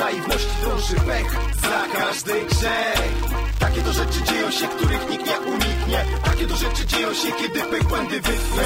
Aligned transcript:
naiwności 0.00 0.56
drąży 0.62 0.94
pech 0.94 1.30
za 1.62 1.98
każdy 1.98 2.32
grzech. 2.32 3.12
Takie 3.58 3.80
to 3.82 3.92
rzeczy 3.92 4.22
dzieją 4.28 4.50
się, 4.50 4.68
których 4.68 5.10
nikt 5.10 5.26
nie 5.26 5.40
uniknie. 5.40 6.04
Takie 6.24 6.46
to 6.46 6.56
rzeczy 6.56 6.86
dzieją 6.86 7.14
się, 7.14 7.32
kiedy 7.32 7.60
pech 7.60 7.84
błędy 7.84 8.20
wytnie. 8.20 8.64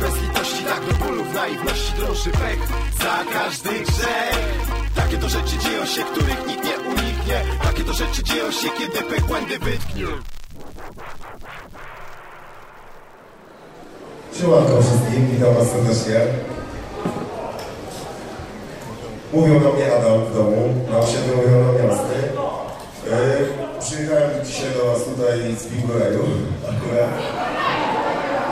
Bez 0.00 0.12
bez 0.12 0.22
litości, 0.22 0.64
tak 0.64 0.82
do 0.86 1.04
bólu 1.04 1.24
w 1.24 1.34
naiwności 1.34 1.92
drąży 1.96 2.30
pech 2.30 2.60
za 3.02 3.16
każdy 3.32 3.70
grzech. 3.70 4.38
Takie 4.94 5.16
to 5.18 5.28
rzeczy 5.28 5.58
dzieją 5.58 5.86
się, 5.86 6.04
których 6.04 6.46
nikt 6.46 6.64
nie 6.64 6.78
uniknie. 6.90 7.38
Takie 7.62 7.84
to 7.84 7.92
rzeczy 7.92 8.22
dzieją 8.22 8.50
się, 8.50 8.68
kiedy 8.78 9.02
pech 9.02 9.24
błędy 9.26 9.58
wytknie 9.58 10.06
Siemanko 14.40 14.82
wszystkim, 14.82 15.26
witam 15.30 15.54
was 15.54 15.68
serdecznie. 15.70 16.47
Mówią 19.32 19.60
do 19.60 19.72
mnie 19.72 19.86
Adam 19.96 20.24
w 20.24 20.34
domu, 20.34 20.62
na 20.90 20.98
osiedlu 20.98 21.36
mówią 21.36 21.66
do 21.66 21.72
mnie. 21.72 21.82
Yy, 23.06 23.82
przyjechałem 23.84 24.30
dzisiaj 24.46 24.70
do 24.76 24.82
was 24.90 25.00
tutaj 25.10 25.38
z 25.60 25.64
Biłgoraju, 25.70 26.24
akurat. 26.70 27.12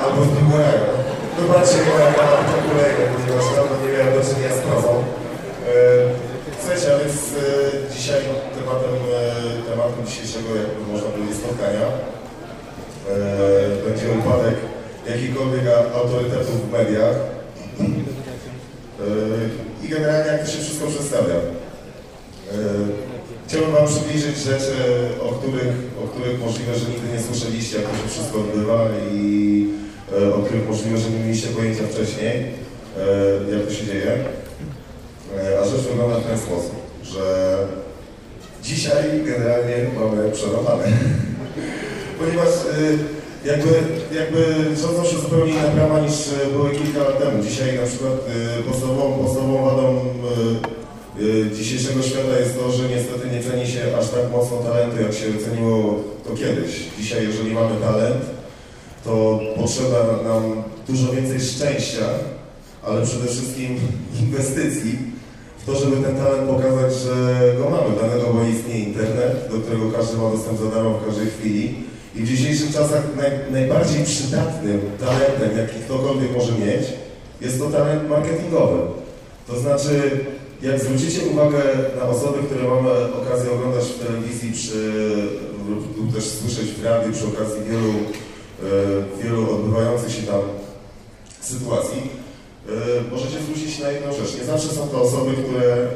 Albo 0.03 0.21
z 0.25 0.31
Biłgoraju. 0.37 0.87
Wybaczcie 1.39 1.79
moja 1.89 2.09
gada 2.17 2.37
w 2.43 2.47
Biłgoraju, 2.53 2.97
ponieważ 3.13 3.47
dawno 3.57 3.75
nie 3.83 3.91
miałem 3.93 4.13
do 4.17 4.23
czynienia 4.29 4.53
z 4.57 4.61
prozą. 4.67 4.93
Yy, 4.99 6.27
Słuchajcie, 6.61 6.89
a 6.95 6.99
więc 7.01 7.17
yy, 7.33 7.95
dzisiaj 7.95 8.21
tematem, 8.57 8.95
tematem 9.69 10.03
dzisiejszego, 10.09 10.49
jakby 10.63 10.83
można 10.93 11.09
powiedzieć, 11.13 11.37
spotkania 11.43 11.87
będzie 13.87 14.07
upadek 14.19 14.57
jakichkolwiek 15.11 15.65
autorytetów 16.01 16.57
w 16.63 16.73
mediach 16.73 17.17
i 19.87 19.89
generalnie 19.89 20.33
jak 20.33 20.45
to 20.45 20.51
się 20.51 20.59
wszystko 20.59 20.87
przedstawia. 20.87 21.35
Yy, 21.35 21.43
Chciałbym 23.49 23.73
Wam 23.73 23.87
przybliżyć 23.87 24.37
rzeczy, 24.37 24.75
o 25.23 25.29
których, 25.33 25.75
o 26.05 26.09
których 26.09 26.41
możliwe, 26.41 26.75
że 26.75 26.91
nigdy 26.91 27.09
nie 27.13 27.23
słyszeliście, 27.23 27.77
jak 27.77 27.87
to 27.87 27.97
się 27.97 28.09
wszystko 28.09 28.41
odbywa 28.41 28.89
i 29.13 29.67
yy, 30.13 30.35
o 30.35 30.39
których 30.39 30.69
możliwe, 30.69 30.99
że 30.99 31.11
nie 31.11 31.19
mieliście 31.19 31.49
pojęcia 31.49 31.83
wcześniej, 31.93 32.35
yy, 33.47 33.57
jak 33.57 33.67
to 33.67 33.75
się 33.75 33.87
dzieje. 33.87 34.25
A 35.63 35.65
rzecz 35.65 35.81
wygląda 35.81 36.17
w 36.17 36.27
ten 36.27 36.39
sposób, 36.39 36.75
że 37.03 37.57
dzisiaj 38.63 39.05
generalnie 39.25 39.77
mamy 40.01 40.31
przerwane. 40.31 40.85
Ponieważ 42.19 42.49
jakby, 43.47 43.73
jakby 44.15 44.41
rządzą 44.77 45.05
się 45.05 45.19
zupełnie 45.19 45.53
inne 45.53 45.71
prawa 45.71 46.01
niż 46.01 46.13
e, 46.13 46.53
były 46.53 46.71
kilka 46.71 46.99
lat 46.99 47.19
temu. 47.19 47.43
Dzisiaj 47.43 47.79
na 47.79 47.87
przykład 47.87 48.13
y, 48.61 48.63
podstawową, 48.63 49.25
podstawową 49.25 49.65
wadą 49.65 50.01
y, 51.21 51.57
dzisiejszego 51.57 52.03
świata 52.03 52.39
jest 52.39 52.59
to, 52.59 52.73
że 52.73 52.89
niestety 52.89 53.31
nie 53.31 53.43
ceni 53.43 53.67
się 53.67 53.81
aż 53.99 54.09
tak 54.09 54.33
mocno 54.33 54.57
talentu, 54.57 55.03
jak 55.03 55.13
się 55.13 55.27
ceniło 55.45 56.03
to 56.25 56.37
kiedyś. 56.37 56.71
Dzisiaj, 56.99 57.25
jeżeli 57.27 57.55
mamy 57.55 57.81
talent, 57.81 58.25
to 59.05 59.41
potrzeba 59.57 59.99
nam 60.25 60.63
dużo 60.89 61.13
więcej 61.13 61.41
szczęścia, 61.41 62.07
ale 62.83 63.07
przede 63.07 63.27
wszystkim 63.27 63.81
inwestycji 64.23 64.99
w 65.59 65.67
to, 65.67 65.75
żeby 65.75 65.97
ten 65.97 66.17
talent 66.17 66.51
pokazać, 66.51 66.95
że 66.95 67.15
go 67.59 67.71
mamy. 67.71 67.95
Dlatego, 68.01 68.35
bo 68.35 68.45
istnieje 68.45 68.85
internet, 68.85 69.49
do 69.51 69.59
którego 69.59 69.91
każdy 69.91 70.17
ma 70.17 70.31
dostęp 70.31 70.59
za 70.59 70.71
darmo 70.71 70.99
w 70.99 71.07
każdej 71.07 71.27
chwili. 71.27 71.87
I 72.17 72.23
w 72.23 72.29
dzisiejszych 72.29 72.73
czasach 72.73 73.03
naj, 73.17 73.31
najbardziej 73.51 74.05
przydatnym 74.05 74.81
talentem, 75.01 75.59
jaki 75.59 75.81
ktokolwiek 75.85 76.37
może 76.37 76.53
mieć, 76.53 76.87
jest 77.41 77.59
to 77.59 77.71
talent 77.71 78.09
marketingowy. 78.09 78.79
To 79.47 79.59
znaczy, 79.59 80.11
jak 80.63 80.81
zwrócicie 80.81 81.27
uwagę 81.33 81.59
na 81.97 82.03
osoby, 82.03 82.39
które 82.47 82.69
mamy 82.69 82.91
okazję 83.23 83.53
oglądać 83.53 83.85
w 83.85 84.07
telewizji, 84.07 84.53
czy 84.53 84.93
lub 85.97 86.15
też 86.15 86.25
słyszeć 86.25 86.71
w 86.71 86.85
radiu 86.85 87.13
przy 87.13 87.27
okazji 87.27 87.61
wielu, 87.71 87.93
e, 87.93 89.23
wielu 89.23 89.55
odbywających 89.55 90.13
się 90.13 90.23
tam 90.23 90.41
sytuacji, 91.41 92.03
e, 92.69 92.71
możecie 93.11 93.41
zwrócić 93.41 93.79
na 93.79 93.91
jedną 93.91 94.13
rzecz. 94.13 94.39
Nie 94.39 94.45
zawsze 94.45 94.69
są 94.69 94.89
to 94.89 95.03
osoby, 95.03 95.33
które, 95.33 95.75
e, 95.75 95.89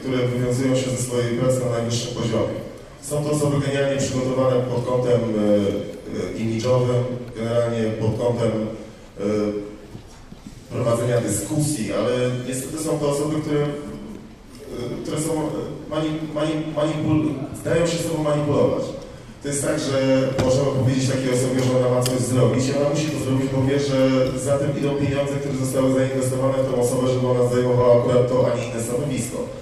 które 0.00 0.28
wywiązują 0.28 0.76
się 0.76 0.90
ze 0.90 1.02
swojej 1.02 1.38
pracy 1.38 1.60
na 1.60 1.78
najwyższym 1.78 2.14
poziomie. 2.14 2.69
Są 3.10 3.24
to 3.24 3.30
osoby 3.30 3.66
genialnie 3.66 4.00
przygotowane 4.00 4.56
pod 4.56 4.86
kątem 4.86 5.20
e, 5.20 5.44
e, 6.34 6.38
imidżowym, 6.38 7.04
generalnie 7.36 7.82
pod 8.00 8.18
kątem 8.18 8.50
e, 8.50 9.22
prowadzenia 10.72 11.20
dyskusji, 11.20 11.92
ale 11.92 12.12
niestety 12.48 12.78
są 12.84 12.98
to 12.98 13.10
osoby, 13.10 13.40
które, 13.40 13.66
które 15.02 15.20
są 15.20 15.32
mani, 15.90 16.08
mani, 16.34 16.52
manipul, 16.76 17.34
zdają 17.60 17.86
się 17.86 17.98
sobą 17.98 18.22
manipulować. 18.22 18.84
To 19.42 19.48
jest 19.48 19.64
tak, 19.64 19.78
że 19.80 20.28
możemy 20.44 20.70
powiedzieć 20.78 21.10
takiej 21.10 21.30
osobie, 21.30 21.60
że 21.62 21.78
ona 21.78 21.94
ma 21.94 22.02
coś 22.02 22.18
zrobić 22.18 22.64
ona 22.80 22.90
musi 22.90 23.06
to 23.06 23.24
zrobić, 23.24 23.48
bo 23.54 23.62
wie, 23.62 23.78
że 23.78 23.98
za 24.38 24.58
tym 24.58 24.78
idą 24.78 24.90
pieniądze, 24.90 25.34
które 25.40 25.54
zostały 25.64 25.94
zainwestowane 25.94 26.58
w 26.62 26.72
tą 26.72 26.80
osobę, 26.80 27.08
żeby 27.08 27.26
ona 27.28 27.44
zajmowała 27.54 27.98
akurat 27.98 28.28
to, 28.28 28.46
a 28.52 28.56
nie 28.56 28.64
inne 28.68 28.82
stanowisko. 28.82 29.59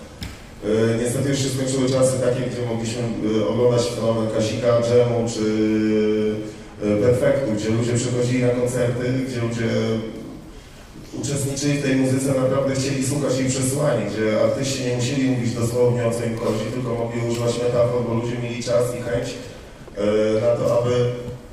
E, 0.69 0.99
Niestety 1.03 1.29
już 1.29 1.39
się 1.39 1.49
skończyły 1.49 1.89
czasy 1.91 2.19
takie, 2.19 2.41
gdzie 2.51 2.63
mogliśmy 2.73 3.03
e, 3.03 3.49
oglądać 3.49 3.83
fenomen 3.87 4.29
Kazika, 4.35 4.81
Dżemu 4.83 5.19
czy 5.35 5.45
e, 6.83 6.97
Perfektu, 7.03 7.53
gdzie 7.57 7.69
ludzie 7.69 7.95
przychodzili 7.95 8.43
na 8.43 8.49
koncerty, 8.49 9.05
gdzie 9.29 9.41
ludzie 9.41 9.71
uczestniczyli 11.21 11.79
w 11.79 11.83
tej 11.83 11.97
muzyce, 11.97 12.29
naprawdę 12.41 12.75
chcieli 12.75 13.07
słuchać 13.07 13.39
jej 13.39 13.49
przesłanie, 13.49 14.03
gdzie 14.11 14.41
artyści 14.41 14.85
nie 14.85 14.97
musieli 14.97 15.31
mówić 15.31 15.55
dosłownie 15.55 16.07
o 16.07 16.11
co 16.11 16.25
im 16.25 16.39
chodzi, 16.39 16.65
tylko 16.75 16.95
mogli 16.95 17.21
używać 17.31 17.55
metafor, 17.63 18.01
bo 18.09 18.15
ludzie 18.15 18.37
mieli 18.43 18.63
czas 18.63 18.85
i 18.97 19.03
chęć 19.03 19.29
na 20.43 20.51
to, 20.57 20.83
aby, 20.83 20.95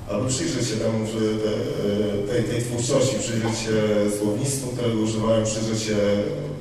aby 0.10 0.30
przyjrzeć 0.30 0.68
się 0.70 0.76
temu, 0.76 1.00
że 1.08 1.20
te, 1.44 1.54
tej, 2.34 2.44
tej 2.44 2.62
twórczości, 2.62 3.16
przyjrzeć 3.20 3.56
się 3.66 3.74
słownictwu, 4.20 4.68
którego 4.68 5.00
używają, 5.02 5.46
przyjrzeć 5.46 5.84
się 5.84 5.96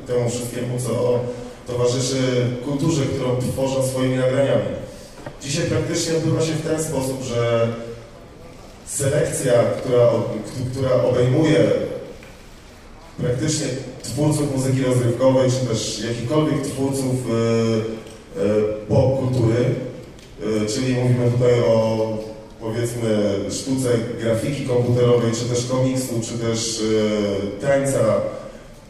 temu 0.07 0.31
wszystkiemu, 0.31 0.79
co 0.87 1.21
towarzyszy 1.67 2.17
kulturze, 2.65 3.03
którą 3.03 3.37
tworzą 3.53 3.89
swoimi 3.89 4.17
nagraniami. 4.17 4.75
Dzisiaj 5.43 5.67
praktycznie 5.67 6.17
odbywa 6.17 6.41
się 6.41 6.53
w 6.53 6.69
ten 6.69 6.85
sposób, 6.85 7.23
że 7.23 7.69
selekcja, 8.87 9.53
która, 9.53 10.11
która 10.73 11.03
obejmuje 11.03 11.71
praktycznie 13.19 13.67
twórców 14.03 14.57
muzyki 14.57 14.83
rozrywkowej, 14.83 15.51
czy 15.51 15.67
też 15.67 16.05
jakichkolwiek 16.09 16.63
twórców 16.63 17.05
e, 17.05 18.41
e, 18.41 18.63
popkultury, 18.89 19.65
e, 20.43 20.67
czyli 20.67 20.95
mówimy 20.95 21.31
tutaj 21.31 21.61
o 21.61 22.19
powiedzmy 22.61 23.35
sztuce 23.51 23.89
grafiki 24.21 24.67
komputerowej, 24.67 25.33
czy 25.33 25.45
też 25.45 25.67
komiksu, 25.67 26.21
czy 26.23 26.39
też 26.39 26.83
e, 27.61 27.67
tańca. 27.67 27.99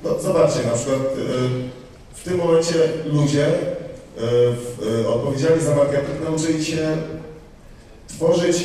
No 0.05 0.21
zobaczcie, 0.21 0.61
na 0.67 0.73
przykład 0.73 1.01
e, 1.01 1.84
w 2.15 2.25
tym 2.25 2.39
momencie 2.39 2.75
ludzie 3.07 3.47
e, 3.47 3.53
e, 5.03 5.09
odpowiedzialni 5.09 5.63
za 5.63 5.77
marketing 5.77 6.25
nauczyli 6.25 6.65
się 6.65 6.97
tworzyć 8.09 8.57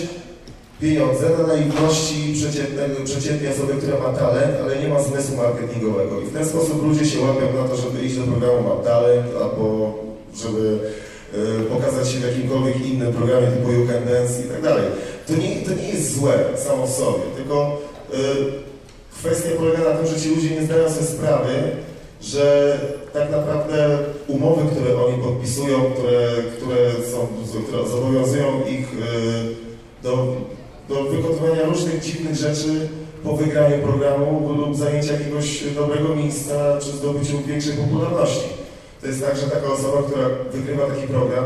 pieniądze 0.82 1.30
na 1.30 1.48
naiwności 1.48 2.34
przeciętnej, 2.34 2.90
przeciętnej 3.06 3.52
osoby, 3.52 3.74
która 3.74 4.00
ma 4.00 4.18
talent, 4.18 4.58
ale 4.64 4.84
nie 4.84 4.88
ma 4.88 5.04
zmysłu 5.04 5.38
marketingowego. 5.38 6.22
I 6.22 6.26
w 6.26 6.34
ten 6.34 6.46
sposób 6.46 6.84
ludzie 6.84 7.06
się 7.06 7.22
łapią 7.22 7.64
na 7.64 7.68
to, 7.68 7.76
żeby 7.78 8.06
iść 8.06 8.16
do 8.16 8.24
programu 8.24 8.70
Mam 8.70 8.84
Talent, 8.84 9.28
albo 9.42 9.94
żeby 10.36 10.80
e, 11.34 11.64
pokazać 11.64 12.10
się 12.10 12.20
w 12.20 12.28
jakimkolwiek 12.28 12.86
innym 12.86 13.14
programie 13.14 13.48
typu 13.48 13.72
You 13.72 13.88
Can 13.88 14.06
Dance 14.06 14.42
i 14.42 14.50
tak 14.50 14.62
dalej. 14.62 14.84
To 15.28 15.34
nie, 15.34 15.56
to 15.56 15.82
nie 15.82 15.90
jest 15.90 16.16
złe 16.16 16.34
samo 16.56 16.88
w 16.88 16.92
sobie, 16.92 17.24
tylko 17.36 17.82
kwestia 19.20 19.50
polega 19.58 19.80
na 19.80 19.96
tym, 19.98 20.08
że 20.08 20.22
ci 20.22 20.30
ludzie 20.30 20.50
nie 20.50 20.64
zdają 20.64 20.90
sobie 20.90 21.06
sprawy, 21.06 21.50
że 22.22 22.78
tak 23.14 23.32
naprawdę 23.32 23.98
umowy, 24.28 24.62
które 24.72 25.06
oni 25.06 25.24
podpisują, 25.24 25.80
które, 25.92 26.30
które, 26.58 26.92
są, 27.12 27.28
które 27.68 27.88
zobowiązują 27.88 28.46
ich 28.70 28.94
y, 28.94 30.04
do, 30.04 30.36
do 30.90 31.04
wykonywania 31.04 31.66
różnych 31.66 32.00
dziwnych 32.00 32.36
rzeczy 32.36 32.90
po 33.24 33.36
wygraniu 33.36 33.78
programu 33.78 34.54
lub 34.54 34.76
zajęciu 34.76 35.14
jakiegoś 35.14 35.64
dobrego 35.64 36.16
miejsca 36.16 36.80
czy 36.82 36.92
zdobyciu 36.92 37.38
większej 37.48 37.74
popularności. 37.74 38.50
To 39.02 39.08
jest 39.08 39.26
tak, 39.26 39.38
że 39.38 39.48
taka 39.48 39.68
osoba, 39.68 40.04
która 40.08 40.30
wygrywa 40.52 40.86
taki 40.86 41.08
program, 41.08 41.46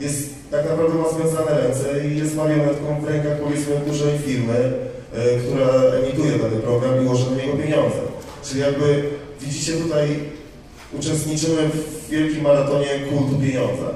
jest 0.00 0.30
tak 0.50 0.70
naprawdę 0.70 0.94
ma 0.94 1.08
związane 1.08 1.60
ręce 1.60 2.08
i 2.08 2.18
jest 2.18 2.36
marionetką 2.36 3.00
w 3.00 3.08
rękach 3.08 3.40
powiedzmy 3.40 3.80
dużej 3.86 4.18
firmy, 4.18 4.72
y, 5.14 5.40
która 5.40 5.68
emituje 5.68 6.30
dany 6.30 6.56
program 6.56 7.02
i 7.02 7.06
ułoży 7.06 7.30
na 7.30 7.36
niego 7.36 7.52
pieniądze. 7.52 7.98
Czyli 8.44 8.60
jakby 8.60 9.02
widzicie 9.40 9.72
tutaj 9.72 10.08
uczestniczymy 10.98 11.68
w 11.68 12.10
wielkim 12.10 12.42
maratonie 12.42 12.86
kultu 13.10 13.34
pieniądza. 13.34 13.90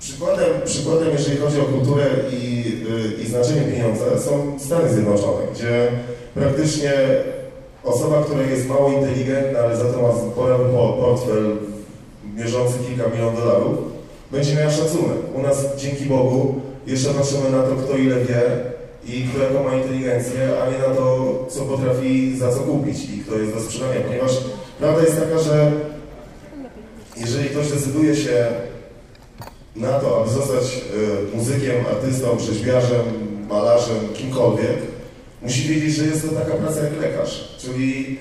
Przykładem, 0.00 0.48
przykładem 0.64 1.08
jeżeli 1.12 1.36
chodzi 1.36 1.60
o 1.60 1.64
kulturę 1.64 2.04
i, 2.32 2.64
y, 3.18 3.22
i 3.22 3.26
znaczenie 3.26 3.60
pieniądza, 3.60 4.04
są 4.20 4.58
Stany 4.58 4.92
Zjednoczone, 4.92 5.46
gdzie 5.54 5.88
praktycznie 6.34 6.92
osoba, 7.84 8.24
która 8.24 8.42
jest 8.42 8.68
mało 8.68 8.92
inteligentna, 8.92 9.58
ale 9.58 9.76
za 9.76 9.84
to 9.84 10.02
ma 10.02 10.12
spory 10.12 10.54
portfel 11.00 11.56
mierzący 12.36 12.74
kilka 12.88 13.10
milionów 13.10 13.44
dolarów, 13.44 13.78
będzie 14.32 14.54
miała 14.54 14.70
szacunek. 14.70 15.18
U 15.34 15.42
nas, 15.42 15.66
dzięki 15.76 16.04
Bogu, 16.04 16.60
jeszcze 16.86 17.14
patrzymy 17.14 17.50
na 17.50 17.62
to, 17.62 17.76
kto 17.76 17.96
ile 17.96 18.16
wie 18.16 18.42
i 19.08 19.28
kto 19.28 19.42
jaką 19.42 19.64
ma 19.64 19.74
inteligencję, 19.74 20.62
a 20.62 20.70
nie 20.70 20.78
na 20.78 20.94
to, 20.94 21.34
co 21.48 21.60
potrafi 21.60 22.36
za 22.38 22.52
co 22.52 22.58
kupić 22.58 23.04
i 23.04 23.18
kto 23.18 23.38
jest 23.38 23.54
do 23.54 23.60
sprzedania, 23.60 24.00
ponieważ 24.00 24.32
prawda 24.78 25.02
jest 25.02 25.20
taka, 25.20 25.38
że 25.38 25.72
jeżeli 27.16 27.48
ktoś 27.48 27.68
decyduje 27.68 28.16
się 28.16 28.46
na 29.76 29.92
to, 30.00 30.20
aby 30.20 30.30
zostać 30.30 30.80
y, 31.32 31.36
muzykiem, 31.36 31.74
artystą, 31.90 32.38
rzeźbiarzem, 32.38 33.04
malarzem, 33.48 34.08
kimkolwiek, 34.14 34.76
musi 35.42 35.68
wiedzieć, 35.68 35.94
że 35.94 36.04
jest 36.04 36.28
to 36.28 36.34
taka 36.34 36.54
praca 36.54 36.84
jak 36.84 37.00
lekarz, 37.00 37.56
czyli 37.58 38.18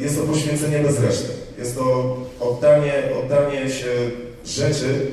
y, 0.00 0.02
jest 0.02 0.20
to 0.20 0.26
poświęcenie 0.26 0.78
bez 0.78 1.00
reszty. 1.00 1.28
Jest 1.58 1.76
to 1.76 2.16
oddanie, 2.40 2.92
oddanie 3.24 3.70
się 3.70 3.92
rzeczy 4.44 5.06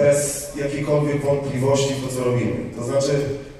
bez 0.00 0.48
jakiejkolwiek 0.56 1.24
wątpliwości 1.24 1.94
w 1.94 2.08
to, 2.08 2.14
co 2.14 2.24
robimy. 2.24 2.56
To 2.76 2.84
znaczy, 2.84 3.12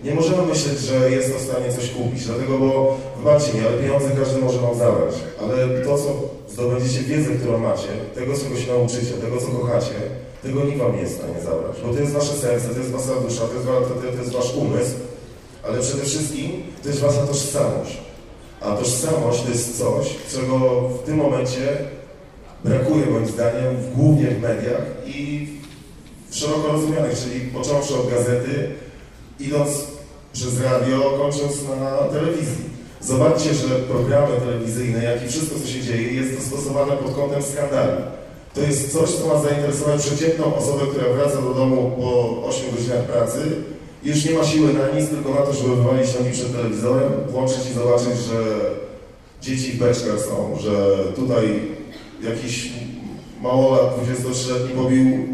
nie 0.05 0.15
możemy 0.15 0.43
myśleć, 0.47 0.79
że 0.79 1.11
jest 1.11 1.33
to 1.33 1.39
w 1.39 1.43
stanie 1.43 1.73
coś 1.73 1.91
kupić, 1.91 2.25
dlatego, 2.25 2.59
bo 2.59 2.99
wybaczcie 3.19 3.53
mi, 3.55 3.61
ale 3.67 3.77
pieniądze 3.77 4.09
każdy 4.19 4.41
może 4.41 4.59
wam 4.59 4.75
zabrać, 4.79 5.15
ale 5.43 5.85
to, 5.85 5.99
co 5.99 6.11
zdobędziecie, 6.53 7.01
wiedzę, 7.03 7.31
którą 7.31 7.59
macie, 7.59 7.89
tego, 8.15 8.33
czego 8.35 8.57
się 8.57 8.73
nauczycie, 8.73 9.13
tego, 9.25 9.37
co 9.41 9.47
kochacie, 9.47 9.97
tego 10.43 10.65
nikt 10.65 10.79
wam 10.79 10.97
nie 10.97 11.03
jest 11.03 11.15
w 11.15 11.19
stanie 11.19 11.41
zabrać, 11.45 11.77
bo 11.87 11.95
to 11.95 12.01
jest 12.01 12.13
wasze 12.13 12.35
serce, 12.35 12.69
to 12.69 12.79
jest 12.79 12.91
wasza 12.91 13.21
dusza, 13.21 13.43
to 13.47 13.55
jest, 13.55 13.67
to, 13.67 14.11
to 14.11 14.23
jest 14.23 14.33
wasz 14.33 14.55
umysł, 14.55 14.95
ale 15.63 15.81
przede 15.81 16.03
wszystkim 16.03 16.51
to 16.83 16.89
jest 16.89 17.01
wasza 17.01 17.27
tożsamość. 17.27 17.99
A 18.61 18.77
tożsamość 18.77 19.43
to 19.43 19.49
jest 19.49 19.79
coś, 19.79 20.17
czego 20.33 20.81
w 20.89 21.03
tym 21.07 21.17
momencie 21.17 21.77
brakuje 22.65 23.07
moim 23.07 23.27
zdaniem 23.27 23.77
głównie 23.97 24.27
w 24.27 24.43
mediach 24.43 24.83
i 25.07 25.47
szeroko 26.31 26.73
rozumianych, 26.73 27.19
czyli 27.19 27.41
począwszy 27.41 27.95
od 27.95 28.11
gazety, 28.11 28.71
idąc 29.41 29.71
przez 30.33 30.61
radio, 30.61 31.19
kończąc 31.19 31.55
na 31.81 31.97
telewizji. 31.97 32.71
Zobaczcie, 33.01 33.55
że 33.55 33.69
programy 33.75 34.37
telewizyjne, 34.37 35.05
jak 35.05 35.25
i 35.25 35.29
wszystko, 35.29 35.61
co 35.61 35.69
się 35.69 35.83
dzieje, 35.83 36.13
jest 36.13 36.39
dostosowane 36.39 36.97
pod 36.97 37.15
kątem 37.15 37.43
skandali. 37.43 38.03
To 38.55 38.61
jest 38.61 38.93
coś, 38.93 39.11
co 39.11 39.27
ma 39.27 39.43
zainteresować 39.43 40.03
przeciętną 40.03 40.55
osobę, 40.57 40.87
która 40.91 41.13
wraca 41.13 41.43
do 41.43 41.55
domu 41.55 41.93
po 42.01 42.43
8 42.47 42.71
godzinach 42.71 43.05
pracy 43.05 43.41
i 44.05 44.09
już 44.09 44.25
nie 44.25 44.35
ma 44.35 44.45
siły 44.45 44.73
na 44.73 45.01
nic, 45.01 45.11
tylko 45.11 45.31
na 45.31 45.41
to, 45.41 45.53
żeby 45.53 45.77
wywalić 45.77 46.15
nogi 46.15 46.31
przed 46.33 46.53
telewizorem, 46.53 47.13
włączyć 47.29 47.71
i 47.71 47.75
zobaczyć, 47.75 48.19
że 48.19 48.61
dzieci 49.43 49.73
w 49.73 49.79
beczkach 49.79 50.21
są, 50.21 50.59
że 50.61 50.97
tutaj 51.17 51.61
jakiś 52.23 52.73
małolat 53.43 53.95
23-letni 54.05 54.77
pobił 54.77 55.27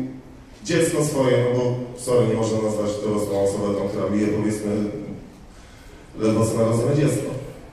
dziecko 0.67 1.05
swoje, 1.05 1.37
no 1.45 1.59
bo 1.61 1.65
sorry, 2.01 2.27
nie 2.29 2.35
można 2.35 2.59
nazwać 2.63 2.91
dorosłą 3.05 3.45
osobę 3.45 3.79
tą, 3.79 3.89
która 3.89 4.11
bije 4.11 4.27
powiedzmy 4.27 4.71
ledwo 6.21 6.47
co 6.47 6.55
narodzone 6.55 6.97
dziecko. 6.97 7.29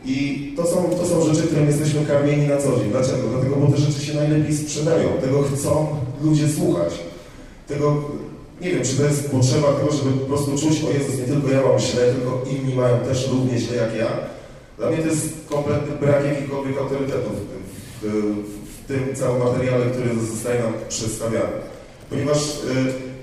I 0.05 0.17
to 0.57 0.65
są, 0.67 0.83
to 0.99 1.05
są 1.05 1.33
rzeczy, 1.33 1.47
którym 1.47 1.67
jesteśmy 1.67 2.05
karmieni 2.05 2.47
na 2.47 2.57
co 2.57 2.77
dzień. 2.79 2.89
Dlaczego? 2.91 3.27
Dlatego, 3.31 3.55
bo 3.55 3.67
te 3.71 3.77
rzeczy 3.77 4.05
się 4.05 4.13
najlepiej 4.13 4.55
sprzedają. 4.57 5.09
Tego 5.21 5.43
chcą 5.43 5.87
ludzie 6.23 6.49
słuchać. 6.49 6.93
Tego, 7.67 8.03
nie 8.61 8.69
wiem, 8.71 8.83
czy 8.83 8.97
to 8.97 9.03
jest 9.03 9.31
potrzeba 9.31 9.73
tego, 9.73 9.91
żeby 9.91 10.11
po 10.11 10.25
prostu 10.25 10.51
czuć, 10.57 10.83
o 10.83 10.91
Jezus, 10.97 11.17
nie 11.19 11.23
tylko 11.33 11.47
ja 11.51 11.61
mam 11.67 11.79
źle, 11.79 12.01
tylko 12.13 12.41
inni 12.51 12.75
mają 12.75 12.99
też 12.99 13.29
równie 13.31 13.57
źle 13.59 13.75
jak 13.77 13.95
ja. 13.95 14.07
Dla 14.77 14.89
mnie 14.89 14.97
to 14.97 15.07
jest 15.07 15.29
kompletny 15.49 15.95
brak 16.07 16.25
jakichkolwiek 16.25 16.77
autorytetów 16.77 17.33
w, 17.33 17.45
tym- 18.01 18.43
w, 18.43 18.83
w 18.83 18.87
tym 18.87 19.15
całym 19.15 19.43
materiale, 19.43 19.85
który 19.85 20.09
zostaje 20.33 20.63
nam 20.63 20.73
przedstawiany. 20.89 21.57
Ponieważ 22.13 22.37
y, 22.37 22.75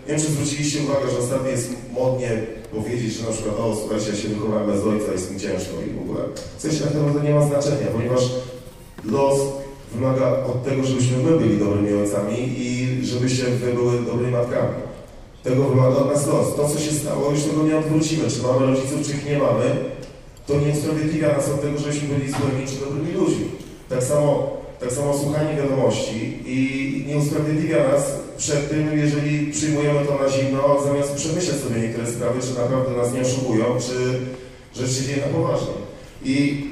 nie 0.07 0.09
wiem, 0.09 0.21
czy 0.21 0.33
zwróciliście 0.33 0.83
uwagę, 0.83 1.11
że 1.11 1.19
ostatnio 1.19 1.51
jest 1.51 1.71
modnie 1.93 2.31
powiedzieć, 2.73 3.13
że 3.13 3.27
na 3.27 3.33
przykład, 3.33 3.55
o 3.59 3.77
słuchajcie, 3.81 4.11
ja 4.11 4.17
się 4.17 4.29
wychowałem 4.29 4.67
bez 4.71 4.85
ojca, 4.85 5.13
jest 5.13 5.33
mi 5.33 5.41
ciężko 5.41 5.75
i 5.87 5.99
w 5.99 6.03
ogóle. 6.03 6.21
Coś 6.59 6.79
tak 6.79 6.95
naprawdę 6.95 7.21
nie 7.29 7.35
ma 7.35 7.47
znaczenia, 7.47 7.87
ponieważ 7.97 8.23
los 9.05 9.39
wymaga 9.95 10.45
od 10.45 10.65
tego, 10.65 10.85
żebyśmy 10.85 11.17
my 11.19 11.39
byli 11.39 11.59
dobrymi 11.59 11.93
ojcami 12.03 12.37
i 12.59 12.99
żebyście 13.03 13.45
wy 13.45 13.73
były 13.73 14.03
dobrymi 14.03 14.33
matkami. 14.33 14.75
Tego 15.43 15.65
wymaga 15.65 15.97
od 15.97 16.15
nas 16.15 16.27
los. 16.27 16.57
To, 16.57 16.69
co 16.69 16.81
się 16.81 16.93
stało, 16.93 17.31
już 17.31 17.43
tego 17.43 17.63
nie 17.63 17.79
odwrócimy. 17.79 18.31
Czy 18.31 18.43
mamy 18.43 18.67
rodziców, 18.67 19.07
czy 19.07 19.13
ich 19.13 19.27
nie 19.27 19.39
mamy, 19.39 19.65
to 20.47 20.61
nie 20.61 20.73
usprawiedliwia 20.73 21.37
nas 21.37 21.49
od 21.49 21.61
tego, 21.63 21.79
żebyśmy 21.79 22.09
byli 22.09 22.31
złymi 22.31 22.67
czy 22.67 22.85
dobrymi 22.85 23.13
ludźmi. 23.13 23.47
Tak 23.89 24.03
samo, 24.05 24.60
tak 24.81 24.93
samo 24.93 25.19
słuchanie 25.19 25.57
wiadomości 25.57 26.39
i 26.47 27.05
nie 27.07 27.17
usprawiedliwia 27.17 27.89
nas 27.89 28.03
przed 28.39 28.71
tym, 28.71 28.99
jeżeli 28.99 29.53
przyjmujemy 29.53 30.07
to 30.07 30.19
na 30.19 30.29
zimno, 30.29 30.83
zamiast 30.85 31.15
przemyśleć 31.15 31.57
sobie 31.61 31.81
niektóre 31.81 32.07
sprawy, 32.07 32.41
czy 32.41 32.59
naprawdę 32.59 32.97
nas 32.97 33.13
nie 33.13 33.21
oszukują, 33.21 33.65
czy 33.81 34.21
rzecz 34.81 34.91
się 34.91 35.05
dzieje 35.05 35.27
na 35.27 35.33
poważnie. 35.33 35.75
I 36.25 36.65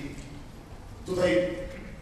tutaj, 1.06 1.38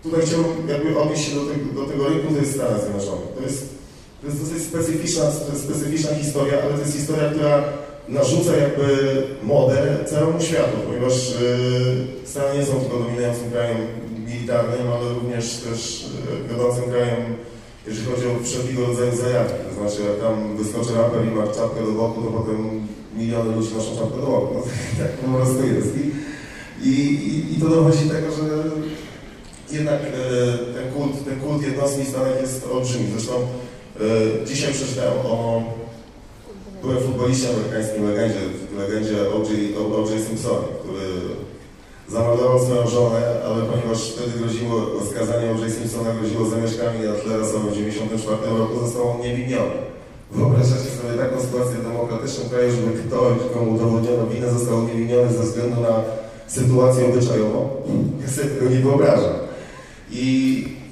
tutaj 0.02 0.20
chciałbym 0.26 0.68
jakby 0.68 0.98
odnieść 0.98 1.28
się 1.28 1.34
do 1.34 1.46
tego, 1.46 1.80
do 1.80 1.92
tego 1.92 2.08
rynku, 2.08 2.34
to 2.34 2.40
jest 2.40 2.54
Stany 2.54 2.80
Zjednoczone. 2.80 3.26
To 3.36 3.42
jest, 3.42 3.68
to 4.20 4.26
jest 4.26 4.40
dosyć 4.40 4.62
specyficzna, 4.62 5.30
specyficzna 5.64 6.14
historia, 6.14 6.62
ale 6.62 6.74
to 6.74 6.80
jest 6.80 6.96
historia, 6.96 7.30
która 7.30 7.64
narzuca 8.08 8.56
jakby 8.56 8.86
modę 9.42 10.04
całemu 10.10 10.40
światu, 10.40 10.76
ponieważ 10.86 11.30
yy, 11.30 12.26
Stany 12.26 12.58
nie 12.58 12.66
są 12.66 12.80
tylko 12.80 12.98
dominującym 12.98 13.50
krajem 13.50 13.76
militarnym, 14.46 14.92
ale 14.92 15.14
również 15.14 15.56
też 15.56 16.06
yy, 16.42 16.48
wiodącym 16.48 16.84
krajem, 16.84 17.22
jeżeli 17.86 18.06
chodzi 18.06 18.26
o 18.26 18.44
wszelkiego 18.44 18.86
rodzaju 18.86 19.16
zajawki. 19.16 19.58
To 19.68 19.74
znaczy, 19.74 20.10
jak 20.10 20.20
tam 20.20 20.56
wyskoczy 20.56 20.94
raper 20.94 21.26
i 21.26 21.30
ma 21.30 21.46
czapkę 21.46 21.86
do 21.86 21.92
boku, 21.92 22.22
to 22.22 22.30
potem 22.30 22.86
miliony 23.16 23.56
ludzi 23.56 23.74
noszą 23.74 23.96
czapkę 23.96 24.20
do 24.20 24.26
boku. 24.26 24.54
No, 24.98 25.04
tak 25.04 25.12
po 25.12 25.32
prostu 25.32 25.66
jest. 25.66 25.88
I, 26.82 26.88
i, 26.88 27.54
i, 27.54 27.60
to 27.60 27.68
dochodzi 27.68 28.04
do 28.04 28.14
tego, 28.14 28.30
że 28.30 28.46
jednak 29.76 30.00
e, 30.00 30.74
ten, 30.74 30.92
kult, 30.92 31.24
ten 31.24 31.40
kult 31.40 31.62
jednostki 31.62 32.04
w 32.04 32.08
Stanach 32.08 32.40
jest 32.40 32.66
olbrzymi. 32.72 33.06
Zresztą 33.12 33.32
e, 33.34 34.46
dzisiaj 34.46 34.72
przeczytałem 34.72 35.18
o 35.26 35.62
byłem 36.82 36.98
futboliście 36.98 37.48
amerykańskim 37.50 38.04
legendzie, 38.10 38.40
legendzie. 38.78 39.30
O.J. 39.30 40.26
Simpsonie, 40.28 40.68
który 40.82 41.04
zamordował 42.08 42.64
swoją 42.64 42.86
żonę, 42.86 43.20
ale 43.46 43.62
ponieważ 43.62 44.10
wtedy 44.10 44.38
groziło, 44.38 44.76
skazanie 45.10 45.50
O.J. 45.50 45.72
Simpsona 45.72 46.14
groziło 46.14 46.44
zamieszkami 46.44 46.98
Atlera 46.98 47.44
w 47.44 47.52
1994 47.52 48.58
roku, 48.58 48.80
został 48.80 49.10
on 49.10 49.20
niewiniony. 49.20 49.76
Wyobrażacie 50.30 50.90
sobie 50.96 51.18
taką 51.18 51.40
sytuację 51.40 51.74
w 51.76 51.82
demokratycznym 51.82 52.48
kraju, 52.48 52.70
żeby 52.70 53.02
ktoś, 53.02 53.38
komu 53.54 53.74
udowodniono 53.74 54.26
winę, 54.26 54.50
został 54.50 54.78
uniewinniony 54.78 55.32
ze 55.32 55.42
względu 55.42 55.80
na 55.80 55.94
sytuację 56.46 57.06
obyczajową? 57.06 57.68
Ja 58.22 58.28
sobie 58.28 58.48
tego 58.48 58.70
nie 58.70 58.78
wyobrażam. 58.78 59.34
I, 60.10 60.24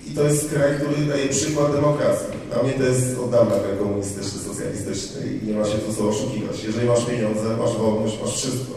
I 0.07 0.11
to 0.15 0.23
jest 0.23 0.51
kraj, 0.51 0.71
który 0.77 1.07
daje 1.07 1.29
przykład 1.29 1.73
demokracji. 1.73 2.27
Dla 2.53 2.63
mnie 2.63 2.73
to 2.73 2.83
jest 2.83 3.19
od 3.25 3.31
dawna 3.31 3.57
kraj 3.57 3.79
komunistyczny, 3.79 4.41
socjalistyczny 4.41 5.21
i 5.27 5.47
nie 5.47 5.55
ma 5.59 5.65
się 5.65 5.79
tu 5.79 5.93
co 5.93 6.09
oszukiwać. 6.09 6.65
Jeżeli 6.65 6.89
masz 6.89 7.05
pieniądze, 7.05 7.57
masz 7.57 7.77
wolność, 7.77 8.19
masz 8.23 8.37
wszystko. 8.37 8.75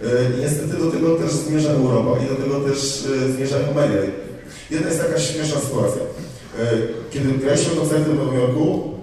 I 0.00 0.40
niestety 0.40 0.76
do 0.76 0.90
tego 0.90 1.14
też 1.16 1.30
zmierza 1.30 1.70
Europa 1.70 2.24
i 2.24 2.28
do 2.28 2.34
tego 2.34 2.60
też 2.60 3.04
yy, 3.10 3.32
zmierzają 3.32 3.74
media. 3.74 4.00
Jedna 4.70 4.88
jest 4.88 5.00
taka 5.00 5.18
śmieszna 5.18 5.60
sytuacja. 5.60 6.02
Yy, 6.02 6.88
Kiedy 7.10 7.32
graliśmy 7.32 7.76
koncerty 7.76 8.10
w 8.10 8.16
Nowym 8.16 8.40
Jorku, 8.40 8.94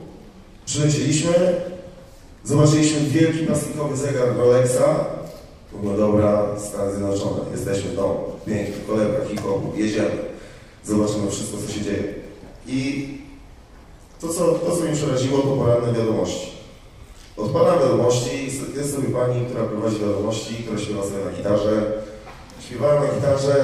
przylecieliśmy, 0.66 1.32
zobaczyliśmy 2.44 3.00
wielki 3.00 3.40
plastikowy 3.40 3.98
zegar 3.98 4.38
Rolexa. 4.38 5.06
No 5.84 5.98
dobra, 5.98 6.46
Stany 6.70 6.92
Zjednoczone, 6.92 7.40
jesteśmy 7.52 7.90
w 7.92 7.96
domu, 7.96 8.24
pięknie, 8.46 8.75
kolebka, 8.88 9.25
hip-hopu, 9.25 9.78
jedziemy, 9.78 10.18
zobaczymy 10.86 11.32
wszystko, 11.32 11.58
co 11.68 11.74
się 11.74 11.82
dzieje. 11.82 12.14
I 12.68 13.08
to, 14.22 14.28
co, 14.28 14.46
to, 14.52 14.75
co 14.78 14.84
mnie 14.84 14.94
przeraziło, 14.94 15.38
to 15.38 15.48
poranne 15.48 15.94
wiadomości. 15.94 16.54
Odpalam 17.38 17.80
wiadomości, 17.80 18.30
jest 18.75 18.96
sobie 18.96 19.08
pani, 19.08 19.46
która 19.46 19.63
prowadzi 19.63 20.00
wiadomości, 20.00 20.56
która 20.56 20.80
śpiewa 20.80 21.04
sobie 21.04 21.25
na 21.25 21.32
gitarze. 21.38 21.92
Śpiewałem 22.65 23.04
na 23.04 23.10
gitarze, 23.15 23.56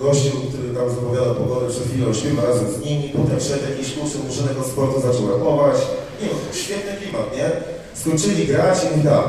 gościu, 0.00 0.30
który 0.48 0.74
tam 0.74 0.90
zapowiada 0.90 1.34
pogodę 1.34 1.68
przed 1.68 1.84
chwilą, 1.84 2.14
śpiewa 2.14 2.42
razem 2.42 2.68
z 2.72 2.84
nimi, 2.84 3.12
potem 3.16 3.40
szedł 3.40 3.70
jakiś 3.70 3.94
kurczę 3.94 4.18
murzynek 4.18 4.58
od 4.60 4.66
sportu, 4.66 5.00
zaczął 5.00 5.30
rapować. 5.30 5.76
Nie 6.22 6.28
no, 6.28 6.54
świetny 6.54 6.92
klimat, 6.92 7.36
nie? 7.36 7.50
Skończyli 7.94 8.46
grać 8.46 8.78
i 8.84 8.96
mówi 8.96 9.08
tak, 9.08 9.24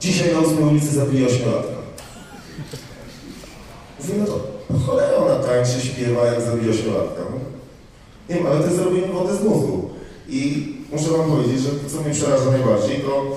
dzisiaj 0.00 0.34
na 0.34 0.40
ósmej 0.40 0.64
ulicy 0.64 0.94
zabili 0.94 1.26
ośmiolatka. 1.26 1.78
Mówię, 4.00 4.14
no 4.18 4.26
to 4.26 4.38
po 4.68 4.78
cholerę 4.78 5.16
ona 5.16 5.34
tańczy, 5.34 5.86
śpiewa, 5.86 6.26
jak 6.26 6.40
zabije 6.42 6.70
ośmiolatka. 6.70 7.22
Nie 8.28 8.34
wiem, 8.34 8.46
ale 8.46 8.60
to 8.60 8.74
zrobienie 8.74 9.06
wody 9.06 9.36
z 9.36 9.42
mózgu. 9.42 9.90
I 10.28 10.72
muszę 10.92 11.10
wam 11.10 11.30
powiedzieć, 11.30 11.60
że 11.60 11.70
to, 11.70 11.90
co 11.90 12.02
mnie 12.02 12.14
przeraża 12.14 12.50
najbardziej, 12.50 13.00
to 13.00 13.36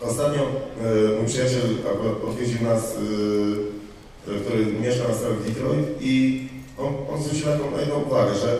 ostatnio 0.00 0.42
e, 0.42 1.18
mój 1.18 1.26
przyjaciel 1.26 1.60
akurat 1.92 2.24
odwiedził 2.28 2.62
nas, 2.62 2.82
e, 2.82 4.32
e, 4.32 4.40
który 4.40 4.66
mieszka 4.66 5.08
na 5.08 5.14
stałe 5.14 5.34
w 5.34 5.46
Detroit 5.46 5.86
i 6.00 6.44
on, 6.78 6.94
on 7.14 7.22
zwrócił 7.22 7.46
taką 7.46 7.70
na 7.70 7.80
jedną 7.80 8.02
uwagę, 8.02 8.34
że 8.34 8.58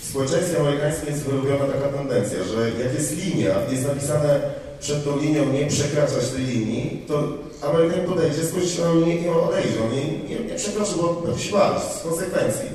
w 0.00 0.04
społeczeństwie 0.04 0.60
amerykańskim 0.60 1.08
jest 1.08 1.22
wyrobiona 1.22 1.72
taka 1.72 1.88
tendencja, 1.88 2.44
że 2.44 2.70
jak 2.84 2.94
jest 2.94 3.24
linia, 3.24 3.54
jest 3.70 3.86
napisane 3.86 4.40
przed 4.80 5.04
tą 5.04 5.20
linią 5.20 5.52
nie 5.52 5.66
przekraczać 5.66 6.28
tej 6.28 6.44
linii, 6.44 7.04
to 7.08 7.22
Amerykanin 7.62 8.06
podejdzie, 8.06 8.44
spojrzy 8.44 8.82
na 8.82 8.92
linię 8.92 9.14
i 9.14 9.28
on 9.28 9.48
odejdzie, 9.48 9.84
on 9.84 9.92
nie, 9.96 10.04
nie, 10.28 10.44
nie 10.44 10.54
przekroczy, 10.54 10.92
bo 10.96 11.38
się 11.38 11.52
bawić 11.52 11.82
z 11.82 12.02
konsekwencji. 12.02 12.68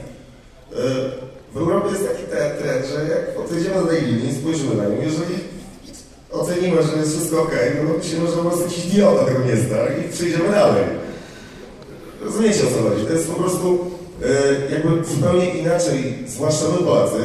W 1.53 1.57
Europie 1.57 1.89
jest 1.89 2.07
taki 2.07 2.23
trend, 2.59 2.85
że 2.85 3.09
jak 3.09 3.45
odejdziemy 3.45 3.75
do 3.75 3.87
tej 3.87 4.01
linii, 4.01 4.35
spojrzymy 4.41 4.75
na 4.75 4.83
nią, 4.83 4.95
jeżeli 5.01 5.35
ocenimy, 6.31 6.83
że 6.83 6.97
jest 6.97 7.11
wszystko 7.11 7.41
ok, 7.41 7.51
no 7.75 7.91
to 7.91 7.97
myślimy, 7.97 8.27
że 8.27 8.33
po 8.33 8.41
prostu 8.41 8.63
jakiś 8.63 8.85
idiota 8.85 9.25
tego 9.25 9.39
zna 9.39 10.05
i 10.05 10.13
przejdziemy 10.13 10.49
dalej. 10.51 10.83
Rozumiecie 12.21 12.59
o 12.63 12.71
co 12.71 12.89
chodzi? 12.89 13.05
To 13.05 13.13
jest 13.13 13.31
po 13.31 13.43
prostu 13.43 13.91
e, 14.23 14.71
jakby 14.73 15.05
zupełnie 15.05 15.49
inaczej, 15.49 16.15
zwłaszcza 16.27 16.65
my 16.69 16.85
Polacy, 16.85 17.21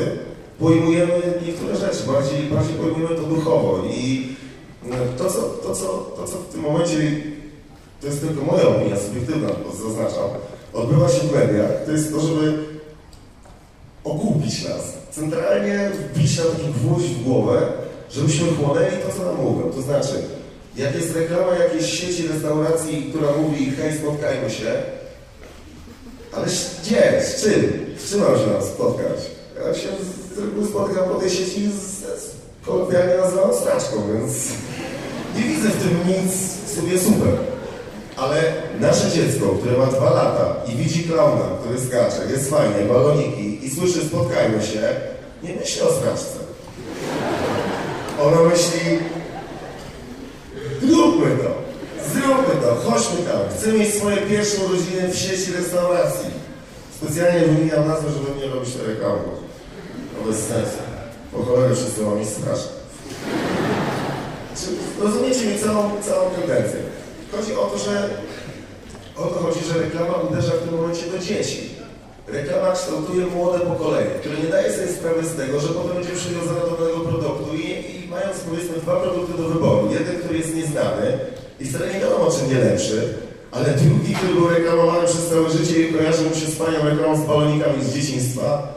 pojmujemy 0.59 1.23
niektóre 1.47 1.77
rzeczy, 1.77 2.07
bardziej, 2.07 2.43
bardziej 2.43 2.75
pojmujemy 2.75 3.17
to 3.17 3.23
duchowo 3.23 3.83
i 3.91 4.29
e, 4.91 5.19
to 5.19 5.31
co, 5.31 5.41
to, 5.43 5.75
co, 5.75 5.87
to, 6.17 6.25
co 6.27 6.37
w 6.39 6.53
tym 6.53 6.61
momencie, 6.61 6.97
to 8.01 8.07
jest 8.07 8.21
tylko 8.21 8.45
moja 8.45 8.69
opinia 8.69 8.97
subiektywna, 8.97 9.49
to 9.49 9.89
zaznaczam, 9.89 10.29
odbywa 10.73 11.09
się 11.09 11.21
w 11.21 11.35
mediach, 11.35 11.71
to 11.87 11.93
jest 11.93 12.13
to, 12.13 12.21
żeby 12.21 12.68
okupić 14.05 14.65
nas, 14.65 14.83
centralnie 15.11 15.91
wbić 15.91 16.39
nam 16.39 16.47
taki 16.47 16.69
gwóźdź 16.69 17.09
w 17.09 17.23
głowę, 17.25 17.63
żebyśmy 18.11 18.47
chłonęli 18.49 18.97
to, 18.97 19.19
co 19.19 19.25
nam 19.25 19.45
mówią. 19.45 19.71
To 19.71 19.83
znaczy, 19.83 20.23
jak 20.77 20.95
jest 20.95 21.17
reklama 21.17 21.55
jakiejś 21.55 22.01
sieci 22.01 22.29
restauracji, 22.29 23.07
która 23.11 23.29
mówi 23.33 23.71
hej, 23.71 23.99
spotkajmy 23.99 24.51
się, 24.51 24.73
ale 26.33 26.47
gdzie? 26.83 27.23
Z 27.23 27.43
czym? 27.43 27.87
Z 27.99 28.11
czym 28.11 28.21
mam 28.21 28.39
się 28.39 28.47
nam 28.47 28.63
spotkać? 28.63 29.19
Ja 29.57 29.75
się 29.75 29.89
z 30.35 30.39
reguły 30.39 30.67
spotkam 30.67 31.09
po 31.09 31.15
tej 31.15 31.31
sieci 31.31 31.71
z, 31.71 31.99
z 31.99 32.31
kolokwialnie 32.67 33.15
nazwaną 33.15 33.55
straczką, 33.55 33.97
więc 34.13 34.33
nie 35.37 35.43
widzę 35.43 35.69
w 35.69 35.83
tym 35.83 35.99
nic 36.09 36.33
sobie 36.77 36.99
super. 36.99 37.58
Ale 38.19 38.53
nasze 38.81 39.11
dziecko, 39.11 39.47
które 39.47 39.79
ma 39.79 39.87
dwa 39.87 40.11
lata 40.11 40.57
i 40.73 40.77
widzi 40.77 41.05
klauna, 41.05 41.45
który 41.61 41.81
skacze, 41.81 42.33
jest 42.33 42.51
fajnie, 42.51 42.89
baloniki 42.89 43.67
i 43.67 43.71
słyszy 43.71 44.09
spotkajmy 44.09 44.63
się, 44.63 44.81
nie 45.43 45.55
myśli 45.55 45.83
o 45.83 45.93
straczce. 45.93 46.39
Ono 48.23 48.45
myśli, 48.45 48.99
zróbmy 50.83 51.37
to, 51.37 51.51
zróbmy 52.13 52.55
to, 52.63 52.91
chodźmy 52.91 53.17
tam. 53.17 53.41
Chcę 53.59 53.73
mieć 53.73 53.95
swoje 53.95 54.17
pierwsze 54.17 54.57
urodziny 54.65 55.09
w 55.09 55.19
sieci 55.19 55.53
restauracji. 55.53 56.31
Specjalnie 56.97 57.41
wymieniam 57.41 57.89
nazwę, 57.89 58.09
żeby 58.11 58.41
nie 58.41 58.55
robić 58.55 58.75
reklamy. 58.87 59.19
To 60.19 60.31
bez 60.31 60.39
sensu. 60.39 60.79
Po 61.33 61.43
cholerę 61.43 61.75
wszyscy 61.75 62.03
mam. 62.03 62.19
Czy 64.57 64.67
rozumiecie 65.05 65.47
mi 65.47 65.59
całą, 65.59 65.91
całą 66.03 66.31
tendencję? 66.31 66.81
Chodzi 67.33 67.53
o 67.55 67.65
to, 67.65 67.79
że 67.79 68.09
o 69.17 69.23
to 69.23 69.39
chodzi, 69.45 69.61
że 69.65 69.79
reklama 69.79 70.15
uderza 70.15 70.53
w 70.53 70.63
tym 70.63 70.81
momencie 70.81 71.07
do 71.07 71.19
dzieci. 71.19 71.61
Reklama 72.29 72.73
kształtuje 72.73 73.27
młode 73.27 73.61
pokolenie, 73.61 74.11
które 74.21 74.37
nie 74.37 74.49
daje 74.49 74.73
sobie 74.73 74.89
sprawy 74.89 75.27
z 75.27 75.37
tego, 75.37 75.61
że 75.61 75.69
potem 75.69 75.95
będzie 75.95 76.13
przywiązane 76.21 76.61
do 76.61 76.77
danego 76.77 77.01
produktu 77.01 77.55
i, 77.55 77.67
i 78.05 78.09
mając 78.11 78.37
powiedzmy 78.39 78.77
dwa 78.77 79.01
produkty 79.01 79.43
do 79.43 79.49
wyboru, 79.49 79.89
jeden, 79.93 80.17
który 80.19 80.39
jest 80.39 80.55
nieznany 80.55 81.19
i 81.61 81.65
wcale 81.65 81.95
nie 81.95 82.01
wiadomo, 82.01 82.31
czym 82.31 82.51
nie 82.51 82.65
lepszy, 82.65 83.15
ale 83.51 83.69
drugi, 83.71 84.15
który 84.15 84.35
był 84.35 84.49
reklamowany 84.49 85.07
przez 85.07 85.29
całe 85.29 85.51
życie 85.51 85.81
i 85.81 85.93
kojarzy 85.93 86.23
mu 86.23 86.35
się 86.35 86.47
z 86.47 86.57
panią 86.57 86.79
reklamą 86.85 87.25
z 87.25 87.27
balonikami 87.27 87.85
z 87.85 87.95
dzieciństwa, 87.95 88.75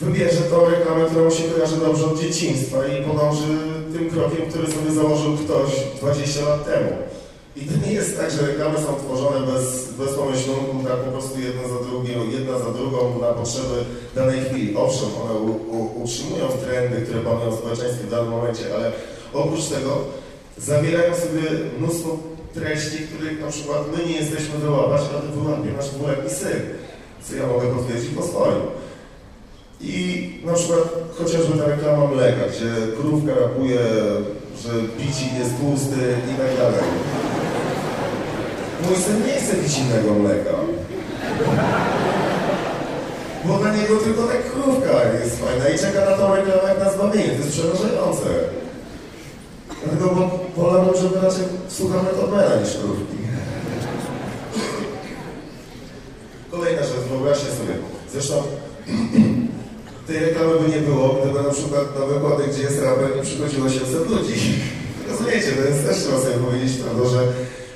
wybierze 0.00 0.42
tą 0.50 0.70
reklamę, 0.70 1.04
która 1.04 1.24
mu 1.24 1.30
się 1.30 1.44
kojarzy 1.44 1.76
dobrze 1.76 2.04
od 2.06 2.20
dzieciństwa 2.20 2.78
i 2.86 3.04
podąży 3.04 3.48
tym 3.92 4.10
krokiem, 4.10 4.42
który 4.50 4.66
sobie 4.72 4.90
założył 4.90 5.36
ktoś 5.36 5.70
20 6.00 6.48
lat 6.48 6.64
temu. 6.64 6.90
I 7.56 7.60
to 7.60 7.86
nie 7.86 7.92
jest 7.92 8.16
tak, 8.16 8.30
że 8.30 8.46
reklamy 8.46 8.78
są 8.78 8.94
tworzone 8.94 9.46
bez, 9.52 9.92
bez 9.92 10.14
pomyślunku, 10.14 10.88
tak 10.88 10.96
po 10.96 11.10
prostu 11.10 11.40
jedna 11.40 11.62
za 11.62 11.84
drugą, 11.84 12.30
jedna 12.30 12.58
za 12.58 12.70
drugą 12.70 13.18
na 13.20 13.26
potrzeby 13.26 13.84
danej 14.14 14.40
chwili. 14.40 14.76
Owszem, 14.76 15.08
one 15.24 15.34
u, 15.34 15.50
u, 15.50 16.02
utrzymują 16.02 16.48
trendy, 16.48 17.02
które 17.02 17.20
panują 17.20 17.50
w 17.50 17.58
społeczeństwie 17.58 18.04
w 18.04 18.10
danym 18.10 18.30
momencie, 18.30 18.64
ale 18.74 18.92
oprócz 19.32 19.64
tego 19.64 19.98
zawierają 20.58 21.14
sobie 21.14 21.42
mnóstwo 21.78 22.18
treści, 22.54 22.98
których 22.98 23.40
na 23.40 23.48
przykład 23.48 23.80
my 23.96 24.06
nie 24.06 24.16
jesteśmy 24.16 24.58
wyłapać, 24.58 25.00
ale 25.12 25.42
wyłapie 25.42 25.76
nasz 25.76 25.90
dwuletni 25.90 26.30
syn, 26.30 26.60
co 27.24 27.36
ja 27.36 27.46
mogę 27.46 27.66
potwierdzić 27.74 28.10
po 28.10 28.22
swoim. 28.22 28.62
I 29.80 30.28
na 30.44 30.52
przykład 30.52 30.94
chociażby 31.18 31.58
ta 31.58 31.66
reklama 31.66 32.06
mleka, 32.06 32.42
gdzie 32.48 32.96
krówka 33.00 33.34
rapuje, 33.40 33.80
że 34.62 34.70
bicik 34.98 35.38
jest 35.38 35.58
tłusty 35.60 36.16
i 36.34 36.38
tak 36.38 36.56
dalej. 36.58 36.80
Mój 38.86 38.96
syn 38.96 39.26
nie 39.26 39.40
chce 39.40 39.54
pić 39.54 39.78
innego 39.78 40.14
mleka. 40.14 40.54
Bo 43.44 43.58
dla 43.58 43.76
niego 43.76 43.96
tylko 43.96 44.22
ta 44.22 44.32
krówka 44.32 44.92
jest 45.24 45.40
fajna 45.40 45.68
i 45.68 45.78
czeka 45.78 46.10
na 46.10 46.16
tą 46.16 46.34
reklamę 46.34 46.84
na 46.84 46.92
zbawienie. 46.92 47.28
To 47.28 47.44
jest 47.44 47.50
przerażające. 47.50 48.26
Dlatego 49.84 50.14
bo 50.14 50.40
wolałbym, 50.62 51.02
żeby 51.02 51.14
raczej 51.14 51.44
słuchamy 51.68 52.08
Topmana 52.10 52.56
niż 52.56 52.76
krówki. 52.76 53.16
Kolejna 56.50 56.82
rzecz, 56.82 57.06
wyobraźcie 57.10 57.46
sobie. 57.46 57.74
Zresztą 58.12 58.42
tej 60.06 60.18
reklamy 60.18 60.60
by 60.60 60.68
nie 60.68 60.80
było, 60.80 61.08
gdyby 61.08 61.42
na 61.42 61.54
przykład 61.54 61.98
na 61.98 62.06
wykłady, 62.06 62.42
gdzie 62.52 62.62
jest 62.62 62.82
raper, 62.82 63.16
nie 63.16 63.22
przychodziło 63.22 63.66
800 63.66 64.10
ludzi. 64.10 64.34
Rozumiecie, 65.10 65.52
to 65.52 65.62
jest 65.68 65.86
też 65.86 65.96
trzeba 65.96 66.18
sobie 66.20 66.34
powiedzieć 66.34 66.72
prawda, 66.76 67.08
że 67.08 67.20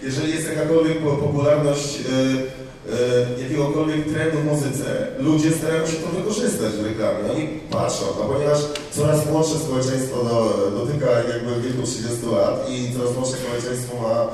jeżeli 0.02 0.32
jest 0.34 0.48
jakakolwiek 0.48 0.98
po- 0.98 1.16
popularność 1.16 1.98
e, 1.98 2.02
e, 3.38 3.42
jakiegokolwiek 3.42 4.12
trendu 4.12 4.38
w 4.38 4.44
muzyce, 4.44 5.06
ludzie 5.18 5.50
starają 5.52 5.86
się 5.86 5.96
to 5.96 6.08
wykorzystać 6.18 6.72
w 6.72 6.86
reklamie. 6.86 7.32
Oni 7.32 7.46
patrzą, 7.70 8.04
a 8.22 8.32
ponieważ 8.32 8.58
coraz 8.90 9.26
młodsze 9.30 9.54
społeczeństwo 9.58 10.16
do, 10.24 10.70
dotyka 10.78 11.06
jakby 11.32 11.60
wieku 11.62 11.82
30 11.82 12.26
lat 12.32 12.70
i 12.70 12.92
coraz 12.96 13.14
młodsze 13.16 13.36
społeczeństwo 13.36 13.92
ma 14.02 14.16
e, 14.22 14.28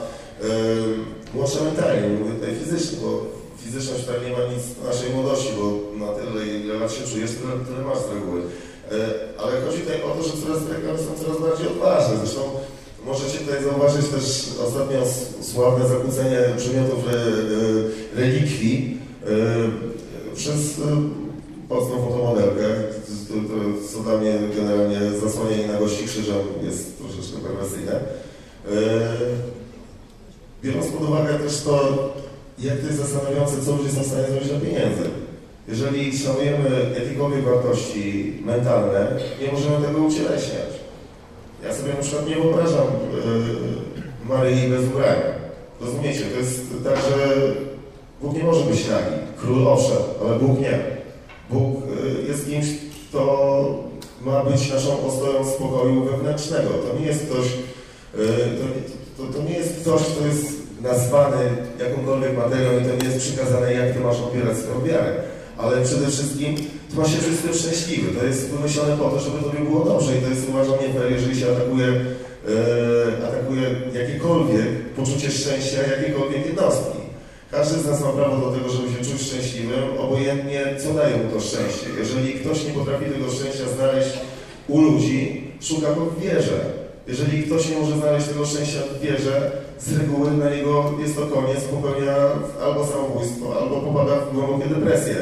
młodsze 1.35 1.64
mentalnie, 1.64 2.02
nie 2.09 2.19
mówię 2.19 2.33
tutaj 2.35 2.54
fizycznie, 2.64 2.99
bo 3.02 3.11
fizyczność 3.64 4.04
tak 4.04 4.16
nie 4.26 4.33
ma 4.37 4.42
nic 4.54 4.62
do 4.76 4.83
naszej 4.90 5.11
młodości, 5.16 5.50
bo 5.59 5.64
na 6.07 6.12
tyle 6.12 6.47
ile 6.47 6.75
lat 6.75 6.92
się 6.92 7.04
czujesz, 7.12 7.31
tyle, 7.38 7.52
tyle 7.66 7.81
masz 7.88 7.99
z 7.99 8.09
reguły. 8.14 8.40
E, 8.42 8.95
Ale 9.42 9.52
chodzi 9.64 9.78
tutaj 9.83 10.02
o 10.02 10.11
to, 10.16 10.23
że 10.28 10.35
coraz 10.42 10.61
reklamy 10.75 10.99
są 10.99 11.11
coraz 11.25 11.38
bardziej 11.47 11.66
odważne. 11.75 12.14
Zresztą 12.23 12.40
możecie 13.06 13.38
tutaj 13.38 13.64
zauważyć 13.64 14.06
też 14.09 14.49
ostatnio 14.66 14.99
sławne 15.40 15.88
zakłócenie 15.88 16.38
przedmiotów 16.56 17.09
re, 17.09 17.18
e, 17.18 18.21
relikwii 18.21 18.99
e, 19.23 19.28
przez 20.35 20.78
e, 20.78 20.82
polską 21.68 22.02
fotomodelkę, 22.09 22.64
to, 23.28 23.35
to, 23.35 23.88
co 23.88 24.00
dla 24.02 24.18
mnie 24.18 24.35
generalnie 24.56 25.00
zasłonienie 25.21 25.66
na 25.66 25.78
gości 25.78 26.04
krzyżem 26.04 26.37
jest 26.64 26.99
troszeczkę 26.99 27.38
perwersyjne. 27.49 27.92
E, 27.92 28.02
Biorąc 30.62 30.87
pod 30.87 31.09
uwagę 31.09 31.38
też 31.38 31.61
to, 31.61 31.99
jak 32.59 32.78
to 32.78 32.87
jest 32.87 32.99
zastanawiające, 32.99 33.62
co 33.64 33.76
ludzie 33.76 33.90
są 33.90 34.02
w 34.02 34.06
stanie 34.06 34.26
zrobić 34.26 34.49
dla 34.49 34.61
pieniędzy. 34.61 35.04
Jeżeli 35.68 36.18
szanujemy 36.18 36.94
jakiekolwiek 37.00 37.44
wartości 37.44 38.32
mentalne, 38.44 39.16
nie 39.40 39.52
możemy 39.52 39.87
tego 39.87 39.99
ucieleśniać. 39.99 40.82
Ja 41.64 41.75
sobie 41.75 41.92
na 41.92 42.00
przykład 42.00 42.28
nie 42.28 42.35
wyobrażam 42.35 42.87
yy, 42.87 44.28
Maryi 44.28 44.71
bez 44.71 44.85
ubrania. 44.85 45.33
Rozumiecie? 45.81 46.21
To 46.21 46.38
jest 46.38 46.61
tak, 46.85 46.97
że 46.97 47.37
Bóg 48.23 48.35
nie 48.35 48.45
może 48.45 48.64
być 48.64 48.88
nagi. 48.88 49.16
Król 49.37 49.69
owszem, 49.69 49.97
ale 50.25 50.38
Bóg 50.38 50.61
nie. 50.61 50.78
Bóg 51.50 51.76
yy, 52.04 52.28
jest 52.28 52.47
kimś, 52.47 52.66
kto 53.09 53.85
ma 54.21 54.45
być 54.45 54.73
naszą 54.73 55.07
ostoją 55.07 55.45
spokoju 55.45 56.04
wewnętrznego. 56.04 56.69
To 56.69 57.00
nie 57.00 57.07
jest 57.07 57.26
ktoś, 57.26 57.47
yy, 57.47 58.26
to, 59.16 59.23
to, 59.23 59.33
to 59.33 59.42
nie 59.42 59.54
jest 59.54 59.81
ktoś, 59.81 60.02
kto 60.02 60.26
jest 60.26 60.62
nazwany 60.83 61.37
jakąkolwiek 61.78 62.37
materią 62.37 62.81
i 62.81 62.85
to 62.85 63.04
nie 63.04 63.11
jest 63.11 63.19
przykazane, 63.19 63.73
jak 63.73 63.95
ty 63.95 64.00
masz 64.00 64.21
opierać 64.21 64.57
swoją 64.57 64.85
wiarę. 64.85 65.14
Ale 65.59 65.83
przede 65.83 66.07
wszystkim 66.07 66.54
masz 66.95 67.11
się 67.13 67.21
z 67.21 67.43
tym 67.43 67.55
szczęśliwy. 67.55 68.21
To 68.21 68.27
jest 68.27 68.51
wymyślone 68.51 68.97
po 68.97 69.09
to, 69.11 69.21
żeby 69.21 69.39
tobie 69.39 69.59
było 69.59 69.85
dobrze 69.85 70.17
i 70.17 70.21
to 70.23 70.29
jest 70.29 70.49
uważam 70.49 70.75
nie 70.75 70.93
fair, 70.95 71.13
jeżeli 71.13 71.41
się 71.41 71.47
atakuje, 71.53 71.87
e, 71.89 73.27
atakuje 73.29 73.63
jakiekolwiek 74.01 74.69
poczucie 74.97 75.31
szczęścia 75.31 75.79
jakiejkolwiek 75.97 76.47
jednostki. 76.47 76.99
Każdy 77.51 77.81
z 77.81 77.87
nas 77.87 78.01
ma 78.01 78.13
prawo 78.13 78.37
do 78.37 78.57
tego, 78.57 78.69
żeby 78.71 78.89
się 78.89 79.11
czuć 79.11 79.23
szczęśliwym, 79.23 79.99
obojętnie 79.99 80.61
co 80.83 80.95
daje 80.95 81.17
mu 81.17 81.31
to 81.31 81.41
szczęście. 81.41 81.87
Jeżeli 81.99 82.33
ktoś 82.33 82.65
nie 82.65 82.71
potrafi 82.71 83.05
tego 83.05 83.31
szczęścia 83.31 83.65
znaleźć 83.77 84.11
u 84.69 84.81
ludzi, 84.81 85.51
szuka 85.61 85.95
go 85.95 86.07
w 86.07 86.21
wierze. 86.21 86.61
Jeżeli 87.09 87.43
ktoś 87.43 87.69
nie 87.69 87.79
może 87.79 87.97
znaleźć 87.97 88.29
tego 88.29 88.47
szczęścia 88.47 88.81
w 88.95 89.01
wierze, 89.01 89.51
z 89.79 89.99
reguły 89.99 90.31
na 90.31 90.51
niego 90.51 90.93
jest 91.03 91.17
to 91.17 91.27
koniec, 91.27 91.61
popełnia 91.65 92.17
albo 92.65 92.87
samobójstwo, 92.87 93.61
albo 93.61 93.81
popada 93.81 94.17
w 94.21 94.35
głębokie 94.35 94.69
depresje. 94.69 95.17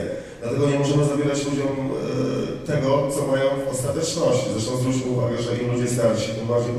Dlatego 0.61 0.79
nie 0.79 0.85
możemy 0.85 1.05
zabierać 1.05 1.45
ludziom 1.45 1.69
e, 1.69 2.67
tego, 2.67 3.09
co 3.15 3.27
mają 3.27 3.47
w 3.67 3.69
ostateczności. 3.75 4.47
Zresztą 4.53 4.77
zwróćmy 4.77 5.11
uwagę, 5.11 5.43
że 5.43 5.57
im 5.57 5.73
ludzie 5.73 5.89
starsi, 5.89 6.33
tym 6.33 6.47
bardziej, 6.47 6.73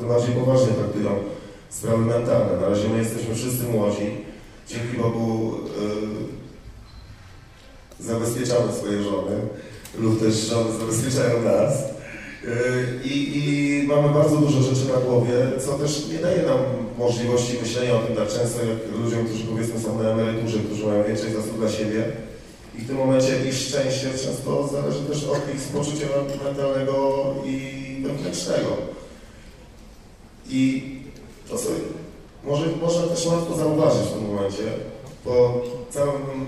tym 0.00 0.08
bardziej 0.08 0.34
poważnie 0.34 0.66
traktują 0.66 1.10
sprawy 1.68 2.04
mentalne. 2.04 2.60
Na 2.60 2.68
razie 2.68 2.88
my 2.88 2.98
jesteśmy 2.98 3.34
wszyscy 3.34 3.64
młodzi. 3.64 4.06
Dzięki 4.68 4.96
Bogu 5.02 5.52
yy, 8.00 8.06
zabezpieczamy 8.06 8.72
swoje 8.72 9.02
żony 9.02 9.36
lub 9.98 10.20
też 10.20 10.34
żony 10.34 10.78
zabezpieczają 10.78 11.42
nas. 11.42 11.72
I, 13.04 13.84
mamy 13.88 14.08
bardzo 14.08 14.36
dużo 14.36 14.62
rzeczy 14.62 14.92
na 14.94 15.00
głowie, 15.00 15.34
co 15.66 15.72
też 15.72 16.08
nie 16.08 16.18
daje 16.18 16.42
nam 16.42 16.58
możliwości 16.98 17.58
myślenia 17.62 17.94
o 17.94 17.98
tym 17.98 18.16
tak 18.16 18.28
często 18.28 18.58
jak 18.64 19.02
ludziom, 19.02 19.26
którzy 19.26 19.44
powiedzmy 19.44 19.80
są 19.80 20.02
na 20.02 20.10
emeryturze, 20.10 20.58
którzy 20.58 20.86
mają 20.86 21.04
więcej 21.04 21.32
zasób 21.32 21.58
dla 21.58 21.70
siebie. 21.70 22.04
I 22.78 22.80
w 22.80 22.86
tym 22.86 22.96
momencie 22.96 23.48
ich 23.48 23.54
szczęście 23.54 24.10
często 24.10 24.68
zależy 24.72 25.04
też 25.04 25.24
od 25.24 25.54
ich 25.54 25.62
poczucia 25.62 26.06
mentalnego 26.44 27.24
i 27.44 28.02
wewnętrznego. 28.02 28.76
I 30.48 30.82
to 31.48 31.58
sobie 31.58 31.76
może, 32.44 32.66
można 32.82 33.02
też 33.06 33.26
łatwo 33.26 33.56
zauważyć 33.56 34.02
w 34.02 34.12
tym 34.12 34.26
momencie, 34.26 34.62
po 35.24 35.62
całym, 35.90 36.46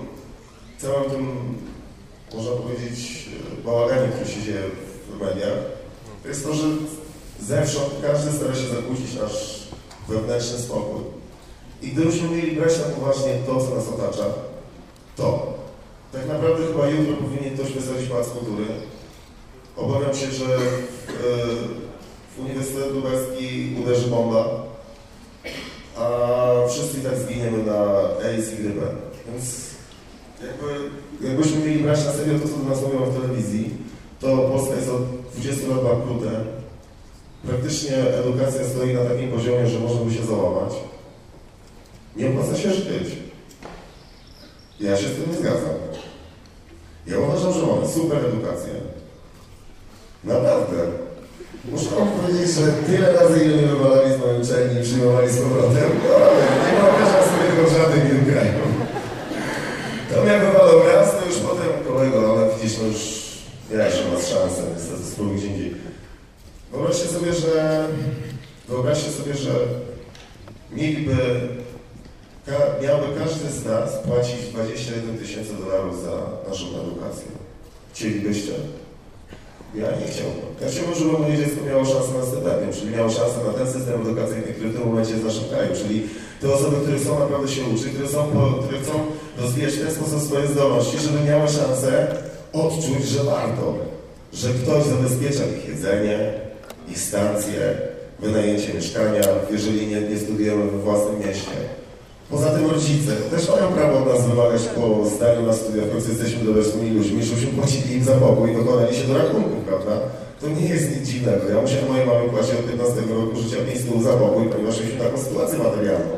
całym 0.77 1.09
tym, 1.09 1.55
można 2.33 2.51
powiedzieć, 2.51 3.29
bałaganie, 3.65 4.07
który 4.07 4.31
się 4.31 4.41
dzieje 4.41 4.61
w 5.09 5.21
mediach, 5.21 5.57
to 6.23 6.29
jest 6.29 6.43
to, 6.43 6.53
że 6.53 6.63
zewsząd 7.41 7.89
każdy 8.01 8.31
stara 8.31 8.55
się 8.55 8.67
zakłócić 8.67 9.15
nasz 9.21 9.67
wewnętrzny 10.07 10.59
spokój. 10.59 11.01
I 11.81 11.87
gdybyśmy 11.87 12.29
mieli 12.29 12.55
brać 12.55 12.73
na 12.77 12.83
poważnie 12.83 13.33
to, 13.45 13.65
co 13.65 13.75
nas 13.75 13.87
otacza, 13.87 14.25
to 15.15 15.53
tak 16.11 16.27
naprawdę 16.27 16.67
chyba 16.67 16.87
jutro 16.87 17.13
powinien 17.13 17.53
ktoś 17.53 17.71
wystawić 17.71 18.09
Pałac 18.09 18.29
Kultury. 18.29 18.65
Obawiam 19.77 20.15
się, 20.15 20.31
że 20.31 20.45
w, 20.47 21.57
w 22.35 22.39
Uniwersytet 22.39 22.93
Lubelski 22.93 23.75
uderzy 23.81 24.07
bomba, 24.07 24.63
a 25.97 26.47
wszyscy 26.69 27.01
tak 27.01 27.17
zginiemy 27.17 27.63
na 27.63 27.81
AIDS 28.29 28.53
i 28.53 28.63
grypę. 28.63 28.87
Więc 29.27 29.69
jakby, 30.43 30.89
jakbyśmy 31.27 31.59
mieli 31.59 31.83
brać 31.83 32.05
na 32.05 32.11
serio 32.11 32.39
to, 32.39 32.47
co 32.47 32.55
do 32.57 32.69
nas 32.69 32.81
mówią 32.81 33.05
w 33.05 33.21
telewizji, 33.21 33.69
to 34.19 34.37
Polska 34.37 34.75
jest 34.75 34.89
od 34.89 35.01
20 35.33 35.67
lat 35.67 35.83
bankrute. 35.83 36.31
Praktycznie 37.47 37.97
edukacja 37.97 38.63
stoi 38.63 38.93
na 38.93 39.05
takim 39.05 39.31
poziomie, 39.31 39.67
że 39.67 39.79
można 39.79 40.01
by 40.01 40.13
się 40.13 40.25
załamać. 40.25 40.73
Nie 42.15 42.29
opłaca 42.29 42.57
się 42.57 42.73
żyć. 42.73 43.28
Ja 44.79 44.97
się 44.97 45.07
z 45.07 45.15
tym 45.15 45.31
nie 45.31 45.37
zgadzam. 45.37 45.75
Ja 47.07 47.19
uważam, 47.19 47.53
że 47.53 47.67
mamy 47.67 47.87
super 47.87 48.17
edukację. 48.17 48.73
Naprawdę. 50.23 50.77
Muszę 51.71 51.89
wam 51.95 52.07
powiedzieć, 52.07 52.55
że 52.55 52.71
tyle 52.71 53.13
razy, 53.13 53.45
ile 53.45 53.57
mnie 53.57 53.67
wywalali 53.67 54.13
z 54.13 54.19
mojej 54.19 54.41
uczelni 54.41 54.79
i 54.79 54.83
przyjmowali 54.83 55.29
z 55.29 55.37
powrotem, 55.37 55.89
no 56.03 56.15
nie 56.65 56.81
wyobrażam 56.81 57.23
sobie 57.29 57.49
tego 57.49 57.69
w 57.69 57.73
żadnym 57.77 58.11
innym 58.11 58.25
kraju. 58.25 58.53
To 60.09 60.21
mnie 60.21 60.39
wywalał 60.39 60.83
raz, 60.87 61.11
to 61.11 61.25
już 61.25 61.37
potem 61.37 61.83
kolego, 61.87 62.31
ale 62.31 62.55
widzisz, 62.55 62.77
no 62.77 62.87
już 62.87 63.19
Miałeś 63.71 63.93
u 64.07 64.13
nas 64.13 64.27
szansę, 64.29 64.61
niestety 64.75 65.03
spróbuj 65.03 65.37
gdzie 65.37 65.47
indziej. 65.47 65.75
Wyobraźcie 66.71 67.07
sobie, 67.07 67.33
że 67.33 67.87
wyobraźcie 68.67 69.11
sobie, 69.11 69.33
że 69.33 69.51
mieliby, 70.71 71.15
ka, 72.49 72.59
miałby 72.83 73.07
każdy 73.19 73.49
z 73.51 73.65
nas 73.65 73.89
płacić 74.07 74.39
21 74.53 75.17
tysięcy 75.17 75.53
dolarów 75.63 76.03
za 76.03 76.15
naszą 76.49 76.65
edukację. 76.65 77.29
Chcielibyście? 77.93 78.51
Ja 79.75 79.87
nie 79.99 80.07
chciałbym. 80.11 80.47
Ja 80.61 80.67
chciałbym, 80.71 80.95
żeby 80.95 81.11
moje 81.11 81.37
dziecko 81.37 81.65
miało 81.69 81.85
szansę 81.85 82.11
na 82.19 82.25
stypendium, 82.25 82.73
czyli 82.73 82.95
miało 82.95 83.09
szansę 83.09 83.37
na 83.47 83.53
ten 83.53 83.67
system 83.73 84.01
edukacyjny, 84.01 84.53
który 84.53 84.69
w 84.69 84.75
tym 84.75 84.87
momencie 84.87 85.11
jest 85.11 85.23
w 85.23 85.25
naszym 85.25 85.49
kraju, 85.49 85.69
czyli 85.81 86.07
te 86.41 86.53
osoby, 86.53 86.75
które 86.81 86.97
chcą 86.97 87.19
naprawdę 87.19 87.47
się 87.47 87.63
uczyć, 87.63 87.89
które, 87.93 88.09
są, 88.09 88.21
które 88.65 88.79
chcą 88.79 88.93
rozwijać 89.37 89.73
w 89.73 89.83
ten 89.83 89.91
sposób 89.95 90.21
swoje 90.21 90.47
zdolności, 90.47 90.97
żeby 90.99 91.19
miały 91.29 91.47
szansę 91.47 92.15
odczuć, 92.53 93.03
że 93.05 93.23
warto, 93.23 93.75
że 94.33 94.49
ktoś 94.49 94.83
zabezpiecza 94.83 95.43
ich 95.57 95.67
jedzenie, 95.67 96.33
ich 96.91 96.99
stacje, 96.99 97.61
wynajęcie 98.19 98.73
mieszkania, 98.73 99.21
jeżeli 99.51 99.87
nie, 99.87 100.01
nie 100.01 100.17
studujemy 100.17 100.71
we 100.71 100.77
własnym 100.77 101.19
mieście. 101.19 101.78
Poza 102.29 102.49
tym 102.49 102.71
rodzice 102.71 103.11
też 103.31 103.49
mają 103.49 103.67
prawo 103.67 103.99
od 103.99 104.07
nas 104.13 104.27
wymagać 104.27 104.61
po 104.61 105.09
zdaniu 105.15 105.45
na 105.47 105.53
studiach, 105.53 105.85
w 105.85 105.91
końcu 105.91 106.09
jesteśmy 106.09 106.43
dorosłymi 106.43 106.89
ludźmi, 106.89 107.23
żebyśmy 107.23 107.51
płacili 107.51 107.95
im 107.95 108.03
za 108.03 108.11
pokój 108.11 108.51
i 108.51 108.55
dokonali 108.55 108.95
się 108.95 109.07
do 109.07 109.17
rachunku, 109.17 109.55
prawda? 109.67 109.91
To 110.41 110.49
nie 110.49 110.65
jest 110.73 110.95
nic 110.95 111.09
dziwnego. 111.09 111.49
Ja 111.49 111.61
musiałem 111.61 111.87
mojej 111.87 112.07
mamie 112.07 112.29
płacić 112.29 112.51
od 112.51 112.67
15 112.71 113.01
roku 113.19 113.35
życia 113.41 113.57
5 113.67 114.03
za 114.03 114.13
pokój, 114.13 114.43
ponieważ 114.51 114.79
mieliśmy 114.79 114.99
taką 115.03 115.17
sytuację 115.17 115.57
materialną. 115.57 116.15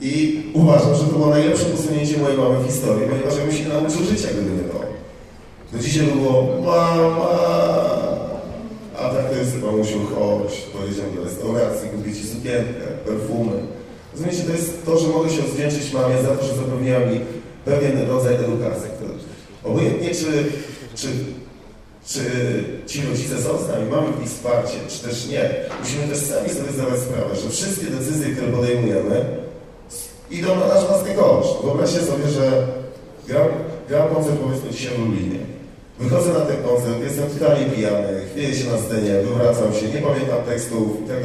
I 0.00 0.42
uważam, 0.54 0.94
że 0.94 1.04
to 1.04 1.12
było 1.12 1.26
najlepsze 1.26 1.64
posunięcie 1.64 2.18
mojej 2.18 2.38
mamy 2.38 2.58
w 2.58 2.66
historii, 2.66 3.08
ponieważ 3.08 3.34
ja 3.38 3.44
bym 3.44 3.54
się 3.54 3.68
nauczył 3.68 4.04
życia, 4.04 4.28
gdyby 4.32 4.50
nie 4.50 4.68
to. 4.72 4.80
To 5.72 5.78
dzisiaj 5.78 6.06
by 6.06 6.12
było 6.12 6.42
mama, 6.66 7.30
a 8.98 9.08
tak 9.14 9.30
to 9.30 9.36
jest 9.36 9.62
mamusiu, 9.62 9.98
chodź, 10.14 10.52
pojedziemy 10.60 11.12
do 11.16 11.24
restauracji, 11.24 11.88
kupić 11.88 12.18
ci 12.18 12.26
sukienkę, 12.26 12.86
perfumy. 13.06 13.79
Rozumiecie, 14.12 14.42
to 14.42 14.52
jest 14.52 14.86
to, 14.86 14.98
że 14.98 15.08
mogę 15.08 15.30
się 15.30 15.40
odwdzięczyć 15.40 15.92
mamie 15.92 16.22
za 16.22 16.36
to, 16.36 16.44
że 16.46 16.54
zapewniła 16.54 16.98
mi 16.98 17.20
pewien 17.64 18.08
rodzaj 18.08 18.34
edukacji. 18.34 18.90
Obojętnie 19.64 20.10
czy, 20.10 20.44
czy, 20.94 21.08
czy 22.06 22.20
ci 22.86 23.02
rodzice 23.02 23.42
są 23.42 23.58
z 23.58 23.68
nami, 23.68 23.90
mamy 23.90 24.12
w 24.12 24.20
nich 24.20 24.28
wsparcie, 24.28 24.76
czy 24.88 24.98
też 25.08 25.26
nie, 25.26 25.50
musimy 25.80 26.08
też 26.08 26.18
sami 26.18 26.48
sobie 26.48 26.72
zdawać 26.72 27.00
sprawę, 27.00 27.36
że 27.36 27.50
wszystkie 27.50 27.86
decyzje, 27.86 28.34
które 28.34 28.52
podejmujemy, 28.52 29.24
idą 30.30 30.60
na 30.60 30.66
nasz 30.66 30.86
własny 30.86 31.14
koszt. 31.14 31.62
Wyobraźcie 31.64 32.00
sobie, 32.00 32.28
że 32.28 32.66
gram, 33.28 33.48
gram 33.88 34.08
koncert 34.14 34.36
powiedzmy 34.36 34.70
dzisiaj 34.70 34.94
w 34.94 34.98
Lublinie. 34.98 35.38
Wychodzę 35.98 36.32
na 36.32 36.40
ten 36.40 36.62
koncert, 36.62 37.02
jestem 37.02 37.30
totalnie 37.30 37.66
pijany, 37.66 38.20
chwieję 38.32 38.54
się 38.54 38.70
na 38.70 38.78
scenie, 38.78 39.14
wywracam 39.22 39.74
się, 39.74 39.86
nie 39.88 40.02
pamiętam 40.08 40.42
tekstów 40.48 41.00
i 41.04 41.08
tak. 41.08 41.16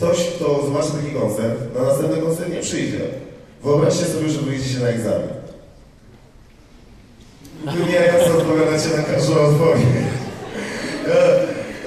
Ktoś, 0.00 0.26
kto 0.26 0.62
zobaczy 0.66 0.88
taki 0.90 1.14
koncert, 1.14 1.74
na 1.74 1.82
następny 1.82 2.22
koncert 2.22 2.52
nie 2.52 2.60
przyjdzie. 2.60 3.00
Wyobraźcie 3.64 4.04
sobie, 4.04 4.28
że 4.28 4.40
wyjdziecie 4.40 4.78
na 4.78 4.88
egzamin. 4.88 5.28
Wy 7.64 7.92
nie 7.92 7.94
ja 7.94 8.24
co 8.24 8.38
odpowiadacie 8.38 8.88
na 8.96 9.02
każdą 9.02 9.34
odpowiedź. 9.34 9.86
Ja, 11.08 11.14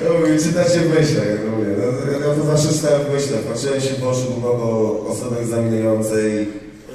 ja 0.03 0.19
mówię, 0.19 0.39
czytacie 0.39 0.79
w 0.79 0.89
myślach, 0.89 1.27
jak 1.27 1.51
mówię. 1.51 1.71
No, 1.77 2.27
ja 2.27 2.35
to 2.35 2.57
zawsze 2.57 2.73
czytałem 2.73 3.01
w 3.01 3.13
myślach. 3.13 3.41
Patrzyłem 3.41 3.81
się 3.81 3.93
w 3.93 4.07
oczy 4.07 4.21
głównego 4.21 4.99
osoby 5.07 5.39
egzaminującej 5.39 6.47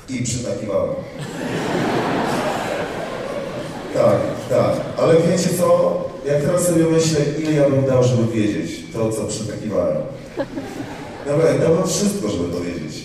i 0.09 0.23
przytakiwałem. 0.23 0.95
Tak, 3.95 4.19
tak. 4.51 4.73
Ale 4.97 5.15
wiecie 5.15 5.49
co? 5.59 5.99
Jak 6.27 6.43
teraz 6.43 6.67
sobie 6.67 6.85
myślę, 6.85 7.21
ile 7.39 7.53
ja 7.53 7.71
bym 7.71 7.87
dał, 7.87 8.05
żeby 8.05 8.33
wiedzieć 8.33 8.71
to, 8.93 9.13
co 9.13 9.25
przytakiwałem. 9.25 10.03
Naprawdę, 11.29 11.59
dałbym 11.59 11.87
wszystko, 11.87 12.29
żeby 12.29 12.53
to 12.53 12.61
wiedzieć. 12.61 13.05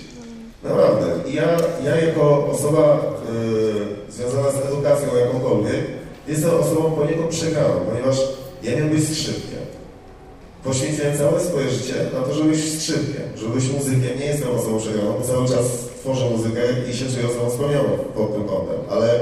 Naprawdę. 0.63 1.29
I 1.29 1.33
ja, 1.33 1.57
ja 1.85 1.95
jako 1.95 2.47
osoba 2.51 3.01
yy, 3.33 4.13
związana 4.13 4.51
z 4.51 4.65
edukacją 4.65 5.15
jakąkolwiek, 5.15 5.81
jestem 6.27 6.49
osobą 6.49 6.91
poniekąd 6.91 7.29
przegraną, 7.29 7.73
ponieważ 7.89 8.17
ja 8.63 8.75
miałem 8.75 8.89
być 8.89 9.03
skrzypkiem. 9.03 9.63
Poświęciłem 10.63 11.17
całe 11.17 11.39
swoje 11.39 11.69
życie 11.69 11.93
na 12.13 12.19
to, 12.21 12.33
żeby 12.33 12.49
być 12.49 12.73
skrzypkiem, 12.73 13.23
żeby 13.35 13.55
być 13.55 13.69
muzykiem. 13.69 14.19
Nie 14.19 14.25
jestem 14.25 14.49
osobą 14.51 14.79
przegraną, 14.79 15.13
bo 15.19 15.27
cały 15.27 15.47
czas 15.47 15.65
tworzę 15.99 16.29
muzykę 16.29 16.61
i 16.89 16.97
się 16.97 17.05
czuję 17.05 17.25
osobą 17.27 17.49
spełnioną 17.51 17.89
pod 18.15 18.33
tym 18.33 18.43
kątem. 18.43 18.79
Ale 18.89 19.19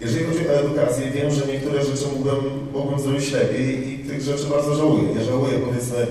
jeżeli 0.00 0.24
chodzi 0.24 0.48
o 0.48 0.52
edukację, 0.52 1.10
wiem, 1.14 1.30
że 1.30 1.46
niektóre 1.46 1.84
rzeczy 1.84 2.04
mógłbym, 2.12 2.40
mógłbym 2.72 3.00
zrobić 3.00 3.32
lepiej 3.32 3.88
i 3.88 3.98
tych 3.98 4.20
rzeczy 4.20 4.44
bardzo 4.44 4.74
żałuję. 4.74 5.02
Nie 5.02 5.24
żałuję, 5.24 5.52
powiedzmy, 5.66 6.06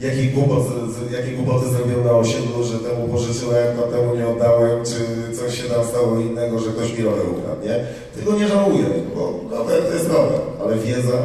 jakiej 0.00 0.28
głupot, 0.28 0.64
jakie 1.12 1.32
głupoty 1.32 1.68
zrobiłem 1.68 2.04
na 2.04 2.12
osiedlu, 2.12 2.64
że 2.64 2.78
temu 2.78 3.08
pożyczyłem, 3.08 3.76
a 3.80 3.82
temu 3.82 4.16
nie 4.16 4.28
oddałem, 4.28 4.84
czy 4.84 5.36
coś 5.36 5.62
się 5.62 5.68
tam 5.68 5.84
stało 5.84 6.20
innego, 6.20 6.58
że 6.58 6.70
ktoś 6.70 6.98
mi 6.98 7.04
rower 7.04 7.28
ukradł, 7.28 7.64
nie? 7.64 7.84
Tego 8.16 8.38
nie 8.38 8.48
żałuję, 8.48 8.84
bo 9.14 9.40
rower 9.56 9.82
to 9.82 9.94
jest 9.94 10.08
rower, 10.08 10.40
ale 10.64 10.76
wiedza... 10.76 11.18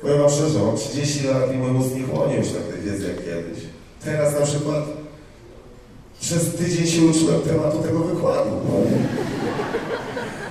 Powiem 0.00 0.18
wam 0.18 0.30
szczerze, 0.30 0.58
mam 0.58 0.76
30 0.76 1.26
lat 1.26 1.54
i 1.54 1.56
mój 1.56 1.70
mózg 1.70 1.94
nie 1.94 2.02
chłonie 2.02 2.36
już 2.36 2.48
tak 2.48 2.62
tej 2.62 2.82
wiedzy 2.82 3.08
jak 3.08 3.16
kiedyś. 3.16 3.64
Teraz 4.04 4.40
na 4.40 4.46
przykład 4.46 4.84
przez 6.20 6.54
tydzień 6.54 6.86
się 6.86 7.04
uczyłem 7.04 7.40
tematu 7.40 7.78
tego 7.78 7.98
wykładu 7.98 8.50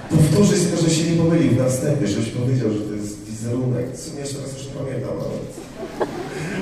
powtórzyć 0.09 0.63
tylko, 0.63 0.83
że 0.83 0.89
się 0.89 1.11
nie 1.11 1.17
pomylił 1.17 1.63
na 1.63 1.69
wstępie, 1.69 2.07
żebyś 2.07 2.29
powiedział, 2.29 2.69
że 2.71 2.79
to 2.79 2.93
jest 2.93 3.25
wizerunek. 3.25 3.85
W 3.93 4.01
sumie 4.01 4.19
jeszcze 4.19 4.35
teraz 4.35 4.53
już 4.53 4.67
nie 4.67 4.73
pamiętam, 4.73 5.11
ale... 5.19 5.64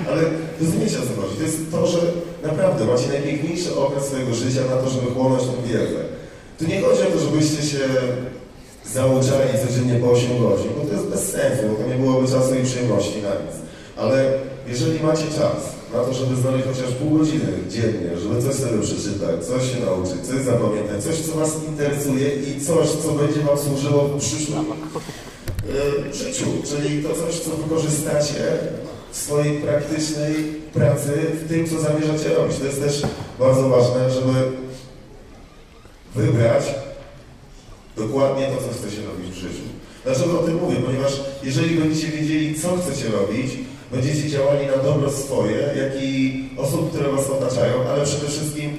Ale 0.10 0.22
rozumiecie 0.62 0.98
o 0.98 1.02
co 1.02 1.22
chodzi? 1.22 1.38
To 1.38 1.44
jest 1.44 1.72
to, 1.72 1.88
że 1.88 2.00
naprawdę 2.44 2.86
macie 2.86 3.08
najpiękniejszy 3.08 3.76
okres 3.76 4.04
swojego 4.06 4.34
życia 4.34 4.62
na 4.70 4.78
to, 4.82 4.90
żeby 4.90 5.12
chłonąć 5.12 5.44
tą 5.44 5.54
wiedzę. 5.68 6.02
Tu 6.60 6.66
nie 6.66 6.82
chodzi 6.82 7.02
o 7.02 7.12
to, 7.12 7.20
żebyście 7.20 7.62
się 7.64 7.84
zauczali 8.94 9.50
codziennie 9.68 9.96
po 10.00 10.12
8 10.12 10.40
godzin, 10.40 10.70
bo 10.78 10.86
to 10.86 10.94
jest 10.94 11.08
bez 11.08 11.24
sensu, 11.30 11.64
bo 11.70 11.76
to 11.76 11.90
nie 11.90 11.96
byłoby 11.96 12.28
czasu 12.28 12.56
i 12.56 12.64
przyjemności 12.64 13.22
na 13.22 13.30
nic. 13.30 13.56
Ale 13.98 14.34
jeżeli 14.68 15.04
macie 15.04 15.28
czas 15.40 15.60
na 15.94 16.00
to, 16.04 16.14
żeby 16.14 16.36
znaleźć 16.36 16.68
chociaż 16.68 16.92
pół 16.92 17.18
godziny 17.18 17.52
dziennie, 17.70 18.10
żeby 18.18 18.42
coś 18.42 18.56
sobie 18.56 18.82
przeczytać, 18.82 19.46
coś 19.46 19.72
się 19.72 19.80
nauczyć, 19.86 20.28
coś 20.28 20.42
zapamiętać, 20.42 21.04
coś, 21.04 21.16
co 21.16 21.32
Was 21.40 21.52
interesuje 21.68 22.28
i 22.36 22.62
coś, 22.62 22.88
co 22.88 23.12
będzie 23.12 23.40
Wam 23.40 23.58
służyło 23.58 24.02
w 24.04 24.20
przyszłym 24.20 24.66
e, 24.66 26.14
życiu, 26.14 26.46
czyli 26.70 27.04
to 27.04 27.10
coś, 27.10 27.40
co 27.40 27.50
wykorzystacie 27.52 28.44
swojej 29.14 29.62
praktycznej 29.62 30.34
pracy, 30.74 31.12
w 31.34 31.50
tym, 31.50 31.68
co 31.70 31.80
zamierzacie 31.82 32.30
robić. 32.30 32.58
To 32.58 32.66
jest 32.66 32.82
też 32.82 33.02
bardzo 33.40 33.70
ważne, 33.70 34.12
żeby 34.12 34.34
wybrać 36.16 36.64
dokładnie 37.98 38.48
to, 38.48 38.58
co 38.58 38.74
chcecie 38.74 39.02
robić 39.08 39.32
w 39.32 39.38
życiu. 39.38 39.64
Dlaczego 40.04 40.40
o 40.40 40.44
tym 40.44 40.56
mówię? 40.56 40.76
Ponieważ 40.86 41.22
jeżeli 41.44 41.76
będziecie 41.76 42.08
wiedzieli, 42.08 42.60
co 42.60 42.78
chcecie 42.78 43.10
robić, 43.10 43.52
będziecie 43.92 44.30
działali 44.30 44.68
na 44.68 44.78
dobro 44.78 45.12
swoje, 45.12 45.58
jak 45.58 46.04
i 46.04 46.44
osób, 46.58 46.90
które 46.90 47.12
Was 47.12 47.30
otaczają, 47.30 47.74
ale 47.90 48.04
przede 48.04 48.28
wszystkim 48.28 48.78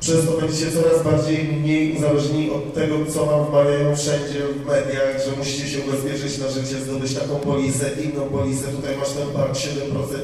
przez 0.00 0.26
to 0.26 0.32
będziecie 0.32 0.72
coraz 0.72 1.02
bardziej 1.02 1.44
mniej 1.44 1.96
uzależnieni 1.96 2.50
od 2.50 2.74
tego, 2.74 2.96
co 3.12 3.26
Wam 3.26 3.46
wmawiają 3.46 3.96
wszędzie 3.96 4.40
w 4.54 4.66
mediach, 4.66 5.14
że 5.26 5.36
musicie 5.38 5.68
się 5.68 5.78
ubezpieczyć 5.80 6.38
na 6.38 6.48
życie, 6.48 6.76
zdobyć 6.84 7.14
taką 7.14 7.36
polisę, 7.36 7.90
inną 8.04 8.22
polisę, 8.28 8.68
tutaj 8.68 8.96
masz 8.96 9.12
ten 9.12 9.28
park 9.28 9.54
7%, 9.54 9.66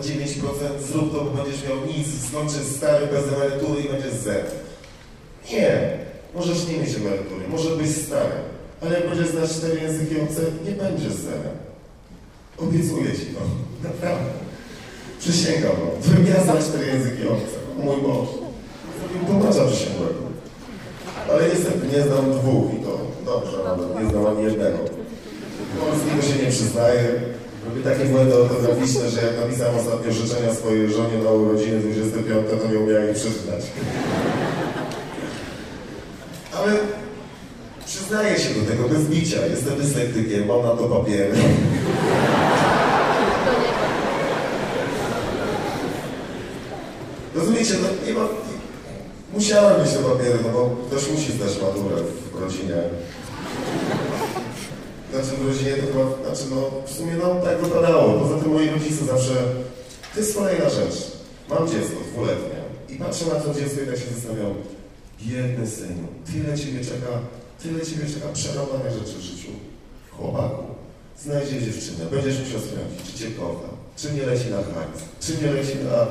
9%, 0.02 0.82
zrób 0.92 1.12
to, 1.12 1.24
bo 1.24 1.42
będziesz 1.42 1.64
miał 1.68 1.76
nic, 1.86 2.28
skończysz 2.28 2.76
stary 2.76 3.06
bez 3.06 3.24
emerytury 3.32 3.82
i 3.82 3.88
będziesz 3.88 4.12
Z. 4.12 4.26
Nie, 5.52 5.98
możesz 6.34 6.68
nie 6.68 6.78
mieć 6.78 6.96
emerytury, 6.96 7.48
może 7.48 7.70
być 7.70 7.96
stary, 7.96 8.36
ale 8.80 9.00
jak 9.00 9.08
będziesz 9.08 9.28
znać 9.28 9.50
cztery 9.50 9.80
języki 9.80 10.20
obce, 10.20 10.42
nie 10.66 10.72
będziesz 10.72 11.12
Z. 11.12 11.26
Obiecuję 12.58 13.12
Ci 13.12 13.26
to, 13.26 13.40
naprawdę. 13.88 14.30
Przysięgam 15.20 15.72
Wam, 15.72 15.90
gdybym 16.02 16.26
ja 16.26 16.44
znał 16.44 16.56
cztery 16.58 16.86
języki 16.86 17.28
obce, 17.28 17.56
mój 17.78 17.96
Boże, 17.96 18.45
tłumacza 19.26 19.64
przysięgłego. 19.66 20.22
Ale 21.32 21.48
niestety 21.48 21.86
nie 21.96 22.02
znam 22.02 22.32
dwóch 22.32 22.74
i 22.74 22.76
to 22.84 22.98
dobrze 23.24 23.56
nawet, 23.64 24.02
nie 24.02 24.10
znam 24.10 24.26
ani 24.26 24.44
jednego. 24.44 24.78
Polskiego 25.80 26.22
się 26.22 26.44
nie 26.44 26.50
przyznaję. 26.50 27.04
Robię 27.68 27.82
takie 27.82 28.04
błędy 28.04 28.34
ortograficzne, 28.34 29.10
że 29.10 29.22
jak 29.22 29.40
napisałem 29.40 29.76
ostatnio 29.76 30.12
życzenia 30.12 30.54
swojej 30.54 30.92
żonie 30.92 31.18
na 31.24 31.30
urodziny 31.30 31.80
25, 31.80 32.46
to 32.62 32.68
nie 32.68 32.78
umiałem 32.78 33.10
ich 33.10 33.16
przeczytać. 33.16 33.62
Ale 36.58 36.72
przyznaję 37.86 38.38
się 38.38 38.54
do 38.54 38.70
tego 38.70 38.88
bez 38.88 39.02
bicia. 39.02 39.46
Jestem 39.46 39.78
dyslektykiem, 39.78 40.46
mam 40.46 40.62
na 40.62 40.70
to 40.70 40.84
papiery. 40.84 41.34
Rozumiecie, 47.34 47.74
no 47.82 48.06
nie 48.06 48.14
ma... 48.14 48.45
Musiałem 49.34 49.82
mieć 49.82 49.92
te 49.92 49.98
papiery, 49.98 50.38
no 50.44 50.48
bo 50.52 50.76
ktoś 50.86 51.10
musi 51.10 51.32
zdać 51.32 51.62
maturę 51.62 51.96
w 52.32 52.40
rodzinie. 52.40 52.82
Znaczy 55.10 55.36
w 55.40 55.48
rodzinie 55.48 55.72
to 55.72 55.86
chyba, 55.86 56.28
znaczy 56.28 56.50
no 56.50 56.70
w 56.86 56.92
sumie 56.92 57.12
no 57.22 57.34
tak 57.44 57.58
wypadało. 57.58 58.20
Poza 58.20 58.38
tym 58.42 58.52
moi 58.52 58.70
rodzice 58.70 59.04
zawsze, 59.04 59.34
to 60.14 60.20
jest 60.20 60.36
kolejna 60.36 60.70
rzecz. 60.70 60.96
Mam 61.48 61.68
dziecko 61.68 61.96
dwuletnie 62.12 62.58
i 62.88 62.94
patrzę 62.98 63.24
na 63.26 63.34
to 63.34 63.54
dziecko 63.54 63.80
i 63.80 63.86
tak 63.86 63.96
się 63.96 64.14
zastanawiam, 64.14 64.54
biedny 65.22 65.66
synu, 65.66 66.06
tyle 66.32 66.58
ciebie 66.58 66.80
czeka, 66.84 67.12
tyle 67.62 67.80
ciebie 67.86 68.06
czeka 68.14 68.28
przerobane 68.32 68.90
rzeczy 68.90 69.18
w 69.18 69.20
życiu. 69.20 69.48
Chłopaku, 70.10 70.64
znajdzie 71.22 71.62
dziewczynę, 71.62 72.04
będziesz 72.10 72.38
musiał 72.40 72.60
sprawdzić, 72.60 73.12
czy 73.12 73.18
cię 73.18 73.30
kocha, 73.30 73.68
czy 73.96 74.12
nie 74.12 74.22
leci 74.22 74.50
na 74.50 74.56
hajs, 74.56 75.00
czy 75.20 75.32
nie 75.42 75.50
leci 75.52 75.74
na 75.84 76.06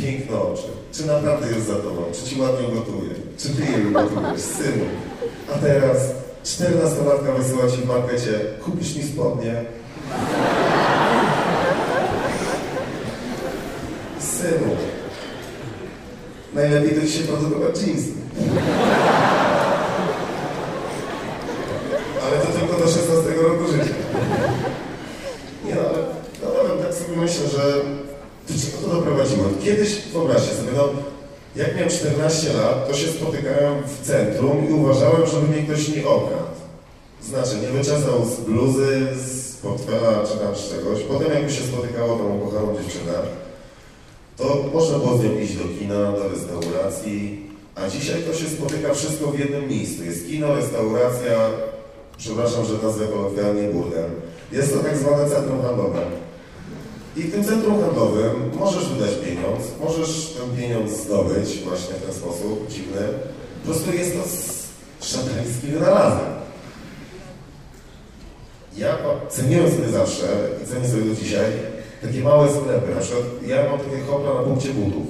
piękne 0.00 0.40
oczy, 0.40 0.68
czy 0.92 1.06
naprawdę 1.06 1.46
jest 1.46 1.66
za 1.66 1.74
tobą, 1.74 2.02
czy 2.12 2.30
ci 2.30 2.40
ładnie 2.40 2.68
gotuje, 2.68 3.10
czy 3.38 3.48
ty 3.48 3.72
jej 3.72 3.92
gotujesz, 3.92 4.40
synu. 4.40 4.84
A 5.54 5.58
teraz 5.58 5.96
czternastolatka 6.44 7.32
wysyła 7.32 7.70
ci 7.70 7.76
w 7.76 7.86
markecie, 7.86 8.40
kupisz 8.64 8.96
mi 8.96 9.02
spodnie. 9.02 9.64
Synu, 14.18 14.76
najlepiej 16.54 17.00
to 17.00 17.06
ci 17.06 17.12
się 17.12 17.24
produkować 17.24 17.82
jeansy. 17.82 18.12
Ale 22.24 22.40
to 22.40 22.46
tylko 22.58 22.78
do 22.78 22.86
16 22.86 23.30
roku 23.42 23.72
życia. 23.72 23.94
Nie 25.64 25.74
no, 25.74 25.80
ale 25.80 25.98
naprawdę 26.42 26.84
tak 26.84 26.94
sobie 26.94 27.16
myślę, 27.16 27.48
że 27.48 27.62
do 28.48 28.54
czego 28.60 28.88
to 28.88 28.96
doprowadziło? 28.96 29.44
Kiedyś, 29.64 30.02
wyobraźcie 30.12 30.54
sobie, 30.54 30.70
no, 30.76 30.88
jak 31.56 31.74
miałem 31.74 31.89
14 32.00 32.52
lat, 32.52 32.88
to 32.88 32.94
się 32.94 33.08
spotykałem 33.08 33.82
w 33.86 34.06
centrum 34.06 34.68
i 34.68 34.72
uważałem, 34.72 35.26
żeby 35.26 35.48
mnie 35.48 35.62
ktoś 35.62 35.88
nie 35.88 36.06
okradł. 36.06 36.56
Znaczy, 37.22 37.56
nie 37.62 37.68
wyczesał 37.68 38.24
z 38.24 38.40
bluzy, 38.40 39.08
z 39.16 39.56
portfela 39.56 40.26
czy 40.26 40.38
tam 40.38 40.56
z 40.56 40.70
czegoś. 40.70 41.02
Potem 41.02 41.32
jakby 41.32 41.52
się 41.52 41.62
spotykało 41.62 42.16
tą 42.16 42.36
ukochaną 42.36 42.74
dziewczynę, 42.76 43.12
to 44.36 44.64
można 44.74 44.98
było 44.98 45.18
z 45.18 45.24
nią 45.24 45.38
iść 45.38 45.56
do 45.56 45.64
kina, 45.78 46.12
do 46.12 46.28
restauracji, 46.28 47.46
a 47.74 47.88
dzisiaj 47.88 48.22
to 48.22 48.34
się 48.34 48.48
spotyka 48.48 48.94
wszystko 48.94 49.26
w 49.26 49.38
jednym 49.38 49.68
miejscu. 49.68 50.04
Jest 50.04 50.26
kino, 50.26 50.54
restauracja, 50.54 51.50
przepraszam, 52.16 52.64
że 52.64 52.86
nazwę 52.86 53.06
kolokwialnie 53.06 53.62
burdel. 53.62 54.10
Jest 54.52 54.72
to 54.72 54.78
tak 54.78 54.96
zwane 54.96 55.30
centrum 55.30 55.62
handlowe. 55.62 56.00
I 57.16 57.22
w 57.22 57.32
tym 57.32 57.44
centrum 57.44 57.80
handlowym 57.80 58.50
możesz 58.58 58.88
wydać 58.88 59.10
pieniądz, 59.14 59.64
możesz 59.80 60.36
ten 60.38 60.56
pieniądz 60.56 60.90
zdobyć 60.90 61.58
właśnie 61.64 61.94
w 61.94 62.02
ten 62.02 62.14
sposób 62.14 62.68
dziwny. 62.68 63.00
Po 63.62 63.70
prostu 63.70 63.92
jest 63.92 64.12
to 64.14 64.22
szatański 65.06 65.66
wynalazek. 65.66 66.30
Ja 68.76 68.98
ceniłem 69.28 69.70
sobie 69.70 69.88
zawsze 69.88 70.26
i 70.64 70.66
cenię 70.66 70.88
sobie 70.88 71.02
do 71.02 71.14
dzisiaj 71.14 71.52
takie 72.02 72.20
małe 72.20 72.48
sklepy. 72.48 72.94
Na 72.94 73.00
przykład 73.00 73.24
ja 73.46 73.70
mam 73.70 73.78
takie 73.78 74.00
hopla 74.00 74.34
na 74.34 74.40
punkcie 74.40 74.68
butów. 74.68 75.06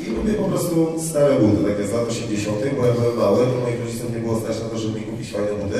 I 0.00 0.10
lubię 0.10 0.34
po 0.34 0.44
prostu 0.44 0.94
stare 1.10 1.34
buty, 1.34 1.72
takie 1.72 1.88
z 1.88 1.92
lat 1.92 2.08
80., 2.08 2.56
bo 2.76 2.86
ja 2.86 2.92
byłem 2.92 3.16
mały, 3.16 3.46
to 3.46 3.60
moich 3.60 3.80
rodziców 3.84 4.14
nie 4.14 4.20
było 4.20 4.40
stać 4.40 4.60
na 4.62 4.68
to, 4.68 4.78
żeby 4.78 5.00
mi 5.00 5.06
kupić 5.06 5.32
fajne 5.32 5.52
buty 5.52 5.78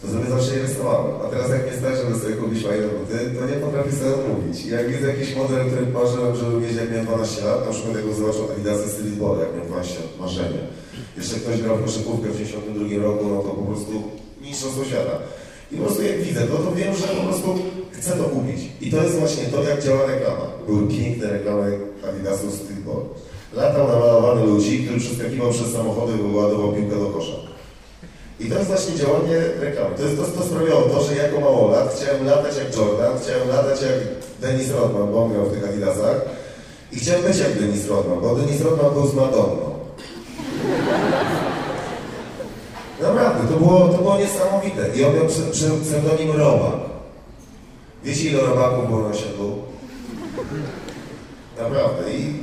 to 0.00 0.04
sobie 0.12 0.26
zawsze 0.34 0.56
je 0.56 0.62
rysowałem. 0.62 1.14
A 1.24 1.26
teraz 1.32 1.50
jak 1.50 1.62
mnie 1.66 1.76
stać, 1.80 1.94
żeby 2.00 2.18
sobie 2.18 2.34
kupić 2.40 2.60
fajne 2.66 2.86
buty, 2.96 3.16
to 3.36 3.40
nie 3.50 3.58
potrafię 3.64 3.92
sobie 3.92 4.14
odmówić. 4.18 4.56
I 4.64 4.68
jak 4.76 4.86
widzę 4.92 5.06
jakiś 5.14 5.36
model, 5.36 5.60
który 5.70 5.86
marzyłem, 5.86 6.36
żeby 6.36 6.54
mieć 6.60 6.74
jak 6.80 6.90
miałem 6.90 7.06
12 7.06 7.44
lat, 7.44 7.66
na 7.66 7.72
przykład 7.72 7.94
jak 7.96 8.06
go 8.06 8.14
zobaczył 8.14 8.44
Adidasy 8.52 8.88
Street 8.92 9.16
Ball, 9.20 9.38
jak 9.44 9.50
miałem 9.54 9.68
12 9.68 9.94
lat, 10.00 10.12
marzenie. 10.20 10.62
Jeszcze 11.18 11.36
ktoś 11.40 11.56
grał 11.62 11.76
w 11.76 11.84
koszykówkę 11.84 12.28
w 12.28 12.38
1992 12.42 13.06
roku, 13.08 13.24
no 13.32 13.36
to 13.42 13.50
po 13.60 13.66
prostu 13.70 13.94
mistrzostwo 14.42 14.84
świata. 14.84 15.16
I 15.72 15.76
po 15.76 15.84
prostu 15.84 16.02
jak 16.02 16.18
widzę 16.22 16.42
to, 16.50 16.56
to 16.56 16.70
wiem, 16.80 16.92
że 16.96 17.06
po 17.18 17.22
prostu 17.28 17.48
chcę 17.96 18.10
to 18.20 18.24
kupić. 18.24 18.60
I 18.80 18.90
to 18.90 19.02
jest 19.02 19.18
właśnie 19.18 19.44
to, 19.44 19.62
jak 19.62 19.84
działa 19.84 20.06
reklama. 20.06 20.46
Były 20.66 20.88
piękne 20.88 21.26
reklamy 21.36 21.78
Adidasu 22.08 22.50
Street 22.50 22.80
Ball. 22.86 23.02
Latał 23.52 23.88
namalowany 23.88 24.46
ludzi, 24.46 24.84
który 24.84 25.00
przeskakiwał 25.00 25.50
przez 25.50 25.72
samochody 25.72 26.12
i 26.12 26.22
wyładował 26.22 26.72
piłkę 26.72 26.96
do 26.96 27.06
kosza. 27.06 27.49
I 28.40 28.48
to 28.50 28.54
jest 28.54 28.66
właśnie 28.66 28.94
działanie 28.94 29.36
reklamy. 29.60 29.96
To, 29.96 30.02
jest, 30.02 30.16
to, 30.16 30.24
to 30.24 30.44
sprawiało 30.44 30.82
to, 30.82 31.04
że 31.04 31.14
jako 31.14 31.40
małolat 31.40 31.94
chciałem 31.96 32.26
latać 32.26 32.56
jak 32.56 32.76
Jordan, 32.76 33.18
chciałem 33.22 33.48
latać 33.48 33.82
jak 33.82 33.92
Dennis 34.40 34.70
Rodman, 34.70 35.12
bo 35.12 35.22
on 35.24 35.32
grał 35.32 35.46
w 35.46 35.52
tych 35.52 35.68
Adidasach. 35.68 36.16
I 36.92 36.96
chciałem 36.96 37.22
być 37.22 37.38
jak 37.38 37.58
Dennis 37.58 37.88
Rodman, 37.88 38.20
bo 38.20 38.34
Dennis 38.34 38.60
Rodman 38.60 38.92
był 38.92 39.06
z 39.06 39.14
Madonną. 39.14 39.70
Naprawdę, 43.00 43.54
to 43.54 43.60
było, 43.60 43.88
to 43.88 43.98
było 43.98 44.18
niesamowite. 44.18 44.88
I 44.96 45.04
on 45.04 45.14
miał 45.14 45.26
pseudonim 45.82 46.36
Robak. 46.36 46.80
Wiecie 48.04 48.28
ile 48.28 48.40
robaków 48.40 48.86
było 48.88 49.00
na 49.00 49.08
osiedlu? 49.08 49.56
Naprawdę. 51.58 52.12
I 52.12 52.34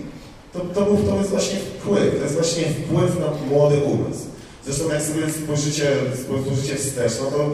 to, 0.53 0.59
to, 0.59 0.81
był, 0.81 0.97
to 0.97 1.17
jest 1.17 1.29
właśnie 1.29 1.59
wpływ. 1.59 2.17
To 2.17 2.23
jest 2.23 2.33
właśnie 2.33 2.63
wpływ 2.63 3.19
na 3.19 3.27
młody 3.49 3.77
umysł. 3.77 4.36
Zresztą 4.67 4.89
jak 4.89 5.01
sobie 5.01 5.29
spojrzycie, 5.29 5.87
spojrzycie 6.23 6.75
wstecz, 6.75 7.11
no 7.21 7.31
to 7.31 7.49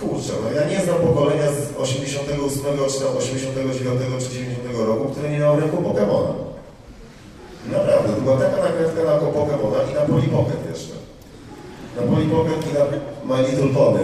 kurczę, 0.00 0.32
no 0.44 0.60
ja 0.60 0.68
nie 0.68 0.84
znam 0.84 0.96
pokolenia 0.96 1.46
z 1.52 1.80
88 1.80 2.62
czy 2.92 3.00
tam 3.00 3.16
89 3.16 4.24
czy 4.24 4.34
90 4.34 4.78
roku, 4.86 5.08
które 5.08 5.30
nie 5.30 5.38
miało 5.38 5.56
rynku 5.56 5.76
Pokemona. 5.76 6.34
Naprawdę, 7.72 8.08
to 8.08 8.20
była 8.20 8.36
taka 8.36 8.62
nakrętka 8.62 9.04
na 9.04 9.16
Pokemona 9.18 9.78
i 9.90 9.94
na 9.94 10.00
Polly 10.00 10.28
Pocket 10.28 10.70
jeszcze. 10.70 10.94
Na 11.96 12.02
Polly 12.02 12.26
Pocket 12.26 12.70
i 12.70 12.74
na 12.74 12.84
My 13.28 13.48
Little 13.48 13.68
Pony. 13.74 14.00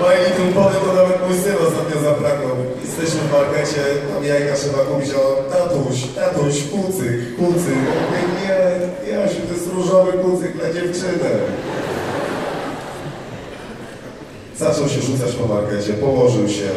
My 0.00 0.16
Little 0.16 0.52
Pony 0.54 0.76
to 0.84 0.94
nawet 0.94 1.28
mój 1.28 1.38
syn 1.38 1.56
ostatnio 1.68 2.00
zapragnął. 2.02 2.56
Jesteśmy 2.84 3.20
w 3.20 3.32
markecie, 3.32 3.82
tam 4.14 4.24
jajka 4.24 4.54
trzeba 4.54 4.78
kupić, 4.78 5.10
o 5.14 5.44
tatuś, 5.52 5.96
tatuś, 6.14 6.54
kucyk, 6.72 7.36
kucyk. 7.36 7.80
Ja 7.86 7.94
mówię, 8.02 8.22
nie, 8.40 9.12
Jasiu, 9.12 9.40
to 9.48 9.54
jest 9.54 9.72
różowy 9.74 10.12
kucyk 10.12 10.52
dla 10.56 10.72
dziewczyny. 10.72 11.30
Zaczął 14.56 14.88
się 14.88 15.00
rzucać 15.00 15.32
po 15.32 15.54
markecie, 15.54 15.92
położył 15.92 16.48
się. 16.48 16.68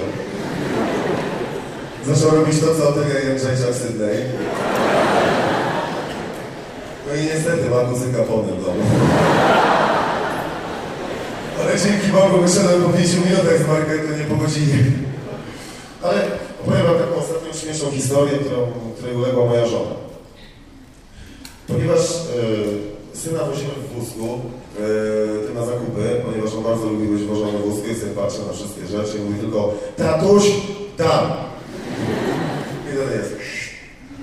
Zaczął 2.05 2.37
robić 2.37 2.59
to, 2.59 2.75
co 2.75 2.89
Otelia 2.89 3.19
Jędrzejczak 3.19 3.71
w 3.71 3.81
Sydney. 3.81 4.17
No 7.07 7.15
i 7.15 7.25
niestety 7.25 7.69
ma 7.69 7.77
kuzyka 7.77 8.23
po 8.23 8.37
w 8.37 8.47
domu. 8.47 8.83
Ale 11.63 11.79
dzięki 11.79 12.07
Bogu 12.07 12.41
wyszedłem 12.41 12.83
po 12.83 12.97
5 12.97 13.13
minutach 13.13 13.63
z 13.63 13.67
marketu, 13.67 14.07
nie 14.17 14.23
po 14.23 14.35
godzinie. 14.35 14.77
Ale 16.01 16.27
opowiem 16.61 16.85
wam 16.85 16.95
taką 16.95 17.15
ostatnią 17.15 17.53
śmieszną 17.53 17.91
historię, 17.91 18.37
którą, 18.37 18.67
której 18.97 19.15
uległa 19.15 19.45
moja 19.45 19.65
żona. 19.65 19.95
Ponieważ 21.67 21.99
e, 21.99 23.17
syna 23.17 23.43
wozimy 23.43 23.71
w 23.73 23.99
wózku 23.99 24.39
e, 25.49 25.53
na 25.53 25.65
zakupy, 25.65 26.21
ponieważ 26.25 26.53
on 26.53 26.63
bardzo 26.63 26.85
lubi 26.85 27.07
być 27.07 27.23
wożony 27.23 27.57
w 27.57 27.61
wózku 27.61 27.87
i 27.87 27.95
sobie 27.95 28.11
patrzy 28.11 28.39
na 28.47 28.53
wszystkie 28.53 28.87
rzeczy 28.87 29.17
i 29.17 29.21
mówi 29.21 29.39
tylko 29.39 29.73
tatuś, 29.97 30.43
tam. 30.97 31.25
I 32.93 32.97
to 32.97 33.15
jest. 33.15 33.33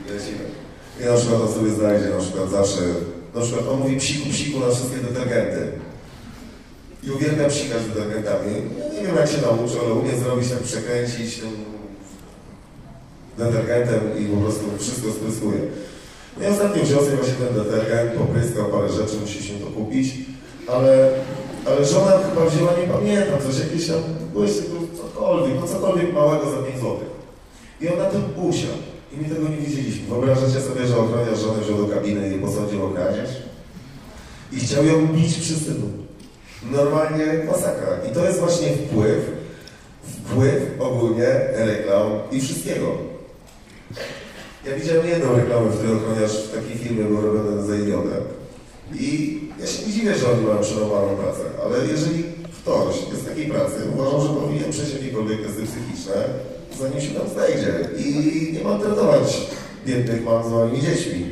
Lecimy. 0.08 0.44
I 1.00 1.04
na 1.04 1.16
przykład 1.16 1.40
on 1.40 1.54
sobie 1.54 1.70
znajdzie 1.70 2.08
na 2.08 2.20
przykład 2.20 2.50
zawsze, 2.50 2.80
na 3.34 3.40
przykład 3.40 3.68
on 3.68 3.78
mówi 3.78 3.96
psiku, 3.96 4.28
psiku 4.30 4.60
na 4.60 4.70
wszystkie 4.74 4.96
detergenty. 4.96 5.89
I 7.02 7.10
uwielbia 7.10 7.48
psikać 7.48 7.82
detergentami. 7.84 8.54
Nie 8.94 9.06
wiem 9.06 9.16
jak 9.16 9.28
się 9.30 9.40
nauczył, 9.42 9.80
ale 9.84 9.94
umie 9.94 10.16
zrobić 10.16 10.50
tak, 10.50 10.58
przekręcić 10.58 11.38
tym 11.38 11.50
detergentem 13.38 14.00
i 14.18 14.24
po 14.24 14.36
prostu 14.36 14.64
wszystko 14.78 15.12
spryskuje. 15.12 15.60
No 16.38 16.44
i 16.44 16.50
ostatnio 16.50 16.82
wziął 16.82 17.00
sobie 17.04 17.16
właśnie 17.16 17.34
ten 17.34 17.54
detergent, 17.54 18.12
popryskał 18.12 18.64
parę 18.64 18.88
rzeczy, 18.88 19.16
musieliśmy 19.20 19.58
to 19.58 19.66
kupić, 19.66 20.14
ale, 20.68 21.10
ale 21.66 21.84
żona 21.84 22.12
chyba 22.18 22.50
wzięła, 22.50 22.72
nie 22.80 22.92
pamiętam, 22.94 23.38
coś 23.46 23.58
jakieś 23.58 23.86
tam, 23.88 24.02
błyszczy, 24.32 24.62
cokolwiek, 24.96 25.60
no 25.60 25.66
cokolwiek 25.66 26.12
małego 26.12 26.50
za 26.50 26.56
5 26.56 26.76
zł. 26.76 26.98
I 27.80 27.88
on 27.88 27.98
na 27.98 28.04
tym 28.04 28.22
usiadł. 28.36 28.82
I 29.12 29.16
my 29.16 29.34
tego 29.34 29.48
nie 29.48 29.56
widzieliśmy. 29.56 30.08
Wyobrażacie 30.08 30.60
sobie, 30.60 30.86
że 30.86 30.98
ochroniarz 30.98 31.40
żonę 31.40 31.62
wziął 31.62 31.86
do 31.86 31.94
kabiny 31.94 32.34
i 32.34 32.38
posądził 32.38 32.84
o? 32.84 32.92
I 34.52 34.60
chciał 34.60 34.84
ją 34.84 35.06
bić 35.06 35.38
przy 35.38 35.54
synu. 35.54 35.88
Normalnie 36.62 37.26
masakra. 37.46 37.88
I 38.10 38.14
to 38.14 38.24
jest 38.24 38.40
właśnie 38.40 38.68
wpływ, 38.68 39.30
wpływ 40.02 40.62
ogólnie 40.78 41.28
reklam 41.54 42.10
i 42.32 42.40
wszystkiego. 42.40 42.86
Ja 44.66 44.76
widziałem 44.76 45.06
jedną 45.06 45.36
reklamę, 45.36 45.70
w 45.70 45.76
której 45.76 45.96
ochroniarz 45.96 46.32
w 46.32 46.54
takiej 46.54 46.78
firmie 46.78 47.04
był 47.04 47.20
robiony 47.20 47.66
za 47.66 47.76
idiotę. 47.76 48.16
I 48.94 49.40
ja 49.60 49.66
się 49.66 49.86
nie 49.86 49.92
dziwię, 49.92 50.14
że 50.14 50.32
oni 50.32 50.46
mają 50.46 50.60
przerąbaną 50.60 51.16
pracę, 51.16 51.40
ale 51.64 51.86
jeżeli 51.86 52.24
ktoś 52.62 52.94
jest 53.12 53.28
takiej 53.28 53.46
pracy, 53.46 53.76
uważam, 53.94 54.20
że 54.20 54.28
powinien 54.28 54.70
przejść 54.70 54.94
jakiekolwiek 54.94 55.42
testy 55.42 55.62
psychiczne, 55.62 56.14
zanim 56.78 57.00
się 57.00 57.14
tam 57.20 57.28
znajdzie. 57.28 57.72
I 57.98 58.52
nie 58.52 58.64
maltretować 58.64 59.40
biednych 59.86 60.24
mam 60.24 60.48
z 60.48 60.50
małymi 60.50 60.80
dziećmi, 60.80 61.26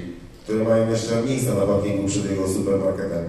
które 0.44 0.64
mają 0.64 0.90
jeszcze 0.90 1.22
miejsca 1.22 1.54
na 1.54 1.66
parkingu 1.66 2.08
przed 2.08 2.30
jego 2.30 2.48
supermarketem. 2.48 3.24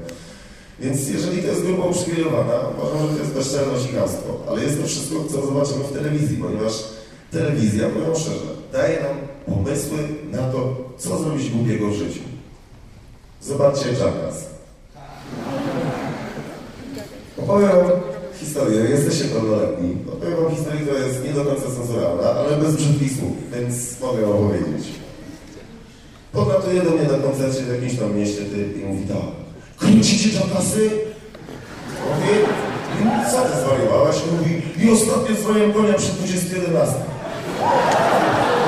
Więc 0.82 1.10
jeżeli 1.10 1.42
to 1.42 1.48
jest 1.48 1.62
grupa 1.62 1.86
uprzywilejowana, 1.86 2.54
uważam, 2.78 3.08
że 3.08 3.14
to 3.14 3.20
jest 3.20 3.34
bezczelność 3.34 3.86
i 3.86 3.96
chamstwo. 3.96 4.34
Ale 4.50 4.64
jest 4.64 4.82
to 4.82 4.88
wszystko, 4.88 5.16
co 5.32 5.46
zobaczymy 5.46 5.84
w 5.84 5.94
telewizji, 5.94 6.38
ponieważ 6.38 6.74
telewizja, 7.32 7.90
powiem 7.90 8.16
szczerze, 8.16 8.50
daje 8.74 9.04
nam 9.04 9.18
pomysły 9.56 9.98
na 10.32 10.52
to, 10.52 10.76
co 10.98 11.18
zrobić 11.18 11.50
głupiego 11.50 11.88
w 11.90 11.94
życiu. 11.94 12.20
Zobaczcie 13.42 13.90
Jackass. 13.90 14.46
Opowiem 17.38 17.70
historię, 18.40 18.80
jesteście 18.80 19.26
pełnoletni. 19.26 19.98
Opowiem 20.14 20.44
wam 20.44 20.56
historię, 20.56 20.82
która 20.82 21.00
jest 21.00 21.24
nie 21.24 21.34
do 21.34 21.46
końca 21.46 21.62
cenzuralna, 21.62 22.32
ale 22.32 22.58
bez 22.58 22.76
brzydkich 22.76 23.12
słów, 23.12 23.34
więc 23.54 24.02
mogę 24.02 24.22
wam 24.22 24.38
powiedzieć. 24.38 24.88
Podlatuje 26.32 26.82
do 26.82 26.92
mnie 26.92 27.04
na 27.04 27.18
koncercie 27.18 27.62
w 27.62 27.74
jakimś 27.74 28.00
tam 28.00 28.16
mieście 28.16 28.42
typ 28.42 28.78
i 28.78 28.86
mówi 28.86 29.08
tak. 29.08 29.39
Kręcicie 29.80 30.30
Jackassy? 30.30 30.90
Mówi, 33.00 33.26
co 33.32 33.42
ty 33.42 33.62
zwariowałaś? 33.62 34.16
Mówi, 34.32 34.62
i 34.84 34.92
ostatnio 34.92 35.36
zwoliłem 35.42 35.74
konia 35.74 35.94
przy 35.94 36.12
2011. 36.12 36.96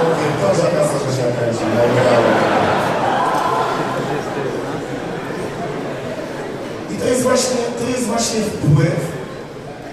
Mówię, 0.04 0.28
to 0.42 0.48
Jackassa, 0.48 0.98
że 1.00 1.18
się 1.18 1.24
nakręcił, 1.30 1.68
no. 1.76 1.82
I 6.94 6.98
to 7.00 7.06
jest 7.06 7.22
właśnie, 7.22 7.58
to 7.80 7.90
jest 7.90 8.08
właśnie 8.08 8.42
wpływ, 8.42 9.00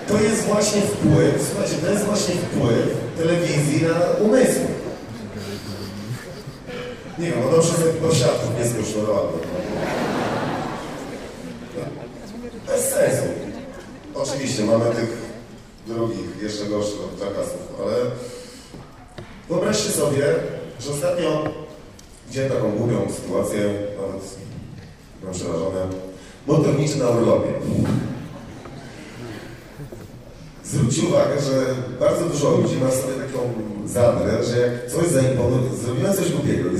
to 0.08 0.20
jest 0.20 0.44
właśnie 0.44 0.80
wpływ, 0.80 1.48
słuchajcie, 1.50 1.76
to 1.76 1.90
jest 1.92 2.04
właśnie 2.04 2.34
wpływ 2.34 2.96
telewizji 3.18 3.82
na 3.82 4.24
umysł. 4.26 4.60
Nie 7.18 7.26
wiem, 7.26 7.38
no 7.44 7.50
dobrze, 7.50 7.68
że 7.68 7.84
prosiadków 7.84 8.50
nie 8.58 8.70
skosztorowano. 8.70 9.28
Bez 9.32 10.17
sensu. 12.98 13.24
Oczywiście 14.14 14.64
mamy 14.64 14.84
tych 14.84 15.16
drugich, 15.86 16.42
jeszcze 16.42 16.66
gorszych 16.66 17.00
od 17.00 17.18
ale 17.82 17.96
wyobraźcie 19.48 19.90
sobie, 19.90 20.24
że 20.80 20.90
ostatnio 20.90 21.44
widziałem 22.28 22.52
taką 22.52 22.70
głupią 22.72 23.12
sytuację, 23.12 23.60
nawet 24.00 24.22
byłem 25.20 25.34
przerażony, 25.34 25.80
motorniczy 26.46 26.98
na 26.98 27.08
urlopie. 27.08 27.52
Zwróćcie 30.64 31.06
uwagę, 31.06 31.40
że 31.40 31.74
bardzo 32.00 32.24
dużo 32.24 32.50
ludzi 32.50 32.76
ma 32.76 32.90
sobie 32.90 33.14
taką 33.14 33.52
zadrę, 33.86 34.44
że 34.44 34.58
jak 34.60 34.90
coś 34.90 35.08
zaimponuje, 35.08 35.74
zrobimy 35.84 36.14
coś 36.14 36.32
głupiego 36.32 36.70
i 36.70 36.78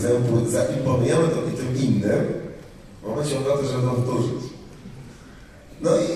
zaimponujemy 0.49 1.29
to 1.29 1.43
tym 1.57 1.77
innym, 1.77 2.27
mamy 3.07 3.27
się 3.27 3.39
ochotę, 3.39 3.69
żeby 3.69 3.83
to 3.83 3.91
powtórzyć. 3.91 4.58
No 5.81 5.91
i 5.97 6.09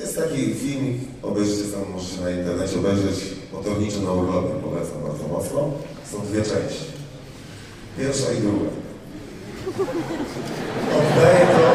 jest 0.00 0.16
taki 0.16 0.54
filmik, 0.54 1.00
obejrzyjcie 1.22 1.64
sam, 1.72 1.84
możecie 1.92 2.20
na 2.20 2.30
internecie 2.30 2.78
obejrzeć, 2.78 3.24
motorniczy 3.52 4.00
na 4.00 4.12
urlopie, 4.12 4.48
polecam 4.48 5.02
bardzo 5.02 5.28
mocno. 5.28 5.70
Są 6.12 6.20
dwie 6.20 6.42
części. 6.42 6.84
Pierwsza 7.98 8.32
i 8.32 8.36
druga. 8.36 8.70
Oddaję 10.98 11.46
to, 11.46 11.72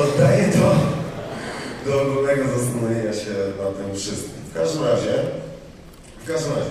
oddaję 0.00 0.52
to 0.52 0.76
do 1.90 2.02
ogólnego 2.02 2.44
zastanowienia 2.58 3.12
się 3.12 3.30
na 3.58 3.70
tym 3.70 3.96
wszystkim. 3.96 4.42
W 4.50 4.54
każdym 4.54 4.84
razie, 4.84 5.14
w 6.24 6.26
każdym 6.26 6.52
razie, 6.52 6.70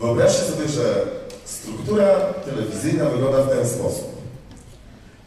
wyobraźcie 0.00 0.42
sobie, 0.42 0.68
że 0.68 1.06
struktura 1.44 2.20
telewizyjna 2.44 3.04
wygląda 3.04 3.42
w 3.42 3.50
ten 3.50 3.68
sposób, 3.68 4.16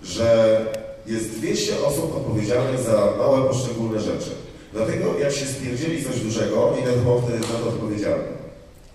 że 0.04 0.60
jest 1.08 1.30
200 1.30 1.86
osób 1.86 2.16
odpowiedzialnych 2.18 2.80
za 2.80 3.14
małe 3.18 3.50
poszczególne 3.50 4.00
rzeczy. 4.00 4.32
Dlatego 4.74 5.20
jak 5.20 5.32
się 5.32 5.46
spierdzieli 5.46 6.04
coś 6.04 6.20
dużego, 6.20 6.74
nie 6.80 6.86
wiadomo 6.88 7.22
jest 7.34 7.52
za 7.52 7.58
to 7.58 7.70
odpowiedzialny. 7.70 8.36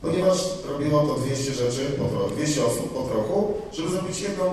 Ponieważ 0.03 0.39
robiło 0.73 1.01
to 1.01 1.15
200 1.15 1.53
rzeczy, 1.53 1.81
po 1.99 2.05
trochu, 2.05 2.31
200 2.31 2.65
osób 2.65 2.95
po 2.95 3.03
trochu, 3.03 3.55
żeby 3.73 3.89
zrobić 3.89 4.21
jedną 4.21 4.45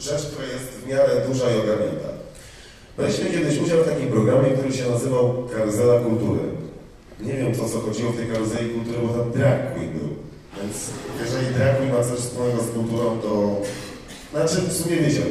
rzecz, 0.00 0.26
która 0.26 0.46
jest 0.46 0.64
w 0.64 0.86
miarę 0.88 1.26
duża 1.28 1.44
i 1.50 1.58
ogarnięta. 1.58 2.08
Braliśmy 2.96 3.30
kiedyś 3.30 3.58
udział 3.58 3.82
w 3.82 3.88
takim 3.88 4.08
programie, 4.08 4.50
który 4.50 4.72
się 4.72 4.90
nazywał 4.90 5.48
Karuzela 5.56 6.00
Kultury. 6.00 6.40
Nie 7.20 7.32
wiem, 7.32 7.54
co 7.54 7.68
co 7.68 7.80
chodziło 7.80 8.12
w 8.12 8.16
tej 8.16 8.26
karuzeli 8.26 8.70
kultury, 8.70 8.98
bo 9.06 9.14
tam 9.14 9.32
drag 9.32 9.74
queen 9.74 9.92
był. 9.98 10.08
Więc 10.56 10.76
jeżeli 11.20 11.54
drag 11.54 11.76
queen 11.76 11.92
ma 11.92 12.04
coś 12.04 12.18
wspólnego 12.18 12.62
z 12.62 12.70
kulturą, 12.70 13.18
to... 13.20 13.56
Znaczy, 14.32 14.56
w 14.68 14.72
sumie 14.72 14.96
wiecie, 14.96 15.22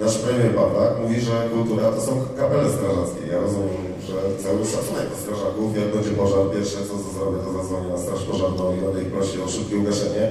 nasz 0.00 0.18
premier 0.18 0.54
Pawlak 0.54 0.92
mówi, 1.02 1.20
że 1.20 1.48
kultura 1.54 1.92
to 1.92 2.00
są 2.00 2.12
kapele 2.36 2.68
strażackie. 2.70 3.22
Ja 3.32 3.40
rozumiem, 3.40 3.84
że 4.08 4.14
cały 4.44 4.64
szacunek 4.74 5.06
do 5.10 5.16
strażaków, 5.22 5.76
jak 5.76 5.88
będzie 5.94 6.10
pożar, 6.10 6.50
pierwsze 6.54 6.78
co 6.88 6.94
zrobię, 7.14 7.38
to 7.44 7.52
zadzwonię 7.52 7.88
na 7.88 7.98
straż 7.98 8.22
pożarną 8.22 8.76
i 8.76 8.80
będę 8.80 9.02
ich 9.02 9.12
prosił 9.12 9.44
o 9.44 9.48
szybkie 9.48 9.76
ugaszenie. 9.78 10.30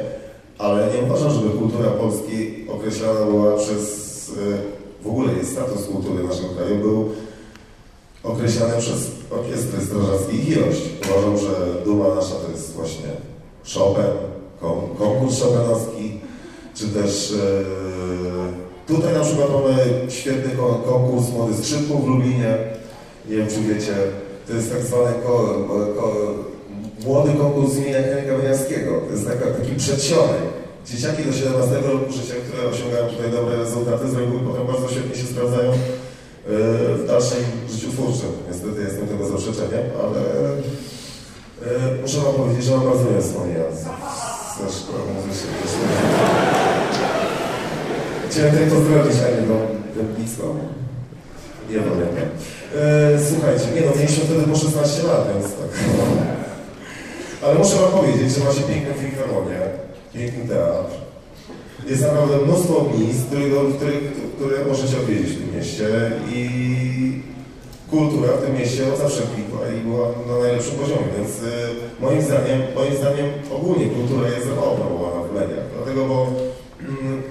Ale 0.58 0.94
nie 0.94 1.02
uważam, 1.06 1.32
żeby 1.32 1.50
kultura 1.50 1.90
Polski 1.90 2.66
określana 2.76 3.26
była 3.26 3.58
przez 3.58 4.10
w 5.02 5.08
ogóle 5.08 5.34
jest 5.34 5.52
status 5.52 5.86
kultury 5.86 6.24
naszego 6.24 6.50
kraju 6.50 6.76
był 6.76 7.10
określany 8.24 8.74
przez 8.80 9.12
orkiestry 9.32 9.86
strażackie 9.86 10.38
ich 10.38 10.50
ilość. 10.50 10.82
Uważam, 11.06 11.38
że 11.38 11.84
duma 11.86 12.16
nasza 12.16 12.36
to 12.36 12.52
jest 12.52 12.74
właśnie 12.74 13.10
Chopin, 13.74 14.04
konkurs 14.98 15.42
Chopinowski, 15.42 16.20
czy 16.76 16.88
też 16.88 17.32
e, 17.32 18.69
tutaj 18.90 19.14
na 19.14 19.20
przykład 19.20 19.50
mamy 19.54 19.76
świetny 20.10 20.52
konkurs 20.86 21.30
Młody 21.30 21.54
Skrzypków 21.58 22.06
w 22.06 22.08
Lublinie. 22.08 22.58
Nie 23.30 23.36
wiem, 23.36 23.48
czy 23.48 23.62
wiecie, 23.62 23.94
to 24.48 24.54
jest 24.54 24.72
tak 24.74 24.84
zwany 24.84 25.14
ko, 25.26 25.34
ko, 25.98 26.06
młody 27.06 27.32
konkurs 27.34 27.78
imienia 27.78 28.02
Henryka 28.02 28.38
Wyniarskiego. 28.38 28.92
To 29.08 29.12
jest 29.14 29.28
taka, 29.28 29.46
taki 29.60 29.76
przedsionek 29.76 30.44
dzieciaki 30.86 31.24
do 31.24 31.34
17 31.34 31.76
roku 31.76 32.12
życia, 32.12 32.36
które 32.48 32.70
osiągają 32.70 33.04
tutaj 33.08 33.32
dobre 33.32 33.58
rezultaty, 33.58 34.08
z 34.10 34.16
reguły 34.16 34.40
potem 34.40 34.68
bardzo 34.68 34.88
świetnie 34.90 35.16
się 35.16 35.28
sprawdzają 35.28 35.72
e, 35.72 35.78
w 37.00 37.08
dalszym 37.08 37.44
życiu 37.72 37.92
twórczym. 37.92 38.32
Niestety 38.48 38.82
jestem 38.82 39.08
tego 39.08 39.28
zaprzeczeniem, 39.28 39.86
ale 40.04 40.22
powiedzieć, 42.38 42.64
że 42.64 42.78
mam 42.78 42.86
bardzo 42.86 43.04
miłe 43.04 43.22
wspomnienia 43.22 43.64
z, 43.72 43.82
ze 44.58 44.80
szkoły 44.80 45.00
muzycznej. 45.28 46.69
Chciałem 48.30 48.52
tutaj 48.52 48.70
pozdrowić 48.70 49.16
Anię 49.28 49.44
Dębicką. 49.96 50.46
Nie 51.70 51.80
pamiętam. 51.80 52.28
E, 52.76 53.20
słuchajcie, 53.30 53.66
nie 53.76 53.82
no, 53.82 53.92
mieliśmy 53.96 54.24
wtedy 54.26 54.44
po 54.44 54.56
16 54.56 55.04
lat, 55.04 55.28
więc 55.34 55.46
tak. 55.46 55.72
Ale 57.44 57.56
muszę 57.56 57.76
wam 57.76 57.92
powiedzieć, 57.92 58.32
że 58.32 58.46
macie 58.46 58.62
piękną 58.62 58.94
filharmonię, 58.94 59.60
piękny 60.14 60.48
teatr. 60.48 60.96
Jest 61.88 62.02
naprawdę 62.02 62.38
mnóstwo 62.46 62.86
miejsc, 62.98 63.26
które, 63.26 63.42
które, 63.76 63.92
które 64.36 64.66
możecie 64.66 64.98
odwiedzić 64.98 65.32
w 65.32 65.40
tym 65.40 65.56
mieście 65.56 65.88
i 66.36 66.44
kultura 67.92 68.34
w 68.34 68.46
tym 68.46 68.56
mieście 68.56 68.94
od 68.94 69.00
zawsze 69.00 69.22
kwitła 69.22 69.60
i 69.76 69.88
była 69.88 70.08
na 70.28 70.44
najlepszym 70.44 70.76
poziomie, 70.76 71.10
więc 71.18 71.30
y, 71.30 71.46
moim 72.00 72.22
zdaniem, 72.22 72.60
moim 72.76 72.96
zdaniem 72.96 73.26
ogólnie 73.58 73.86
kultura 73.86 74.30
jest 74.30 74.48
za 74.48 74.56
mało 74.56 74.76
promowana 74.76 75.22
w 75.28 75.34
mediach, 75.34 75.66
dlatego, 75.76 76.06
bo 76.06 76.49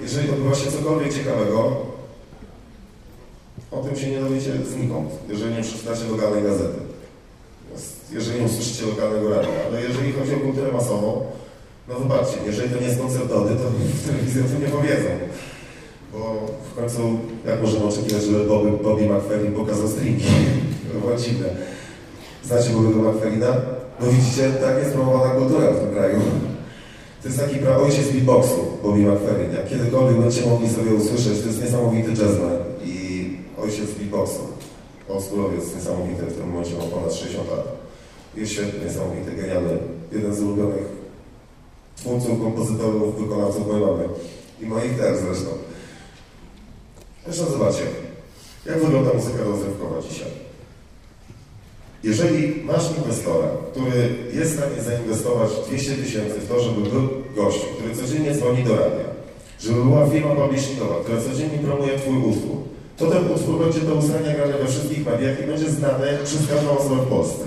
jeżeli 0.09 0.29
odbywa 0.29 0.55
się 0.55 0.71
cokolwiek 0.71 1.13
ciekawego, 1.13 1.75
o 3.71 3.77
tym 3.77 3.95
się 3.95 4.11
nie 4.11 4.19
dowiecie 4.19 4.51
znikąd, 4.73 5.09
jeżeli 5.29 5.55
nie 5.55 5.61
przeczytacie 5.61 6.03
lokalnej 6.11 6.43
gazety, 6.43 6.79
jeżeli 8.11 8.39
nie 8.39 8.45
usłyszycie 8.45 8.85
lokalnego 8.85 9.29
radia, 9.29 9.49
ale 9.67 9.81
jeżeli 9.81 10.13
chodzi 10.13 10.35
o 10.35 10.39
kulturę 10.39 10.71
masową, 10.71 11.25
no 11.87 11.95
wybaczcie, 11.95 12.37
jeżeli 12.45 12.69
to 12.69 12.79
nie 12.79 12.87
jest 12.87 12.99
koncert 12.99 13.29
to 13.29 13.39
w 13.45 14.07
telewizji 14.07 14.41
o 14.41 14.43
tym 14.43 14.61
nie 14.61 14.67
powiedzą. 14.67 15.09
Bo 16.13 16.45
w 16.71 16.75
końcu, 16.75 17.19
jak 17.45 17.61
możemy 17.61 17.85
oczekiwać, 17.85 18.23
żeby 18.23 18.45
Bobby, 18.45 18.71
Bobby 18.83 19.09
McFerrin 19.09 19.51
pokazał 19.51 19.87
stringi? 19.87 20.25
Dziwne. 21.25 21.49
Znacie 22.43 22.69
Bobby'ego 22.69 23.13
McFerrina? 23.13 23.55
No 23.99 24.07
widzicie, 24.11 24.51
tak 24.51 24.77
jest 24.77 24.93
promowana 24.93 25.33
kultura 25.33 25.71
w 25.71 25.79
tym 25.79 25.91
kraju. 25.91 26.21
To 27.21 27.27
jest 27.27 27.39
taki 27.39 27.55
pra 27.55 27.77
ojciec 27.77 28.11
beatboxu, 28.11 28.77
Bobby 28.83 28.99
McFerrin. 28.99 29.53
Jak 29.53 29.69
kiedykolwiek 29.69 30.21
będziecie 30.21 30.49
mogli 30.49 30.69
sobie 30.69 30.93
usłyszeć, 30.93 31.39
to 31.41 31.47
jest 31.47 31.61
niesamowity 31.61 32.09
jazzman 32.09 32.57
i 32.85 33.29
ojciec 33.63 33.91
beatboxu. 33.91 34.39
Oldschoolowiec 35.09 35.75
niesamowity, 35.75 36.25
w 36.25 36.37
tym 36.37 36.49
momencie 36.49 36.75
ma 36.75 36.83
ponad 36.83 37.13
60 37.13 37.49
lat. 37.49 37.67
Jest 38.35 38.51
świetny, 38.51 38.85
niesamowity, 38.85 39.31
genialny. 39.31 39.77
Jeden 40.11 40.35
z 40.35 40.41
ulubionych 40.41 40.85
twórców, 41.95 42.41
kompozytorów, 42.41 43.19
wykonawców 43.19 43.67
mojej 43.67 43.85
mamy. 43.85 44.03
I 44.61 44.65
moich 44.65 44.97
też 44.97 45.17
zresztą. 45.17 45.49
Zresztą 47.25 47.45
zobaczcie, 47.45 47.83
jak 48.65 48.79
wygląda 48.79 49.13
muzyka 49.13 49.43
rozrywkowa 49.43 50.01
dzisiaj. 50.01 50.48
Jeżeli 52.03 52.63
masz 52.63 52.83
inwestora, 52.97 53.47
który 53.71 54.09
jest 54.33 54.51
w 54.51 54.55
stanie 54.55 54.81
zainwestować 54.81 55.49
200 55.67 55.91
tysięcy 55.91 56.39
w 56.39 56.47
to, 56.49 56.59
żeby 56.59 56.81
był 56.89 57.09
gościu, 57.35 57.65
który 57.77 57.95
codziennie 57.95 58.31
dzwoni 58.35 58.63
do 58.63 58.75
radia, 58.75 59.09
żeby 59.59 59.83
była 59.83 60.07
firma 60.07 60.35
publishingowa, 60.35 60.95
która 61.03 61.21
codziennie 61.21 61.57
promuje 61.57 61.99
Twój 61.99 62.17
utwór, 62.17 62.57
to 62.97 63.05
ten 63.11 63.31
utwór 63.31 63.59
będzie 63.65 63.79
do 63.79 63.93
uznania 63.93 64.35
grany 64.35 64.53
we 64.53 64.67
wszystkich 64.67 65.05
mediach 65.05 65.39
i 65.43 65.47
będzie 65.47 65.69
znany 65.69 66.07
przez 66.23 66.47
każdą 66.47 66.77
osobę 66.77 66.95
w 66.95 67.09
Polsce. 67.09 67.45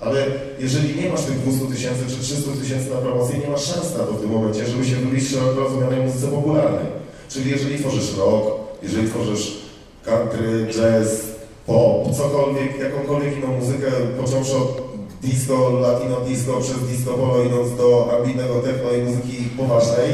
Ale 0.00 0.26
jeżeli 0.58 1.02
nie 1.02 1.08
masz 1.08 1.22
tych 1.22 1.38
200 1.38 1.66
tysięcy 1.66 2.02
czy 2.08 2.22
300 2.22 2.50
tysięcy 2.62 2.90
na 2.90 2.96
promocję, 2.96 3.38
nie 3.38 3.48
masz 3.48 3.64
szans 3.64 3.92
na 3.98 4.04
to 4.04 4.12
w 4.12 4.20
tym 4.20 4.30
momencie, 4.30 4.66
żeby 4.66 4.84
się 4.84 4.96
wybić 4.96 5.28
szeroko 5.28 5.60
rozumianej 5.60 6.00
muzyce 6.00 6.26
popularnej. 6.26 6.86
Czyli 7.28 7.50
jeżeli 7.50 7.78
tworzysz 7.78 8.16
rock, 8.18 8.46
jeżeli 8.82 9.08
tworzysz 9.08 9.56
country, 10.04 10.66
jazz, 10.72 11.35
pop, 11.66 12.16
cokolwiek, 12.16 12.78
jakąkolwiek 12.80 13.36
inną 13.36 13.48
muzykę, 13.48 13.90
począwszy 14.20 14.56
od 14.56 14.82
disco, 15.22 15.70
latino 15.70 16.20
disco, 16.20 16.60
przez 16.60 16.88
disco 16.88 17.14
polo, 17.14 17.44
idąc 17.44 17.76
do 17.76 18.16
ambitnego 18.18 18.54
techno 18.54 18.90
i 18.92 19.02
muzyki 19.02 19.36
poważnej, 19.56 20.10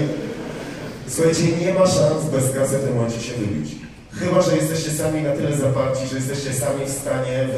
słuchajcie, 1.09 1.43
nie 1.61 1.75
ma 1.75 1.87
szans 1.87 2.25
bez 2.33 2.51
kasy 2.51 2.79
w 2.79 2.85
tym 2.85 2.95
momencie 2.95 3.21
się 3.21 3.33
wybić. 3.35 3.83
Chyba, 4.12 4.43
że 4.43 4.57
jesteście 4.57 4.91
sami 4.91 5.23
na 5.23 5.33
tyle 5.33 5.57
zaparci, 5.57 6.07
że 6.07 6.17
jesteście 6.17 6.53
sami 6.53 6.87
w 6.87 6.91
stanie 6.91 7.49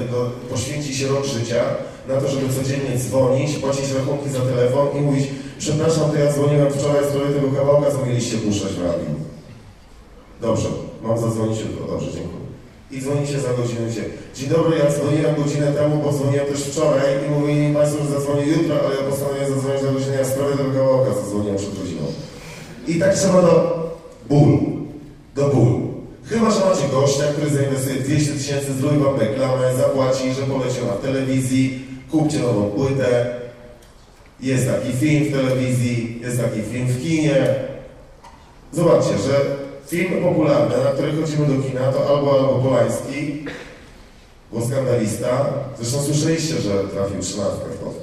poświęcić 0.51 1.03
rok 1.03 1.25
życia 1.25 1.65
na 2.09 2.21
to, 2.21 2.29
żeby 2.29 2.55
codziennie 2.55 2.99
dzwonić, 2.99 3.59
płacić 3.59 3.93
rachunki 3.93 4.31
za 4.31 4.41
telefon 4.41 4.89
i 4.99 5.01
mówić 5.01 5.27
przepraszam, 5.59 6.11
to 6.11 6.17
ja 6.17 6.33
dzwoniłem 6.33 6.73
wczoraj 6.73 7.05
w 7.05 7.09
sprawie 7.09 7.35
tego 7.35 7.57
kawałka, 7.57 7.91
co 7.91 8.07
mieliście 8.07 8.39
puszczać 8.39 8.73
w 8.73 8.83
radiu. 8.85 9.07
Dobrze, 10.41 10.69
mam 11.03 11.19
zadzwonić 11.19 11.61
jutro. 11.61 11.87
Dobrze, 11.87 12.07
dziękuję. 12.07 12.44
I 12.95 13.01
dzwonicie 13.01 13.41
za 13.41 13.49
godzinę 13.49 13.81
gdzie? 13.91 14.05
Dzień 14.35 14.49
dobry, 14.49 14.79
ja 14.79 14.91
dzwoniłem 14.91 15.35
godzinę 15.43 15.73
temu, 15.73 16.03
bo 16.03 16.13
dzwoniłem 16.13 16.47
też 16.47 16.61
wczoraj 16.63 17.05
i 17.27 17.31
mówili 17.31 17.75
Państwo, 17.75 18.05
że 18.05 18.11
zadzwonię 18.11 18.47
jutro, 18.47 18.75
ale 18.87 18.95
ja 18.95 19.03
postanowiłem 19.11 19.55
zadzwonić 19.55 19.83
za 19.83 19.93
godzinę, 19.93 20.17
ja 20.17 20.25
w 20.25 20.27
sprawie 20.27 20.57
tego 20.57 20.71
kawałka 20.71 21.15
zadzwoniłem 21.15 21.57
przed 21.57 21.79
godziną. 21.79 22.03
I 22.89 22.95
tak 22.95 23.15
trzeba 23.15 23.43
do 23.43 23.85
bólu. 24.29 24.59
Do 25.35 25.49
bólu. 25.49 25.81
Chyba, 26.25 26.51
że 26.51 26.61
macie 26.61 26.89
gościa, 26.93 27.25
który 27.25 27.51
zainwestuje 27.51 27.97
200 27.97 28.33
tysięcy, 28.33 28.73
zrobi 28.73 28.99
wam 28.99 29.21
reklamę, 29.21 29.75
zapłaci, 29.77 30.35
że 30.35 30.43
poleciał 30.43 30.87
na 30.87 30.93
telewizji, 30.93 31.85
kupcie 32.11 32.39
nową 32.39 32.71
płytę, 32.71 33.27
jest 34.41 34.67
taki 34.67 34.93
film 34.93 35.25
w 35.25 35.33
telewizji, 35.33 36.21
jest 36.23 36.41
taki 36.41 36.63
film 36.63 36.87
w 36.87 37.03
kinie. 37.03 37.55
Zobaczcie, 38.73 39.19
że 39.19 39.64
film 39.87 40.23
popularny, 40.23 40.85
na 40.85 40.91
który 40.91 41.13
chodzimy 41.13 41.47
do 41.47 41.63
kina, 41.63 41.93
to 41.93 42.09
albo 42.09 42.33
albo 42.33 42.59
Polański, 42.63 43.45
bo 44.53 44.67
skandalista. 44.67 45.47
Zresztą 45.79 46.03
słyszeliście, 46.03 46.55
że 46.55 46.85
trafił 46.85 47.21
trzynastkę 47.21 47.65
w 47.65 47.79
to. 47.81 47.95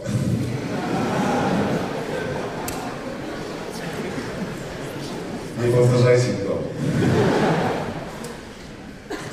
Nie 5.62 5.78
powtarzajcie 5.78 6.28
go. 6.48 6.56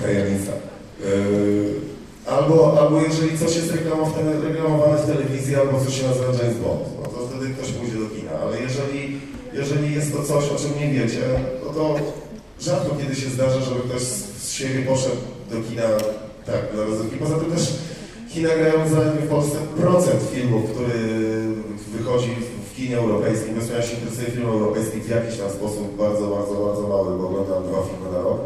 Tajemnica. 0.03 0.53
Yy, 1.01 1.75
albo, 2.27 2.81
albo 2.81 3.01
jeżeli 3.01 3.39
coś 3.39 3.57
jest 3.57 3.73
reklamowane 4.45 4.97
w 4.99 5.07
telewizji, 5.07 5.57
albo 5.57 5.81
coś 5.81 6.01
się 6.01 6.07
nazywa 6.07 6.27
James 6.27 6.59
Bond, 6.59 6.81
no 7.03 7.09
to 7.09 7.29
wtedy 7.29 7.55
ktoś 7.55 7.69
pójdzie 7.69 7.95
do 7.95 8.09
kina. 8.17 8.31
Ale 8.43 8.61
jeżeli, 8.61 9.21
jeżeli 9.53 9.95
jest 9.95 10.13
to 10.13 10.23
coś, 10.23 10.45
o 10.45 10.57
czym 10.57 10.79
nie 10.81 10.89
wiecie, 10.89 11.21
no 11.65 11.73
to 11.73 11.97
rzadko 12.61 12.97
kiedy 13.01 13.15
się 13.17 13.29
zdarza, 13.31 13.61
żeby 13.61 13.81
ktoś 13.81 14.03
z 14.03 14.51
siebie 14.53 14.83
poszedł 14.83 15.17
do 15.51 15.57
kina 15.69 15.83
tak, 16.47 16.61
dla 16.75 16.85
rozrywki. 16.85 17.17
Poza 17.17 17.39
tym 17.39 17.53
też 17.53 17.75
China 18.29 18.49
grają 18.49 18.89
zaledwie 18.89 19.21
w 19.21 19.29
Polsce 19.29 19.59
procent 19.81 20.23
filmów, 20.35 20.71
który 20.71 20.99
wychodzi 21.99 22.31
w 22.73 22.77
kinie 22.77 22.99
europejskim. 22.99 23.55
Bo 23.55 23.75
ja 23.75 23.83
się 23.83 23.95
interesuję 23.95 24.27
filmów 24.27 24.55
europejskich 24.55 25.05
w 25.05 25.11
jakiś 25.11 25.37
tam 25.39 25.51
sposób 25.51 25.97
bardzo, 25.97 26.27
bardzo, 26.27 26.55
bardzo 26.67 26.89
mały, 26.89 27.19
bo 27.19 27.29
oglądam 27.29 27.63
dwa 27.63 27.83
filmy 27.83 28.13
na 28.13 28.23
rok 28.23 28.41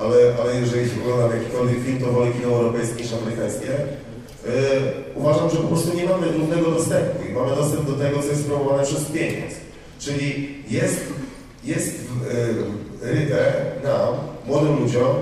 ale, 0.00 0.16
ale 0.42 0.60
jeżeli 0.60 0.90
oglądam 1.02 1.38
jakikolwiek 1.38 1.84
film, 1.84 1.98
to 1.98 2.12
wolę 2.12 2.32
kino 2.32 2.48
europejskie 2.48 3.02
niż 3.02 3.12
amerykańskie. 3.12 3.66
Yy, 3.66 4.52
uważam, 5.14 5.50
że 5.50 5.56
po 5.56 5.68
prostu 5.68 5.96
nie 5.96 6.04
mamy 6.04 6.32
równego 6.32 6.70
dostępu 6.70 7.18
i 7.30 7.32
mamy 7.32 7.56
dostęp 7.56 7.86
do 7.86 7.92
tego, 7.92 8.22
co 8.22 8.28
jest 8.28 8.46
promowane 8.46 8.82
przez 8.82 9.04
pieniądz. 9.04 9.54
Czyli 9.98 10.58
jest, 10.70 11.00
jest 11.64 11.86
yy, 11.86 12.89
ryte 13.00 13.52
nam, 13.84 14.14
młodym 14.46 14.80
ludziom, 14.80 15.16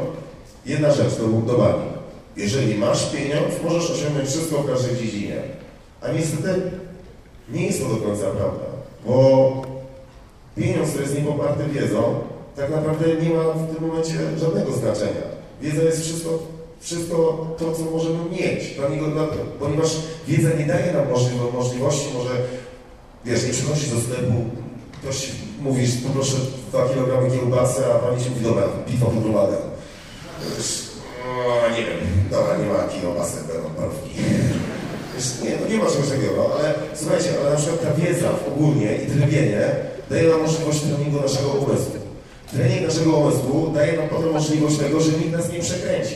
jedna 0.66 0.92
rzecz 0.92 1.16
do, 1.16 1.52
do 1.52 1.58
bani. 1.58 1.88
Jeżeli 2.36 2.74
masz 2.74 3.10
pieniądz, 3.10 3.54
możesz 3.64 3.90
osiągnąć 3.90 4.28
wszystko 4.28 4.62
w 4.62 4.66
każdej 4.66 4.96
dziedzinie. 4.96 5.36
A 6.00 6.12
niestety 6.12 6.60
nie 7.52 7.66
jest 7.66 7.82
to 7.82 7.88
do 7.88 7.96
końca 7.96 8.22
prawda, 8.22 8.64
bo 9.06 9.62
pieniądz, 10.56 10.88
który 10.88 11.04
jest 11.04 11.16
niepoparty 11.16 11.64
wiedzą, 11.64 12.20
tak 12.56 12.70
naprawdę 12.70 13.06
nie 13.22 13.30
ma 13.30 13.42
w 13.42 13.74
tym 13.74 13.88
momencie 13.88 14.14
żadnego 14.40 14.72
znaczenia. 14.72 15.22
Wiedza 15.62 15.82
jest 15.82 16.00
wszystko, 16.00 16.38
wszystko 16.80 17.46
to, 17.58 17.72
co 17.72 17.82
możemy 17.82 18.30
mieć, 18.30 18.74
ponieważ 19.58 19.96
wiedza 20.28 20.48
nie 20.58 20.66
daje 20.66 20.92
nam 20.92 21.06
możliwości, 21.52 22.06
może, 22.14 22.30
wiesz, 23.24 23.46
nie 23.46 23.52
przychodzisz 23.52 23.90
do 23.90 24.00
sklepu, 24.00 24.34
ktoś 25.02 25.30
mówisz, 25.60 25.90
poproszę 26.06 26.36
dwa 26.68 26.88
kilogramy 26.88 27.30
kiełbasy, 27.30 27.80
a 27.86 27.98
pani 27.98 28.24
się 28.24 28.30
mówi, 28.30 28.44
dobra, 28.44 28.62
piwo 28.86 29.06
podrumadę. 29.06 29.56
No, 31.24 31.76
nie 31.76 31.82
wiem, 31.86 31.98
dobra, 32.30 32.56
nie 32.56 32.66
ma 32.66 33.00
kiełbasy, 33.02 33.36
będą 33.36 33.70
parówki. 33.70 34.10
Nie, 35.44 35.50
no 35.60 35.68
nie 35.68 35.76
ma 35.76 35.90
czegoś 35.90 36.08
takiego, 36.08 36.50
ale 36.58 36.74
słuchajcie, 36.94 37.30
ale 37.40 37.50
na 37.50 37.56
przykład 37.56 37.82
ta 37.82 37.94
wiedza 37.94 38.28
ogólnie 38.48 38.96
i 38.96 39.06
trybienie 39.06 39.70
daje 40.10 40.28
nam 40.28 40.42
możliwość 40.42 40.80
treningu 40.80 41.20
naszego 41.20 41.48
umysłu. 41.48 41.98
Trening 42.52 42.86
naszego 42.86 43.12
umysłu 43.16 43.70
daje 43.74 43.92
nam 43.96 44.08
potem 44.08 44.32
możliwość 44.32 44.78
tego, 44.78 45.00
że 45.00 45.12
nikt 45.12 45.32
nas 45.32 45.52
nie 45.52 45.60
przekręci. 45.60 46.14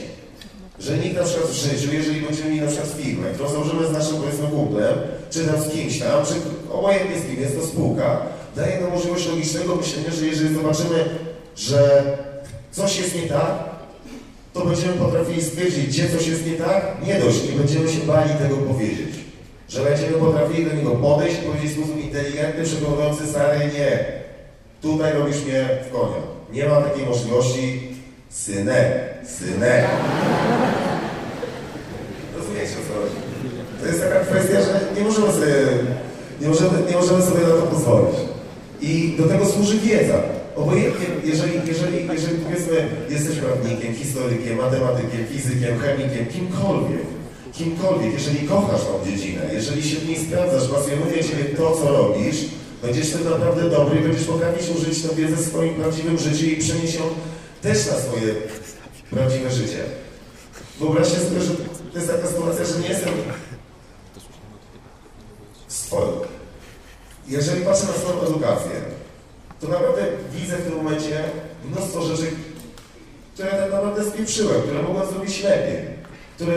Że 0.78 0.98
nikt 0.98 1.16
na 1.16 1.24
przykład 1.24 1.50
w 1.50 1.54
życiu, 1.54 1.92
jeżeli 1.92 2.20
będziemy 2.20 2.50
mieli 2.50 2.60
na 2.60 2.66
przykład 2.66 2.90
firmę, 2.90 3.30
którą 3.34 3.50
założymy 3.50 3.86
z 3.86 3.92
naszym 3.92 4.16
powiedzmy 4.16 4.46
kumplem, 4.46 4.94
czy 5.30 5.44
tam 5.44 5.62
z 5.62 5.68
kimś 5.72 5.98
tam, 5.98 6.26
czy 6.26 6.34
obojętnie 6.72 7.20
z 7.20 7.26
kim 7.26 7.40
jest 7.40 7.56
to 7.56 7.66
spółka, 7.66 8.22
daje 8.56 8.80
nam 8.80 8.90
możliwość 8.90 9.28
logicznego 9.28 9.76
myślenia, 9.76 10.10
że 10.10 10.26
jeżeli 10.26 10.54
zobaczymy, 10.54 11.04
że 11.56 12.02
coś 12.72 12.98
jest 12.98 13.14
nie 13.14 13.28
tak, 13.28 13.72
to 14.52 14.64
będziemy 14.64 14.92
potrafili 14.92 15.42
stwierdzić, 15.42 15.86
gdzie 15.86 16.08
coś 16.08 16.26
jest 16.26 16.46
nie 16.46 16.52
tak, 16.52 16.96
nie 17.06 17.14
dość, 17.20 17.44
nie 17.44 17.58
będziemy 17.58 17.88
się 17.88 18.00
bali 18.00 18.30
tego 18.30 18.56
powiedzieć. 18.56 19.14
Że 19.68 19.84
będziemy 19.84 20.12
potrafili 20.12 20.66
do 20.66 20.74
niego 20.74 20.90
podejść 20.90 21.36
i 21.38 21.42
powiedzieć 21.42 21.70
w 21.70 21.74
sposób 21.74 22.04
inteligentny, 22.04 22.64
przekonujący 22.64 23.26
stary 23.26 23.58
nie. 23.58 24.04
Tutaj 24.82 25.12
robisz 25.12 25.44
mnie 25.44 25.68
w 25.88 25.92
konia. 25.92 26.22
Nie 26.52 26.68
ma 26.68 26.80
takiej 26.80 27.06
możliwości. 27.06 27.92
Synek, 28.28 28.86
synek. 29.24 29.84
Rozumiecie 32.36 32.72
o 32.72 32.88
co 32.88 33.00
chodzi? 33.00 33.16
To 33.80 33.86
jest 33.86 34.00
taka 34.00 34.20
kwestia, 34.20 34.60
że 34.60 35.00
nie 35.00 35.04
możemy 35.04 35.32
sobie, 35.32 35.54
nie 36.40 36.48
możemy, 36.48 36.90
nie 36.90 36.96
możemy 36.96 37.22
sobie 37.22 37.40
na 37.40 37.48
to 37.48 37.62
pozwolić. 37.62 38.16
I 38.82 39.14
do 39.18 39.24
tego 39.24 39.46
służy 39.46 39.78
wiedza. 39.78 40.22
Obojętnie, 40.56 41.06
jeżeli, 41.24 41.52
jeżeli, 41.66 42.08
jeżeli 42.12 42.38
powiedzmy, 42.38 42.88
jesteś 43.10 43.38
prawnikiem, 43.38 43.94
historykiem, 43.94 44.56
matematykiem, 44.56 45.26
fizykiem, 45.32 45.78
chemikiem, 45.78 46.26
kimkolwiek, 46.26 47.02
kimkolwiek, 47.52 48.12
jeżeli 48.12 48.48
kochasz 48.48 48.80
tą 48.80 49.10
dziedzinę, 49.10 49.42
jeżeli 49.52 49.82
się 49.82 49.96
w 49.96 50.08
niej 50.08 50.18
sprawdzasz, 50.18 50.68
pasjonuje 50.68 51.24
Ciebie 51.24 51.44
to, 51.44 51.76
co 51.76 51.92
robisz, 51.92 52.36
będziesz 52.82 53.10
tym 53.10 53.24
naprawdę 53.30 53.70
dobry 53.70 54.00
i 54.00 54.02
będziesz 54.02 54.24
potrafić 54.24 54.68
użyć 54.76 55.02
tę 55.02 55.14
wiedzę 55.14 55.36
w 55.36 55.46
swoim 55.46 55.74
prawdziwym 55.74 56.18
życiu 56.18 56.46
i 56.46 56.56
przenieść 56.56 56.94
ją 56.94 57.02
też 57.62 57.86
na 57.86 57.92
swoje 57.92 58.34
prawdziwe 59.10 59.50
życie. 59.50 59.78
Wyobraźcie 60.80 61.18
sobie, 61.18 61.40
że 61.40 61.50
to 61.92 61.98
jest 61.98 62.10
taka 62.10 62.28
sytuacja, 62.28 62.64
że 62.64 62.78
nie 62.80 62.88
jestem 62.88 63.12
swoją. 65.68 66.31
Jeżeli 67.28 67.64
patrzę 67.64 67.86
na 67.86 67.92
swoją 67.92 68.22
edukację, 68.22 68.70
to 69.60 69.68
naprawdę 69.68 70.02
widzę 70.34 70.56
w 70.56 70.64
tym 70.64 70.76
momencie 70.76 71.24
mnóstwo 71.64 72.02
rzeczy, 72.02 72.26
które 73.34 73.50
tak 73.50 73.60
naprawdę 73.60 74.04
spieprzyłem, 74.04 74.62
które 74.62 74.82
mogłem 74.82 75.06
zrobić 75.06 75.42
lepiej, 75.42 75.78
które 76.34 76.52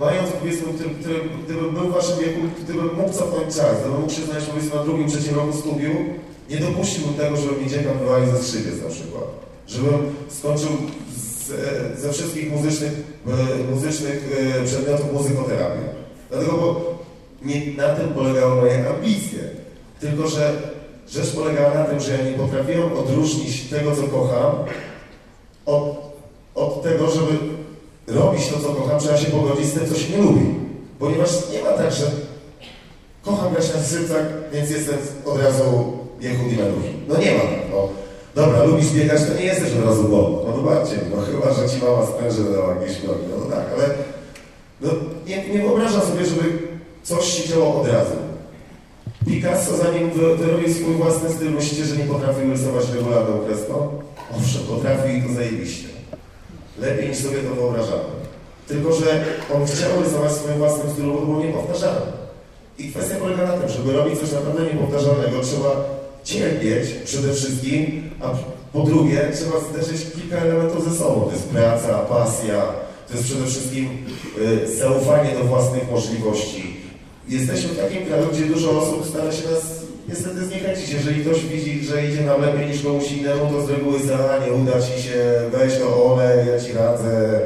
mając, 0.00 0.30
powiedzmy, 0.30 0.72
który, 0.72 0.90
który, 0.90 1.20
gdybym 1.44 1.74
był 1.74 1.88
w 1.88 1.94
waszym 1.94 2.18
wieku, 2.18 2.40
gdybym 2.64 2.96
mógł 2.96 3.12
cofnąć 3.12 3.54
czas, 3.56 3.80
gdybym 3.80 4.00
mógł 4.00 4.12
się 4.12 4.22
znaleźć, 4.22 4.46
powiedzmy, 4.46 4.74
na 4.74 4.84
drugim, 4.84 5.08
trzecim 5.08 5.34
roku 5.34 5.52
studiów, 5.52 5.96
nie 6.50 6.56
dopuściłbym 6.56 7.14
tego, 7.14 7.36
żeby 7.36 7.60
mi 7.60 7.70
dzieciak 7.70 7.98
wywalił 7.98 8.30
ze 8.30 8.42
skrzypiec 8.42 8.82
na 8.82 8.88
przykład. 8.88 9.24
Żebym 9.66 10.14
skończył 10.28 10.70
z, 11.16 11.48
ze 12.00 12.12
wszystkich 12.12 12.52
muzycznych, 12.52 12.92
e, 13.26 13.74
muzycznych 13.74 14.38
e, 14.60 14.64
przedmiotów 14.64 15.12
muzykoterapię. 15.12 15.80
Dlatego, 16.30 16.52
bo 16.52 16.98
nie 17.42 17.72
na 17.76 17.88
tym 17.88 18.08
polegały 18.08 18.54
moje 18.56 18.88
ambicje. 18.88 19.57
Tylko, 20.00 20.28
że 20.28 20.52
rzecz 21.08 21.30
polegała 21.30 21.74
na 21.74 21.84
tym, 21.84 22.00
że 22.00 22.12
ja 22.12 22.24
nie 22.24 22.38
potrafiłem 22.38 22.92
odróżnić 22.92 23.62
tego, 23.62 23.96
co 23.96 24.02
kocham, 24.02 24.52
od, 25.66 25.82
od 26.54 26.82
tego, 26.82 27.10
żeby 27.10 27.38
robić 28.06 28.48
to, 28.48 28.60
co 28.60 28.68
kocham, 28.68 29.00
trzeba 29.00 29.16
się 29.16 29.30
pogodzić 29.30 29.66
z 29.66 29.72
tym, 29.72 29.88
co 29.88 29.94
się 29.94 30.16
nie 30.16 30.22
lubi. 30.22 30.54
Ponieważ 30.98 31.30
nie 31.52 31.62
ma 31.62 31.70
tak, 31.70 31.92
że 31.92 32.06
kocham 33.22 33.52
grać 33.52 33.74
na 33.74 33.82
skrzypcach, 33.82 34.26
więc 34.52 34.70
jestem 34.70 34.96
od 35.24 35.40
razu 35.42 35.64
Jehudi 36.20 36.56
Menuhi. 36.56 36.88
No 37.08 37.18
nie 37.18 37.34
ma 37.34 37.40
tak, 37.40 37.70
no. 37.70 37.88
Dobra, 38.34 38.64
lubisz 38.64 38.90
biegać, 38.90 39.20
to 39.24 39.34
nie 39.34 39.44
jesteś 39.44 39.72
od 39.72 39.84
razu 39.84 40.04
Bob. 40.04 40.46
No 40.46 40.52
wybaczcie 40.52 40.96
no 41.16 41.22
chyba, 41.22 41.54
że 41.54 41.68
ci 41.68 41.84
mama 41.84 42.06
spręży 42.06 42.44
dała 42.44 42.74
jakieś 42.74 43.02
nogi, 43.02 43.20
no 43.30 43.44
to 43.44 43.50
tak, 43.50 43.64
ale 43.74 43.88
no, 44.80 44.90
nie, 45.26 45.48
nie 45.48 45.58
wyobrażam 45.62 46.00
sobie, 46.00 46.24
żeby 46.24 46.58
coś 47.02 47.24
się 47.24 47.48
działo 47.48 47.80
od 47.80 47.88
razu. 47.88 48.27
Picasso, 49.28 49.76
zanim 49.76 50.10
wy- 50.10 50.36
wyrobił 50.36 50.74
swój 50.74 50.94
własny 50.94 51.30
styl, 51.30 51.50
myślicie, 51.50 51.84
że 51.84 51.96
nie 51.96 52.04
potrafił 52.04 52.50
rysować 52.50 52.84
regularną 52.94 53.38
kreską? 53.38 53.88
Owszem, 54.38 54.62
potrafił 54.62 55.16
i 55.16 55.22
to 55.22 55.32
zajebiście. 55.34 55.88
Lepiej 56.78 57.08
niż 57.08 57.18
sobie 57.18 57.36
to 57.38 57.54
wyobrażamy. 57.54 58.02
Tylko, 58.68 58.92
że 58.92 59.24
on 59.54 59.66
chciał 59.66 60.02
rysować 60.04 60.32
w 60.32 60.36
swoim 60.36 60.58
własnym 60.58 60.92
stylu, 60.92 61.12
bo 61.14 61.20
było 61.26 61.40
niepowtarzalne. 61.44 62.12
I 62.78 62.88
kwestia 62.92 63.14
polega 63.20 63.46
na 63.46 63.52
tym, 63.52 63.68
żeby 63.68 63.92
robić 63.92 64.20
coś 64.20 64.32
naprawdę 64.32 64.62
niepowtarzalnego, 64.64 65.40
trzeba 65.42 65.84
cierpieć 66.24 66.90
przede 67.04 67.32
wszystkim, 67.32 68.10
a 68.20 68.30
po 68.72 68.80
drugie 68.82 69.30
trzeba 69.34 69.60
zderzyć 69.60 70.06
kilka 70.14 70.36
elementów 70.36 70.84
ze 70.92 70.98
sobą. 70.98 71.20
To 71.20 71.32
jest 71.32 71.44
praca, 71.48 71.98
pasja, 71.98 72.62
to 73.08 73.14
jest 73.14 73.24
przede 73.24 73.46
wszystkim 73.46 73.88
y, 74.64 74.76
zaufanie 74.76 75.30
do 75.38 75.44
własnych 75.44 75.90
możliwości. 75.90 76.67
Jesteśmy 77.28 77.68
w 77.68 77.78
takim 77.78 78.06
kraju, 78.06 78.26
gdzie 78.32 78.46
dużo 78.46 78.82
osób 78.82 79.06
stara 79.06 79.32
się 79.32 79.50
nas 79.50 79.78
niestety 80.08 80.44
zniechęcić. 80.44 80.90
Jeżeli 80.90 81.24
ktoś 81.24 81.44
widzi, 81.44 81.84
że 81.84 82.06
idzie 82.06 82.20
nam 82.20 82.42
lepiej 82.42 82.66
niż 82.66 82.82
komuś 82.82 83.12
innemu, 83.12 83.52
to 83.52 83.66
z 83.66 83.70
reguły 83.70 83.98
za 83.98 84.38
nie 84.46 84.52
uda 84.52 84.82
ci 84.82 85.02
się, 85.02 85.34
weź 85.52 85.78
to 85.78 86.04
ole, 86.04 86.46
ja 86.46 86.60
ci 86.64 86.72
radzę. 86.72 87.40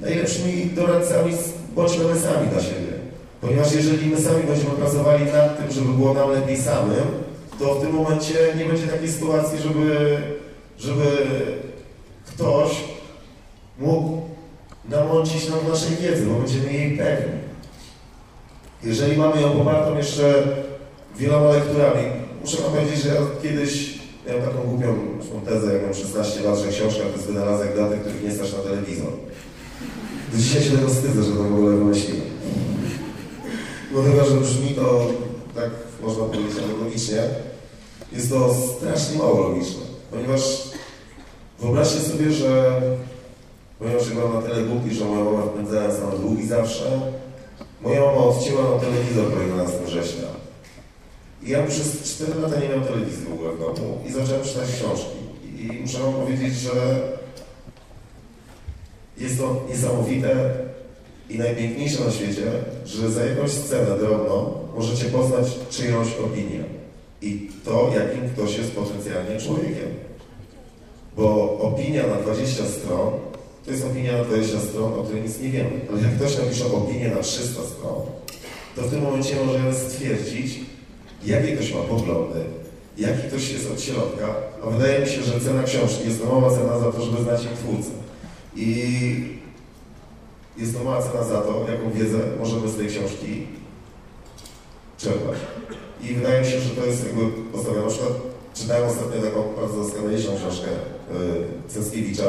Najlepszymi 0.00 0.66
doradcami 0.66 1.32
bądźmy 1.74 2.04
my 2.04 2.20
sami 2.20 2.48
dla 2.52 2.62
siebie. 2.62 2.92
Ponieważ 3.40 3.72
jeżeli 3.72 4.10
my 4.10 4.20
sami 4.20 4.44
będziemy 4.44 4.70
pracowali 4.70 5.24
nad 5.24 5.58
tym, 5.58 5.72
żeby 5.72 5.92
było 5.92 6.14
nam 6.14 6.30
lepiej 6.30 6.56
samym, 6.56 7.06
to 7.58 7.74
w 7.74 7.80
tym 7.80 7.92
momencie 7.92 8.34
nie 8.58 8.64
będzie 8.64 8.86
takiej 8.86 9.08
sytuacji, 9.08 9.58
żeby, 9.58 10.16
żeby 10.78 11.04
ktoś 12.26 12.70
mógł 13.78 14.22
namącić 14.88 15.48
nam 15.48 15.58
naszej 15.68 15.96
wiedzy, 15.96 16.26
bo 16.26 16.34
będziemy 16.34 16.72
jej 16.72 16.98
pewni. 16.98 17.39
Jeżeli 18.84 19.16
mamy 19.16 19.42
ją 19.42 19.50
popartą 19.50 19.96
jeszcze 19.96 20.42
wieloma 21.16 21.50
lekturami, 21.50 22.02
muszę 22.40 22.62
wam 22.62 22.72
powiedzieć, 22.72 23.02
że 23.02 23.08
ja 23.08 23.20
kiedyś 23.42 23.98
miałem 24.26 24.42
taką 24.42 24.58
głupią 24.58 24.94
tezę, 25.44 25.72
jak 25.72 25.82
miałem 25.82 25.94
16 25.94 26.40
lat, 26.40 26.58
że 26.58 26.68
książka 26.68 27.02
to 27.02 27.12
jest 27.12 27.26
wynalazek 27.26 27.74
dla 27.74 27.88
tych, 27.88 28.00
których 28.00 28.22
nie 28.24 28.32
stać 28.32 28.52
na 28.52 28.58
telewizor. 28.58 29.12
Do 30.32 30.38
dzisiaj 30.38 30.62
się 30.62 30.70
tego 30.70 30.88
wstydzę, 30.88 31.22
że 31.22 31.32
to 31.32 31.42
w 31.42 31.54
ogóle 31.54 31.76
wymyśliłem. 31.76 32.30
Dlatego, 33.92 34.24
że 34.24 34.36
brzmi 34.36 34.74
to 34.74 35.06
tak, 35.54 35.70
można 36.02 36.24
powiedzieć, 36.24 36.52
logicznie. 36.84 37.22
Jest 38.12 38.30
to 38.30 38.54
strasznie 38.78 39.18
mało 39.18 39.48
logiczne, 39.48 39.82
ponieważ 40.10 40.40
wyobraźcie 41.60 42.00
sobie, 42.00 42.32
że 42.32 42.80
ponieważ 43.78 44.08
ja 44.08 44.14
byłem 44.14 44.34
na 44.34 44.42
tyle 44.42 44.62
głupi, 44.62 44.94
że 44.94 45.04
moja 45.04 45.24
mama 45.24 45.42
wpędzała 45.42 45.90
same 45.90 46.18
długi 46.18 46.46
zawsze, 46.46 47.00
moja 47.82 48.00
mama 48.00 48.24
odcięła 48.24 48.70
nam 48.70 48.80
telewizor 48.80 49.32
po 49.32 49.40
11 49.40 49.78
września. 49.86 50.28
I 51.42 51.50
ja 51.50 51.66
przez 51.66 52.02
4 52.02 52.40
lata 52.40 52.60
nie 52.60 52.68
miałem 52.68 52.84
telewizji 52.84 53.26
w 53.26 53.32
ogóle 53.32 53.52
w 53.52 53.58
domu 53.58 53.98
i 54.08 54.12
zacząłem 54.12 54.44
czytać 54.44 54.68
książki. 54.72 55.18
I 55.58 55.80
muszę 55.80 55.98
wam 55.98 56.12
powiedzieć, 56.12 56.54
że 56.54 56.72
jest 59.18 59.38
to 59.38 59.64
niesamowite 59.68 60.50
i 61.30 61.38
najpiękniejsze 61.38 62.04
na 62.04 62.10
świecie, 62.10 62.46
że 62.84 63.10
za 63.10 63.24
jakąś 63.24 63.50
scenę 63.50 63.98
drobną 63.98 64.54
możecie 64.76 65.04
poznać 65.04 65.46
czyjąś 65.70 66.08
opinię 66.24 66.64
i 67.22 67.50
to, 67.64 67.90
jakim 67.94 68.30
ktoś 68.30 68.58
jest 68.58 68.72
potencjalnie 68.72 69.40
człowiekiem. 69.40 69.88
Bo 71.16 71.58
opinia 71.58 72.06
na 72.06 72.14
20 72.14 72.64
stron 72.64 73.12
to 73.64 73.70
jest 73.70 73.84
opinia 73.84 74.18
na 74.18 74.24
20 74.24 74.60
stron, 74.60 74.94
o 74.94 75.02
której 75.02 75.22
nic 75.22 75.40
nie 75.40 75.48
wiemy. 75.48 75.80
Ale 75.90 76.02
jak 76.02 76.16
ktoś 76.16 76.38
napisze 76.38 76.66
opinię 76.66 77.08
na 77.08 77.22
300 77.22 77.62
stron, 77.62 78.02
to 78.76 78.82
w 78.82 78.90
tym 78.90 79.02
momencie 79.02 79.36
możemy 79.46 79.74
stwierdzić, 79.74 80.60
jakie 81.24 81.56
ktoś 81.56 81.74
ma 81.74 81.80
poglądy, 81.80 82.40
jaki 82.98 83.28
ktoś 83.28 83.52
jest 83.52 83.70
od 83.70 83.80
środka, 83.80 84.34
a 84.66 84.70
wydaje 84.70 85.00
mi 85.00 85.06
się, 85.06 85.22
że 85.22 85.40
cena 85.40 85.62
książki 85.62 86.08
jest 86.08 86.22
to 86.22 86.26
mała 86.26 86.50
cena 86.50 86.78
za 86.78 86.92
to, 86.92 87.04
żeby 87.04 87.22
znać 87.22 87.44
jej 87.44 87.54
twórcę. 87.54 87.90
I 88.56 89.40
jest 90.56 90.78
to 90.78 90.84
mała 90.84 91.02
cena 91.02 91.24
za 91.24 91.40
to, 91.40 91.66
jaką 91.72 91.90
wiedzę 91.90 92.18
możemy 92.38 92.68
z 92.68 92.76
tej 92.76 92.86
książki 92.86 93.46
czerpać. 94.98 95.38
I 96.02 96.14
wydaje 96.14 96.40
mi 96.40 96.46
się, 96.46 96.60
że 96.60 96.70
to 96.70 96.86
jest 96.86 97.06
jakby 97.06 97.26
podstawa. 97.52 97.80
Na 97.80 97.88
przykład 97.88 98.12
czytałem 98.54 98.88
ostatnio 98.88 99.22
taką 99.22 99.54
bardzo 99.56 99.88
skandaliczną 99.88 100.36
książkę 100.36 100.70
yy, 100.70 101.46
Cęckiewicza, 101.68 102.24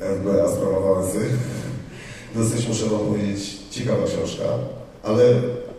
FBA 0.00 0.48
Sprawa 0.48 0.80
Wałęsy. 0.80 1.18
Dosyć, 2.34 2.68
muszę 2.68 2.86
wam 2.86 3.00
powiedzieć, 3.00 3.58
ciekawa 3.70 4.06
książka, 4.06 4.44
ale 5.02 5.24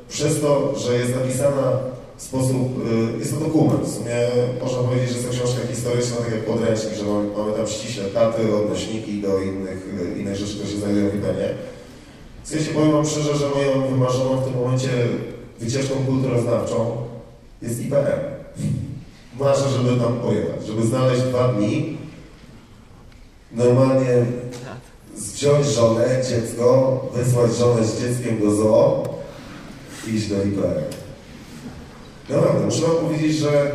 przez 0.09 0.41
to, 0.41 0.79
że 0.79 0.95
jest 0.97 1.15
napisana 1.15 1.79
w 2.17 2.21
sposób, 2.23 2.85
yy, 3.13 3.19
jest 3.19 3.33
to 3.33 3.39
dokument, 3.39 3.83
w 3.85 3.95
sumie 3.95 4.15
można 4.61 4.77
powiedzieć, 4.77 5.09
że 5.09 5.15
jest 5.15 5.27
to 5.27 5.33
książka 5.33 5.67
historyczna, 5.67 6.15
tak 6.17 6.31
jak 6.31 6.45
podręcznik, 6.45 6.93
że 6.93 7.03
mamy, 7.03 7.29
mamy 7.37 7.53
tam 7.53 7.67
ściśle 7.67 8.03
daty, 8.13 8.55
odnośniki 8.55 9.21
do 9.21 9.41
innych, 9.41 9.79
yy, 9.99 10.21
innych 10.21 10.35
rzeczy, 10.35 10.53
które 10.53 10.69
się 10.69 10.77
znajdują 10.77 11.09
w 11.09 11.15
IPN-ie. 11.15 11.49
W 12.43 12.49
sensie 12.49 12.71
powiem 12.71 12.91
wam 12.91 13.05
szczerze, 13.05 13.35
że 13.35 13.49
moją 13.49 13.87
wymarzoną 13.87 14.37
w 14.37 14.45
tym 14.45 14.53
momencie 14.53 14.89
wycieczką 15.59 15.95
kulturoznawczą 16.05 16.97
jest 17.61 17.85
IPN. 17.85 18.19
Marzę, 19.39 19.69
żeby 19.69 19.99
tam 19.99 20.19
pojechać, 20.19 20.65
żeby 20.67 20.85
znaleźć 20.85 21.21
dwa 21.21 21.47
dni, 21.47 21.97
normalnie 23.53 24.25
wziąć 25.15 25.67
żonę, 25.67 26.21
dziecko, 26.29 26.99
wysłać 27.13 27.55
żonę 27.55 27.85
z 27.85 28.01
dzieckiem 28.01 28.39
do 28.39 28.55
zoo 28.55 29.03
i 30.07 30.15
iść 30.15 30.27
do 30.27 30.35
IPN. 30.35 30.83
Naprawdę, 32.29 32.65
muszę 32.65 32.81
wam 32.81 32.95
powiedzieć, 32.95 33.37
że 33.37 33.71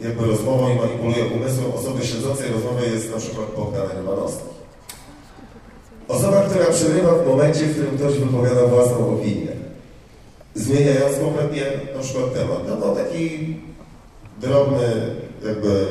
jakby 0.00 0.26
rozmową 0.26 0.74
i 0.74 0.78
manipuluje 0.78 1.24
umysłem 1.24 1.72
osoby 1.74 2.06
śledzącej 2.06 2.52
rozmowę 2.52 2.86
jest 2.86 3.10
na 3.10 3.18
przykład 3.18 3.46
Bogdan 3.56 3.88
Rymanowski. 3.96 4.44
Osoba, 6.08 6.40
która 6.40 6.66
przerywa 6.66 7.14
w 7.14 7.26
momencie, 7.26 7.60
w 7.60 7.72
którym 7.72 7.96
ktoś 7.96 8.18
wypowiada 8.18 8.66
własną 8.66 9.14
opinię, 9.14 9.52
zmieniając 10.54 11.18
kompletnie 11.18 11.62
na 11.96 12.00
przykład 12.00 12.34
temat. 12.34 12.58
No 12.68 12.76
to 12.76 12.94
taki 12.94 13.56
drobny 14.40 15.16
jakby 15.46 15.86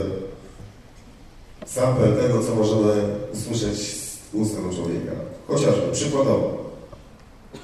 sample 1.66 2.08
tego, 2.08 2.44
co 2.44 2.56
możemy 2.56 2.94
usłyszeć 3.34 3.78
z 3.78 4.18
ust 4.34 4.56
tego 4.56 4.74
człowieka. 4.74 5.12
Chociażby, 5.48 5.92
przykładowo. 5.92 6.64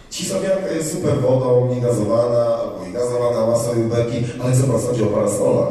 Cisowianka 0.09 0.71
jest 0.71 0.91
super 0.91 1.21
wodą, 1.21 1.75
niegazowana, 1.75 2.45
albo 2.45 2.85
i 2.89 2.93
gazowana, 2.93 3.45
ma 3.45 3.95
belki, 3.95 4.25
ale 4.43 4.57
co 4.57 4.63
pan 4.63 4.81
sądzi 4.81 5.03
o 5.03 5.07
parasolach? 5.07 5.69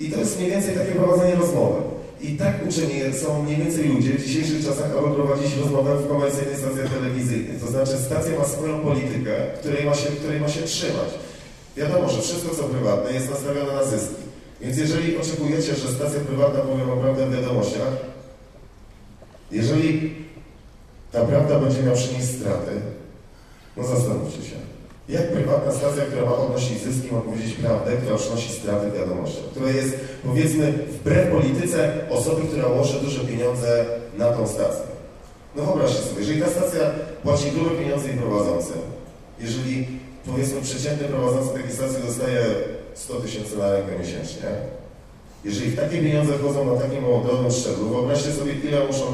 I 0.00 0.10
to 0.10 0.20
jest 0.20 0.38
mniej 0.38 0.50
więcej 0.50 0.74
takie 0.74 0.92
prowadzenie 0.92 1.34
rozmowy. 1.34 1.80
I 2.20 2.36
tak 2.36 2.54
uczeni 2.68 3.18
są 3.22 3.42
mniej 3.42 3.56
więcej 3.56 3.88
ludzie 3.88 4.12
w 4.12 4.24
dzisiejszych 4.24 4.64
czasach, 4.64 4.90
aby 4.98 5.14
prowadzić 5.14 5.56
rozmowę 5.56 5.96
w 5.96 6.08
komercyjnej 6.08 6.56
stacji 6.56 6.90
telewizyjnej. 6.94 7.60
To 7.60 7.66
znaczy 7.66 7.96
stacja 8.06 8.38
ma 8.38 8.44
swoją 8.44 8.80
politykę, 8.80 9.36
której 9.60 9.84
ma 9.84 9.94
się, 9.94 10.08
której 10.10 10.40
ma 10.40 10.48
się 10.48 10.62
trzymać. 10.62 11.10
Wiadomo, 11.76 12.08
że 12.08 12.22
wszystko 12.22 12.54
co 12.54 12.62
prywatne 12.62 13.12
jest 13.12 13.30
nastawione 13.30 13.72
na 13.72 13.84
zyski. 13.84 14.25
Więc 14.60 14.78
jeżeli 14.78 15.16
oczekujecie, 15.18 15.74
że 15.74 15.88
stacja 15.88 16.20
prywatna 16.20 16.60
powie 16.60 16.84
wam 16.84 17.00
prawdę 17.00 17.26
w 17.26 17.34
wiadomościach, 17.34 17.92
jeżeli 19.50 20.14
ta 21.12 21.24
prawda 21.24 21.58
będzie 21.58 21.82
miała 21.82 21.96
przynieść 21.96 22.28
straty, 22.28 22.70
no 23.76 23.84
zastanówcie 23.84 24.42
się. 24.42 24.56
Jak 25.08 25.32
prywatna 25.32 25.72
stacja, 25.72 26.04
która 26.04 26.24
ma 26.24 26.36
odnosić 26.36 26.82
zyski, 26.82 27.14
ma 27.14 27.20
powiedzieć 27.20 27.52
prawdę, 27.54 27.96
która 27.96 28.16
przynosi 28.16 28.52
straty 28.52 28.90
w 28.90 28.94
wiadomościach, 28.94 29.44
która 29.44 29.70
jest, 29.70 29.96
powiedzmy, 30.24 30.72
wbrew 30.72 31.30
polityce 31.30 31.92
osoby, 32.10 32.42
która 32.42 32.68
łoży 32.68 33.00
duże 33.00 33.20
pieniądze 33.20 33.84
na 34.18 34.30
tą 34.30 34.48
stację. 34.48 34.82
No 35.56 35.64
wyobraźcie 35.64 36.02
sobie, 36.02 36.20
jeżeli 36.20 36.42
ta 36.42 36.50
stacja 36.50 36.80
płaci 37.22 37.50
grube 37.50 37.70
pieniądze 37.70 38.08
i 38.08 38.16
prowadzącym, 38.16 38.78
jeżeli, 39.40 39.86
powiedzmy, 40.26 40.62
przeciętny 40.62 41.08
prowadzący 41.08 41.54
takiej 41.54 41.72
stacji 41.72 42.02
dostaje 42.06 42.44
100 42.96 43.14
tysięcy 43.14 43.58
na 43.58 43.72
rękę 43.72 43.98
miesięcznie, 43.98 44.48
jeżeli 45.44 45.72
takie 45.72 45.98
pieniądze 45.98 46.32
wchodzą 46.38 46.74
na 46.74 46.80
takim 46.80 47.04
drobnym 47.24 47.52
szczeblu, 47.52 47.88
wyobraźcie 47.88 48.32
sobie, 48.32 48.52
ile 48.52 48.86
muszą, 48.86 49.04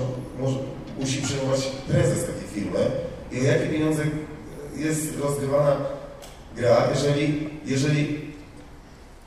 musi 1.01 1.23
przyjmować 1.23 1.61
prezes 1.89 2.19
takiej 2.27 2.49
firmy 2.55 2.91
i 3.33 3.41
o 3.41 3.43
jakie 3.43 3.67
pieniądze 3.67 4.03
jest 4.77 5.21
rozgrywana 5.21 5.77
gra, 6.57 6.89
jeżeli, 6.95 7.49
jeżeli 7.67 8.21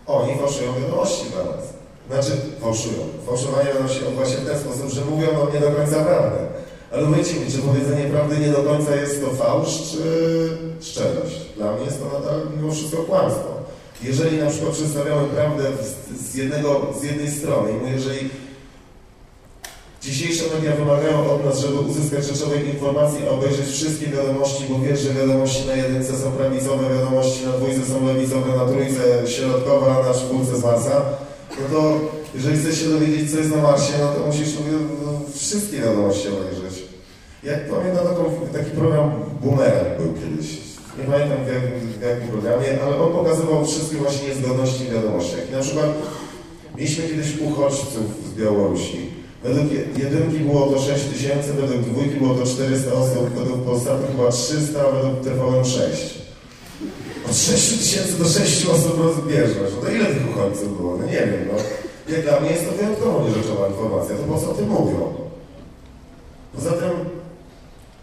oni 0.08 0.36
fałszują 0.36 0.74
wiadomości 0.74 1.26
dla 1.30 1.43
nas. 1.43 1.66
Znaczy, 2.10 2.41
fałszują. 2.62 2.99
Fałszowanie 3.26 3.70
odbywa 4.08 4.26
się 4.26 4.38
w 4.38 4.45
ten 4.45 4.60
sposób, 4.60 4.89
że 4.89 5.06
mówią 5.06 5.28
no 5.34 5.53
nie 5.53 5.60
do 5.60 5.72
końca 5.72 6.03
prawdę. 6.03 6.38
Ale 6.91 7.08
powiedzcie 7.08 7.39
mi, 7.39 7.51
czy 7.51 7.58
powiedzenie 7.58 8.10
prawdy 8.10 8.38
nie 8.38 8.47
do 8.47 8.64
końca 8.64 8.95
jest 8.95 9.22
to 9.22 9.30
fałsz, 9.30 9.91
czy 9.91 10.01
szczerość? 10.82 11.41
Dla 11.56 11.74
mnie 11.74 11.86
jest 11.86 11.99
to 11.99 12.20
nadal 12.20 12.41
mimo 12.58 12.72
wszystko 12.72 12.97
kłamstwo. 12.97 13.55
Jeżeli 14.03 14.37
na 14.37 14.49
przykład 14.49 14.73
przedstawiamy 14.73 15.27
prawdę 15.27 15.63
z, 16.31 16.35
jednego, 16.35 16.93
z 16.99 17.03
jednej 17.03 17.31
strony, 17.31 17.71
i 17.71 17.91
jeżeli 17.91 18.29
Dzisiejsze 20.05 20.43
media 20.55 20.75
wymagają 20.75 21.31
od 21.31 21.45
nas, 21.45 21.59
żeby 21.59 21.79
uzyskać 21.79 22.25
rzeczowej 22.25 22.69
informacji, 22.69 23.27
a 23.27 23.29
obejrzeć 23.29 23.67
wszystkie 23.67 24.07
wiadomości, 24.07 24.63
bo 24.69 24.79
wiesz, 24.79 24.99
że 24.99 25.13
wiadomości 25.13 25.67
na 25.67 25.75
jedynce 25.75 26.17
są 26.17 26.31
prawicowe, 26.31 26.95
wiadomości 26.95 27.45
na 27.45 27.51
dwójce 27.51 27.85
są 27.85 28.05
lewicowe, 28.05 28.57
na 28.57 28.65
trójce 28.65 29.27
środkowa, 29.27 29.97
a 29.97 30.07
na 30.07 30.13
czwórce 30.13 30.57
z 30.57 30.63
Marsa, 30.63 31.05
no 31.49 31.79
to 31.79 31.99
jeżeli 32.35 32.57
chcesz 32.57 32.81
się 32.81 32.89
dowiedzieć, 32.89 33.31
co 33.31 33.37
jest 33.37 33.51
na 33.51 33.61
Marsie, 33.61 33.93
no 34.01 34.07
to 34.07 34.25
musisz 34.25 34.53
no, 35.05 35.19
wszystkie 35.35 35.77
wiadomości 35.77 36.27
obejrzeć. 36.27 36.83
Jak 37.43 37.69
pamiętam 37.69 38.05
taki 38.53 38.71
program 38.71 39.11
Boomerang 39.41 39.97
był 39.97 40.13
kiedyś. 40.13 40.64
Nie 40.97 41.03
pamiętam 41.03 41.37
w 41.45 41.47
jakim, 41.47 41.89
w 41.99 42.01
jakim 42.01 42.27
programie, 42.27 42.81
ale 42.83 42.97
on 42.97 43.11
pokazywał 43.11 43.65
wszystkie 43.65 43.97
właśnie 43.97 44.27
niezgodności 44.27 44.83
w 44.83 44.93
wiadomościach. 44.93 45.49
I 45.49 45.51
na 45.51 45.61
przykład 45.61 45.89
mieliśmy 46.75 47.07
kiedyś 47.07 47.37
uchodźców 47.39 48.05
z 48.33 48.39
Białorusi, 48.39 49.15
Według 49.45 49.71
jedynki 49.97 50.39
było 50.39 50.65
to 50.65 50.81
6 50.81 51.03
tysięcy, 51.03 51.53
według 51.53 51.81
dwójki 51.81 52.15
było 52.15 52.33
to 52.35 52.45
400 52.45 52.93
osób, 52.93 53.29
według 53.29 53.65
Polsatu 53.65 54.03
chyba 54.11 54.31
300, 54.31 54.91
według 54.91 55.23
TVN 55.23 55.65
6. 55.65 56.15
Od 57.29 57.37
6 57.37 57.77
tysięcy 57.77 58.19
do 58.19 58.25
6 58.25 58.65
osób 58.65 58.99
rozbierzesz. 58.99 59.71
No 59.75 59.81
to 59.81 59.91
ile 59.91 60.05
tych 60.05 60.29
uchodźców 60.29 60.77
było? 60.77 60.97
No 60.97 61.05
nie 61.05 61.11
wiem, 61.11 61.47
no. 61.51 61.57
Jak 62.13 62.23
dla 62.23 62.39
mnie 62.39 62.49
jest 62.49 62.65
to 62.65 62.71
wyjątkowo 62.71 63.27
nierzeczowa 63.27 63.67
informacja, 63.67 64.15
to 64.15 64.23
po 64.23 64.39
co 64.39 64.51
o 64.51 64.53
tym 64.53 64.69
mówią? 64.69 65.13
Poza 66.55 66.71
tym 66.71 66.91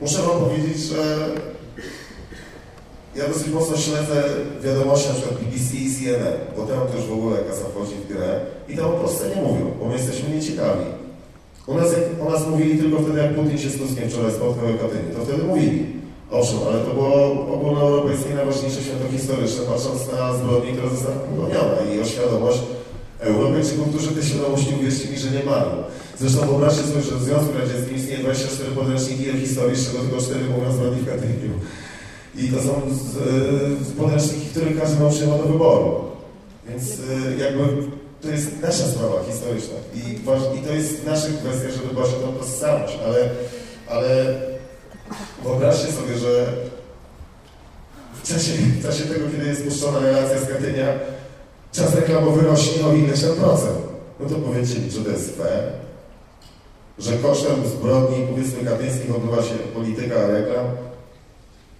muszę 0.00 0.22
wam 0.22 0.40
powiedzieć, 0.40 0.78
że 0.78 1.28
ja 3.16 3.28
dosyć 3.28 3.48
mocno 3.48 3.76
śledzę 3.76 4.22
wiadomości 4.62 5.08
na 5.08 5.14
przykład 5.14 5.40
BBC 5.40 5.76
i 5.76 5.94
CNN, 5.94 6.36
bo 6.56 6.66
tam 6.66 6.88
też 6.88 7.06
w 7.06 7.12
ogóle 7.12 7.36
kasa 7.38 7.64
wchodzi 7.64 7.94
w 7.94 8.08
grę 8.08 8.40
i 8.68 8.76
tam 8.76 8.86
o 8.86 8.92
Polsce 8.92 9.28
nie 9.28 9.42
mówią, 9.42 9.66
bo 9.80 9.88
my 9.88 9.94
jesteśmy 9.94 10.34
nieciekawi. 10.34 10.84
U 11.66 11.74
nas, 11.74 11.92
jak, 11.92 12.26
u 12.26 12.30
nas 12.30 12.46
mówili 12.46 12.78
tylko 12.78 13.02
wtedy, 13.02 13.18
jak 13.18 13.34
Putin 13.34 13.58
się 13.58 13.70
z 13.70 13.78
Tuskiem 13.78 14.10
wczoraj 14.10 14.32
spotkał 14.32 14.68
w 14.68 14.80
Katyniu. 14.82 15.14
To 15.16 15.24
wtedy 15.24 15.42
mówili. 15.42 15.86
Owszem, 16.30 16.58
ale 16.68 16.78
to 16.84 16.94
było 16.94 17.14
ogólnoeuropejskie 17.54 18.34
najważniejsze 18.34 18.82
święto 18.82 19.06
historyczne, 19.16 19.62
patrząc 19.72 20.12
na 20.12 20.34
zbrodnie, 20.34 20.72
które 20.72 20.90
zostały 20.90 21.16
popełnione 21.18 21.76
i 21.94 22.00
o 22.00 22.04
świadomość 22.04 22.58
Europejczyków, 23.20 23.88
którzy 23.88 24.08
tej 24.10 24.22
świadomości, 24.22 24.74
uwierzcie 24.80 25.08
mi, 25.08 25.18
że 25.18 25.30
nie 25.30 25.44
mają. 25.44 25.70
Zresztą 26.18 26.40
wyobraźcie 26.46 26.82
sobie, 26.82 27.02
że 27.02 27.16
w 27.16 27.22
Związku 27.22 27.58
Radzieckim 27.58 27.96
istnieje 27.96 28.18
24 28.18 28.70
podręczniki 28.70 29.30
o 29.30 29.34
historii, 29.34 29.76
z 29.76 29.86
czego 29.86 29.98
tylko 30.04 30.20
4 30.20 30.40
mówią 30.44 30.72
zbrodni 30.72 31.00
w 31.02 31.06
Katyniu. 31.06 31.52
I 32.34 32.48
to 32.48 32.62
są 32.62 32.82
z, 32.90 33.02
z 33.86 33.92
podręczniki, 33.92 34.46
które 34.46 34.70
każdy 34.70 35.04
ma 35.04 35.10
przyjmować 35.10 35.42
do 35.42 35.52
wyboru. 35.52 36.04
Więc 36.68 36.90
y, 36.90 37.36
jakby 37.38 37.62
to 38.22 38.28
jest 38.28 38.60
nasza 38.62 38.84
sprawa 38.84 39.24
historyczna 39.30 39.74
i, 39.94 40.14
i 40.58 40.62
to 40.66 40.72
jest 40.72 41.06
nasza 41.06 41.26
kwestia, 41.26 41.68
żeby 41.70 42.00
o 42.00 42.04
tą 42.04 42.32
tożsamość, 42.32 42.98
ale, 43.06 43.30
ale 43.88 44.40
wyobraźcie 45.42 45.92
sobie, 45.92 46.18
że 46.18 46.46
w 48.22 48.28
czasie, 48.28 48.52
w 48.52 48.82
czasie 48.82 49.04
tego, 49.04 49.30
kiedy 49.30 49.46
jest 49.46 49.64
puszczona 49.64 49.98
relacja 49.98 50.40
z 50.40 50.48
Katynia, 50.48 50.86
czas 51.72 51.94
reklamowy 51.94 52.42
rośnie 52.42 52.86
o 52.86 52.92
ileś 52.92 53.20
tam 53.20 53.36
procent. 53.36 53.78
No 54.20 54.28
to 54.28 54.34
powiedzcie 54.34 54.78
mi, 54.78 54.90
czy 54.90 55.04
to 55.04 55.10
jest 55.10 55.36
fair, 55.36 55.72
że 56.98 57.12
kosztem 57.12 57.66
zbrodni, 57.66 58.26
powiedzmy, 58.30 58.64
katyńskich 58.70 59.16
odbywa 59.16 59.42
się 59.42 59.54
polityka 59.74 60.26
reklam, 60.26 60.66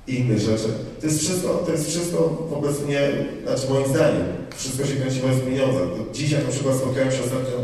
i 0.07 0.14
innych 0.14 0.38
rzeczy. 0.38 0.68
To 1.00 1.07
jest 1.07 1.18
wszystko, 1.18 1.48
to 1.66 1.72
jest 1.72 1.88
wszystko 1.88 2.46
wobec 2.50 2.86
mnie, 2.86 3.00
znaczy 3.42 3.70
moim 3.70 3.88
zdaniem, 3.88 4.26
wszystko 4.57 4.86
się 4.86 4.94
kręci 4.94 5.20
bez 5.20 5.40
pieniądza. 5.40 5.80
Dzisiaj 6.12 6.44
na 6.44 6.50
przykład 6.50 6.76
spotkałem 6.76 7.12
się 7.12 7.24
ostatnio, 7.24 7.57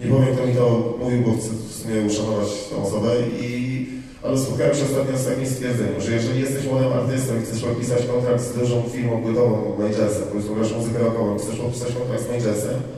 nie 0.00 0.06
powiem 0.10 0.36
kto 0.36 0.46
mi 0.46 0.54
to 0.54 0.94
mówił, 1.00 1.22
bo 1.22 1.32
chcę 1.32 1.48
w 1.68 1.72
sumie 1.72 2.00
uszanować 2.06 2.48
tą 2.70 2.86
osobę, 2.86 3.10
i, 3.40 3.86
ale 4.22 4.38
spotkałem 4.38 4.74
się 4.76 4.84
ostatnio 4.84 5.18
z 5.18 5.26
takim 5.26 5.46
stwierdzeniem, 5.46 6.00
że 6.00 6.12
jeżeli 6.12 6.40
jesteś 6.40 6.64
młodym 6.66 6.92
artystą 6.92 7.32
i 7.38 7.42
chcesz 7.42 7.62
podpisać 7.62 8.06
kontrakt 8.06 8.42
z 8.42 8.58
dużą 8.58 8.82
firmą 8.92 9.22
płytową, 9.22 9.76
majorsem, 9.78 10.22
powiedzmy 10.30 10.54
grasz 10.54 10.72
muzykę 10.72 10.98
rockową, 10.98 11.38
chcesz 11.38 11.56
podpisać 11.56 11.92
kontrakt 11.92 12.22
z 12.22 12.28
Yy, 12.28 12.97